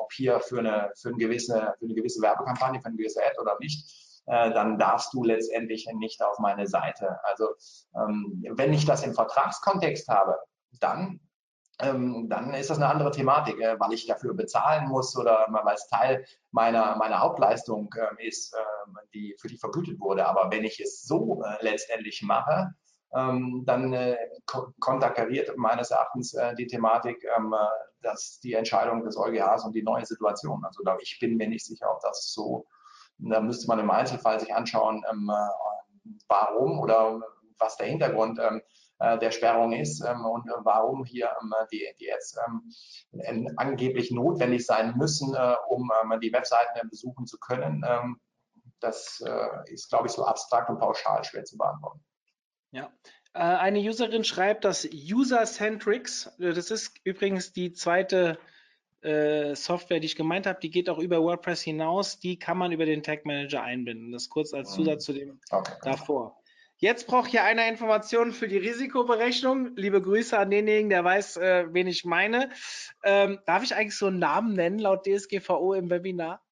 ob 0.00 0.12
hier 0.12 0.40
für 0.40 0.60
eine, 0.60 0.90
für, 0.96 1.08
eine 1.08 1.18
gewisse, 1.18 1.74
für 1.78 1.84
eine 1.84 1.94
gewisse 1.94 2.22
Werbekampagne, 2.22 2.80
für 2.80 2.86
eine 2.86 2.96
gewisse 2.96 3.22
Ad 3.24 3.38
oder 3.40 3.56
nicht, 3.60 4.04
dann 4.26 4.78
darfst 4.78 5.14
du 5.14 5.22
letztendlich 5.22 5.88
nicht 5.98 6.22
auf 6.22 6.38
meine 6.38 6.66
Seite. 6.66 7.18
Also 7.22 7.46
wenn 7.92 8.72
ich 8.72 8.84
das 8.84 9.04
im 9.04 9.14
Vertragskontext 9.14 10.08
habe, 10.08 10.36
dann 10.80 11.20
ähm, 11.78 12.28
dann 12.28 12.54
ist 12.54 12.70
das 12.70 12.78
eine 12.78 12.88
andere 12.88 13.10
Thematik, 13.10 13.60
äh, 13.60 13.78
weil 13.78 13.92
ich 13.92 14.06
dafür 14.06 14.34
bezahlen 14.34 14.88
muss 14.88 15.16
oder 15.16 15.46
weil 15.50 15.74
es 15.74 15.88
Teil 15.88 16.24
meiner, 16.50 16.96
meiner 16.96 17.20
Hauptleistung 17.20 17.94
äh, 17.96 18.26
ist, 18.26 18.54
äh, 18.54 18.58
die, 19.12 19.36
für 19.38 19.48
die 19.48 19.58
vergütet 19.58 20.00
wurde. 20.00 20.26
Aber 20.26 20.50
wenn 20.50 20.64
ich 20.64 20.80
es 20.80 21.02
so 21.02 21.42
äh, 21.42 21.62
letztendlich 21.62 22.22
mache, 22.22 22.74
ähm, 23.14 23.62
dann 23.66 23.92
äh, 23.92 24.16
konterkariert 24.80 25.56
meines 25.56 25.90
Erachtens 25.90 26.34
äh, 26.34 26.54
die 26.54 26.66
Thematik, 26.66 27.24
ähm, 27.36 27.54
dass 28.02 28.40
die 28.40 28.54
Entscheidung 28.54 29.04
des 29.04 29.16
EuGHs 29.16 29.64
und 29.64 29.74
die 29.74 29.82
neue 29.82 30.06
Situation. 30.06 30.64
Also 30.64 30.82
ich 31.00 31.18
bin 31.20 31.36
mir 31.36 31.48
nicht 31.48 31.64
sicher, 31.64 31.90
ob 31.90 32.00
das 32.00 32.32
so, 32.32 32.66
da 33.18 33.40
müsste 33.40 33.66
man 33.68 33.80
im 33.80 33.90
Einzelfall 33.90 34.38
sich 34.40 34.54
anschauen, 34.54 35.04
ähm, 35.10 35.30
warum 36.28 36.78
oder 36.78 37.20
was 37.58 37.76
der 37.76 37.86
Hintergrund 37.86 38.38
ähm, 38.38 38.58
äh, 38.58 38.62
der 38.98 39.30
Sperrung 39.30 39.72
ist 39.72 40.00
ähm, 40.00 40.24
und 40.24 40.48
warum 40.64 41.04
hier 41.04 41.30
ähm, 41.42 41.52
die, 41.70 41.86
die 42.00 42.06
jetzt 42.06 42.38
ähm, 42.46 43.52
angeblich 43.56 44.10
notwendig 44.10 44.64
sein 44.64 44.96
müssen, 44.96 45.34
äh, 45.34 45.54
um 45.68 45.90
die 46.22 46.32
Webseiten 46.32 46.88
besuchen 46.88 47.26
zu 47.26 47.38
können. 47.38 47.84
das 48.80 49.22
äh, 49.26 49.72
ist, 49.72 49.88
glaube 49.90 50.06
ich, 50.06 50.12
so 50.12 50.24
abstrakt 50.24 50.70
und 50.70 50.78
pauschal 50.78 51.24
schwer 51.24 51.44
zu 51.44 51.56
beantworten. 51.56 52.00
Ja, 52.72 52.90
eine 53.32 53.80
Userin 53.80 54.24
schreibt, 54.24 54.64
dass 54.64 54.86
User-Centrics, 54.86 56.34
das 56.38 56.70
ist 56.70 56.98
übrigens 57.04 57.52
die 57.52 57.72
zweite 57.72 58.38
Software, 59.02 60.00
die 60.00 60.06
ich 60.06 60.16
gemeint 60.16 60.46
habe, 60.46 60.58
die 60.60 60.70
geht 60.70 60.88
auch 60.88 60.98
über 60.98 61.22
WordPress 61.22 61.62
hinaus, 61.62 62.18
die 62.18 62.38
kann 62.38 62.58
man 62.58 62.72
über 62.72 62.86
den 62.86 63.02
Tag 63.02 63.24
Manager 63.24 63.62
einbinden. 63.62 64.10
Das 64.10 64.30
kurz 64.30 64.52
als 64.52 64.70
mhm. 64.70 64.74
Zusatz 64.74 65.04
zu 65.04 65.12
dem 65.12 65.40
okay. 65.50 65.74
davor. 65.82 66.42
Jetzt 66.78 67.06
braucht 67.06 67.30
hier 67.30 67.42
einer 67.42 67.66
Informationen 67.68 68.32
für 68.32 68.48
die 68.48 68.58
Risikoberechnung. 68.58 69.74
Liebe 69.76 70.02
Grüße 70.02 70.36
an 70.38 70.50
denjenigen, 70.50 70.90
der 70.90 71.04
weiß, 71.04 71.38
äh, 71.38 71.66
wen 71.72 71.86
ich 71.86 72.04
meine. 72.04 72.50
Ähm, 73.02 73.38
darf 73.46 73.62
ich 73.62 73.74
eigentlich 73.74 73.96
so 73.96 74.08
einen 74.08 74.18
Namen 74.18 74.52
nennen 74.52 74.78
laut 74.78 75.06
DSGVO 75.06 75.72
im 75.72 75.88
Webinar? 75.88 76.42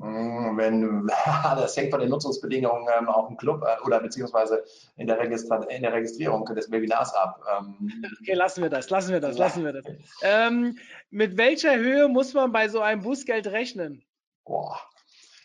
Hm, 0.00 0.56
wenn, 0.56 1.06
das 1.44 1.76
hängt 1.76 1.90
von 1.90 2.00
den 2.00 2.08
Nutzungsbedingungen 2.08 2.86
ähm, 2.98 3.08
auch 3.10 3.28
im 3.28 3.36
Club 3.36 3.62
äh, 3.62 3.84
oder 3.84 4.00
beziehungsweise 4.00 4.64
in 4.96 5.06
der, 5.06 5.20
in 5.20 5.82
der, 5.82 5.92
Registrierung 5.92 6.46
des 6.46 6.70
Webinars 6.70 7.14
ab. 7.14 7.44
Ähm, 7.58 8.02
okay, 8.20 8.32
lassen 8.32 8.62
wir 8.62 8.70
das, 8.70 8.88
lassen 8.88 9.12
wir 9.12 9.20
das, 9.20 9.36
lassen 9.36 9.62
wir 9.62 9.74
das. 9.74 9.84
Ähm, 10.22 10.78
mit 11.10 11.36
welcher 11.36 11.76
Höhe 11.76 12.08
muss 12.08 12.32
man 12.32 12.50
bei 12.50 12.68
so 12.68 12.80
einem 12.80 13.02
Bußgeld 13.02 13.46
rechnen? 13.48 14.02
Boah, 14.46 14.80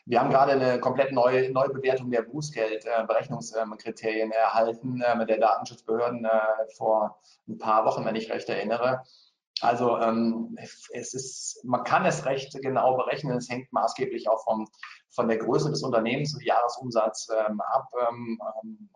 wir 0.09 0.19
haben 0.19 0.31
gerade 0.31 0.53
eine 0.53 0.79
komplett 0.79 1.11
neue 1.11 1.51
Neubewertung 1.51 2.09
der 2.09 2.23
Bußgeldberechnungskriterien 2.23 4.31
erhalten 4.31 5.01
äh, 5.01 5.15
mit 5.15 5.29
der 5.29 5.37
Datenschutzbehörden 5.37 6.25
äh, 6.25 6.29
vor 6.75 7.19
ein 7.47 7.59
paar 7.59 7.85
Wochen, 7.85 8.03
wenn 8.05 8.15
ich 8.15 8.31
recht 8.31 8.49
erinnere. 8.49 9.03
Also 9.61 9.97
ähm, 9.97 10.57
es 10.93 11.13
ist, 11.13 11.61
man 11.63 11.83
kann 11.83 12.05
es 12.05 12.25
recht 12.25 12.57
genau 12.61 12.95
berechnen. 12.95 13.37
Es 13.37 13.49
hängt 13.49 13.71
maßgeblich 13.73 14.29
auch 14.29 14.43
vom, 14.43 14.67
von 15.11 15.27
der 15.27 15.37
Größe 15.37 15.69
des 15.69 15.83
Unternehmens 15.83 16.33
und 16.33 16.43
Jahresumsatz 16.43 17.27
ähm, 17.29 17.59
ab. 17.61 17.87
Ähm, 18.09 18.39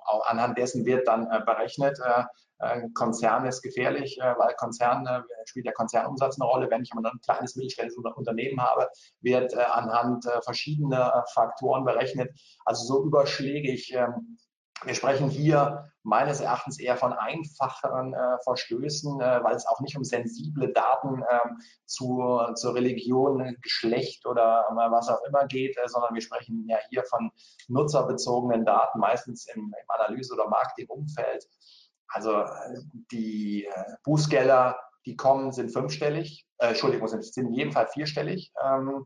auch 0.05 0.25
anhand 0.27 0.57
dessen 0.57 0.85
wird 0.85 1.07
dann 1.07 1.29
äh, 1.31 1.41
berechnet, 1.45 1.99
äh, 1.99 2.23
äh, 2.63 2.89
Konzern 2.93 3.45
ist 3.45 3.61
gefährlich, 3.61 4.19
äh, 4.19 4.35
weil 4.37 4.53
Konzern 4.55 5.05
äh, 5.05 5.21
spielt 5.45 5.65
der 5.65 5.73
Konzernumsatz 5.73 6.39
eine 6.39 6.49
Rolle. 6.49 6.69
Wenn 6.69 6.83
ich 6.83 6.91
aber 6.93 7.11
ein 7.11 7.19
kleines 7.19 7.55
mittelständisches 7.55 8.03
Unternehmen 8.15 8.61
habe, 8.61 8.89
wird 9.21 9.53
anhand 9.55 10.25
verschiedener 10.43 11.25
Faktoren 11.33 11.83
berechnet. 11.83 12.31
Also 12.65 12.85
so 12.85 13.05
überschlägig. 13.05 13.93
Ähm, 13.93 14.37
wir 14.83 14.95
sprechen 14.95 15.29
hier 15.29 15.89
meines 16.03 16.41
Erachtens 16.41 16.79
eher 16.79 16.97
von 16.97 17.13
einfacheren 17.13 18.13
äh, 18.13 18.37
Verstößen, 18.43 19.21
äh, 19.21 19.43
weil 19.43 19.55
es 19.55 19.65
auch 19.65 19.79
nicht 19.79 19.95
um 19.95 20.03
sensible 20.03 20.73
Daten 20.73 21.21
äh, 21.21 21.39
zur, 21.85 22.53
zur 22.55 22.75
Religion, 22.75 23.55
Geschlecht 23.61 24.25
oder 24.25 24.65
was 24.91 25.07
auch 25.07 25.23
immer 25.27 25.47
geht, 25.47 25.77
sondern 25.85 26.13
wir 26.13 26.21
sprechen 26.21 26.65
ja 26.67 26.77
hier 26.89 27.03
von 27.05 27.31
nutzerbezogenen 27.69 28.65
Daten, 28.65 28.99
meistens 28.99 29.47
im, 29.53 29.61
im 29.61 29.89
Analyse- 29.89 30.33
oder 30.33 30.49
Marketingumfeld. 30.49 31.47
Also 32.09 32.41
äh, 32.41 32.79
die 33.11 33.65
äh, 33.65 33.83
Bußgelder, 34.03 34.77
die 35.05 35.15
kommen, 35.15 35.51
sind 35.51 35.71
fünfstellig, 35.71 36.45
äh, 36.57 36.69
Entschuldigung, 36.69 37.07
sind, 37.07 37.23
sind 37.23 37.47
in 37.47 37.53
jedem 37.53 37.71
Fall 37.71 37.87
vierstellig. 37.87 38.51
Ähm, 38.63 39.05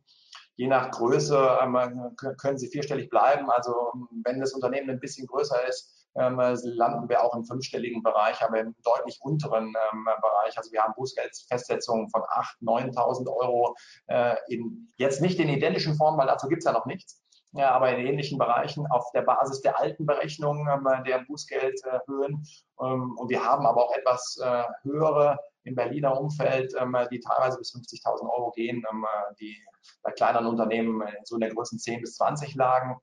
je 0.57 0.67
nach 0.67 0.91
Größe 0.91 1.59
ähm, 1.61 2.15
können 2.37 2.57
sie 2.57 2.67
vierstellig 2.67 3.09
bleiben. 3.09 3.49
Also 3.49 3.93
wenn 4.23 4.39
das 4.39 4.53
Unternehmen 4.53 4.89
ein 4.89 4.99
bisschen 4.99 5.27
größer 5.27 5.67
ist, 5.67 6.07
ähm, 6.15 6.37
landen 6.37 7.07
wir 7.09 7.23
auch 7.23 7.35
im 7.35 7.45
fünfstelligen 7.45 8.01
Bereich, 8.01 8.41
aber 8.43 8.59
im 8.59 8.75
deutlich 8.83 9.19
unteren 9.21 9.67
ähm, 9.67 10.05
Bereich. 10.21 10.57
Also 10.57 10.71
wir 10.71 10.81
haben 10.81 10.93
Bußgeldfestsetzungen 10.95 12.09
von 12.09 12.21
8.000, 12.21 12.95
9.000 12.95 13.27
Euro 13.29 13.75
äh, 14.07 14.35
in 14.49 14.91
jetzt 14.97 15.21
nicht 15.21 15.39
in 15.39 15.47
identischen 15.47 15.95
Formen, 15.95 16.17
weil 16.17 16.27
dazu 16.27 16.47
gibt 16.47 16.59
es 16.59 16.65
ja 16.65 16.71
noch 16.71 16.87
nichts 16.87 17.21
ja, 17.53 17.71
aber 17.71 17.95
in 17.95 18.05
ähnlichen 18.05 18.37
Bereichen 18.37 18.85
auf 18.87 19.11
der 19.11 19.21
Basis 19.21 19.61
der 19.61 19.79
alten 19.79 20.05
Berechnungen 20.05 20.67
ähm, 20.67 21.03
der 21.05 21.19
Bußgeldhöhen. 21.27 22.45
Ähm, 22.81 23.17
und 23.17 23.29
wir 23.29 23.43
haben 23.43 23.65
aber 23.65 23.85
auch 23.85 23.95
etwas 23.95 24.39
äh, 24.43 24.63
höhere 24.83 25.39
im 25.67 25.75
Berliner 25.75 26.19
Umfeld, 26.19 26.73
ähm, 26.79 26.95
die 27.11 27.19
teilweise 27.19 27.57
bis 27.57 27.73
50.000 27.75 28.21
Euro 28.29 28.51
gehen, 28.51 28.83
ähm, 28.89 29.05
die 29.39 29.57
bei 30.01 30.11
kleineren 30.11 30.47
Unternehmen 30.47 31.03
so 31.23 31.35
in 31.35 31.41
der 31.41 31.53
Größe 31.53 31.77
10 31.77 32.01
bis 32.01 32.15
20 32.15 32.55
lagen, 32.55 32.97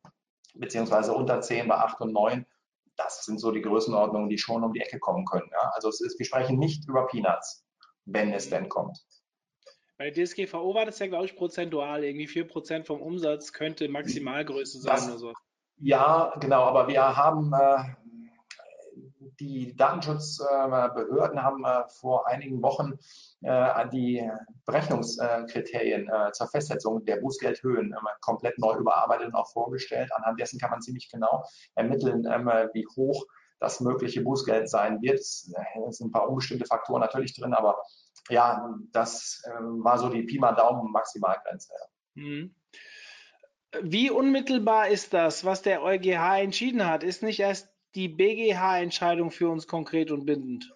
beziehungsweise 0.54 1.12
unter 1.12 1.40
10 1.40 1.68
bei 1.68 1.76
8 1.76 2.00
und 2.00 2.12
9. 2.12 2.46
Das 2.96 3.24
sind 3.24 3.38
so 3.38 3.50
die 3.50 3.62
Größenordnungen, 3.62 4.28
die 4.28 4.38
schon 4.38 4.62
um 4.62 4.72
die 4.72 4.80
Ecke 4.80 4.98
kommen 4.98 5.24
können. 5.24 5.48
Ja? 5.50 5.70
Also 5.74 5.88
ist, 5.88 6.18
wir 6.18 6.26
sprechen 6.26 6.58
nicht 6.58 6.88
über 6.88 7.06
Peanuts, 7.06 7.64
wenn 8.04 8.32
es 8.32 8.50
denn 8.50 8.68
kommt. 8.68 8.98
Bei 9.96 10.10
DSGVO 10.10 10.74
war 10.74 10.86
das 10.86 10.98
ja, 10.98 11.06
glaube 11.06 11.24
ich, 11.24 11.36
prozentual. 11.36 12.04
Irgendwie 12.04 12.26
4% 12.26 12.84
vom 12.84 13.00
Umsatz 13.00 13.52
könnte 13.52 13.88
Maximalgröße 13.88 14.80
sein 14.80 14.94
das, 14.94 15.08
oder 15.08 15.18
so. 15.18 15.32
Ja, 15.78 16.34
genau, 16.40 16.62
aber 16.62 16.88
wir 16.88 17.16
haben 17.16 17.52
äh, 17.52 17.94
die 19.40 19.74
Datenschutzbehörden 19.76 21.42
haben 21.42 21.64
äh, 21.64 21.88
vor 21.88 22.26
einigen 22.26 22.62
Wochen 22.62 22.98
äh, 23.42 23.88
die 23.88 24.28
Berechnungskriterien 24.66 26.08
äh, 26.08 26.32
zur 26.32 26.48
Festsetzung 26.48 27.04
der 27.04 27.16
Bußgeldhöhen 27.16 27.92
äh, 27.92 27.96
komplett 28.20 28.58
neu 28.58 28.76
überarbeitet 28.76 29.28
und 29.28 29.34
auch 29.34 29.50
vorgestellt. 29.50 30.10
Anhand 30.14 30.40
dessen 30.40 30.58
kann 30.58 30.70
man 30.70 30.82
ziemlich 30.82 31.10
genau 31.10 31.44
ermitteln, 31.74 32.24
ähm, 32.30 32.46
wie 32.72 32.86
hoch 32.96 33.24
das 33.60 33.80
mögliche 33.80 34.22
Bußgeld 34.22 34.68
sein 34.68 35.00
wird. 35.00 35.20
Es 35.20 35.50
sind 35.90 36.08
ein 36.08 36.12
paar 36.12 36.28
unbestimmte 36.28 36.66
Faktoren 36.66 37.00
natürlich 37.00 37.34
drin, 37.34 37.54
aber 37.54 37.82
ja, 38.28 38.68
das 38.92 39.42
äh, 39.46 39.50
war 39.50 39.98
so 39.98 40.08
die 40.08 40.22
Pi 40.22 40.38
mal 40.38 40.52
Daumen 40.52 40.90
Maximalgrenze. 40.92 41.72
Mhm. 42.14 42.54
Wie 43.82 44.10
unmittelbar 44.10 44.88
ist 44.88 45.12
das, 45.14 45.44
was 45.44 45.62
der 45.62 45.82
EuGH 45.82 46.40
entschieden 46.40 46.86
hat? 46.86 47.02
Ist 47.02 47.22
nicht 47.22 47.40
erst 47.40 47.73
die 47.94 48.08
BGH-Entscheidung 48.08 49.30
für 49.30 49.48
uns 49.48 49.66
konkret 49.66 50.10
und 50.10 50.26
bindend? 50.26 50.74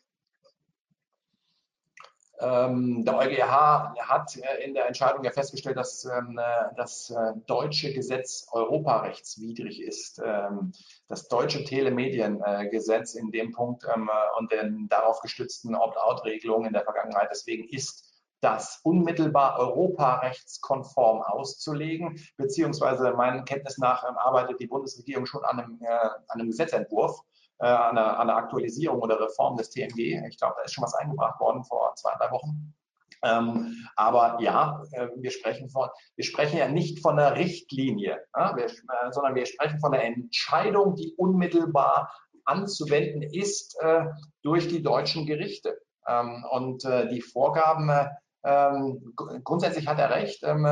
Ähm, 2.40 3.04
der 3.04 3.16
EuGH 3.16 3.96
hat 3.98 4.36
äh, 4.36 4.64
in 4.64 4.74
der 4.74 4.86
Entscheidung 4.86 5.24
ja 5.24 5.32
festgestellt, 5.32 5.76
dass 5.76 6.04
ähm, 6.04 6.38
äh, 6.38 6.74
das 6.76 7.10
äh, 7.10 7.32
deutsche 7.46 7.92
Gesetz 7.92 8.46
europarechtswidrig 8.52 9.82
ist. 9.82 10.22
Ähm, 10.24 10.72
das 11.08 11.26
deutsche 11.26 11.64
Telemediengesetz 11.64 13.14
in 13.14 13.32
dem 13.32 13.52
Punkt 13.52 13.84
und 14.38 14.52
den 14.52 14.88
darauf 14.88 15.20
gestützten 15.20 15.74
Opt-out-Regelungen 15.74 16.66
in 16.66 16.72
der 16.74 16.84
Vergangenheit. 16.84 17.28
Deswegen 17.30 17.66
ist 17.68 18.07
das 18.40 18.80
unmittelbar 18.84 19.58
europarechtskonform 19.58 21.22
auszulegen, 21.22 22.18
beziehungsweise 22.36 23.12
meinen 23.12 23.44
Kenntnis 23.44 23.78
nach 23.78 24.04
arbeitet 24.04 24.60
die 24.60 24.66
Bundesregierung 24.66 25.26
schon 25.26 25.44
an 25.44 25.60
einem, 25.60 25.80
an 26.28 26.40
einem 26.40 26.48
Gesetzentwurf 26.48 27.20
äh, 27.60 27.66
an, 27.66 27.98
einer, 27.98 28.18
an 28.18 28.30
einer 28.30 28.36
Aktualisierung 28.36 29.00
oder 29.00 29.20
Reform 29.20 29.56
des 29.56 29.70
TMG. 29.70 30.22
Ich 30.28 30.38
glaube, 30.38 30.54
da 30.56 30.62
ist 30.62 30.74
schon 30.74 30.84
was 30.84 30.94
eingebracht 30.94 31.40
worden 31.40 31.64
vor 31.64 31.92
zwei, 31.96 32.14
drei 32.18 32.30
Wochen. 32.30 32.74
Ähm, 33.24 33.74
aber 33.96 34.38
ja, 34.40 34.80
äh, 34.92 35.08
wir, 35.16 35.32
sprechen 35.32 35.68
von, 35.68 35.88
wir 36.14 36.24
sprechen 36.24 36.58
ja 36.58 36.68
nicht 36.68 37.00
von 37.00 37.18
einer 37.18 37.36
Richtlinie, 37.36 38.24
wir, 38.32 38.66
äh, 38.66 39.10
sondern 39.10 39.34
wir 39.34 39.44
sprechen 39.46 39.80
von 39.80 39.92
einer 39.92 40.04
Entscheidung, 40.04 40.94
die 40.94 41.14
unmittelbar 41.16 42.12
anzuwenden 42.44 43.22
ist 43.22 43.76
äh, 43.80 44.04
durch 44.42 44.68
die 44.68 44.82
deutschen 44.82 45.26
Gerichte. 45.26 45.80
Ähm, 46.06 46.44
und 46.50 46.84
äh, 46.84 47.08
die 47.08 47.20
Vorgaben, 47.20 47.88
äh, 47.88 48.06
ähm, 48.48 49.14
grundsätzlich 49.44 49.86
hat 49.86 49.98
er 49.98 50.10
recht, 50.10 50.42
ähm, 50.42 50.66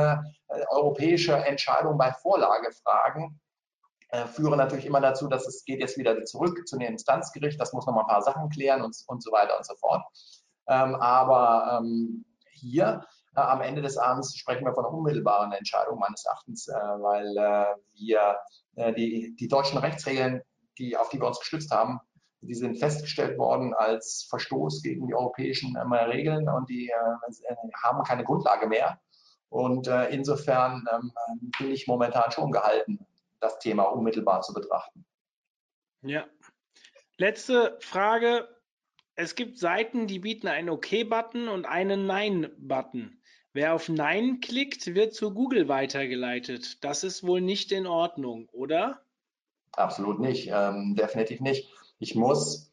europäische 0.69 1.35
Entscheidungen 1.35 1.97
bei 1.97 2.11
Vorlagefragen 2.11 3.39
äh, 4.09 4.25
führen 4.25 4.57
natürlich 4.57 4.85
immer 4.85 5.01
dazu, 5.01 5.27
dass 5.27 5.45
es 5.47 5.65
geht 5.65 5.81
jetzt 5.81 5.97
wieder 5.97 6.23
zurück 6.23 6.67
zu 6.67 6.77
dem 6.77 6.93
Instanzgericht, 6.93 7.59
das 7.59 7.73
muss 7.73 7.85
noch 7.85 7.93
mal 7.93 8.01
ein 8.01 8.07
paar 8.07 8.21
Sachen 8.21 8.49
klären 8.49 8.81
und, 8.81 8.95
und 9.07 9.21
so 9.21 9.31
weiter 9.31 9.57
und 9.57 9.65
so 9.65 9.75
fort. 9.75 10.01
Ähm, 10.67 10.95
aber 10.95 11.79
ähm, 11.81 12.25
hier 12.51 13.05
äh, 13.35 13.41
am 13.41 13.61
Ende 13.61 13.81
des 13.81 13.97
Abends 13.97 14.35
sprechen 14.37 14.65
wir 14.65 14.73
von 14.73 14.85
einer 14.85 14.93
unmittelbaren 14.93 15.51
Entscheidung 15.51 15.99
meines 15.99 16.25
Erachtens, 16.25 16.67
äh, 16.67 16.73
weil 16.73 17.37
äh, 17.37 17.75
wir 17.95 18.37
äh, 18.75 18.93
die, 18.93 19.35
die 19.35 19.47
deutschen 19.47 19.77
Rechtsregeln, 19.77 20.41
die, 20.77 20.95
auf 20.95 21.09
die 21.09 21.19
wir 21.19 21.27
uns 21.27 21.39
gestützt 21.39 21.71
haben, 21.71 21.99
die 22.41 22.53
sind 22.53 22.77
festgestellt 22.77 23.37
worden 23.37 23.73
als 23.73 24.27
Verstoß 24.29 24.81
gegen 24.83 25.07
die 25.07 25.15
europäischen 25.15 25.75
äh, 25.75 25.95
Regeln 26.03 26.47
und 26.49 26.69
die 26.69 26.89
äh, 26.89 27.55
haben 27.83 28.03
keine 28.03 28.23
Grundlage 28.23 28.67
mehr. 28.67 28.99
Und 29.49 29.87
insofern 29.87 30.85
ähm, 30.93 31.13
bin 31.57 31.71
ich 31.71 31.87
momentan 31.87 32.29
schon 32.33 32.51
gehalten, 32.51 32.99
das 33.39 33.57
Thema 33.59 33.83
unmittelbar 33.83 34.41
zu 34.41 34.53
betrachten. 34.53 35.05
Ja. 36.01 36.25
Letzte 37.17 37.77
Frage. 37.79 38.47
Es 39.15 39.35
gibt 39.35 39.57
Seiten, 39.57 40.05
die 40.05 40.19
bieten 40.19 40.47
einen 40.47 40.69
OK-Button 40.69 41.47
und 41.47 41.65
einen 41.65 42.05
Nein-Button. 42.05 43.19
Wer 43.53 43.73
auf 43.73 43.89
Nein 43.89 44.39
klickt, 44.39 44.93
wird 44.93 45.15
zu 45.15 45.33
Google 45.33 45.67
weitergeleitet. 45.67 46.83
Das 46.83 47.03
ist 47.03 47.25
wohl 47.25 47.41
nicht 47.41 47.71
in 47.71 47.87
Ordnung, 47.87 48.47
oder? 48.51 49.01
Absolut 49.71 50.19
nicht, 50.19 50.51
ähm, 50.53 50.93
definitiv 50.95 51.39
nicht. 51.39 51.67
Ich 51.99 52.15
muss, 52.15 52.71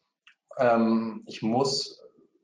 ähm, 0.57 1.23
ich 1.25 1.41
muss 1.41 2.01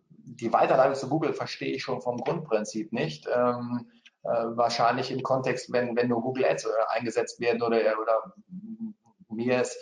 die 0.09 0.53
Weiterleitung 0.53 0.95
zu 0.95 1.09
Google 1.09 1.33
verstehe 1.33 1.73
ich 1.73 1.83
schon 1.83 2.01
vom 2.01 2.17
Grundprinzip 2.17 2.93
nicht. 2.93 3.27
Ähm, 3.33 3.91
äh, 4.23 4.29
wahrscheinlich 4.55 5.11
im 5.11 5.23
Kontext, 5.23 5.71
wenn, 5.71 5.95
wenn 5.95 6.09
nur 6.09 6.21
Google 6.21 6.45
Ads 6.45 6.65
äh, 6.65 6.69
eingesetzt 6.89 7.39
werden 7.39 7.61
oder, 7.63 7.77
oder 7.99 8.33
mir 9.29 9.61
ist, 9.61 9.77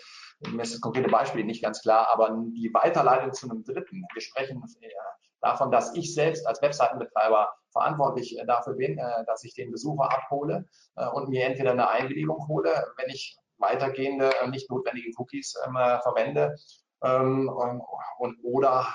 mir 0.50 0.62
ist 0.62 0.74
das 0.74 0.82
konkrete 0.82 1.10
Beispiel 1.10 1.44
nicht 1.44 1.62
ganz 1.62 1.82
klar, 1.82 2.08
aber 2.10 2.30
die 2.54 2.74
Weiterleitung 2.74 3.34
zu 3.34 3.50
einem 3.50 3.66
Dritten, 3.66 4.06
wir 4.14 4.22
sprechen 4.22 4.64
äh, 4.82 4.88
davon, 5.42 5.72
dass 5.72 5.94
ich 5.96 6.14
selbst 6.14 6.48
als 6.48 6.62
Webseitenbetreiber 6.62 7.50
verantwortlich 7.72 8.38
dafür 8.48 8.74
bin, 8.74 8.98
dass 9.28 9.44
ich 9.44 9.54
den 9.54 9.72
Besucher 9.72 10.12
abhole 10.12 10.66
und 11.14 11.30
mir 11.30 11.46
entweder 11.46 11.72
eine 11.72 11.88
Einwilligung 11.88 12.48
hole, 12.48 12.72
wenn 12.98 13.10
ich 13.10 13.38
weitergehende, 13.58 14.32
nicht 14.50 14.70
notwendige 14.72 15.12
Cookies 15.18 15.54
ähm, 15.66 15.76
verwende 16.02 16.56
ähm, 17.04 17.50
und, 17.50 18.38
oder 18.44 18.88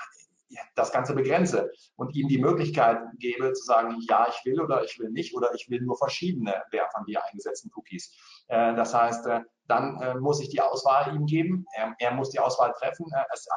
das 0.75 0.91
Ganze 0.91 1.13
begrenze 1.15 1.71
und 1.95 2.15
ihm 2.15 2.27
die 2.27 2.37
Möglichkeit 2.37 2.99
gebe 3.17 3.53
zu 3.53 3.63
sagen, 3.63 3.97
ja, 4.07 4.27
ich 4.29 4.45
will 4.45 4.61
oder 4.61 4.83
ich 4.83 4.99
will 4.99 5.09
nicht 5.09 5.35
oder 5.35 5.53
ich 5.53 5.69
will 5.69 5.81
nur 5.81 5.97
verschiedene 5.97 6.63
der 6.71 6.89
von 6.91 7.05
dir 7.05 7.23
eingesetzten 7.25 7.71
Cookies. 7.75 8.13
Äh, 8.47 8.75
das 8.75 8.93
heißt, 8.93 9.25
äh, 9.27 9.41
dann 9.67 9.99
äh, 10.01 10.15
muss 10.15 10.39
ich 10.39 10.49
die 10.49 10.61
Auswahl 10.61 11.15
ihm 11.15 11.25
geben. 11.25 11.65
Er, 11.75 11.95
er 11.97 12.11
muss 12.11 12.29
die 12.29 12.39
Auswahl 12.39 12.73
treffen, 12.77 13.07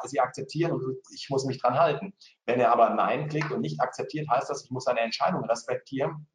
sie 0.05 0.19
akzeptieren 0.19 0.71
und 0.71 0.97
ich 1.13 1.29
muss 1.29 1.45
mich 1.45 1.61
dran 1.61 1.77
halten. 1.77 2.13
Wenn 2.45 2.59
er 2.59 2.71
aber 2.71 2.89
Nein 2.89 3.29
klickt 3.29 3.51
und 3.51 3.61
nicht 3.61 3.79
akzeptiert, 3.79 4.27
heißt 4.29 4.49
das, 4.49 4.63
ich 4.63 4.71
muss 4.71 4.85
seine 4.85 5.01
Entscheidung 5.01 5.43
respektieren 5.45 6.27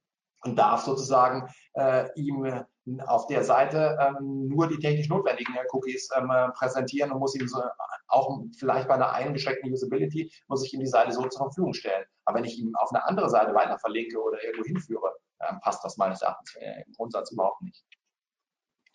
und 0.42 0.56
darf 0.56 0.82
sozusagen 0.82 1.48
äh, 1.72 2.08
ihm 2.14 2.64
auf 3.06 3.26
der 3.26 3.44
Seite 3.44 3.98
ähm, 4.00 4.48
nur 4.48 4.68
die 4.68 4.78
technisch 4.78 5.08
notwendigen 5.08 5.54
Cookies 5.72 6.10
ähm, 6.16 6.30
präsentieren 6.54 7.12
und 7.12 7.18
muss 7.18 7.34
ihm 7.34 7.48
so 7.48 7.62
auch 8.08 8.42
vielleicht 8.58 8.88
bei 8.88 8.94
einer 8.94 9.12
eingeschränkten 9.12 9.72
Usability 9.72 10.30
muss 10.46 10.64
ich 10.64 10.72
ihm 10.72 10.80
die 10.80 10.86
Seite 10.86 11.12
so 11.12 11.26
zur 11.26 11.46
Verfügung 11.46 11.74
stellen. 11.74 12.04
Aber 12.24 12.38
wenn 12.38 12.44
ich 12.44 12.58
ihn 12.58 12.74
auf 12.76 12.90
eine 12.92 13.04
andere 13.06 13.28
Seite 13.28 13.54
weiter 13.54 13.78
verlinke 13.78 14.20
oder 14.22 14.42
irgendwo 14.42 14.64
hinführe, 14.64 15.12
ähm, 15.40 15.60
passt 15.60 15.84
das 15.84 15.96
meines 15.96 16.22
Erachtens 16.22 16.54
äh, 16.56 16.82
im 16.86 16.92
Grundsatz 16.92 17.32
überhaupt 17.32 17.62
nicht. 17.62 17.84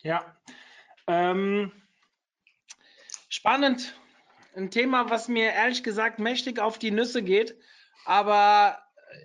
Ja. 0.02 0.36
Ähm, 1.06 1.72
spannend. 3.28 3.94
Ein 4.56 4.70
Thema, 4.70 5.10
was 5.10 5.28
mir 5.28 5.52
ehrlich 5.52 5.82
gesagt 5.82 6.18
mächtig 6.18 6.58
auf 6.58 6.78
die 6.78 6.90
Nüsse 6.90 7.22
geht. 7.22 7.56
Aber 8.04 8.78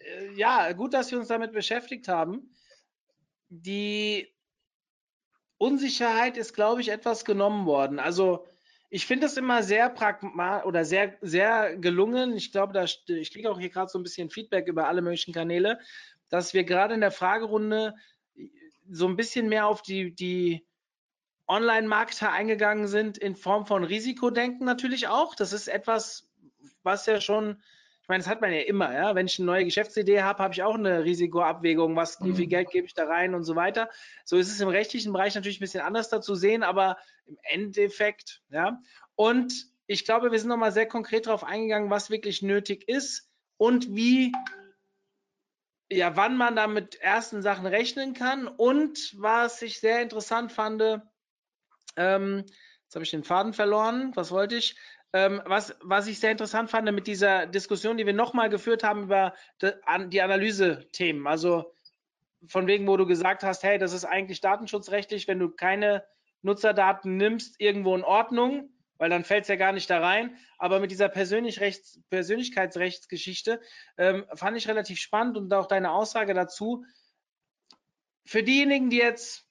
äh, 0.06 0.34
ja, 0.34 0.72
gut, 0.74 0.94
dass 0.94 1.12
wir 1.12 1.20
uns 1.20 1.30
damit 1.30 1.54
beschäftigt 1.54 2.08
haben. 2.08 2.54
Die 3.50 4.35
Unsicherheit 5.58 6.38
ist, 6.38 6.54
glaube 6.54 6.82
ich, 6.82 6.90
etwas 6.90 7.26
genommen 7.26 7.66
worden. 7.66 8.00
Also 8.00 8.46
ich 8.90 9.06
finde 9.06 9.28
es 9.28 9.38
immer 9.38 9.64
sehr 9.64 9.90
pragmatisch 9.90 10.66
oder 10.66 10.86
sehr, 10.86 11.18
sehr 11.22 11.76
gelungen. 11.78 12.36
Ich 12.36 12.52
glaube, 12.52 12.74
da, 12.74 12.84
ich 12.84 13.32
kriege 13.32 13.50
auch 13.52 13.60
hier 13.60 13.70
gerade 13.70 13.90
so 13.90 14.00
ein 14.00 14.04
bisschen 14.04 14.30
Feedback 14.30 14.68
über 14.68 14.88
alle 14.88 15.02
möglichen 15.02 15.34
Kanäle, 15.34 15.80
dass 16.30 16.54
wir 16.54 16.64
gerade 16.64 16.94
in 16.94 17.02
der 17.02 17.12
Fragerunde 17.12 17.96
so 18.90 19.08
ein 19.08 19.16
bisschen 19.16 19.50
mehr 19.50 19.68
auf 19.68 19.82
die, 19.82 20.14
die 20.14 20.66
Online-Marketer 21.48 22.32
eingegangen 22.32 22.88
sind 22.88 23.18
in 23.18 23.36
Form 23.36 23.66
von 23.66 23.84
Risikodenken 23.84 24.66
natürlich 24.66 25.08
auch. 25.08 25.36
Das 25.36 25.54
ist 25.54 25.68
etwas, 25.68 26.30
was 26.84 27.06
ja 27.06 27.22
schon 27.22 27.62
ich 28.06 28.10
meine, 28.10 28.22
das 28.22 28.30
hat 28.30 28.40
man 28.40 28.54
ja 28.54 28.60
immer, 28.60 28.94
ja. 28.94 29.16
Wenn 29.16 29.26
ich 29.26 29.40
eine 29.40 29.48
neue 29.48 29.66
Geschäftsidee 29.66 30.22
habe, 30.22 30.44
habe 30.44 30.54
ich 30.54 30.62
auch 30.62 30.76
eine 30.76 31.04
Risikoabwägung, 31.04 31.96
was, 31.96 32.24
wie 32.24 32.36
viel 32.36 32.46
mhm. 32.46 32.50
Geld 32.50 32.70
gebe 32.70 32.86
ich 32.86 32.94
da 32.94 33.06
rein 33.06 33.34
und 33.34 33.44
so 33.44 33.56
weiter. 33.56 33.90
So 34.26 34.38
ist 34.38 34.52
es 34.52 34.62
im 34.62 34.68
rechtlichen 34.68 35.12
Bereich 35.12 35.34
natürlich 35.34 35.58
ein 35.58 35.62
bisschen 35.62 35.82
anders 35.82 36.10
dazu 36.10 36.36
sehen, 36.36 36.62
aber 36.62 37.00
im 37.26 37.40
Endeffekt, 37.42 38.44
ja. 38.52 38.80
Und 39.16 39.56
ich 39.88 40.06
glaube, 40.06 40.32
wir 40.32 40.38
sind 40.38 40.50
nochmal 40.50 40.72
sehr 40.72 40.88
konkret 40.88 41.26
darauf 41.26 41.44
eingegangen, 41.44 41.90
was 41.90 42.12
wirklich 42.12 42.44
nötig 42.44 42.88
ist 42.88 43.28
und 43.58 43.96
wie, 43.96 44.32
ja, 45.92 46.16
wann 46.16 46.38
man 46.38 46.56
da 46.56 46.68
mit 46.68 47.02
ersten 47.02 47.42
Sachen 47.42 47.66
rechnen 47.66 48.14
kann. 48.14 48.48
Und 48.48 49.16
was 49.18 49.64
ich 49.64 49.80
sehr 49.80 50.04
interessant 50.04 50.52
fand, 50.52 50.80
ähm, 51.96 52.46
jetzt 52.84 52.94
habe 52.94 53.04
ich 53.04 53.10
den 53.10 53.24
Faden 53.24 53.54
verloren, 53.54 54.12
was 54.14 54.30
wollte 54.30 54.58
ich? 54.58 54.76
Ähm, 55.16 55.42
was, 55.46 55.74
was 55.82 56.08
ich 56.08 56.20
sehr 56.20 56.32
interessant 56.32 56.70
fand 56.70 56.92
mit 56.92 57.08
dieser 57.08 57.46
Diskussion, 57.46 57.96
die 57.96 58.06
wir 58.06 58.12
nochmal 58.12 58.50
geführt 58.50 58.84
haben 58.84 59.04
über 59.04 59.34
die 59.62 60.22
Analyse-Themen. 60.22 61.26
Also 61.26 61.74
von 62.48 62.68
wegen, 62.68 62.86
wo 62.86 62.98
du 62.98 63.06
gesagt 63.06 63.42
hast, 63.42 63.64
hey, 63.64 63.78
das 63.78 63.94
ist 63.94 64.04
eigentlich 64.04 64.42
datenschutzrechtlich, 64.42 65.30
wenn 65.30 65.40
du 65.40 65.50
keine 65.52 66.04
Nutzerdaten 66.42 67.16
nimmst, 67.16 67.62
irgendwo 67.62 67.96
in 67.96 68.04
Ordnung, 68.04 68.74
weil 68.98 69.10
dann 69.10 69.24
fällt 69.24 69.44
es 69.44 69.48
ja 69.48 69.56
gar 69.56 69.72
nicht 69.72 69.90
da 69.90 70.02
rein. 70.02 70.36
Aber 70.58 70.82
mit 70.82 70.92
dieser 70.92 71.08
Persönlich 71.08 71.62
Persönlichkeitsrechtsgeschichte 72.10 73.62
ähm, 73.98 74.26
fand 74.34 74.58
ich 74.58 74.68
relativ 74.68 75.00
spannend 75.00 75.38
und 75.38 75.54
auch 75.54 75.68
deine 75.68 75.94
Aussage 75.94 76.34
dazu. 76.34 76.84
Für 78.26 78.44
diejenigen, 78.44 78.90
die 78.90 78.98
jetzt 78.98 79.48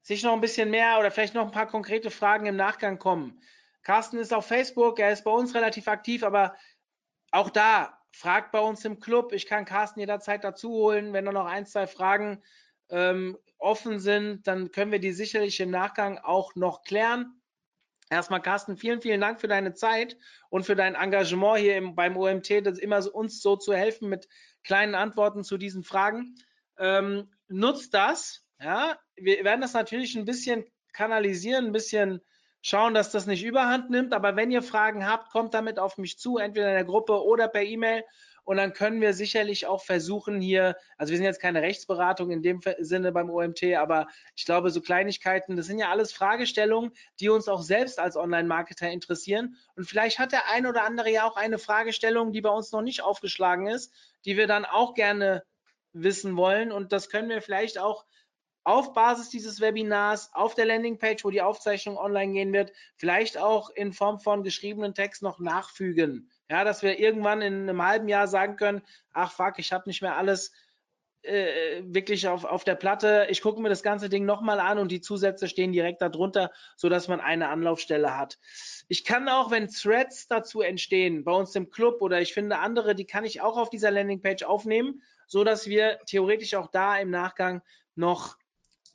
sich 0.00 0.22
noch 0.22 0.32
ein 0.32 0.40
bisschen 0.40 0.70
mehr 0.70 0.98
oder 0.98 1.10
vielleicht 1.10 1.34
noch 1.34 1.44
ein 1.44 1.52
paar 1.52 1.66
konkrete 1.66 2.10
Fragen 2.10 2.46
im 2.46 2.56
Nachgang 2.56 2.98
kommen, 2.98 3.38
Carsten 3.84 4.18
ist 4.18 4.32
auf 4.32 4.46
Facebook, 4.46 4.98
er 4.98 5.12
ist 5.12 5.24
bei 5.24 5.30
uns 5.30 5.54
relativ 5.54 5.88
aktiv, 5.88 6.24
aber 6.24 6.56
auch 7.30 7.50
da 7.50 7.98
fragt 8.12 8.52
bei 8.52 8.60
uns 8.60 8.84
im 8.84 8.98
Club. 8.98 9.32
Ich 9.32 9.46
kann 9.46 9.64
Carsten 9.64 10.00
jederzeit 10.00 10.42
dazu 10.42 10.70
holen. 10.70 11.12
Wenn 11.12 11.24
da 11.24 11.32
noch 11.32 11.46
ein, 11.46 11.66
zwei 11.66 11.86
Fragen 11.86 12.42
ähm, 12.88 13.36
offen 13.58 13.98
sind, 13.98 14.46
dann 14.46 14.70
können 14.70 14.92
wir 14.92 15.00
die 15.00 15.12
sicherlich 15.12 15.60
im 15.60 15.70
Nachgang 15.70 16.18
auch 16.18 16.54
noch 16.54 16.82
klären. 16.82 17.40
Erstmal, 18.10 18.40
Carsten, 18.42 18.76
vielen, 18.76 19.00
vielen 19.00 19.20
Dank 19.20 19.40
für 19.40 19.48
deine 19.48 19.74
Zeit 19.74 20.16
und 20.48 20.64
für 20.64 20.76
dein 20.76 20.94
Engagement 20.94 21.58
hier 21.58 21.76
im, 21.76 21.94
beim 21.94 22.16
OMT, 22.16 22.66
das 22.66 22.78
immer 22.78 23.02
so, 23.02 23.12
uns 23.12 23.40
so 23.40 23.56
zu 23.56 23.74
helfen 23.74 24.08
mit 24.08 24.28
kleinen 24.62 24.94
Antworten 24.94 25.42
zu 25.42 25.58
diesen 25.58 25.82
Fragen. 25.82 26.36
Ähm, 26.78 27.30
nutzt 27.48 27.94
das. 27.94 28.44
Ja, 28.60 28.98
wir 29.16 29.44
werden 29.44 29.60
das 29.60 29.72
natürlich 29.72 30.14
ein 30.14 30.24
bisschen 30.24 30.64
kanalisieren, 30.92 31.66
ein 31.66 31.72
bisschen 31.72 32.20
schauen, 32.64 32.94
dass 32.94 33.10
das 33.10 33.26
nicht 33.26 33.44
überhand 33.44 33.90
nimmt. 33.90 34.14
Aber 34.14 34.36
wenn 34.36 34.50
ihr 34.50 34.62
Fragen 34.62 35.06
habt, 35.06 35.30
kommt 35.30 35.52
damit 35.52 35.78
auf 35.78 35.98
mich 35.98 36.18
zu, 36.18 36.38
entweder 36.38 36.68
in 36.68 36.74
der 36.74 36.84
Gruppe 36.84 37.22
oder 37.22 37.46
per 37.46 37.62
E-Mail. 37.62 38.02
Und 38.42 38.56
dann 38.56 38.72
können 38.72 39.00
wir 39.00 39.14
sicherlich 39.14 39.66
auch 39.66 39.82
versuchen 39.82 40.40
hier, 40.40 40.76
also 40.98 41.10
wir 41.10 41.18
sind 41.18 41.26
jetzt 41.26 41.40
keine 41.40 41.62
Rechtsberatung 41.62 42.30
in 42.30 42.42
dem 42.42 42.60
Sinne 42.78 43.12
beim 43.12 43.30
OMT, 43.30 43.62
aber 43.74 44.06
ich 44.36 44.44
glaube, 44.44 44.70
so 44.70 44.82
Kleinigkeiten, 44.82 45.56
das 45.56 45.66
sind 45.66 45.78
ja 45.78 45.90
alles 45.90 46.12
Fragestellungen, 46.12 46.92
die 47.20 47.30
uns 47.30 47.48
auch 47.48 47.62
selbst 47.62 47.98
als 47.98 48.16
Online-Marketer 48.16 48.90
interessieren. 48.90 49.56
Und 49.76 49.86
vielleicht 49.86 50.18
hat 50.18 50.32
der 50.32 50.48
ein 50.50 50.66
oder 50.66 50.84
andere 50.84 51.10
ja 51.10 51.24
auch 51.26 51.36
eine 51.36 51.58
Fragestellung, 51.58 52.32
die 52.32 52.42
bei 52.42 52.50
uns 52.50 52.72
noch 52.72 52.82
nicht 52.82 53.02
aufgeschlagen 53.02 53.66
ist, 53.66 53.94
die 54.26 54.36
wir 54.36 54.46
dann 54.46 54.64
auch 54.64 54.94
gerne 54.94 55.42
wissen 55.92 56.36
wollen. 56.36 56.72
Und 56.72 56.92
das 56.92 57.08
können 57.08 57.28
wir 57.28 57.40
vielleicht 57.40 57.78
auch 57.78 58.04
auf 58.64 58.94
Basis 58.94 59.28
dieses 59.28 59.60
Webinars 59.60 60.30
auf 60.32 60.54
der 60.54 60.64
Landingpage, 60.64 61.24
wo 61.24 61.30
die 61.30 61.42
Aufzeichnung 61.42 61.98
online 61.98 62.32
gehen 62.32 62.52
wird, 62.52 62.72
vielleicht 62.96 63.38
auch 63.38 63.70
in 63.70 63.92
Form 63.92 64.18
von 64.18 64.42
geschriebenen 64.42 64.94
Text 64.94 65.22
noch 65.22 65.38
nachfügen. 65.38 66.30
Ja, 66.50 66.64
dass 66.64 66.82
wir 66.82 66.98
irgendwann 66.98 67.42
in 67.42 67.68
einem 67.68 67.82
halben 67.82 68.08
Jahr 68.08 68.26
sagen 68.26 68.56
können, 68.56 68.82
ach 69.12 69.32
fuck, 69.32 69.58
ich 69.58 69.72
habe 69.72 69.88
nicht 69.88 70.02
mehr 70.02 70.16
alles 70.16 70.52
äh, 71.24 71.82
wirklich 71.86 72.28
auf, 72.28 72.44
auf 72.44 72.64
der 72.64 72.74
Platte. 72.74 73.26
Ich 73.30 73.40
gucke 73.40 73.60
mir 73.60 73.70
das 73.70 73.82
ganze 73.82 74.08
Ding 74.08 74.24
nochmal 74.24 74.60
an 74.60 74.78
und 74.78 74.92
die 74.92 75.00
Zusätze 75.00 75.48
stehen 75.48 75.72
direkt 75.72 76.02
darunter, 76.02 76.50
sodass 76.76 77.08
man 77.08 77.20
eine 77.20 77.48
Anlaufstelle 77.48 78.16
hat. 78.16 78.38
Ich 78.88 79.04
kann 79.04 79.28
auch, 79.28 79.50
wenn 79.50 79.68
Threads 79.68 80.28
dazu 80.28 80.60
entstehen, 80.60 81.24
bei 81.24 81.32
uns 81.32 81.54
im 81.54 81.70
Club 81.70 82.02
oder 82.02 82.20
ich 82.20 82.34
finde 82.34 82.58
andere, 82.58 82.94
die 82.94 83.06
kann 83.06 83.24
ich 83.24 83.40
auch 83.40 83.56
auf 83.56 83.70
dieser 83.70 83.90
Landingpage 83.90 84.42
aufnehmen, 84.42 85.02
so 85.26 85.44
dass 85.44 85.66
wir 85.66 85.98
theoretisch 86.06 86.54
auch 86.54 86.70
da 86.70 86.98
im 86.98 87.10
Nachgang 87.10 87.62
noch 87.94 88.36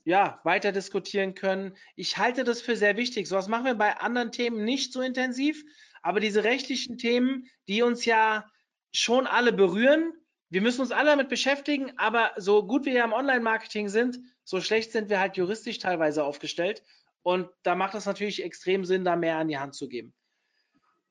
ja, 0.03 0.39
weiter 0.43 0.71
diskutieren 0.71 1.35
können. 1.35 1.75
Ich 1.95 2.17
halte 2.17 2.43
das 2.43 2.61
für 2.61 2.75
sehr 2.75 2.97
wichtig. 2.97 3.27
Sowas 3.27 3.47
machen 3.47 3.65
wir 3.65 3.75
bei 3.75 3.97
anderen 3.97 4.31
Themen 4.31 4.63
nicht 4.63 4.93
so 4.93 5.01
intensiv, 5.01 5.63
aber 6.01 6.19
diese 6.19 6.43
rechtlichen 6.43 6.97
Themen, 6.97 7.47
die 7.67 7.81
uns 7.81 8.05
ja 8.05 8.49
schon 8.91 9.27
alle 9.27 9.53
berühren, 9.53 10.13
wir 10.49 10.61
müssen 10.61 10.81
uns 10.81 10.91
alle 10.91 11.11
damit 11.11 11.29
beschäftigen, 11.29 11.91
aber 11.97 12.31
so 12.37 12.65
gut 12.65 12.85
wir 12.85 12.93
ja 12.93 13.05
im 13.05 13.13
Online-Marketing 13.13 13.87
sind, 13.87 14.19
so 14.43 14.61
schlecht 14.61 14.91
sind 14.91 15.09
wir 15.09 15.19
halt 15.19 15.37
juristisch 15.37 15.77
teilweise 15.77 16.23
aufgestellt. 16.23 16.83
Und 17.21 17.49
da 17.61 17.75
macht 17.75 17.93
es 17.93 18.05
natürlich 18.05 18.43
extrem 18.43 18.85
Sinn, 18.85 19.05
da 19.05 19.15
mehr 19.15 19.37
an 19.37 19.47
die 19.47 19.59
Hand 19.59 19.75
zu 19.75 19.87
geben. 19.87 20.13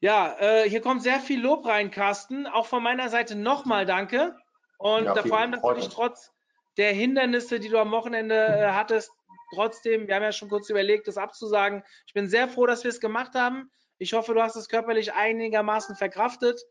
Ja, 0.00 0.36
äh, 0.40 0.68
hier 0.68 0.80
kommt 0.80 1.02
sehr 1.02 1.20
viel 1.20 1.40
Lob 1.40 1.66
rein, 1.66 1.90
Carsten. 1.90 2.46
Auch 2.46 2.66
von 2.66 2.82
meiner 2.82 3.08
Seite 3.10 3.36
nochmal 3.36 3.86
danke. 3.86 4.36
Und 4.78 5.04
Ja, 5.04 5.14
da, 5.14 5.22
vor 5.22 5.38
allem, 5.38 5.52
dass 5.52 5.62
du 5.62 5.74
dich 5.74 5.88
trotz 5.88 6.32
der 6.78 6.92
Hindernisse, 6.92 7.60
die 7.60 7.68
du 7.68 7.78
am 7.78 7.90
Wochenende 7.90 8.34
äh, 8.34 8.70
hattest, 8.70 9.12
trotzdem, 9.52 10.06
wir 10.06 10.14
haben 10.14 10.22
ja 10.22 10.32
schon 10.32 10.48
kurz 10.48 10.70
überlegt, 10.70 11.08
das 11.08 11.18
abzusagen. 11.18 11.82
Ich 12.06 12.14
bin 12.14 12.28
sehr 12.28 12.48
froh, 12.48 12.66
dass 12.66 12.84
wir 12.84 12.90
es 12.90 13.00
gemacht 13.00 13.34
haben. 13.34 13.70
Ich 13.98 14.12
hoffe, 14.12 14.32
du 14.32 14.40
hast 14.40 14.56
es 14.56 14.68
körperlich 14.68 15.12
einigermaßen 15.12 15.96
verkraftet. 15.96 16.62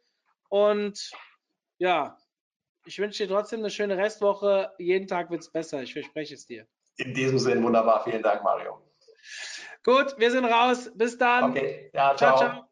Und 0.49 1.11
ja, 1.77 2.17
ich 2.85 2.99
wünsche 2.99 3.27
dir 3.27 3.33
trotzdem 3.33 3.59
eine 3.59 3.69
schöne 3.69 3.97
Restwoche. 3.97 4.71
Jeden 4.77 5.07
Tag 5.07 5.29
wird 5.29 5.41
es 5.41 5.51
besser, 5.51 5.83
ich 5.83 5.93
verspreche 5.93 6.35
es 6.35 6.45
dir. 6.45 6.65
In 6.95 7.13
diesem 7.13 7.37
Sinn 7.37 7.61
wunderbar. 7.63 8.03
Vielen 8.03 8.23
Dank, 8.23 8.43
Mario. 8.43 8.81
Gut, 9.83 10.17
wir 10.17 10.31
sind 10.31 10.45
raus. 10.45 10.89
Bis 10.95 11.17
dann. 11.17 11.51
Okay, 11.51 11.91
ja, 11.93 12.15
ciao. 12.15 12.37
ciao. 12.37 12.49
ciao. 12.49 12.66